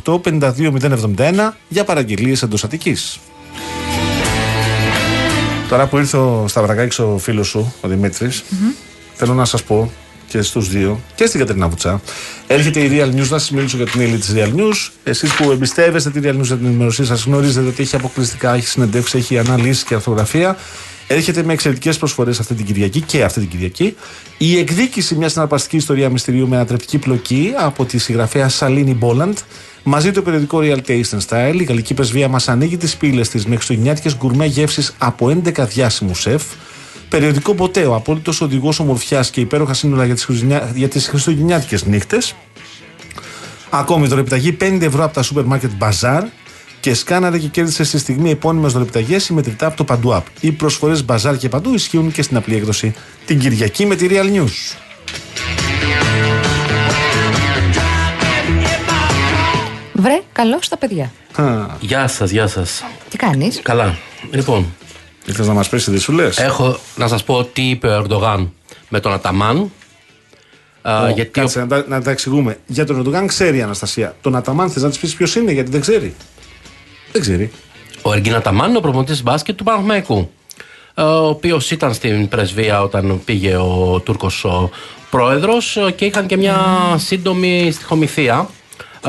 28 0.04 0.20
52 0.20 0.70
071 1.16 1.56
για 1.68 1.84
παραγγελίες 1.84 2.42
εντός 2.42 2.64
Αττικής. 2.64 3.18
Τώρα 5.68 5.86
που 5.86 5.98
ήρθε 5.98 6.16
ο 6.16 6.44
Σταυρακάκης 6.48 6.98
ο 6.98 7.18
φίλος 7.18 7.48
σου, 7.48 7.74
ο 7.80 7.88
δημητρης 7.88 8.44
θέλω 9.14 9.34
να 9.34 9.44
σας 9.44 9.62
πω 9.62 9.92
και 10.28 10.42
στους 10.42 10.68
δύο 10.68 11.00
και 11.14 11.26
στην 11.26 11.40
Κατερίνα 11.40 11.68
Βουτσά. 11.68 12.00
Έρχεται 12.46 12.80
η 12.80 12.90
Real 12.92 13.08
News, 13.08 13.16
να 13.16 13.24
σας 13.24 13.50
μιλήσω 13.50 13.76
για 13.76 13.86
την 13.86 14.00
ύλη 14.00 14.16
της 14.16 14.32
Real 14.34 14.54
News. 14.54 14.90
Εσείς 15.04 15.34
που 15.34 15.50
εμπιστεύεστε 15.50 16.10
τη 16.10 16.20
Real 16.22 16.36
News 16.36 16.42
για 16.42 16.56
την 16.56 16.66
ενημερωσία 16.66 17.04
σας 17.04 17.24
γνωρίζετε 17.24 17.68
ότι 17.68 17.82
έχει 17.82 17.96
αποκλειστικά, 17.96 18.54
έχει 18.54 18.66
συνεντεύξει, 18.66 19.18
έχει 19.18 19.38
αναλύσει 19.38 19.84
και 19.84 19.94
αρθογραφία. 19.94 20.56
Έρχεται 21.06 21.42
με 21.42 21.52
εξαιρετικές 21.52 21.98
προσφορές 21.98 22.40
αυτή 22.40 22.54
την 22.54 22.64
Κυριακή 22.64 23.00
και 23.00 23.24
αυτή 23.24 23.40
την 23.40 23.48
Κυριακή. 23.48 23.96
Η 24.38 24.58
εκδίκηση 24.58 25.14
μιας 25.14 25.32
συναρπαστικής 25.32 25.78
ιστορίας 25.78 26.12
μυστηρίου 26.12 26.48
με 26.48 26.56
ανατρεπτική 26.56 26.98
πλοκή 26.98 27.52
από 27.56 27.84
τη 27.84 27.98
συγγραφέα 27.98 28.48
Σαλίνη 28.48 28.94
Μπόλαντ. 28.94 29.36
Μαζί 29.82 30.10
το 30.10 30.22
περιοδικό 30.22 30.58
Real 30.62 30.78
Taste 30.86 31.18
and 31.18 31.26
Style, 31.28 31.60
η 31.60 31.64
γαλλική 31.64 31.94
πρεσβεία 31.94 32.28
μας 32.28 32.48
ανοίγει 32.48 32.76
τις 32.76 32.96
πύλες 32.96 33.28
της 33.28 33.46
με 33.46 33.54
χριστουγεννιάτικες 33.54 34.16
γκουρμέ 34.16 34.46
γεύσει 34.46 34.86
από 34.98 35.26
11 35.26 35.66
διάσημου 35.68 36.14
σεφ. 36.14 36.42
Περιοδικό 37.08 37.54
Ποτέο, 37.54 37.94
απόλυτος 37.94 38.40
οδηγός 38.40 38.78
ομορφιάς 38.80 39.30
και 39.30 39.40
υπέροχα 39.40 39.74
σύνολα 39.74 40.04
για 40.04 40.14
τις 40.14 40.24
χριστουγεννιά... 40.24 41.08
χριστουγεννιάτικες 41.08 41.84
νύχτες. 41.84 42.34
Ακόμη 43.70 44.06
δωρεπιταγή 44.06 44.56
5 44.60 44.78
ευρώ 44.80 45.04
από 45.04 45.14
τα 45.14 45.22
σούπερ 45.22 45.44
μάρκετ 45.44 45.70
Bazaar 45.78 46.22
και 46.80 46.94
σκάναρε 46.94 47.38
και 47.38 47.48
κέρδισε 47.48 47.84
στη 47.84 47.98
στιγμή 47.98 48.30
επώνυμες 48.30 48.72
δωρεπιταγές 48.72 49.28
ή 49.28 49.32
μετρητά 49.32 49.66
από 49.66 49.76
το 49.76 49.84
Παντού 49.84 50.12
App. 50.12 50.22
Οι 50.40 50.52
προσφορές 50.52 51.04
Bazaar 51.08 51.34
και 51.38 51.48
Παντού 51.48 51.74
ισχύουν 51.74 52.12
και 52.12 52.22
στην 52.22 52.36
απλή 52.36 52.54
έκδοση 52.54 52.94
την 53.26 53.38
Κυριακή 53.38 53.86
με 53.86 53.94
τη 53.94 54.06
Real 54.10 54.36
News. 54.36 54.87
Βρε, 60.00 60.20
καλώς 60.32 60.64
στα 60.64 60.76
παιδιά. 60.76 61.12
Γεια 61.80 62.06
σας, 62.08 62.30
γεια 62.30 62.46
σας. 62.46 62.82
Τι 63.10 63.16
κάνεις; 63.16 63.60
Καλά. 63.62 63.98
Λοιπόν, 64.30 64.66
Ήθελε 65.26 65.46
να 65.46 65.52
μας 65.54 65.68
πεις 65.68 65.84
τι 65.84 65.98
σου 65.98 66.12
λες; 66.12 66.38
έχω 66.38 66.78
να 66.96 67.08
σας 67.08 67.24
πω 67.24 67.44
τι 67.44 67.62
είπε 67.62 67.88
ο 67.88 68.02
Ερντογάν 68.04 68.52
με 68.88 69.00
τον 69.00 69.12
Αταμάν. 69.12 69.70
Α, 70.82 71.10
γιατί 71.14 71.30
Κάτσε, 71.30 71.58
να, 71.60 71.66
τα, 71.66 71.84
να 71.88 72.02
τα 72.02 72.10
εξηγούμε. 72.10 72.58
Για 72.66 72.86
τον 72.86 72.96
Ερντογάν 72.96 73.26
ξέρει 73.26 73.56
η 73.58 73.62
Αναστασία. 73.62 74.16
Τον 74.20 74.36
Αταμάν 74.36 74.70
θες 74.70 74.82
να 74.82 74.88
της 74.88 74.98
πεις 74.98 75.14
ποιος 75.14 75.34
είναι, 75.34 75.52
γιατί 75.52 75.70
δεν 75.70 75.80
ξέρει. 75.80 76.14
Δεν 77.12 77.20
ξέρει. 77.20 77.50
ο 78.02 78.12
Εργίν 78.12 78.34
Αταμάν 78.34 78.68
είναι 78.68 78.78
ο 78.78 78.80
προπονητής 78.80 79.22
μπάσκετ 79.22 79.56
του 79.56 79.64
Παναθηναϊκού. 79.64 80.30
ε, 80.94 81.02
Ο 81.02 81.26
οποίος 81.28 81.70
ήταν 81.70 81.94
στην 81.94 82.28
πρεσβεία 82.28 82.82
όταν 82.82 83.20
πήγε 83.24 83.56
ο 83.56 84.00
Τούρκος 84.04 84.46
πρόεδρος 85.10 85.78
και 85.96 86.04
είχαν 86.04 86.26
και 86.26 86.36
μια 86.36 86.58
σύντομη 86.96 87.70
στοιχομηθεία. 87.72 88.48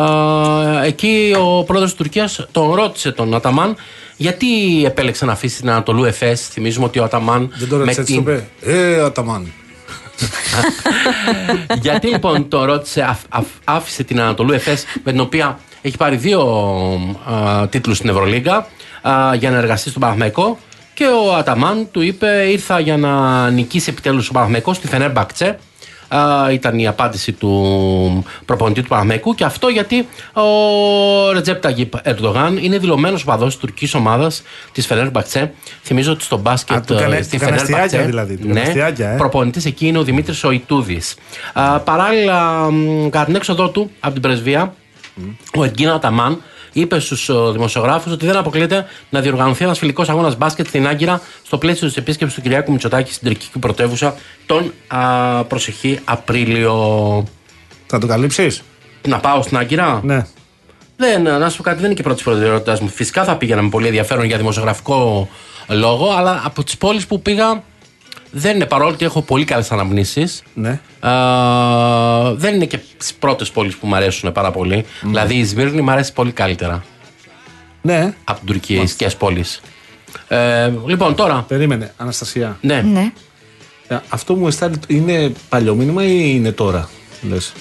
Ε, 0.04 0.88
Εκεί 0.88 1.36
ο 1.40 1.64
πρόεδρος 1.64 1.90
της 1.90 2.00
Τουρκίας 2.00 2.46
τον 2.52 2.74
ρώτησε 2.74 3.12
τον 3.12 3.34
Αταμάν 3.36 3.76
γιατί 4.18 4.48
επέλεξε 4.86 5.26
να 5.26 5.32
αφήσει 5.32 5.60
την 5.60 5.70
Ανατολού 5.70 6.04
Εφές. 6.04 6.48
Θυμίζουμε 6.48 6.86
ότι 6.86 7.00
ο 7.00 7.04
Αταμάν. 7.04 7.52
Δεν 7.58 7.68
το 7.70 7.78
ρώτησε 7.78 8.02
έτσι 8.02 8.14
το 8.14 8.20
είπε. 8.20 8.48
Ε, 8.62 9.02
Αταμάν. 9.02 9.52
Γιατί 11.82 12.08
λοιπόν 12.08 12.48
το 12.50 12.66
ρώτησε, 12.66 13.02
αφ- 13.02 13.26
αφ- 13.30 13.48
άφησε 13.64 14.04
την 14.04 14.20
Ανατολού 14.22 14.52
Εφές 14.54 14.84
με 15.04 15.12
την 15.12 15.20
οποία 15.22 15.60
έχει 15.82 15.98
πάρει 15.98 16.16
δύο 16.16 16.42
α, 17.32 17.68
τίτλους 17.68 17.98
στην 17.98 18.10
Ευρωλίγκα 18.10 18.68
α, 19.02 19.36
για 19.36 19.50
να 19.52 19.58
εργαστεί 19.58 19.90
στον 19.90 20.02
Παναθηναϊκό 20.02 20.58
και 20.94 21.06
ο 21.06 21.36
Αταμάν 21.36 21.88
του 21.92 22.02
είπε 22.02 22.28
ήρθα 22.52 22.80
για 22.80 22.98
να 22.98 23.50
νικήσει 23.50 23.90
επιτέλους 23.90 24.30
ο 24.30 24.32
Παναθηναϊκός 24.32 24.76
στη 24.76 24.88
Φενέρμπακτσε 24.88 25.60
Α, 26.16 26.52
ήταν 26.52 26.80
η 26.80 26.88
απάντηση 26.88 27.32
του 27.32 28.24
προπονητή 28.46 28.82
του 28.82 28.88
Παναθηναϊκού 28.88 29.36
και 29.36 29.44
αυτό 29.44 29.68
γιατί 29.68 30.08
ο 30.34 31.32
Ρετζέπ 31.32 31.62
Ταγίπ 31.62 31.94
Ερντογάν 32.04 32.58
είναι 32.62 32.78
δηλωμένος 32.78 33.22
οπαδός 33.22 33.48
της 33.48 33.58
τουρκικής 33.60 33.94
ομάδας 33.94 34.42
της 34.72 34.86
Φενέρμπακτσε 34.86 35.54
θυμίζω 35.84 36.12
ότι 36.12 36.24
στο 36.24 36.38
μπάσκετ 36.38 36.76
Α, 36.78 36.82
του 36.82 36.96
κάνε- 36.96 37.20
ε, 37.20 37.22
στη 37.22 37.38
του 37.38 37.46
κάνε 37.46 37.58
Φενέρμπακτσε 37.58 37.84
αστιάκια 37.86 38.10
δηλαδή, 38.10 38.38
του 38.38 38.48
κάνε 38.48 38.60
ναι, 38.60 38.68
αστιάκια, 38.68 39.10
ε. 39.10 39.16
προπονητής 39.18 39.66
εκεί 39.66 39.88
είναι 39.88 39.98
ο 39.98 40.04
Δημήτρης 40.04 40.44
Οητούδη. 40.44 41.02
Παράλληλα, 41.84 42.72
μ, 42.72 43.10
κατά 43.10 43.26
την 43.26 43.36
έξοδό 43.36 43.70
του 43.70 43.92
από 44.00 44.14
την 44.14 44.22
πρεσβεία, 44.22 44.74
ο 45.58 45.64
Εντγκίνα 45.64 45.94
Αταμάν 45.94 46.42
είπε 46.74 47.00
στους 47.00 47.30
δημοσιογράφους 47.52 48.12
ότι 48.12 48.26
δεν 48.26 48.38
αποκλείεται 48.38 48.86
να 49.10 49.22
διοργανωθεί 49.22 49.64
ένας 49.64 49.78
φιλικός 49.78 50.10
αγώνας 50.10 50.38
μπάσκετ 50.38 50.68
στην 50.68 50.88
Άγκυρα 50.88 51.22
στο 51.46 51.58
πλαίσιο 51.58 51.88
της 51.88 51.98
επίσκεψης 51.98 52.36
του 52.36 52.42
Κυριάκου 52.42 52.72
Μητσοτάκη 52.72 53.14
στην 53.14 53.28
τουρκική 53.28 53.60
πρωτεύουσα 53.60 54.16
τον 54.46 54.74
α, 54.88 55.44
προσεχή 55.44 56.00
Απρίλιο. 56.04 57.28
Θα 57.86 58.00
το 58.00 58.08
καλύψεις; 58.08 58.62
Να 59.08 59.20
πάω 59.20 59.42
στην 59.42 59.58
Άγκυρα; 59.58 60.00
Ναι. 60.04 60.26
Δεν, 60.98 61.22
να 61.22 61.50
σου 61.50 61.58
πω 61.58 61.64
κάτι, 61.64 61.76
δεν 61.76 61.86
είναι 61.86 61.94
και 61.94 62.04
πρώτη 62.04 62.24
προτεραιότητάς 62.24 62.80
μου. 62.80 62.88
Φυσικά 62.88 63.24
θα 63.24 63.36
πήγαινα 63.36 63.62
με 63.62 63.70
πολύ 63.70 63.86
ενδιαφέρον 63.86 64.26
για 64.26 64.38
δημοσιογραφικό 64.38 65.30
λόγο, 65.68 66.12
αλλά 66.12 66.42
από 66.46 66.64
τις 66.64 66.78
πόλεις 66.78 67.08
που 67.08 67.22
πήγα 67.22 67.64
δεν 68.32 68.56
είναι 68.56 68.66
παρόλο 68.66 68.90
ότι 68.92 69.06
έχω 69.06 69.22
πολύ 69.22 69.46
καλές 69.46 69.72
αναμνήσεις 69.72 70.44
Ναι. 70.54 70.80
Α, 71.00 72.34
δεν 72.36 72.56
είναι 72.56 72.66
και 72.66 72.78
τι 72.78 73.12
πρώτες 73.20 73.50
πόλεις 73.52 73.76
που 73.76 73.88
μου 73.88 73.96
αρέσουν 73.96 74.32
πάρα 74.32 74.52
πολύ. 74.52 74.86
Δηλαδή 75.02 75.36
η 75.36 75.46
Σμύρνη 75.46 75.82
μου 75.82 75.92
αρέσει 75.92 76.14
πολύ 76.14 76.32
καλύτερα 76.32 76.84
Ναι. 77.82 78.14
από 78.24 78.38
την 78.38 78.48
τουρκικέ 78.48 79.08
πόλεις. 79.18 79.62
Ε, 80.28 80.72
λοιπόν, 80.86 81.16
τώρα. 81.16 81.46
Περίμενε, 81.48 81.94
Αναστασία. 81.98 82.58
Ναι. 82.62 82.82
Ναι. 82.82 83.12
Ε, 83.88 83.98
Αυτό 84.10 84.36
μου 84.36 84.48
αισθάνεται 84.48 84.94
είναι 84.94 85.32
παλιό 85.50 85.76
μήνυμα 85.76 86.04
ή 86.04 86.32
είναι 86.36 86.52
τώρα, 86.52 86.90
λες; 87.30 87.54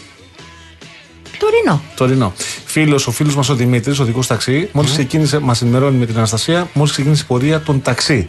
Τωρινό. 1.39 1.83
Τωρινό. 1.97 2.33
Φίλος, 2.65 3.07
ο 3.07 3.11
φίλος 3.11 3.35
μας 3.37 3.49
ο 3.49 3.55
Δημήτρης, 3.55 3.99
ο 3.99 4.05
δικός 4.05 4.27
ταξί, 4.27 4.69
μόλις 4.73 4.91
ξεκίνησε, 4.91 5.39
μας 5.39 5.63
ενημερώνει 5.63 5.97
με 5.97 6.07
την 6.07 6.17
Αναστασία, 6.17 6.69
μόλις 6.73 6.93
ξεκίνησε 6.93 7.23
η 7.23 7.27
πορεία 7.27 7.61
των 7.61 7.83
ταξί. 7.83 8.29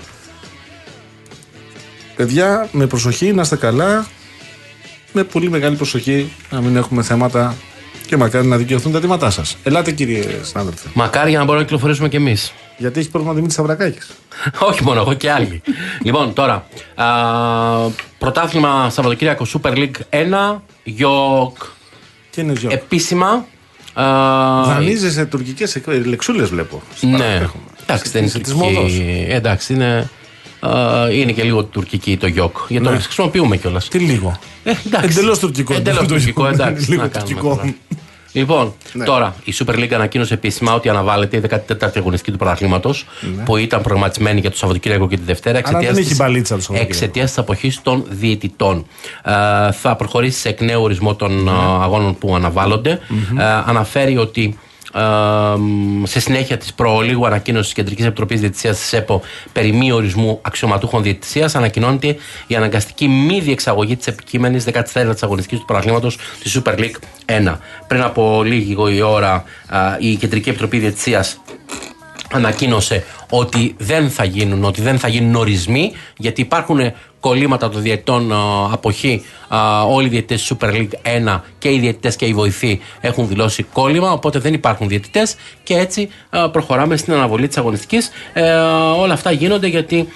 Παιδιά, 2.19 2.67
με 2.71 2.87
προσοχή, 2.87 3.33
να 3.33 3.41
είστε 3.41 3.55
καλά. 3.55 4.05
Με 5.11 5.23
πολύ 5.23 5.49
μεγάλη 5.49 5.75
προσοχή, 5.75 6.31
να 6.49 6.61
μην 6.61 6.75
έχουμε 6.75 7.03
θέματα 7.03 7.55
Και 8.07 8.17
μακάρι 8.17 8.47
να 8.47 8.57
δικαιωθούν 8.57 8.91
τα 8.91 8.97
αιτήματά 8.97 9.29
σας. 9.29 9.57
Ελάτε, 9.63 9.91
κύριε 9.91 10.23
συνάδελφε. 10.41 10.87
Μακάρι 10.93 11.29
για 11.29 11.37
να 11.39 11.43
μπορούμε 11.45 11.63
να 11.63 11.69
κυκλοφορήσουμε 11.69 12.09
κι 12.09 12.15
εμείς. 12.15 12.53
Γιατί 12.77 12.99
έχει 12.99 13.09
πρόβλημα 13.09 13.33
Δημήτρης 13.33 13.57
Σαβρακάκης. 13.57 14.09
Όχι 14.69 14.83
μόνο 14.83 14.99
εγώ 14.99 15.13
και 15.13 15.31
άλλοι. 15.31 15.61
λοιπόν, 16.03 16.33
τώρα. 16.33 16.67
Α, 16.95 17.05
πρωτάθλημα 18.17 18.89
Σαββατοκύριακο 18.89 19.45
Super 19.53 19.73
League 19.77 20.19
1. 20.55 20.59
Γιοκ. 20.83 21.57
Και 22.29 22.41
είναι 22.41 22.53
ζιό. 22.57 22.69
Επίσημα. 22.71 23.45
Α, 23.93 24.03
Δανείζεσαι 24.63 25.25
τουρκικές 25.25 25.81
λεξούλες, 26.05 26.49
βλέπω. 26.49 26.81
ναι. 27.01 27.47
Εντάξει, 27.85 28.11
δεν 28.11 28.21
είναι 28.21 28.29
Είσαι 28.29 28.39
της 28.39 28.53
τουρκική. 28.53 28.73
μόδος. 28.73 28.93
Εντάξει, 29.27 29.73
είναι. 29.73 30.09
Α, 30.59 30.71
είναι 31.11 31.31
και 31.31 31.43
λίγο 31.43 31.63
τουρκική 31.63 32.17
το 32.17 32.27
γιοκ. 32.27 32.57
Γιατί 32.67 32.85
το 32.85 32.91
Ναι. 32.91 32.99
χρησιμοποιούμε 32.99 33.57
κιόλας. 33.57 33.87
Τι 33.87 33.99
λίγο. 33.99 34.39
Ε, 34.63 34.73
Εντελώς 35.03 35.39
τουρκικό. 35.39 35.73
Εντελώς 35.73 35.99
Το 35.99 36.05
τουρκικό, 36.13 36.41
γιοκ. 36.41 36.53
εντάξει. 36.53 36.89
Λίγο 36.89 37.01
να 37.01 37.07
κάνουμε 37.07 37.31
τουρκικό. 37.33 37.55
τώρα. 37.55 37.73
Λοιπόν, 38.31 38.73
Ναι. 38.93 39.05
τώρα 39.05 39.35
η 39.43 39.53
Super 39.57 39.73
League 39.75 39.91
ανακοίνωσε 39.93 40.33
επίσημα 40.33 40.73
ότι 40.73 40.89
αναβάλλεται 40.89 41.37
η 41.37 41.41
14η 41.49 41.97
αγωνιστική 41.97 42.31
του 42.31 42.37
πρωταθλήματος 42.37 43.05
που 43.45 43.57
ήταν 43.57 43.81
προγραμματισμένη 43.81 44.39
για 44.39 44.49
το 44.51 44.57
Σαββατοκύριακο 44.57 45.07
και 45.07 45.17
τη 45.17 45.23
Δευτέρα 45.23 45.61
Ναι. 45.71 45.79
δεν 45.79 45.97
έχει 45.97 46.15
μπαλίτσα 46.15 46.55
το 46.55 46.61
Σαββατοκύριακο. 46.61 46.87
εξαιτίας 46.89 47.27
της 47.29 47.37
αποχής 47.37 47.81
των 47.81 48.03
διαιτητών. 48.09 48.85
Ε, 49.23 49.71
θα 49.71 49.95
προχωρήσει 49.95 50.39
σε 50.39 50.49
εκ 50.49 50.61
νέου 50.61 50.81
ορισμό 50.81 51.15
των 51.15 51.43
Ναι. 51.43 51.49
ε, 51.51 51.53
αγώνων 51.81 52.17
που 52.17 52.35
αναβάλλονται. 52.35 52.89
Ε, 53.39 53.43
αναφέρει 53.65 54.17
ότι 54.17 54.43
ε, 54.43 54.53
μ, 54.53 54.57
σε 56.03 56.19
συνέχεια 56.19 56.57
της 56.57 56.73
προολίγου 56.73 57.25
ανακοίνωση 57.25 57.63
της 57.63 57.73
Κεντρικής 57.73 58.05
Επιτροπής 58.05 58.39
Διαιτησίας 58.39 58.77
της 58.77 58.93
ΕΠΟ 58.93 59.21
περί 59.51 59.71
μη 59.71 59.91
ορισμού 59.91 60.39
αξιωματούχων 60.41 61.03
διαιτησίας, 61.03 61.55
ανακοινώνεται 61.55 62.15
η 62.47 62.55
αναγκαστική 62.55 63.07
μη 63.07 63.39
διεξαγωγή 63.39 63.95
της 63.95 64.07
επικείμενης 64.07 64.65
14η 64.65 65.15
αγωνιστικής 65.21 65.59
του 65.59 65.65
παραγκλήματο 65.65 66.07
τη 66.09 66.51
Super 66.53 66.79
League 66.79 66.95
1. 67.25 67.57
Πριν 67.87 68.01
από 68.01 68.43
λίγη 68.43 68.75
η 68.95 69.01
ώρα, 69.01 69.43
α, 69.67 69.97
η 69.99 70.15
Κεντρική 70.15 70.49
Επιτροπή 70.49 70.77
Διαιτησίας 70.77 71.41
ανακοίνωσε 72.31 73.03
ότι 73.29 73.75
δεν 73.77 74.09
θα 74.09 74.23
γίνουν, 74.23 74.63
ότι 74.63 74.81
δεν 74.81 74.99
θα 74.99 75.07
γίνουν 75.07 75.35
ορισμοί, 75.35 75.91
γιατί 76.17 76.41
υπάρχουν 76.41 76.79
κολλήματα 77.19 77.69
των 77.69 77.81
διαιτητών 77.81 78.33
α, 78.33 78.37
αποχή. 78.71 79.25
Α, 79.47 79.83
όλοι 79.83 80.05
οι 80.05 80.09
διαιτητές 80.09 80.41
της 80.41 80.57
Super 80.57 80.69
League 80.69 81.33
1 81.35 81.41
και 81.57 81.71
οι 81.71 81.79
διαιτητές 81.79 82.15
και 82.15 82.25
οι 82.25 82.33
βοηθοί 82.33 82.79
έχουν 83.01 83.27
δηλώσει 83.27 83.63
κόλλημα, 83.63 84.11
οπότε 84.11 84.39
δεν 84.39 84.53
υπάρχουν 84.53 84.87
διαιτητές 84.87 85.35
και 85.63 85.73
έτσι 85.73 86.09
α, 86.29 86.49
προχωράμε 86.49 86.97
στην 86.97 87.13
αναβολή 87.13 87.47
της 87.47 87.57
αγωνιστικής. 87.57 88.11
Ε, 88.33 88.51
όλα 88.97 89.13
αυτά 89.13 89.31
γίνονται 89.31 89.67
γιατί 89.67 90.07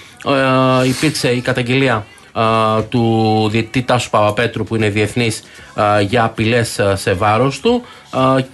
ε, 0.82 0.88
υπήρξε 0.88 1.30
η 1.30 1.40
καταγγελία 1.40 2.06
α, 2.32 2.82
του 2.82 3.48
διαιτητή 3.50 3.82
Τάσου 3.82 4.10
Παπαπέτρου 4.10 4.64
που 4.64 4.74
είναι 4.74 4.88
διεθνής 4.88 5.42
α, 5.74 6.00
για 6.00 6.24
απειλές 6.24 6.78
α, 6.78 6.96
σε 6.96 7.12
βάρος 7.12 7.60
του 7.60 7.82
α, 8.03 8.03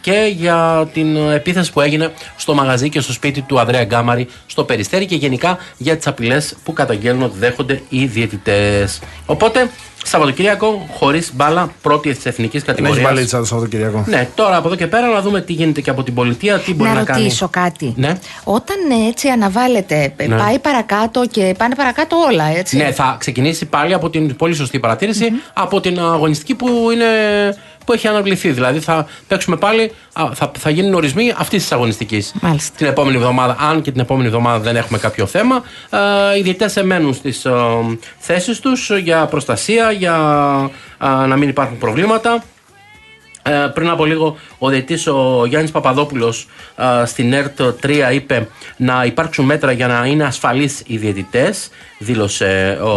και 0.01 0.33
για 0.37 0.89
την 0.93 1.17
α, 1.17 1.33
επίθεση 1.33 1.73
που 1.73 1.81
έγινε 1.81 2.13
στο 2.37 2.55
μαγαζί 2.55 2.89
και 2.89 3.01
στο 3.01 3.13
σπίτι 3.13 3.41
του 3.41 3.61
Ανδρέα 3.61 3.85
Γκάμαρη 3.85 4.27
στο 4.47 4.65
Περιστέρι 4.65 5.07
και 5.07 5.15
γενικά 5.15 5.59
για 5.77 5.97
τις 5.97 6.07
απειλές 6.07 6.55
που 6.65 6.73
καταγγέλνουν 6.73 7.23
ότι 7.23 7.39
δέχονται 7.39 7.81
οι 7.89 8.05
διαιτητές. 8.07 8.99
Οπότε, 9.27 9.71
Σαββατοκύριακο 10.05 10.87
χωρίς 10.93 11.31
μπάλα 11.35 11.73
πρώτη 11.83 12.15
της 12.15 12.27
εθνικής 12.27 12.63
Δεν 12.63 12.75
έχει 12.75 12.83
κατηγορίας. 12.83 13.13
μπαλίτσα 13.13 13.39
το 13.39 13.45
Σαββατοκυριακό. 13.45 14.05
Ναι, 14.09 14.29
τώρα 14.35 14.57
από 14.57 14.67
εδώ 14.67 14.77
και 14.77 14.87
πέρα 14.87 15.07
να 15.07 15.21
δούμε 15.21 15.41
τι 15.41 15.53
γίνεται 15.53 15.81
και 15.81 15.91
από 15.91 16.03
την 16.03 16.15
πολιτεία, 16.15 16.59
τι 16.59 16.75
μπορεί 16.75 16.91
να 16.91 16.95
να, 16.97 17.05
κάνει. 17.05 17.23
ρωτήσω 17.23 17.49
κάτι. 17.49 17.93
Ναι. 17.97 18.19
Όταν 18.45 18.77
ε, 19.05 19.09
έτσι 19.09 19.29
αναβάλλεται, 19.29 20.13
ε, 20.17 20.27
Ναι. 20.27 20.37
πάει 20.37 20.59
παρακάτω 20.59 21.27
και 21.31 21.55
πάνε 21.59 21.75
παρακάτω 21.75 22.17
όλα, 22.31 22.45
έτσι. 22.57 22.77
Ναι, 22.77 22.93
θα 22.93 23.17
ξεκινήσει 23.19 23.67
πάλι 23.67 23.95
από 23.95 24.11
την 24.11 24.37
πολύ 24.37 24.55
σωστή 24.55 24.79
παρατήρηση, 24.81 25.29
από 25.53 25.81
την 25.81 25.99
αγωνιστική 26.01 26.55
που, 26.55 26.69
είναι, 26.93 27.07
που 27.85 27.93
έχει 27.93 28.09
αναβληθεί. 28.09 28.51
Δηλαδή 28.51 28.81
θα 28.81 29.07
παίξουμε 29.29 29.57
πάλι, 29.57 29.93
α, 30.13 30.25
θα, 30.35 30.51
θα 30.59 30.71
γίνουν 30.71 30.95
ορισμοί 30.95 31.33
αυτής 31.37 31.63
της 31.63 31.73
αγωνιστικής. 31.73 32.35
Μάλιστα. 32.41 32.77
Την 32.77 32.87
επόμενη 32.87 33.17
εβδομάδα, 33.17 33.57
αν 33.61 33.83
και 33.83 33.91
την 33.91 34.01
επόμενη 34.01 34.27
εβδομάδα 34.27 34.59
δεν 34.59 34.77
έχουμε 34.77 34.99
κάποιο 34.99 35.27
θέμα, 35.27 35.63
ε, 36.33 36.39
οι 36.39 36.43
διαιτητές 36.43 36.77
εμένουν 36.77 37.15
στις 37.15 37.47
θέσεις 38.19 38.61
τους 38.61 38.91
για 38.91 39.27
προστασία, 39.27 39.91
για 39.91 40.15
α, 40.99 41.27
να 41.27 41.37
μην 41.37 41.49
υπάρχουν 41.49 41.79
προβλήματα. 41.79 42.43
Ε, 43.43 43.71
πριν 43.75 43.89
από 43.89 44.05
λίγο 44.05 44.37
ο 44.59 44.69
διαιτητής 44.69 45.07
ο 45.07 45.45
Γιάννης 45.47 45.71
Παπαδόπουλος 45.71 46.49
ε, 46.77 47.07
στην 47.07 47.33
ΕΡΤ 47.33 47.61
3 47.83 48.09
είπε 48.13 48.49
να 48.77 49.05
υπάρξουν 49.05 49.45
μέτρα 49.45 49.73
για 49.73 49.87
να 49.87 50.07
είναι 50.07 50.25
ασφαλείς 50.25 50.83
οι 50.87 50.97
διαιτητές 50.97 51.71
δήλωσε 51.99 52.79
ο, 52.83 52.89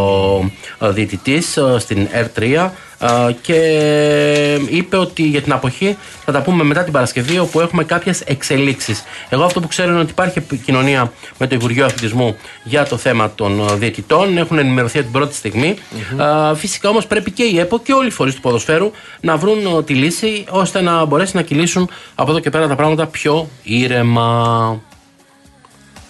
ο 0.78 0.92
διαιτητής 0.94 1.58
ε, 1.58 1.76
στην 1.80 2.08
ΕΡΤ 2.12 2.38
3 2.40 2.44
ε, 2.44 2.70
και 3.42 3.56
είπε 4.70 4.98
ότι 4.98 5.24
για 5.24 5.42
την 5.42 5.52
αποχή 5.52 5.98
θα 6.26 6.32
τα 6.32 6.42
πούμε 6.42 6.64
μετά 6.64 6.84
την 6.84 6.94
Παρασκευή 6.94 7.40
όπου 7.40 7.60
έχουμε 7.60 7.84
κάποιες 7.84 8.22
εξελίξεις. 8.22 9.04
Εγώ 9.30 9.44
αυτό 9.44 9.60
που 9.60 9.68
ξέρω 9.68 9.92
είναι 9.92 10.00
ότι 10.00 10.12
υπάρχει 10.12 10.38
επικοινωνία 10.38 11.12
με 11.38 11.48
το 11.48 11.56
Υπουργείο 11.56 11.86
Αθλητισμού 11.86 12.36
για 12.64 12.86
το 12.86 12.98
θέμα 12.98 13.32
των 13.36 13.60
ε, 13.60 13.76
διαιτητών. 13.76 14.38
Έχουν 14.38 14.58
ενημερωθεί 14.58 14.98
από 14.98 15.08
την 15.08 15.20
πρώτη 15.20 15.36
στιγμή. 15.36 15.76
Ε, 16.52 16.56
φυσικά 16.56 16.90
όμως 16.90 17.08
πρέπει 17.08 17.32
και 17.32 17.44
η 17.44 17.60
ΕΠΟ 17.60 17.80
και 17.80 17.94
όλοι 17.94 18.08
οι 18.08 18.12
φορείς 18.12 18.36
του 18.36 18.42
ποδοσφαίρου 18.42 18.92
να 19.22 19.38
βρουν 19.38 19.66
ε, 19.78 19.84
τη 19.84 19.94
λύση 19.94 20.46
ώστε 20.50 20.82
να 20.82 21.06
μπορέσει 21.06 21.36
να 21.36 21.42
κυλήσουν 21.42 21.90
από 22.16 22.32
εδώ 22.32 22.40
και 22.40 22.50
πέρα 22.50 22.68
τα 22.68 22.76
πράγματα 22.76 23.08
πιο 23.08 23.50
ήρεμα. 23.64 24.82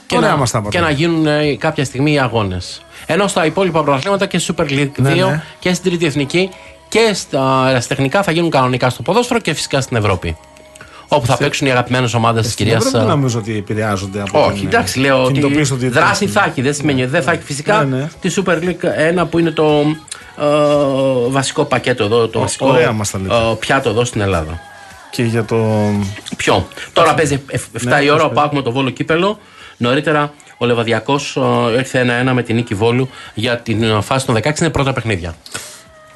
Και, 0.05 0.17
Ωραία 0.17 0.29
να, 0.29 0.37
μας 0.37 0.51
τα 0.51 0.57
είπατε. 0.57 0.77
και 0.77 0.83
να 0.83 0.89
γίνουν 0.89 1.27
ε, 1.27 1.55
κάποια 1.55 1.85
στιγμή 1.85 2.13
οι 2.13 2.19
αγώνες. 2.19 2.81
Ενώ 3.05 3.27
στα 3.27 3.45
υπόλοιπα 3.45 3.83
πρωταθλήματα 3.83 4.25
και 4.25 4.41
Super 4.47 4.69
League 4.69 4.81
2 4.83 4.89
Ναι, 4.95 5.13
ναι. 5.13 5.43
και 5.59 5.73
στην 5.73 5.89
Τρίτη 5.89 6.05
Εθνική 6.05 6.49
και 6.93 7.13
στα 7.13 7.65
ερασιτεχνικά 7.69 8.23
θα 8.23 8.31
γίνουν 8.31 8.49
κανονικά 8.49 8.89
στο 8.89 9.01
ποδόσφαιρο 9.01 9.39
και 9.39 9.53
φυσικά 9.53 9.81
στην 9.81 9.97
Ευρώπη. 9.97 10.37
Όπου 11.07 11.25
θα 11.25 11.37
παίξουν 11.37 11.67
οι 11.67 11.71
αγαπημένες 11.71 12.13
ομάδες 12.13 12.45
της 12.45 12.55
κυρίας. 12.55 12.83
Δεν 12.83 12.91
πρέπει 12.91 13.07
να 13.07 13.13
νομίζω 13.13 13.39
ότι 13.39 13.57
επηρεάζονται 13.57 14.21
από 14.21 14.45
Όχι, 14.45 14.59
την, 14.59 14.67
εντάξει, 14.67 14.99
ε, 14.99 15.01
λέω 15.01 15.23
ότι 15.23 15.33
κινητοποίηση 15.33 15.69
των 15.69 15.79
διαιτητών. 15.79 16.03
δράση 16.03 16.27
θα 16.27 16.45
έχει. 16.47 16.61
Δεν 16.61 16.73
σημαίνει 16.73 17.01
ότι 17.01 17.11
δεν 17.11 17.21
θα 17.23 17.31
έχει 17.31 17.43
φυσικά 17.43 17.83
Ναι, 17.83 17.97
ναι. 17.97 18.09
τη 18.21 18.33
Super 18.37 18.51
League 18.57 19.21
1 19.21 19.25
που 19.29 19.39
είναι 19.39 19.51
το 19.51 19.81
ε, 20.39 20.45
βασικό 21.29 21.63
πακέτο 21.65 22.03
εδώ. 22.03 22.27
Το 22.27 22.39
Βασικό, 22.39 22.65
βασικό 22.65 22.67
ωραία 22.67 22.91
μας 22.91 23.11
τα 23.11 23.19
λέτε. 23.19 23.33
ε, 23.35 23.55
πιάτο 23.59 23.89
εδώ 23.89 24.05
στην 24.05 24.21
Ελλάδα. 24.21 24.59
Και 25.11 25.23
για 25.23 25.45
το. 25.45 25.55
Ποιο; 26.37 26.67
Τώρα 26.93 27.13
παίζει 27.13 27.41
7 27.51 27.57
Ναι, 27.81 27.95
η 28.03 28.09
ώρα 28.09 28.21
πώς 28.21 28.31
ο 28.31 28.33
Πάκ 28.33 28.53
με 28.53 28.61
το 28.61 28.71
Βόλο 28.71 28.89
Κύπελο. 28.89 29.39
Νωρίτερα 29.77 30.33
ο 30.57 30.65
Λεβαδιακός 30.65 31.37
ήρθε 31.77 32.23
1-1 32.27 32.31
με 32.33 32.43
την 32.43 32.55
νίκη 32.55 32.73
Βόλου 32.75 33.09
για 33.33 33.57
την 33.57 33.83
ε, 33.83 34.01
φάση 34.01 34.25
των 34.25 34.35
16. 34.35 34.59
Είναι 34.59 34.69
πρώτα 34.69 34.93
παιχνίδια. 34.93 35.35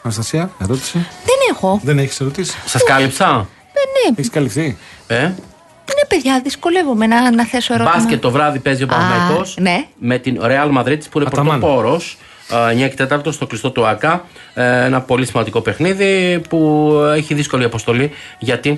Αναστασία, 0.07 0.49
ερώτηση. 0.61 0.97
Δεν 0.97 1.35
έχω. 1.51 1.79
Δεν 1.83 1.99
έχεις 1.99 2.19
ερωτήσει. 2.19 2.57
Σας 2.65 2.83
κάλυψα; 2.83 3.25
Ε, 3.25 4.09
ναι, 4.09 4.15
Έχεις 4.17 4.29
καλυφθεί. 4.29 4.77
Ε; 5.07 5.17
ναι, 5.21 6.05
παιδιά, 6.07 6.39
δυσκολεύομαι 6.43 7.07
να, 7.07 7.31
να 7.31 7.45
θέσω 7.45 7.73
ερώτημα. 7.73 7.95
Μπάσκετ 7.97 8.21
το 8.21 8.31
βράδυ 8.31 8.59
παίζει 8.59 8.83
ο 8.83 8.87
Α, 8.89 8.95
Παναγιακός 8.95 9.55
ναι. 9.59 9.85
με 9.97 10.17
την 10.17 10.39
Real 10.41 10.77
Madrid 10.77 10.97
που 11.11 11.19
είναι 11.19 11.27
Αταμάν. 11.31 11.59
πρωτοπόρος. 11.59 12.17
9 12.73 12.89
και 12.95 13.07
4 13.09 13.19
στο 13.33 13.47
κλειστό 13.47 13.71
του 13.71 13.87
ΑΚΑ. 13.87 14.25
Ε, 14.53 14.85
Ένα 14.85 15.01
πολύ 15.01 15.25
σημαντικό 15.25 15.61
παιχνίδι 15.61 16.41
που 16.49 16.91
έχει 17.15 17.33
δύσκολη 17.33 17.63
αποστολή 17.63 18.11
γιατί 18.39 18.69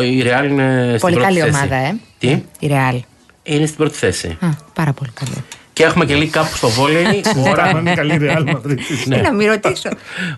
ε, 0.00 0.06
η 0.06 0.22
Real 0.26 0.44
είναι 0.48 0.84
στην 0.88 1.00
Πολύ 1.00 1.14
πρώτη 1.14 1.20
καλή 1.20 1.38
θέση. 1.40 1.56
ομάδα, 1.56 1.74
ε. 1.76 1.96
Τι; 2.18 2.28
Η 2.58 2.70
Real. 2.70 2.98
Είναι 3.42 3.64
στην 3.66 3.78
πρώτη 3.78 3.94
θέση. 3.96 4.36
Α, 4.40 4.46
πάρα 4.74 4.92
πολύ 4.92 5.10
καλή. 5.14 5.44
Και 5.74 5.84
έχουμε 5.84 6.04
και 6.04 6.14
λίγη 6.14 6.30
κάπου 6.30 6.56
στο 6.56 6.68
βόλεϊ. 6.68 7.24
ώρα, 7.50 7.68
Είναι 7.70 7.94
καλή 7.94 8.18
Real 8.20 8.48
Madrid. 8.54 8.76
ναι. 9.04 9.16
Ε, 9.16 9.20
Να 9.20 9.32
μην 9.32 9.48
ρωτήσω. 9.48 9.88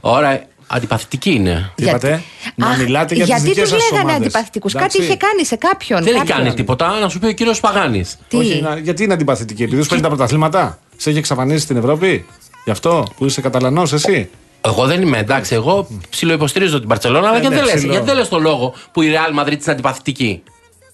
ώρα 0.01 0.43
αντιπαθητική 0.66 1.30
είναι. 1.30 1.70
Τι 1.74 1.84
είπατε, 1.84 2.22
να 2.55 2.66
Αχ, 2.68 2.78
μιλάτε 2.78 3.14
για 3.14 3.24
τις 3.24 3.34
Γιατί 3.34 3.49
δικές 3.49 3.70
τους 3.70 3.80
σας 3.80 3.91
λέγανε 3.91 4.11
ομάδες. 4.11 4.26
αντιπαθητικούς; 4.26 4.74
Εντάξει. 4.74 4.97
Κάτι 4.99 5.09
είχε 5.09 5.16
κάνει 5.16 5.45
σε 5.47 5.57
κάποιον. 5.57 5.99
Δεν 6.03 6.09
έχει 6.14 6.24
κάποιον. 6.24 6.39
κάνει 6.39 6.55
τίποτα. 6.55 6.99
Να 7.01 7.09
σου 7.09 7.18
πει 7.18 7.26
ο 7.26 7.32
κύριος 7.32 7.61
Παγάνης. 7.61 8.16
Τι; 8.28 8.37
Όχι, 8.37 8.61
να- 8.61 8.76
γιατί 8.78 9.05
είναι 9.05 9.12
αντιπαθητική, 9.12 9.62
επειδή 9.62 9.82
σου 9.82 9.89
παίρνει 9.89 10.03
τα 10.03 10.09
πρωταθλήματα. 10.09 10.78
Σε 10.97 11.09
έχει 11.11 11.18
εξαφανίσει 11.18 11.59
στην 11.64 11.76
Ευρώπη; 11.76 12.26
Γι' 12.64 12.70
αυτό 12.70 13.07
που 13.16 13.24
είσαι 13.26 13.41
Καταλανός, 13.41 13.93
εσύ; 13.93 14.28
Εγώ 14.61 14.87
δεν 14.87 15.03
είμαι 15.03 15.18
εντάξει. 15.18 15.55
Εγώ 15.55 15.89
ψιλοϊποστηρίζω 16.11 16.78
την 16.78 16.89
Παρσελόνα, 16.89 17.28
αλλά 17.28 17.37
Ε, 17.37 17.41
γιατί 17.41 17.55
ναι, 17.55 17.61
δεν 17.61 17.70
λες, 17.70 17.74
ψιλο. 17.76 17.93
γιατί 17.93 18.07
δεν 18.07 18.16
λες 18.16 18.28
το 18.28 18.39
λόγο 18.39 18.74
που 18.93 19.03
η 19.03 19.11
Real 19.14 19.41
Madrid 19.43 19.53
είναι 19.53 19.61
αντιπαθητική; 19.66 20.43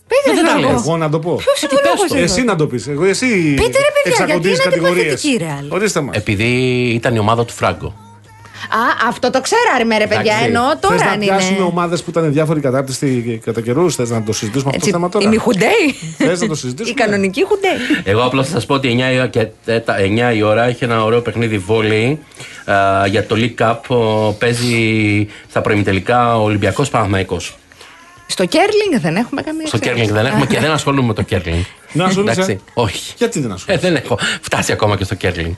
Πείτε 0.06 0.34
δεν 0.34 0.44
ρε, 0.44 0.50
τα 0.52 0.58
λόγο. 0.58 0.72
λες. 0.72 0.82
Εγώ 0.86 0.96
να 0.96 1.08
το 1.10 1.18
πω. 1.18 1.34
Ποιος 1.34 1.62
είναι 1.62 1.70
Ε, 1.72 1.74
ο 1.74 1.78
τι 1.78 1.82
πες 1.82 1.90
λόγος 1.94 2.10
το. 2.10 2.16
εδώ; 2.16 2.24
Εσύ 2.24 2.42
να 2.42 2.56
το 2.56 2.66
πεις. 2.66 2.86
Εγώ 2.88 3.04
εσύ. 3.04 3.26
Πείτε, 3.54 3.78
ρε, 3.78 3.90
παιδιά, 4.02 4.24
εξακοντίζεις 4.24 4.58
γιατί 4.58 4.78
είναι 4.78 4.88
κατηγορίες. 4.88 5.14
αντιπαθητική 5.14 5.44
η 5.44 5.46
Real? 5.68 5.74
Ορίστε 5.76 6.00
μας. 6.00 6.16
Επειδή 6.16 6.48
ήταν 6.94 7.14
η 7.14 7.18
ομάδα 7.18 7.44
του 7.44 7.52
Φράγκο. 7.52 7.94
Α, 8.70 9.08
αυτό 9.08 9.30
το 9.30 9.40
ξέραμε, 9.40 9.98
ρε 9.98 10.06
παιδιά. 10.06 10.20
Εντάξει. 10.20 10.44
Εννοώ 10.44 10.68
Θες 10.70 10.80
τώρα 10.80 11.04
να 11.04 11.10
αν 11.10 11.18
πιάσουμε 11.18 11.56
είναι. 11.56 11.64
ομάδες 11.64 12.02
που 12.02 12.10
ήταν 12.10 12.32
διάφοροι 12.32 12.60
κατάρτιστοι 12.60 13.40
κατά 13.44 13.60
καιρούς; 13.60 13.94
Θες 13.94 14.10
να 14.10 14.22
το 14.22 14.32
συζητήσουμε 14.32 14.70
αυτό 14.74 14.78
Έτσι, 14.78 14.90
το 14.90 14.96
θέμα 14.96 15.08
τώρα; 15.08 15.24
η 15.24 15.28
Μιχουντέη. 15.28 15.94
Θες 16.18 16.40
να 16.40 16.46
το 16.46 16.52
Η 16.52 16.56
συζητήσουμε. 16.56 16.94
κανονική 17.02 17.44
Χουντέη. 17.44 17.72
Εγώ 18.04 18.22
απλώς 18.22 18.46
θα 18.46 18.52
σας 18.52 18.66
πω 18.66 18.74
ότι 18.74 18.88
9 18.88 19.12
η 19.12 19.16
ώρα 19.16 19.28
και 19.28 19.46
τέτα- 19.64 19.96
9 19.98 20.32
η 20.34 20.42
ώρα 20.42 20.64
έχει 20.64 20.84
ένα 20.84 21.04
ωραίο 21.04 21.20
παιχνίδι 21.20 21.58
βόλεϊ 21.58 22.18
α, 22.64 23.06
για 23.06 23.26
το 23.26 23.36
League 23.38 23.62
Cup. 23.64 23.76
Ο, 23.96 24.32
παίζει 24.32 25.28
στα 25.50 25.60
προημιτελικά 25.60 26.36
ο 26.38 26.42
Ολυμπιακός 26.42 26.88
Παναθηναϊκό. 26.90 27.36
Στο 28.32 28.46
Κέρλινγκ 28.46 29.02
δεν 29.02 29.16
έχουμε 29.16 29.42
καμία 29.42 29.66
Στο 29.66 29.76
εξέλιξη. 29.76 30.04
Κέρλινγκ 30.06 30.24
δεν 30.24 30.26
έχουμε 30.32 30.46
και 30.46 30.60
δεν 30.60 30.70
ασχολούμαι 30.70 31.06
με 31.06 31.14
το 31.14 31.22
Κέρλινγκ. 31.22 31.62
Να 31.92 32.04
ασχολείσαι; 32.04 32.60
Όχι. 32.74 33.12
Γιατί 33.16 33.40
δεν 33.40 33.50
Ε, 33.50 33.54
ασχολείσαι; 33.54 33.86
δεν 33.88 33.96
έχω 33.96 34.18
φτάσει 34.40 34.72
ακόμα 34.72 34.96
και 34.96 35.04
στο 35.04 35.14
Κέρλινγκ. 35.14 35.54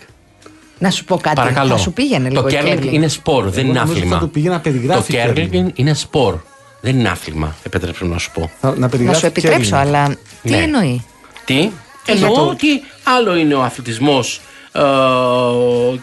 Να 0.78 0.90
σου 0.90 1.05
πω 1.05 1.16
κάτι. 1.16 1.34
Παρακαλώ. 1.36 1.70
Θα 1.70 1.76
σου 1.76 1.92
πήγαινε 1.92 2.28
λίγο 2.28 2.42
το 2.42 2.48
η 2.48 2.51
Κέρλινγκ 2.51 2.74
Κέρλινγκ. 2.74 2.94
είναι 2.94 3.09
σπορ, 3.09 3.48
δεν 3.51 3.66
είναι 3.66 3.78
νόμιζα 3.78 3.92
άθλημα. 3.94 4.14
θα 4.14 4.20
το 4.20 4.26
πήγαινα 4.26 4.55
να 4.55 4.60
Το 4.60 4.70
περιγράφει 4.70 5.12
η 5.12 5.14
Κέρλινγκ 5.14 5.51
Κέρλινγκ. 5.51 5.70
είναι 5.74 5.94
σπορ. 5.94 6.34
Δεν 6.80 6.98
είναι 6.98 7.09
άθλημα, 7.09 7.55
επέτρεψε 7.62 8.05
να 8.05 8.18
σου 8.18 8.30
πω. 8.30 8.51
Θα- 8.60 8.68
να 8.70 8.76
Να 8.78 8.88
περιγράφει 8.88 9.16
σου 9.18 9.22
και 9.22 9.26
επιτρέψω, 9.38 9.76
Έλληνα. 9.76 9.98
αλλά 10.02 10.16
τι 10.42 10.51
Ναι. 10.51 10.56
εννοεί; 10.56 11.05
Τι, 11.44 11.70
εννοώ 12.06 12.48
ότι 12.48 12.66
άλλο 13.02 13.36
είναι 13.36 13.55
ο 13.55 13.62
αθλητισμός 13.62 14.36
ε, 14.36 14.40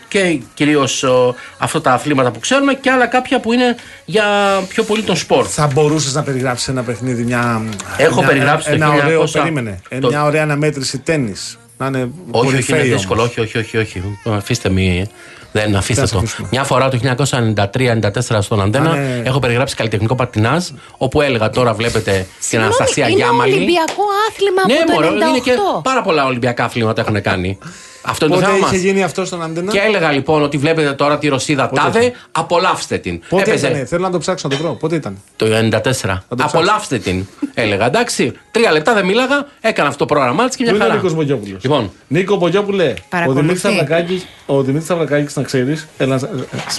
και 0.07 0.39
κυρίως 0.53 1.03
ε, 1.03 1.09
αυτά 1.57 1.81
τα 1.81 1.91
αθλήματα 1.93 2.31
που 2.31 2.39
ξέρουμε 2.39 2.73
και 2.73 2.89
άλλα 2.91 3.05
κάποια 3.07 3.39
που 3.39 3.53
είναι 3.53 3.75
για 4.05 4.25
πιο 4.67 4.83
πολύ 4.83 5.01
τον 5.01 5.15
σπορ. 5.15 5.45
Θα 5.49 5.67
μπορούσες 5.73 6.13
να 6.13 6.23
περιγράψεις 6.23 6.67
ένα 6.67 6.83
παιχνίδι, 6.83 7.23
μια. 7.23 7.61
Έχω 7.97 8.15
μια- 8.19 8.27
περιγράψει 8.27 8.67
το 8.69 8.75
ένα 8.75 8.87
1900. 8.95 9.05
ωραίο, 9.05 9.23
περίμενε. 9.31 9.79
Ε, 9.89 9.99
Το- 9.99 10.07
Μια 10.07 10.23
ωραία 10.23 10.43
αναμέτρηση 10.43 10.99
τέννη. 10.99 11.33
Να 11.77 11.85
είναι 11.87 11.97
Όχι, 11.97 12.07
όχι, 12.31 12.47
είναι 12.47 12.51
κορυφαίη 12.65 12.89
δύσκολο. 12.89 13.21
όμως. 13.21 13.37
Όχι, 13.37 13.57
όχι, 13.57 13.57
όχι, 13.57 13.77
όχι. 13.77 14.17
Αφήστε 14.29 14.69
με. 14.69 15.07
Δεν 15.51 15.75
αφήστε 15.75 16.01
Δεν 16.01 16.03
το. 16.03 16.07
σε 16.17 16.17
αφήσουμε. 16.17 16.47
Μια 16.51 16.63
φορά 16.63 16.89
το 16.89 16.97
1993-94 16.97 18.41
στον 18.41 18.61
Αντένα 18.61 18.89
Α, 18.89 18.95
ναι. 18.95 19.21
έχω 19.25 19.39
περιγράψει 19.39 19.75
καλλιτεχνικό 19.75 20.15
πατινάζ 20.15 20.65
όπου 20.97 21.21
έλεγα 21.21 21.49
τώρα 21.49 21.73
βλέπετε 21.73 22.27
την 22.49 22.59
Αναστασία 22.59 23.07
είναι 23.07 23.15
Γιάμαλη. 23.17 23.53
Ολυμπιακό 23.53 24.03
άθλημα 24.29 24.61
Ναι, 24.67 24.73
από 24.73 24.85
το 24.85 24.91
μωρέ, 24.93 25.07
98. 25.07 25.29
είναι 25.29 25.39
και 25.39 25.51
πάρα 25.83 26.01
πολλά 26.01 26.25
Ολυμπιακά 26.25 26.63
αθλήματα 26.63 27.01
έχουν 27.01 27.21
κάνει. 27.21 27.57
Αυτό 28.01 28.25
είναι 28.25 28.35
το 28.35 28.41
Πότε 28.41 28.53
θέμα 28.53 28.65
είχε 28.67 28.75
μας. 28.75 28.85
γίνει 28.85 29.03
αυτό 29.03 29.25
στον 29.25 29.43
Αντένα; 29.43 29.71
Και 29.71 29.79
έλεγα 29.79 30.11
λοιπόν 30.11 30.43
ότι 30.43 30.57
βλέπετε 30.57 30.91
τώρα 30.91 31.17
τη 31.17 31.27
Ρωσίδα 31.27 31.67
Πότε 31.67 31.81
Τάδε, 31.81 31.99
ήταν; 31.99 32.19
απολαύστε 32.31 32.97
την. 32.97 33.21
Πότε 33.29 33.43
Έπαιζε 33.43 33.67
ήταν, 33.67 33.85
θέλω 33.85 34.01
να 34.01 34.11
το 34.11 34.17
ψάξω 34.17 34.47
να 34.47 34.55
το 34.55 34.61
βρω. 34.63 34.73
Πότε 34.73 34.95
ήταν; 34.95 35.17
το 35.35 35.45
94. 35.45 35.81
το 36.01 36.19
Απολαύστε 36.37 36.97
την. 36.97 37.25
Έλεγα 37.53 37.85
εντάξει, 37.85 38.33
τρία 38.51 38.71
λεπτά 38.71 38.93
δεν 38.93 39.05
μίλαγα, 39.05 39.47
έκανα 39.61 39.87
αυτό 39.87 40.05
το 40.05 40.13
πρόγραμμά 40.13 40.47
της 40.47 40.55
και 40.55 40.63
μια 40.63 40.71
Πού 40.71 40.77
είναι 40.77 40.85
ο 40.85 40.87
χαρά. 40.87 41.01
Νίκος 41.01 41.15
Μπογιόπουλο. 41.15 41.57
Λοιπόν, 41.61 41.91
Νίκο 42.07 42.35
Μπογιόπουλε, 42.35 42.93
ο 42.97 43.01
Παρακολουθεί. 43.09 43.41
Δημήτρης 43.41 43.59
Σταυρακάκη, 43.59 44.23
ο 44.45 44.61
Δημήτρης 44.61 44.83
Σταυρακάκης, 44.83 45.35
να 45.35 45.43
ξέρεις. 45.43 45.87
Έλα, 45.97 46.17
σε 46.17 46.27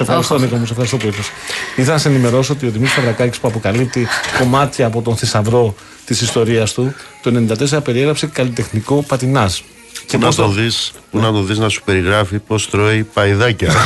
ευχαριστώ, 0.01 0.39
Νίκο 0.39 0.57
μου, 0.57 0.65
σε 0.65 0.71
ευχαριστώ 0.71 0.97
που 0.97 1.07
ήρθες. 1.07 1.31
Ήθελα 1.77 1.93
να 1.93 1.99
σε 1.99 2.09
ενημερώσω 2.09 2.53
ότι 2.53 2.67
ο 2.67 2.71
Δημήτρης 2.71 2.93
Σταυρακάκη 2.93 3.41
που 3.41 3.49
αποκαλύπτει 3.49 4.07
κομμάτια 4.39 4.87
από 4.87 5.03
τον 5.03 5.17
θησαυρό 5.17 5.75
της 6.05 6.21
ιστορίας 6.21 6.73
του, 6.73 6.95
το 7.23 7.31
94 7.75 7.83
περιέγραψε 7.85 8.27
καλλιτεχνικό 8.27 9.05
πατινάζ. 9.09 9.59
Πού 10.07 10.19
να, 10.19 10.27
πώς 10.27 10.37
το 10.37 10.49
δεις, 10.49 10.93
πού 11.11 11.19
να 11.19 11.33
το 11.33 11.43
δεις 11.43 11.59
να 11.59 11.69
σου 11.69 11.83
περιγράφει 11.85 12.39
πώς 12.39 12.71
τρώει 12.71 13.03
παϊδάκια. 13.05 13.73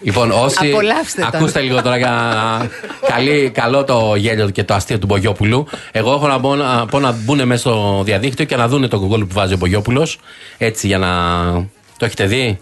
Λοιπόν, 0.00 0.30
όσοι. 0.30 0.68
Απολαύστε 0.72 1.20
τον. 1.20 1.30
Ακούστε 1.34 1.60
λίγο 1.60 1.82
τώρα 1.82 1.96
για. 1.96 2.12
Καλή, 3.08 3.50
καλό 3.54 3.84
το 3.84 4.14
γέλιο 4.16 4.50
και 4.50 4.64
το 4.64 4.74
αστείο 4.74 4.98
του 4.98 5.06
Μπογιόπουλου. 5.06 5.66
Εγώ 5.92 6.12
έχω 6.12 6.26
να 6.26 6.40
πω, 6.40 6.54
να 6.54 6.86
πω 6.86 6.98
να 6.98 7.12
μπουν 7.12 7.46
μέσα 7.46 7.60
στο 7.60 8.02
διαδίκτυο 8.04 8.44
και 8.44 8.56
να 8.56 8.68
δούνε 8.68 8.88
το 8.88 9.06
γκολ 9.06 9.20
που 9.24 9.34
βάζει 9.34 9.54
ο 9.54 9.56
Μπογιόπουλος. 9.56 10.18
Έτσι 10.58 10.86
για 10.86 10.98
να. 10.98 11.08
Το 11.98 12.04
έχετε 12.04 12.26
δει; 12.26 12.58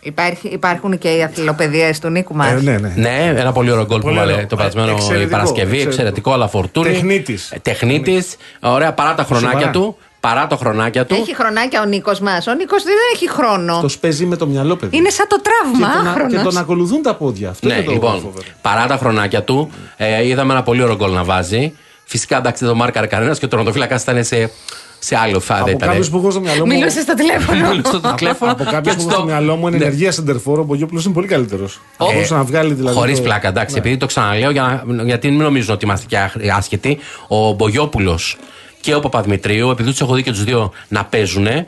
Υπάρχει, 0.00 0.48
υπάρχουν 0.48 0.98
και 0.98 1.08
οι 1.08 1.22
αθλοπαιδίε 1.22 1.92
του 2.00 2.08
Νίκου 2.08 2.34
μας. 2.34 2.50
Ε, 2.50 2.54
ναι, 2.62 2.78
ναι. 2.78 2.92
Ναι, 2.96 3.32
ένα 3.36 3.52
πολύ 3.52 3.70
ωραίο 3.70 3.84
γκολ 3.86 3.98
που 3.98 4.04
Πολύ 4.04 4.18
βάλε 4.18 4.32
ωραίο. 4.32 4.46
το 4.46 4.56
περασμένο 4.56 4.88
η 4.88 4.92
Εξαιρετικό, 4.94 5.30
Παρασκευή. 5.30 5.60
εξαιρετικό. 5.64 5.90
Εξαιρετικό, 5.90 6.32
αλλά 6.32 6.48
φορτούρι. 6.48 6.92
Τεχνίτης. 6.92 7.52
Τεχνίτης. 7.62 8.36
Ωραία, 8.60 8.92
παρά 8.92 9.14
τα 9.14 9.22
χρονάκια 9.24 9.50
Σοβαρά. 9.50 9.70
του. 9.72 9.96
Παρά 10.28 10.46
τα 10.46 10.56
χρονάκια 10.56 11.06
του. 11.06 11.14
Έχει 11.14 11.34
χρονάκια 11.34 11.82
ο 11.82 11.84
Νίκος 11.84 12.20
μας. 12.20 12.46
Ο 12.46 12.52
Νίκος 12.54 12.82
δεν 12.82 12.94
έχει 13.14 13.30
χρόνο. 13.30 13.80
Το 13.80 13.88
παίζει 14.00 14.26
με 14.26 14.36
το 14.36 14.46
μυαλό, 14.46 14.76
παιδί. 14.76 14.96
Είναι 14.96 15.08
σαν 15.10 15.26
το 15.28 15.40
τραύμα, 15.40 15.86
και, 15.88 15.94
τον, 15.94 16.02
και 16.04 16.08
άχρονος. 16.08 16.42
τον 16.42 16.56
ακολουθούν 16.62 17.02
τα 17.02 17.14
πόδια. 17.14 17.48
Αυτό 17.50 17.66
Ναι, 17.68 17.74
είναι 17.74 17.82
το 17.84 17.92
λοιπόν, 17.92 18.12
φοβερό. 18.20 18.44
παρά 18.62 18.86
τα 18.86 18.96
χρονάκια 18.96 19.42
του, 19.42 19.70
ε, 19.96 20.26
είδαμε 20.26 20.52
ένα 20.52 20.62
πολύ 20.62 20.82
ωραίο 20.82 20.96
γκολ 20.96 21.12
να 21.12 21.24
βάζει. 21.24 21.72
Φυσικά 22.04 22.36
εντάξει 22.36 22.64
δεν 22.64 22.72
το 22.72 22.78
μάρκαρε 22.78 23.06
κανένας 23.06 23.38
και 23.38 23.44
ο 23.44 23.48
τερματοφύλακας 23.48 24.02
ήταν 24.02 24.24
σε, 24.24 24.50
σε 24.98 25.16
άλλο 25.16 25.40
φάδε. 25.40 25.70
Από 25.70 25.78
κάποιους 25.86 26.10
που 26.10 26.16
έχω 26.18 26.30
στο 26.30 26.40
μυαλό 26.40 26.66
μου. 26.66 26.72
Μιλούσε 26.72 27.00
στο 27.00 27.14
τηλέφωνο. 27.14 27.72
στο 28.00 28.12
τηλέφωνο. 28.16 28.52
Από 28.52 28.64
κάποιους 28.64 28.94
και 28.94 29.00
που 29.00 29.00
έχω 29.00 29.00
στο- 29.00 29.10
στο 29.10 29.24
μυαλό 29.24 29.56
μου 29.56 29.66
είναι 29.68 29.76
Ναι. 29.76 29.84
ενεργεία 29.84 30.12
σεντερφόρο, 30.12 30.60
ο 30.60 30.64
Μπογιόπουλος 30.64 31.04
είναι 31.04 31.14
πολύ 31.14 31.26
καλύτερος. 31.26 31.80
Θα 31.96 32.04
μπορούσε 32.12 32.34
να 32.34 32.42
βγάλει 32.44 32.74
δηλαδή. 32.74 32.96
Χωρίς 32.96 33.16
το- 33.16 33.22
πλάκα, 33.22 33.48
εντάξει, 33.48 33.74
Ναι. 33.74 33.80
επειδή 33.80 33.96
το 33.96 34.06
ξαναλέω, 34.06 34.50
για 34.50 34.82
να, 34.86 35.02
γιατί 35.02 35.30
μην 35.30 35.40
νομίζουν 35.42 35.74
ότι 35.74 35.84
είμαστε 35.84 36.06
και 36.08 36.18
άχ- 36.18 36.36
άσχετοι. 36.56 36.98
Ο 37.28 37.52
Μπογιόπουλος 37.52 38.36
και 38.80 38.94
ο 38.94 39.00
Παπαδημητρίου, 39.00 39.70
επειδή 39.70 39.90
τους 39.90 40.00
έχω 40.00 40.14
δει 40.14 40.22
και 40.22 40.30
τους 40.30 40.44
δύο 40.44 40.72
να 40.88 41.04
παίζουν, 41.04 41.46
ε, 41.46 41.66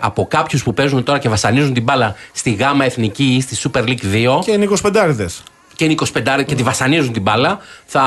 από 0.00 0.26
κάποιους 0.26 0.62
που 0.62 0.74
παίζουν 0.74 1.02
τώρα 1.04 1.18
και 1.18 1.28
βασανίζουν 1.28 1.74
την 1.74 1.82
μπάλα 1.82 2.14
στη 2.32 2.52
ΓΑΜΑ 2.52 2.84
Εθνική 2.84 3.24
ή 3.24 3.40
στη 3.40 3.56
Super 3.72 3.80
League 3.82 4.04
2 4.12 4.38
Και 4.44 4.50
είναι 4.52 4.64
25 4.82 5.26
και 5.74 5.84
είναι 5.84 5.94
25 6.14 6.42
και 6.46 6.54
τη 6.54 6.62
βασανίζουν 6.62 7.12
την 7.12 7.22
μπάλα, 7.22 7.58
θα, 7.86 8.02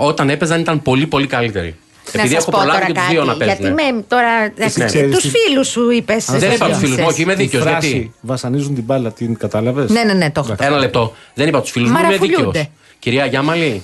όταν 0.00 0.30
έπαιζαν 0.30 0.60
ήταν 0.60 0.82
πολύ 0.82 1.06
πολύ 1.06 1.26
καλύτεροι. 1.26 1.76
Να 2.12 2.20
Επειδή 2.20 2.34
σας 2.34 2.42
έχω 2.42 2.50
πω 2.50 2.58
προλάβει 2.58 2.78
τώρα 2.80 2.86
και 2.86 2.92
τους 2.92 3.02
κάτι, 3.02 3.14
δύο 3.14 3.24
να 3.24 3.36
παίζουν. 3.36 3.56
Γιατί 3.60 3.74
με 3.94 4.04
τώρα. 4.08 4.28
Εσύ 4.56 4.84
ξέρεις 4.84 5.14
Τους 5.14 5.22
τι- 5.22 5.28
φίλους 5.38 5.68
σου 5.68 5.90
είπες. 5.90 6.24
Δεν 6.24 6.52
είπα 6.52 6.68
τους 6.68 6.78
φίλους 6.78 6.96
μου, 6.96 7.04
όχι, 7.08 7.22
είμαι 7.22 7.34
δίκαιος, 7.34 7.62
Τη 7.64 7.68
φράση 7.68 7.88
γιατί; 7.88 8.12
Βασανίζουν 8.20 8.74
την 8.74 8.84
μπάλα, 8.84 9.12
την 9.12 9.36
κατάλαβες; 9.38 9.90
Ναι, 9.90 10.02
ναι, 10.02 10.12
ναι, 10.12 10.30
το 10.30 10.40
έχω. 10.44 10.54
Ένα 10.58 10.78
λεπτό. 10.78 11.14
Δεν 11.34 11.48
είπα 11.48 11.60
τους 11.60 11.70
φίλους 11.70 11.90
μου, 11.90 11.96
είμαι 11.96 12.04
Μαραφουλιούνται. 12.06 12.44
δίκαιος. 12.44 12.66
Κυρία 12.98 13.26
Γιάμαλη, 13.26 13.82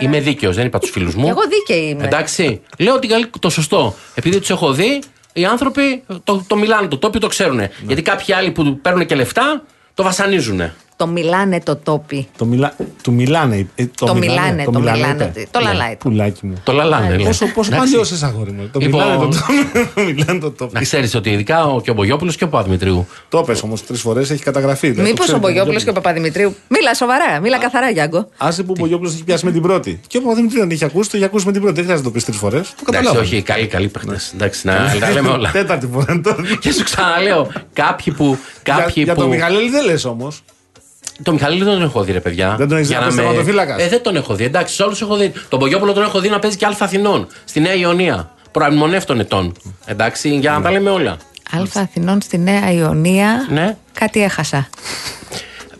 είμαι 0.00 0.20
δίκαιος, 0.20 0.56
δεν 0.56 0.66
είπα 0.66 0.78
τους 0.78 0.90
φίλους 0.90 1.14
μου. 1.14 1.28
Εγώ 1.28 1.40
δίκαιη 1.48 1.88
είμαι. 1.88 2.04
Εντάξει. 2.04 2.60
Λέω 2.78 2.94
ότι 2.94 3.06
καλή- 3.06 3.30
το 3.38 3.50
σωστό. 3.50 3.94
Επειδή 4.14 4.38
τους 4.38 4.50
έχω 4.50 4.72
δει, 4.72 5.02
οι 5.32 5.44
άνθρωποι 5.44 6.02
το, 6.24 6.44
το 6.46 6.56
μιλάνε, 6.56 6.88
το 6.88 6.98
τόπιο 6.98 7.20
το 7.20 7.26
ξέρουν. 7.26 7.56
Ναι. 7.56 7.68
Γιατί 7.86 8.02
κάποιοι 8.02 8.34
άλλοι 8.34 8.50
που 8.50 8.78
παίρνουν 8.82 9.06
και 9.06 9.14
λεφτά 9.14 9.62
το 9.94 10.02
βασανίζουν. 10.02 10.72
Το 11.02 11.08
μιλάνε 11.08 11.60
το 11.60 11.76
τόπι. 11.76 12.26
Το, 12.38 12.44
μιλά... 12.44 12.76
του 13.02 13.12
μιλάνε. 13.12 13.66
ε, 13.74 13.84
Το 13.96 14.14
μιλάνε, 14.14 14.64
το 14.64 14.72
μιλάνε. 14.78 15.06
είπε. 15.30 15.46
Το 15.50 15.58
Ναι, 15.60 15.64
λαλάει. 15.66 15.96
Πουλάκι 15.96 16.46
μου. 16.46 16.54
Το 16.62 16.72
λαλάνε. 16.72 17.08
λέει. 17.16 17.24
Πόσο, 17.26 17.46
πόσο 17.46 17.70
Εντάξει. 17.74 17.92
παλιό 17.92 18.08
είσαι, 18.14 18.26
αγόρι 18.26 18.50
μου. 18.52 18.68
Το 18.72 18.78
Λοιπόν, 18.80 19.00
μιλάνε 19.02 19.24
το 19.24 19.38
το 19.94 20.02
μιλάνε 20.14 20.38
το 20.38 20.50
τόπι. 20.50 20.72
Να 20.74 20.80
ξέρεις 20.80 21.14
ότι 21.14 21.30
ειδικά 21.30 21.64
ο, 21.64 21.80
και 21.80 21.90
ο 21.90 21.94
Μπογιόπουλος 21.94 22.36
και 22.36 22.44
ο 22.44 22.48
Παδημητρίου. 22.48 23.06
Το 23.28 23.42
πες 23.42 23.62
όμως 23.62 23.86
τρεις 23.86 24.00
φορές, 24.00 24.30
έχει 24.30 24.42
καταγραφεί. 24.42 24.86
δεν 24.86 24.96
το 24.96 25.02
Μήπως 25.02 25.18
ξέρει 25.24 25.36
ο 25.38 25.40
Μπογιόπουλος 25.40 25.82
και 25.84 25.90
ο 25.90 25.92
Μπογιόπουλος. 25.92 26.22
Παπαδημητρίου. 26.32 26.56
Μίλα 26.68 26.94
σοβαρά, 26.94 27.40
μίλα 27.40 27.58
καθαρά, 27.58 27.90
Γιάνγκο. 27.90 28.28
Άσε 28.36 28.62
που 28.62 28.72
ο 28.76 28.80
Μπογιόπουλος 28.80 29.12
έχει 29.14 29.24
πιάσει 29.24 29.44
με 29.44 29.50
την 29.52 29.62
πρώτη. 29.62 30.00
Και 30.06 30.16
ο 30.18 30.20
Παπαδημητρίου 30.20 30.60
δεν 30.60 30.70
έχει 30.70 30.84
ακούσει, 30.84 31.10
το 31.10 31.16
έχει 31.16 31.26
ακούσει 31.26 31.46
με 31.46 31.52
την 31.52 31.60
πρώτη. 31.60 31.74
Δεν 31.76 31.84
χρειάζεται 31.84 32.08
να 32.08 32.12
το 32.14 32.18
πεις 32.18 32.24
τρεις 32.24 32.38
φορές. 32.38 32.68
Το 32.68 32.74
Εντάξει, 32.88 33.04
καταλάβω. 33.06 33.20
όχι, 33.20 33.42
καλοί, 33.42 33.66
καλοί 33.66 33.88
παίχτε. 33.88 34.16
Εντάξει, 34.34 34.66
να 34.66 34.94
να 34.94 34.98
τα 34.98 35.10
λέμε 35.10 35.28
όλα. 35.28 35.50
Τέταρτη 35.50 35.88
φορά 35.92 36.06
είναι 36.12 36.22
το. 36.22 36.36
Και 36.60 36.72
σου 36.72 36.84
ξαναλέω, 36.84 37.50
κάποιοι 37.72 38.12
που. 38.12 38.38
Για, 38.64 38.74
Κάποιοι 38.74 39.02
για 39.06 39.14
που... 39.14 39.20
τον 39.20 39.28
Μιχαλέλη 39.30 39.70
δεν 39.70 39.84
λες 39.84 40.04
όμως. 40.04 40.42
Το 41.22 41.32
Μιχαλίδη 41.32 41.64
δεν 41.64 41.72
τον 41.72 41.82
έχω 41.82 42.02
δει, 42.02 42.12
ρε 42.12 42.20
παιδιά. 42.20 42.54
Δεν 42.58 42.68
τον 42.68 42.76
έχεις 42.76 42.88
Για 42.88 42.98
δει 42.98 43.04
να 43.04 43.10
να 43.10 43.16
παίζει 43.16 43.28
με- 43.30 43.34
τερματοφύλακας; 43.34 43.82
Ε, 43.82 43.88
δεν 43.88 44.02
τον 44.02 44.16
έχω 44.16 44.34
δει. 44.34 44.44
Εντάξει, 44.44 44.74
σε 44.74 44.82
όλους 44.82 45.00
έχω 45.00 45.16
δει. 45.16 45.32
Τον 45.48 45.58
Πογιόπουλο 45.58 45.92
τον 45.92 46.02
έχω 46.02 46.20
δει 46.20 46.28
να 46.28 46.38
παίζει 46.38 46.56
και 46.56 46.66
Αλφα 46.66 46.84
Αθηνών. 46.84 47.26
Στη 47.44 47.60
Νέα 47.60 47.74
Ιωνία. 47.74 48.30
Προαμνημονεύτων 48.50 49.20
ετών. 49.20 49.54
Εντάξει, 49.86 50.28
για 50.28 50.50
να 50.52 50.60
τα 50.62 50.70
λέμε 50.70 50.90
όλα. 50.90 51.16
Αλφα 51.52 51.80
Αθηνών 51.80 52.20
στη 52.20 52.38
Νέα 52.38 52.72
Ιωνία. 52.72 53.46
Ναι. 53.50 53.76
Κάτι 53.92 54.22
έχασα. 54.22 54.68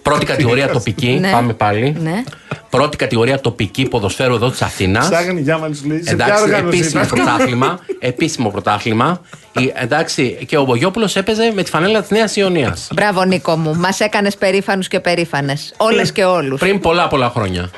Πρώτη 0.03 0.25
κατηγορία 0.27 0.69
τοπική. 0.69 1.19
Ναι. 1.21 1.31
Πάμε 1.31 1.53
πάλι. 1.53 1.97
Ναι. 2.03 2.23
Πρώτη 2.71 2.97
κατηγορία 2.97 3.41
τοπική 3.41 3.83
ποδοσφαίρου 3.89 4.35
εδώ 4.35 4.51
της 4.51 4.63
Αθήνας. 4.63 5.09
Ψάχνει 5.09 5.41
για 5.41 5.59
μας 5.59 5.77
σου 5.77 5.87
λέει. 5.87 6.03
Σε 6.03 6.15
ποια 6.15 6.25
Εντάξει, 6.25 6.43
οργάνωση 6.43 6.79
επίσημο 6.79 7.03
ήταν; 7.03 7.17
πρωτάθλημα. 7.19 7.79
επίσημο 7.99 8.51
πρωτάθλημα. 8.51 9.21
Η- 9.59 9.73
Εντάξει, 9.75 10.39
και 10.47 10.57
ο 10.59 10.65
Μπογιόπουλο 10.65 11.09
έπαιζε 11.15 11.53
με 11.55 11.63
τη 11.63 11.71
φανέλα 11.71 12.01
της 12.01 12.11
Νέας 12.11 12.37
Ιωνίας. 12.37 12.89
Μπράβο, 12.95 13.25
Νίκο 13.25 13.57
μου. 13.57 13.75
Μας 13.75 14.01
έκανες 14.01 14.37
περήφανους 14.37 14.89
και 14.89 15.01
περήφανες. 15.01 15.75
Όλες 15.77 16.13
και 16.13 16.25
όλους. 16.25 16.61
Πριν 16.61 16.81
πολλά 16.81 17.09
πολλά 17.09 17.31
χρόνια. 17.31 17.71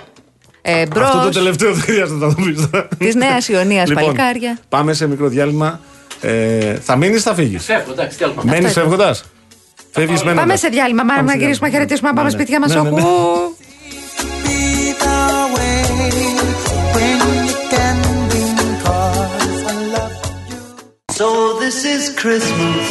Ε, 0.62 0.86
Μπρο 0.86 1.04
Αυτό 1.06 1.20
το 1.20 1.28
τελευταίο 1.28 1.72
δεν 1.72 1.82
χρειάζεται 1.82 2.24
να 2.26 2.34
το 2.34 2.42
πεις. 2.42 2.68
της 2.98 3.14
Νέας 3.14 3.48
Ιωνίας, 3.48 3.88
Λοιπόν, 3.88 4.04
παλικάρια. 4.04 4.58
Πάμε 4.68 4.92
σε 4.92 5.06
μικρό 5.08 5.28
διάλειμμα. 5.28 5.80
Ε, 6.20 6.74
θα 6.74 6.96
μείνεις 6.96 7.18
ή 7.18 7.22
θα 7.22 7.34
φύγεις. 7.34 7.64
Φεύγω, 7.64 7.92
εντάξει, 7.92 8.18
τέλο 8.18 8.32
πάντων. 8.32 8.50
Μένεις 8.50 8.66
Αυτό 8.66 8.80
φεύγοντας; 8.80 9.24
Φεύγεις 9.94 10.22
μένοντα. 10.22 10.40
Πάμε 10.40 10.56
σε 10.56 10.68
διάλειμμα. 10.68 11.02
Μάρα 11.04 11.16
Πάμε 11.18 11.32
να 11.32 11.38
σε 11.38 11.44
γυρίσουμε, 11.44 11.68
διάλειμμα. 11.68 11.88
χαιρετήσουμε, 11.88 12.08
να 12.08 12.14
πάμε 12.14 12.28
Ναι, 12.30 12.36
ναι. 12.36 12.42
σπίτια 12.42 12.60
μας. 12.60 12.74
Ναι, 12.74 12.90
ναι, 12.90 12.90
ναι. 12.90 14.44
So 21.18 21.58
this 21.60 21.84
is 21.84 22.14
Christmas. 22.16 22.86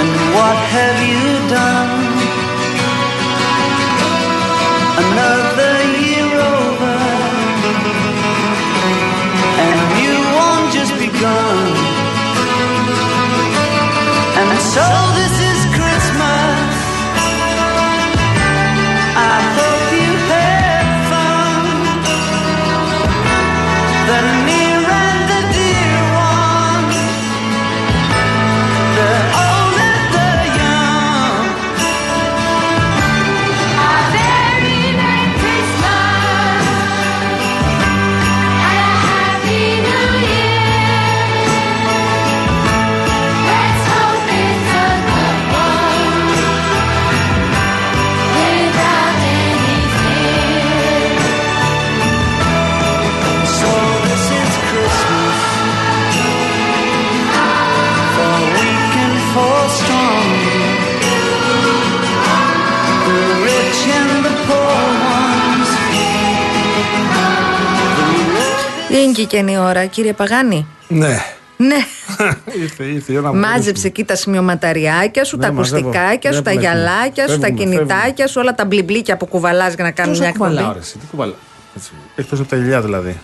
And 0.00 0.12
what 0.34 0.56
have 0.76 0.98
you 1.12 1.26
done? 1.58 1.92
Another 5.04 5.74
year 6.02 6.30
over. 6.56 6.98
And 9.64 9.80
you 10.02 10.14
won't 10.36 10.68
just 10.78 10.92
begun. 10.98 11.66
And 11.66 11.75
so 14.76 15.12
this 15.14 15.35
Είναι 69.16 69.26
και 69.28 69.36
καινή 69.36 69.58
ώρα, 69.58 69.86
κύριε 69.86 70.12
Παγάνη. 70.12 70.66
Ναι. 70.88 71.18
Ναι. 71.56 71.76
ήρθε, 72.62 72.84
ήρθε 72.84 73.12
η 73.12 73.16
ώρα 73.16 73.32
να 73.32 73.48
Μάζεψε 73.48 73.86
εκεί 73.86 74.04
τα 74.04 74.16
σημειωματαριάκια 74.16 75.24
σου, 75.24 75.36
Ναι, 75.36 75.46
τα 75.46 75.52
μαζεύω. 75.52 75.76
ακουστικάκια 75.88 76.32
σου, 76.32 76.42
τα 76.42 76.50
Βλέπουμε, 76.50 76.72
γυαλάκια 76.72 77.28
σου, 77.28 77.38
τα 77.38 77.46
φεύγουμε, 77.46 77.64
κινητάκια 77.70 78.26
σου, 78.26 78.40
όλα 78.40 78.54
τα 78.54 78.64
μπλιμπλίκια 78.64 79.16
που 79.16 79.26
κουβαλάς 79.26 79.74
για 79.74 79.84
να 79.84 79.90
κάνουν 79.90 80.12
Πόσα 80.12 80.22
μια 80.24 80.32
κουβαλάω, 80.32 80.58
εκπομπή. 80.58 80.78
ρε, 80.78 80.84
εσύ, 80.84 80.98
τι 80.98 81.06
κουβαλάω; 81.06 81.34
Έτσι, 81.76 81.90
Εκτός 82.16 82.40
από 82.40 82.48
τα 82.48 82.56
γυαλιά 82.56 82.80
δηλαδή. 82.80 83.18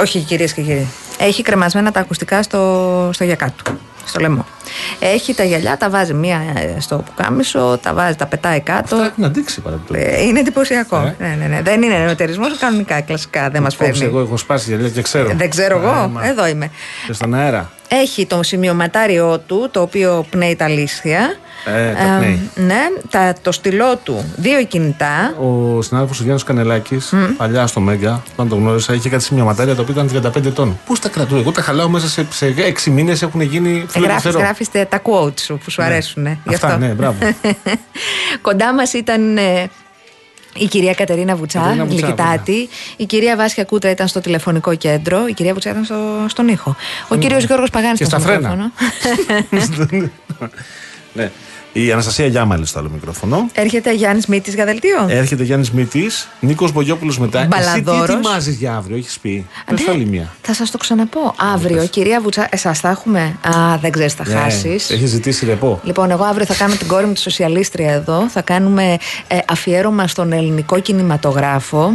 Όχι, 0.00 0.18
κυρίες 0.20 0.52
και 0.52 0.62
κύριοι. 0.62 0.86
Έχει 1.18 1.42
κρεμασμένα 1.42 1.90
τα 1.92 2.00
ακουστικά 2.00 2.42
στο, 2.42 3.10
στο 3.12 3.24
γιακά 3.24 3.52
του. 3.56 3.78
Στο 4.10 4.20
λαιμό. 4.20 4.46
Έχει 4.98 5.34
τα 5.34 5.44
γυαλιά, 5.44 5.76
τα 5.76 5.90
βάζει 5.90 6.14
μία 6.14 6.36
ε, 6.76 6.80
στο 6.80 6.96
πουκάμισο, 6.96 7.78
τα 7.82 7.94
βάζει, 7.94 8.16
τα 8.16 8.26
πετάει 8.26 8.60
κάτω. 8.60 8.94
Αυτά 8.96 9.06
έχουν 9.06 9.24
αντίξει 9.24 9.60
παραδείγματος. 9.60 10.14
Ε, 10.18 10.22
είναι 10.22 10.40
εντυπωσιακό. 10.40 10.96
Ε. 10.96 11.14
Ναι, 11.18 11.36
ναι, 11.40 11.46
ναι. 11.46 11.62
Δεν 11.62 11.82
είναι 11.82 11.94
ενωτερισμό, 11.94 12.44
κανονικά, 12.60 13.00
κλασικά. 13.00 13.50
Δεν 13.50 13.62
μας 13.62 13.76
Κόψε, 13.76 13.92
φέρνει. 13.92 14.06
εγώ 14.08 14.20
έχω 14.20 14.36
σπάσει 14.36 14.68
γυαλιά 14.70 14.88
και 14.88 15.02
ξέρω. 15.02 15.30
Δεν 15.36 15.50
ξέρω 15.50 15.76
Ε, 15.78 15.80
εγώ. 15.82 16.08
μα. 16.08 16.26
Εδώ 16.26 16.46
είμαι. 16.46 16.70
Και 17.06 17.12
στον 17.12 17.34
αέρα. 17.34 17.70
Έχει 17.92 18.26
το 18.26 18.42
σημειωματάριό 18.42 19.38
του, 19.46 19.68
το 19.70 19.80
οποίο 19.80 20.26
πνέει 20.30 20.56
τα 20.56 20.68
λύσια. 20.68 21.36
Ε, 21.64 21.92
τα 21.92 22.16
πνέει. 22.18 22.50
ναι, 22.54 22.80
τα, 23.10 23.34
το 23.42 23.52
στυλό 23.52 23.96
του, 23.96 24.24
δύο 24.36 24.64
κινητά. 24.64 25.34
Ο 25.40 25.82
συνάδελφος 25.82 26.18
ο 26.20 26.22
Γιάννης 26.22 26.44
Κανελάκης, 26.44 27.14
παλιά 27.36 27.66
στο 27.66 27.80
Μέγκα, 27.80 28.22
όταν 28.32 28.48
τον 28.48 28.58
γνώρισα, 28.58 28.94
είχε 28.94 29.08
κάτι 29.08 29.22
σημειωματάρια 29.22 29.74
τα 29.74 29.82
οποία 29.82 29.94
ήταν 30.06 30.32
35 30.36 30.44
ετών. 30.46 30.78
Πώς 30.86 31.00
τα 31.00 31.08
κρατούω, 31.08 31.38
εγώ 31.38 31.52
τα 31.52 31.62
χαλάω 31.62 31.88
μέσα 31.88 32.08
σε, 32.08 32.26
σε 32.30 32.54
6 32.86 32.90
μήνες 32.90 33.22
έχουν 33.22 33.40
γίνει 33.40 33.86
Γράφεις, 34.02 34.22
φιλελευθερό. 34.22 34.38
γράφεις 34.38 34.70
τε- 34.70 34.88
τα 34.88 35.02
quotes 35.04 35.40
σου 35.40 35.60
που 35.64 35.70
σου 35.70 35.82
αρέσουν. 35.82 36.26
ε, 36.26 36.38
γι' 36.48 36.54
Αυτά, 36.54 36.66
αυτό. 36.66 36.78
ναι, 36.78 36.86
μπράβο. 36.88 37.16
Κοντά 38.42 38.74
μας 38.74 38.92
ήταν 38.92 39.36
ε, 39.38 39.70
η 40.56 40.66
κυρία 40.66 40.94
Κατερίνα 40.94 41.36
Βουτσά, 41.36 41.58
Κατερίνα 41.60 41.84
Βουτσά, 41.84 42.06
Λικητάτη. 42.06 42.68
Η 42.96 43.04
κυρία 43.04 43.36
Βάσια 43.36 43.64
Κούτρα 43.64 43.90
ήταν 43.90 44.08
στο 44.08 44.20
τηλεφωνικό 44.20 44.74
κέντρο. 44.74 45.26
Η 45.26 45.32
κυρία 45.32 45.52
Βουτσά 45.52 45.70
ήταν 45.70 45.84
στο, 45.84 46.24
στον 46.28 46.48
ήχο. 46.48 46.76
Ο 47.08 47.16
κύριος 47.16 47.44
Γιώργος 47.44 47.70
Παγάνης 47.70 47.98
Και 47.98 48.04
ήταν 48.04 48.20
στα 48.20 48.28
στο 48.30 48.38
φρένα. 48.38 48.72
μικρόφωνο. 49.50 50.08
ναι. 51.12 51.30
Η 51.72 51.92
Αναστασία 51.92 52.26
Γιάμαλης 52.26 52.68
στο 52.68 52.78
άλλο 52.78 52.90
μικρόφωνο. 52.94 53.48
Έρχεται 53.52 53.92
Γιάννης 53.94 54.26
Μήτης 54.26 54.54
για 54.54 54.64
δελτίο. 54.64 55.06
Έρχεται 55.08 55.42
Γιάννης 55.42 55.70
Μήτης, 55.70 56.28
Νίκος 56.40 56.72
Μπογιόπουλος 56.72 57.18
μετά. 57.18 57.38
Εσύ 57.38 57.48
τι 57.48 57.56
Μπαλαδόρος. 57.56 58.14
ετοιμάζεις 58.14 58.56
για 58.56 58.74
αύριο, 58.76 58.96
έχεις 58.96 59.18
πει; 59.18 59.46
Πες 59.66 59.78
ναι. 59.80 59.86
το 59.86 59.92
άλλη 59.92 60.06
μία. 60.06 60.34
Θα 60.42 60.54
σας 60.54 60.70
το 60.70 60.78
ξαναπώ. 60.78 61.34
Αύριο, 61.54 61.86
κυρία 61.86 62.20
Βουτσά, 62.20 62.48
εσά 62.50 62.72
θα 62.74 62.88
έχουμε; 62.88 63.20
Α, 63.42 63.76
δεν 63.80 63.90
ξέρεις, 63.90 64.14
θα 64.14 64.24
Ναι, 64.26 64.34
χάσεις. 64.34 64.90
Έχεις 64.90 65.10
ζητήσει 65.10 65.46
ρεπό. 65.46 65.80
Λοιπόν, 65.82 66.10
εγώ 66.10 66.24
αύριο 66.24 66.46
θα 66.46 66.54
κάνω 66.54 66.74
την 66.74 66.86
κόρη 66.86 67.06
μου 67.06 67.12
τη 67.12 67.20
σοσιαλίστρια 67.20 67.92
εδώ. 67.92 68.28
Θα 68.28 68.42
κάνουμε 68.42 68.96
ε, 69.28 69.38
αφιέρωμα 69.46 70.06
στον 70.06 70.32
ελληνικό 70.32 70.80
κινηματογράφο. 70.80 71.92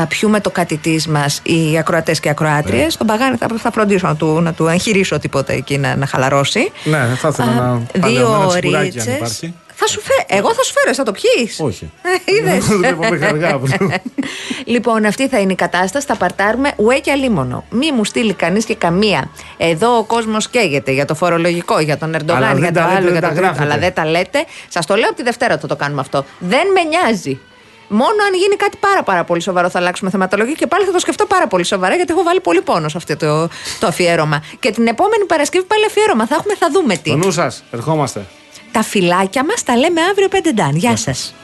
Θα 0.00 0.06
πιούμε 0.06 0.40
το 0.40 0.50
κατητής 0.50 1.06
μας 1.06 1.40
οι 1.42 1.78
ακροατές 1.78 2.20
και 2.20 2.28
ακροάτριες. 2.28 2.82
Ναι. 2.82 2.90
Τον 2.98 3.06
Παγάνη 3.06 3.36
θα, 3.36 3.48
θα 3.58 3.70
φροντίσω 3.72 4.06
να 4.06 4.16
του, 4.16 4.40
να 4.40 4.52
του 4.52 4.66
εγχειρήσω 4.66 5.18
τίποτα 5.18 5.52
εκεί 5.52 5.78
να, 5.78 5.96
να 5.96 6.06
χαλαρώσει. 6.06 6.70
Ναι, 6.84 6.98
θα 7.16 7.28
ήθελα 7.28 7.52
να 7.52 7.76
Δύο 7.76 8.00
παλαιωμένα 8.00 9.07
τσιπουράκι, 9.08 9.14
αν 9.14 9.18
ρίτσες. 9.18 9.38
υπάρχει. 9.38 9.54
Θα 9.80 9.86
σου 9.86 10.00
φέ... 10.00 10.12
Εγώ 10.36 10.54
θα 10.54 10.62
σου 10.62 10.72
φέρω, 10.72 10.94
θα 10.94 11.02
το 11.02 11.12
πιεις. 11.12 11.60
Όχι. 11.60 11.90
Είδες. 12.24 12.64
Δουλεύω 12.64 13.08
μέχρι 13.08 13.24
αργά 13.26 13.48
αύριο. 13.48 13.90
λοιπόν, 14.74 15.04
αυτή 15.04 15.28
θα 15.28 15.38
είναι 15.38 15.52
η 15.52 15.54
κατάσταση. 15.54 16.06
Θα 16.06 16.16
παρτάρουμε 16.16 16.72
ουέ 16.76 16.98
και 16.98 17.10
αλίμονο. 17.10 17.64
Μη 17.70 17.92
μου 17.92 18.04
στείλει 18.04 18.34
κανείς 18.34 18.64
και 18.64 18.74
καμία. 18.74 19.30
Εδώ 19.56 19.96
ο 19.96 20.04
κόσμος 20.04 20.48
καίγεται 20.48 20.92
για 20.92 21.04
το 21.04 21.14
φορολογικό, 21.14 21.78
για 21.80 21.98
τον 21.98 22.08
Αλλά 22.08 22.16
Ερντογάν, 22.18 22.52
δεν 22.52 22.58
για 22.62 22.72
το 22.72 22.78
τα 22.80 22.86
λέτε, 22.86 22.96
άλλο, 22.96 23.04
δεν 23.04 23.12
για 23.12 23.20
τα 23.20 23.28
το 23.28 23.34
τρίτο. 23.34 23.46
γράφετε. 23.46 23.64
Αλλά 23.72 23.78
δεν 23.80 23.92
τα 23.94 24.04
λέτε. 24.06 24.44
Σας 24.68 24.86
το 24.86 24.94
λέω 24.94 25.06
από 25.08 25.16
τη 25.16 25.22
Δευτέρα 25.22 25.58
θα 25.58 25.66
το 25.66 25.76
κάνουμε 25.76 26.00
αυτό. 26.00 26.24
Δεν 26.38 26.66
με 26.74 26.82
νοιάζει. 26.82 27.40
Μόνο 27.88 28.22
αν 28.26 28.34
γίνει 28.34 28.56
κάτι 28.56 28.76
πάρα 28.80 29.02
πάρα 29.02 29.24
πολύ 29.24 29.40
σοβαρό 29.40 29.70
θα 29.70 29.78
αλλάξουμε 29.78 30.10
θεματολογία 30.10 30.54
και 30.54 30.66
πάλι 30.66 30.84
θα 30.84 30.92
το 30.92 30.98
σκεφτώ 30.98 31.26
πάρα 31.26 31.46
πολύ 31.46 31.64
σοβαρά 31.64 31.94
γιατί 31.94 32.12
έχω 32.12 32.22
βάλει 32.22 32.40
πολύ 32.40 32.60
πόνο 32.62 32.88
σε 32.88 32.96
αυτό 32.96 33.16
το, 33.16 33.48
το 33.80 33.86
αφιέρωμα. 33.86 34.42
Και 34.60 34.70
την 34.70 34.86
επόμενη 34.86 35.24
Παρασκευή 35.24 35.64
πάλι 35.64 35.84
αφιέρωμα. 35.84 36.26
Θα 36.26 36.34
έχουμε, 36.34 36.54
θα 36.54 36.68
δούμε 36.72 36.96
τι. 36.96 37.10
Το 37.10 37.16
νου 37.16 37.30
σας, 37.30 37.62
ερχόμαστε. 37.70 38.26
Τα 38.72 38.82
φυλάκια 38.82 39.44
μας 39.44 39.62
τα 39.62 39.76
λέμε 39.76 40.00
αύριο 40.00 40.28
5 40.28 40.52
Ντάν. 40.54 40.76
Γεια 40.76 40.96
σας. 40.96 41.34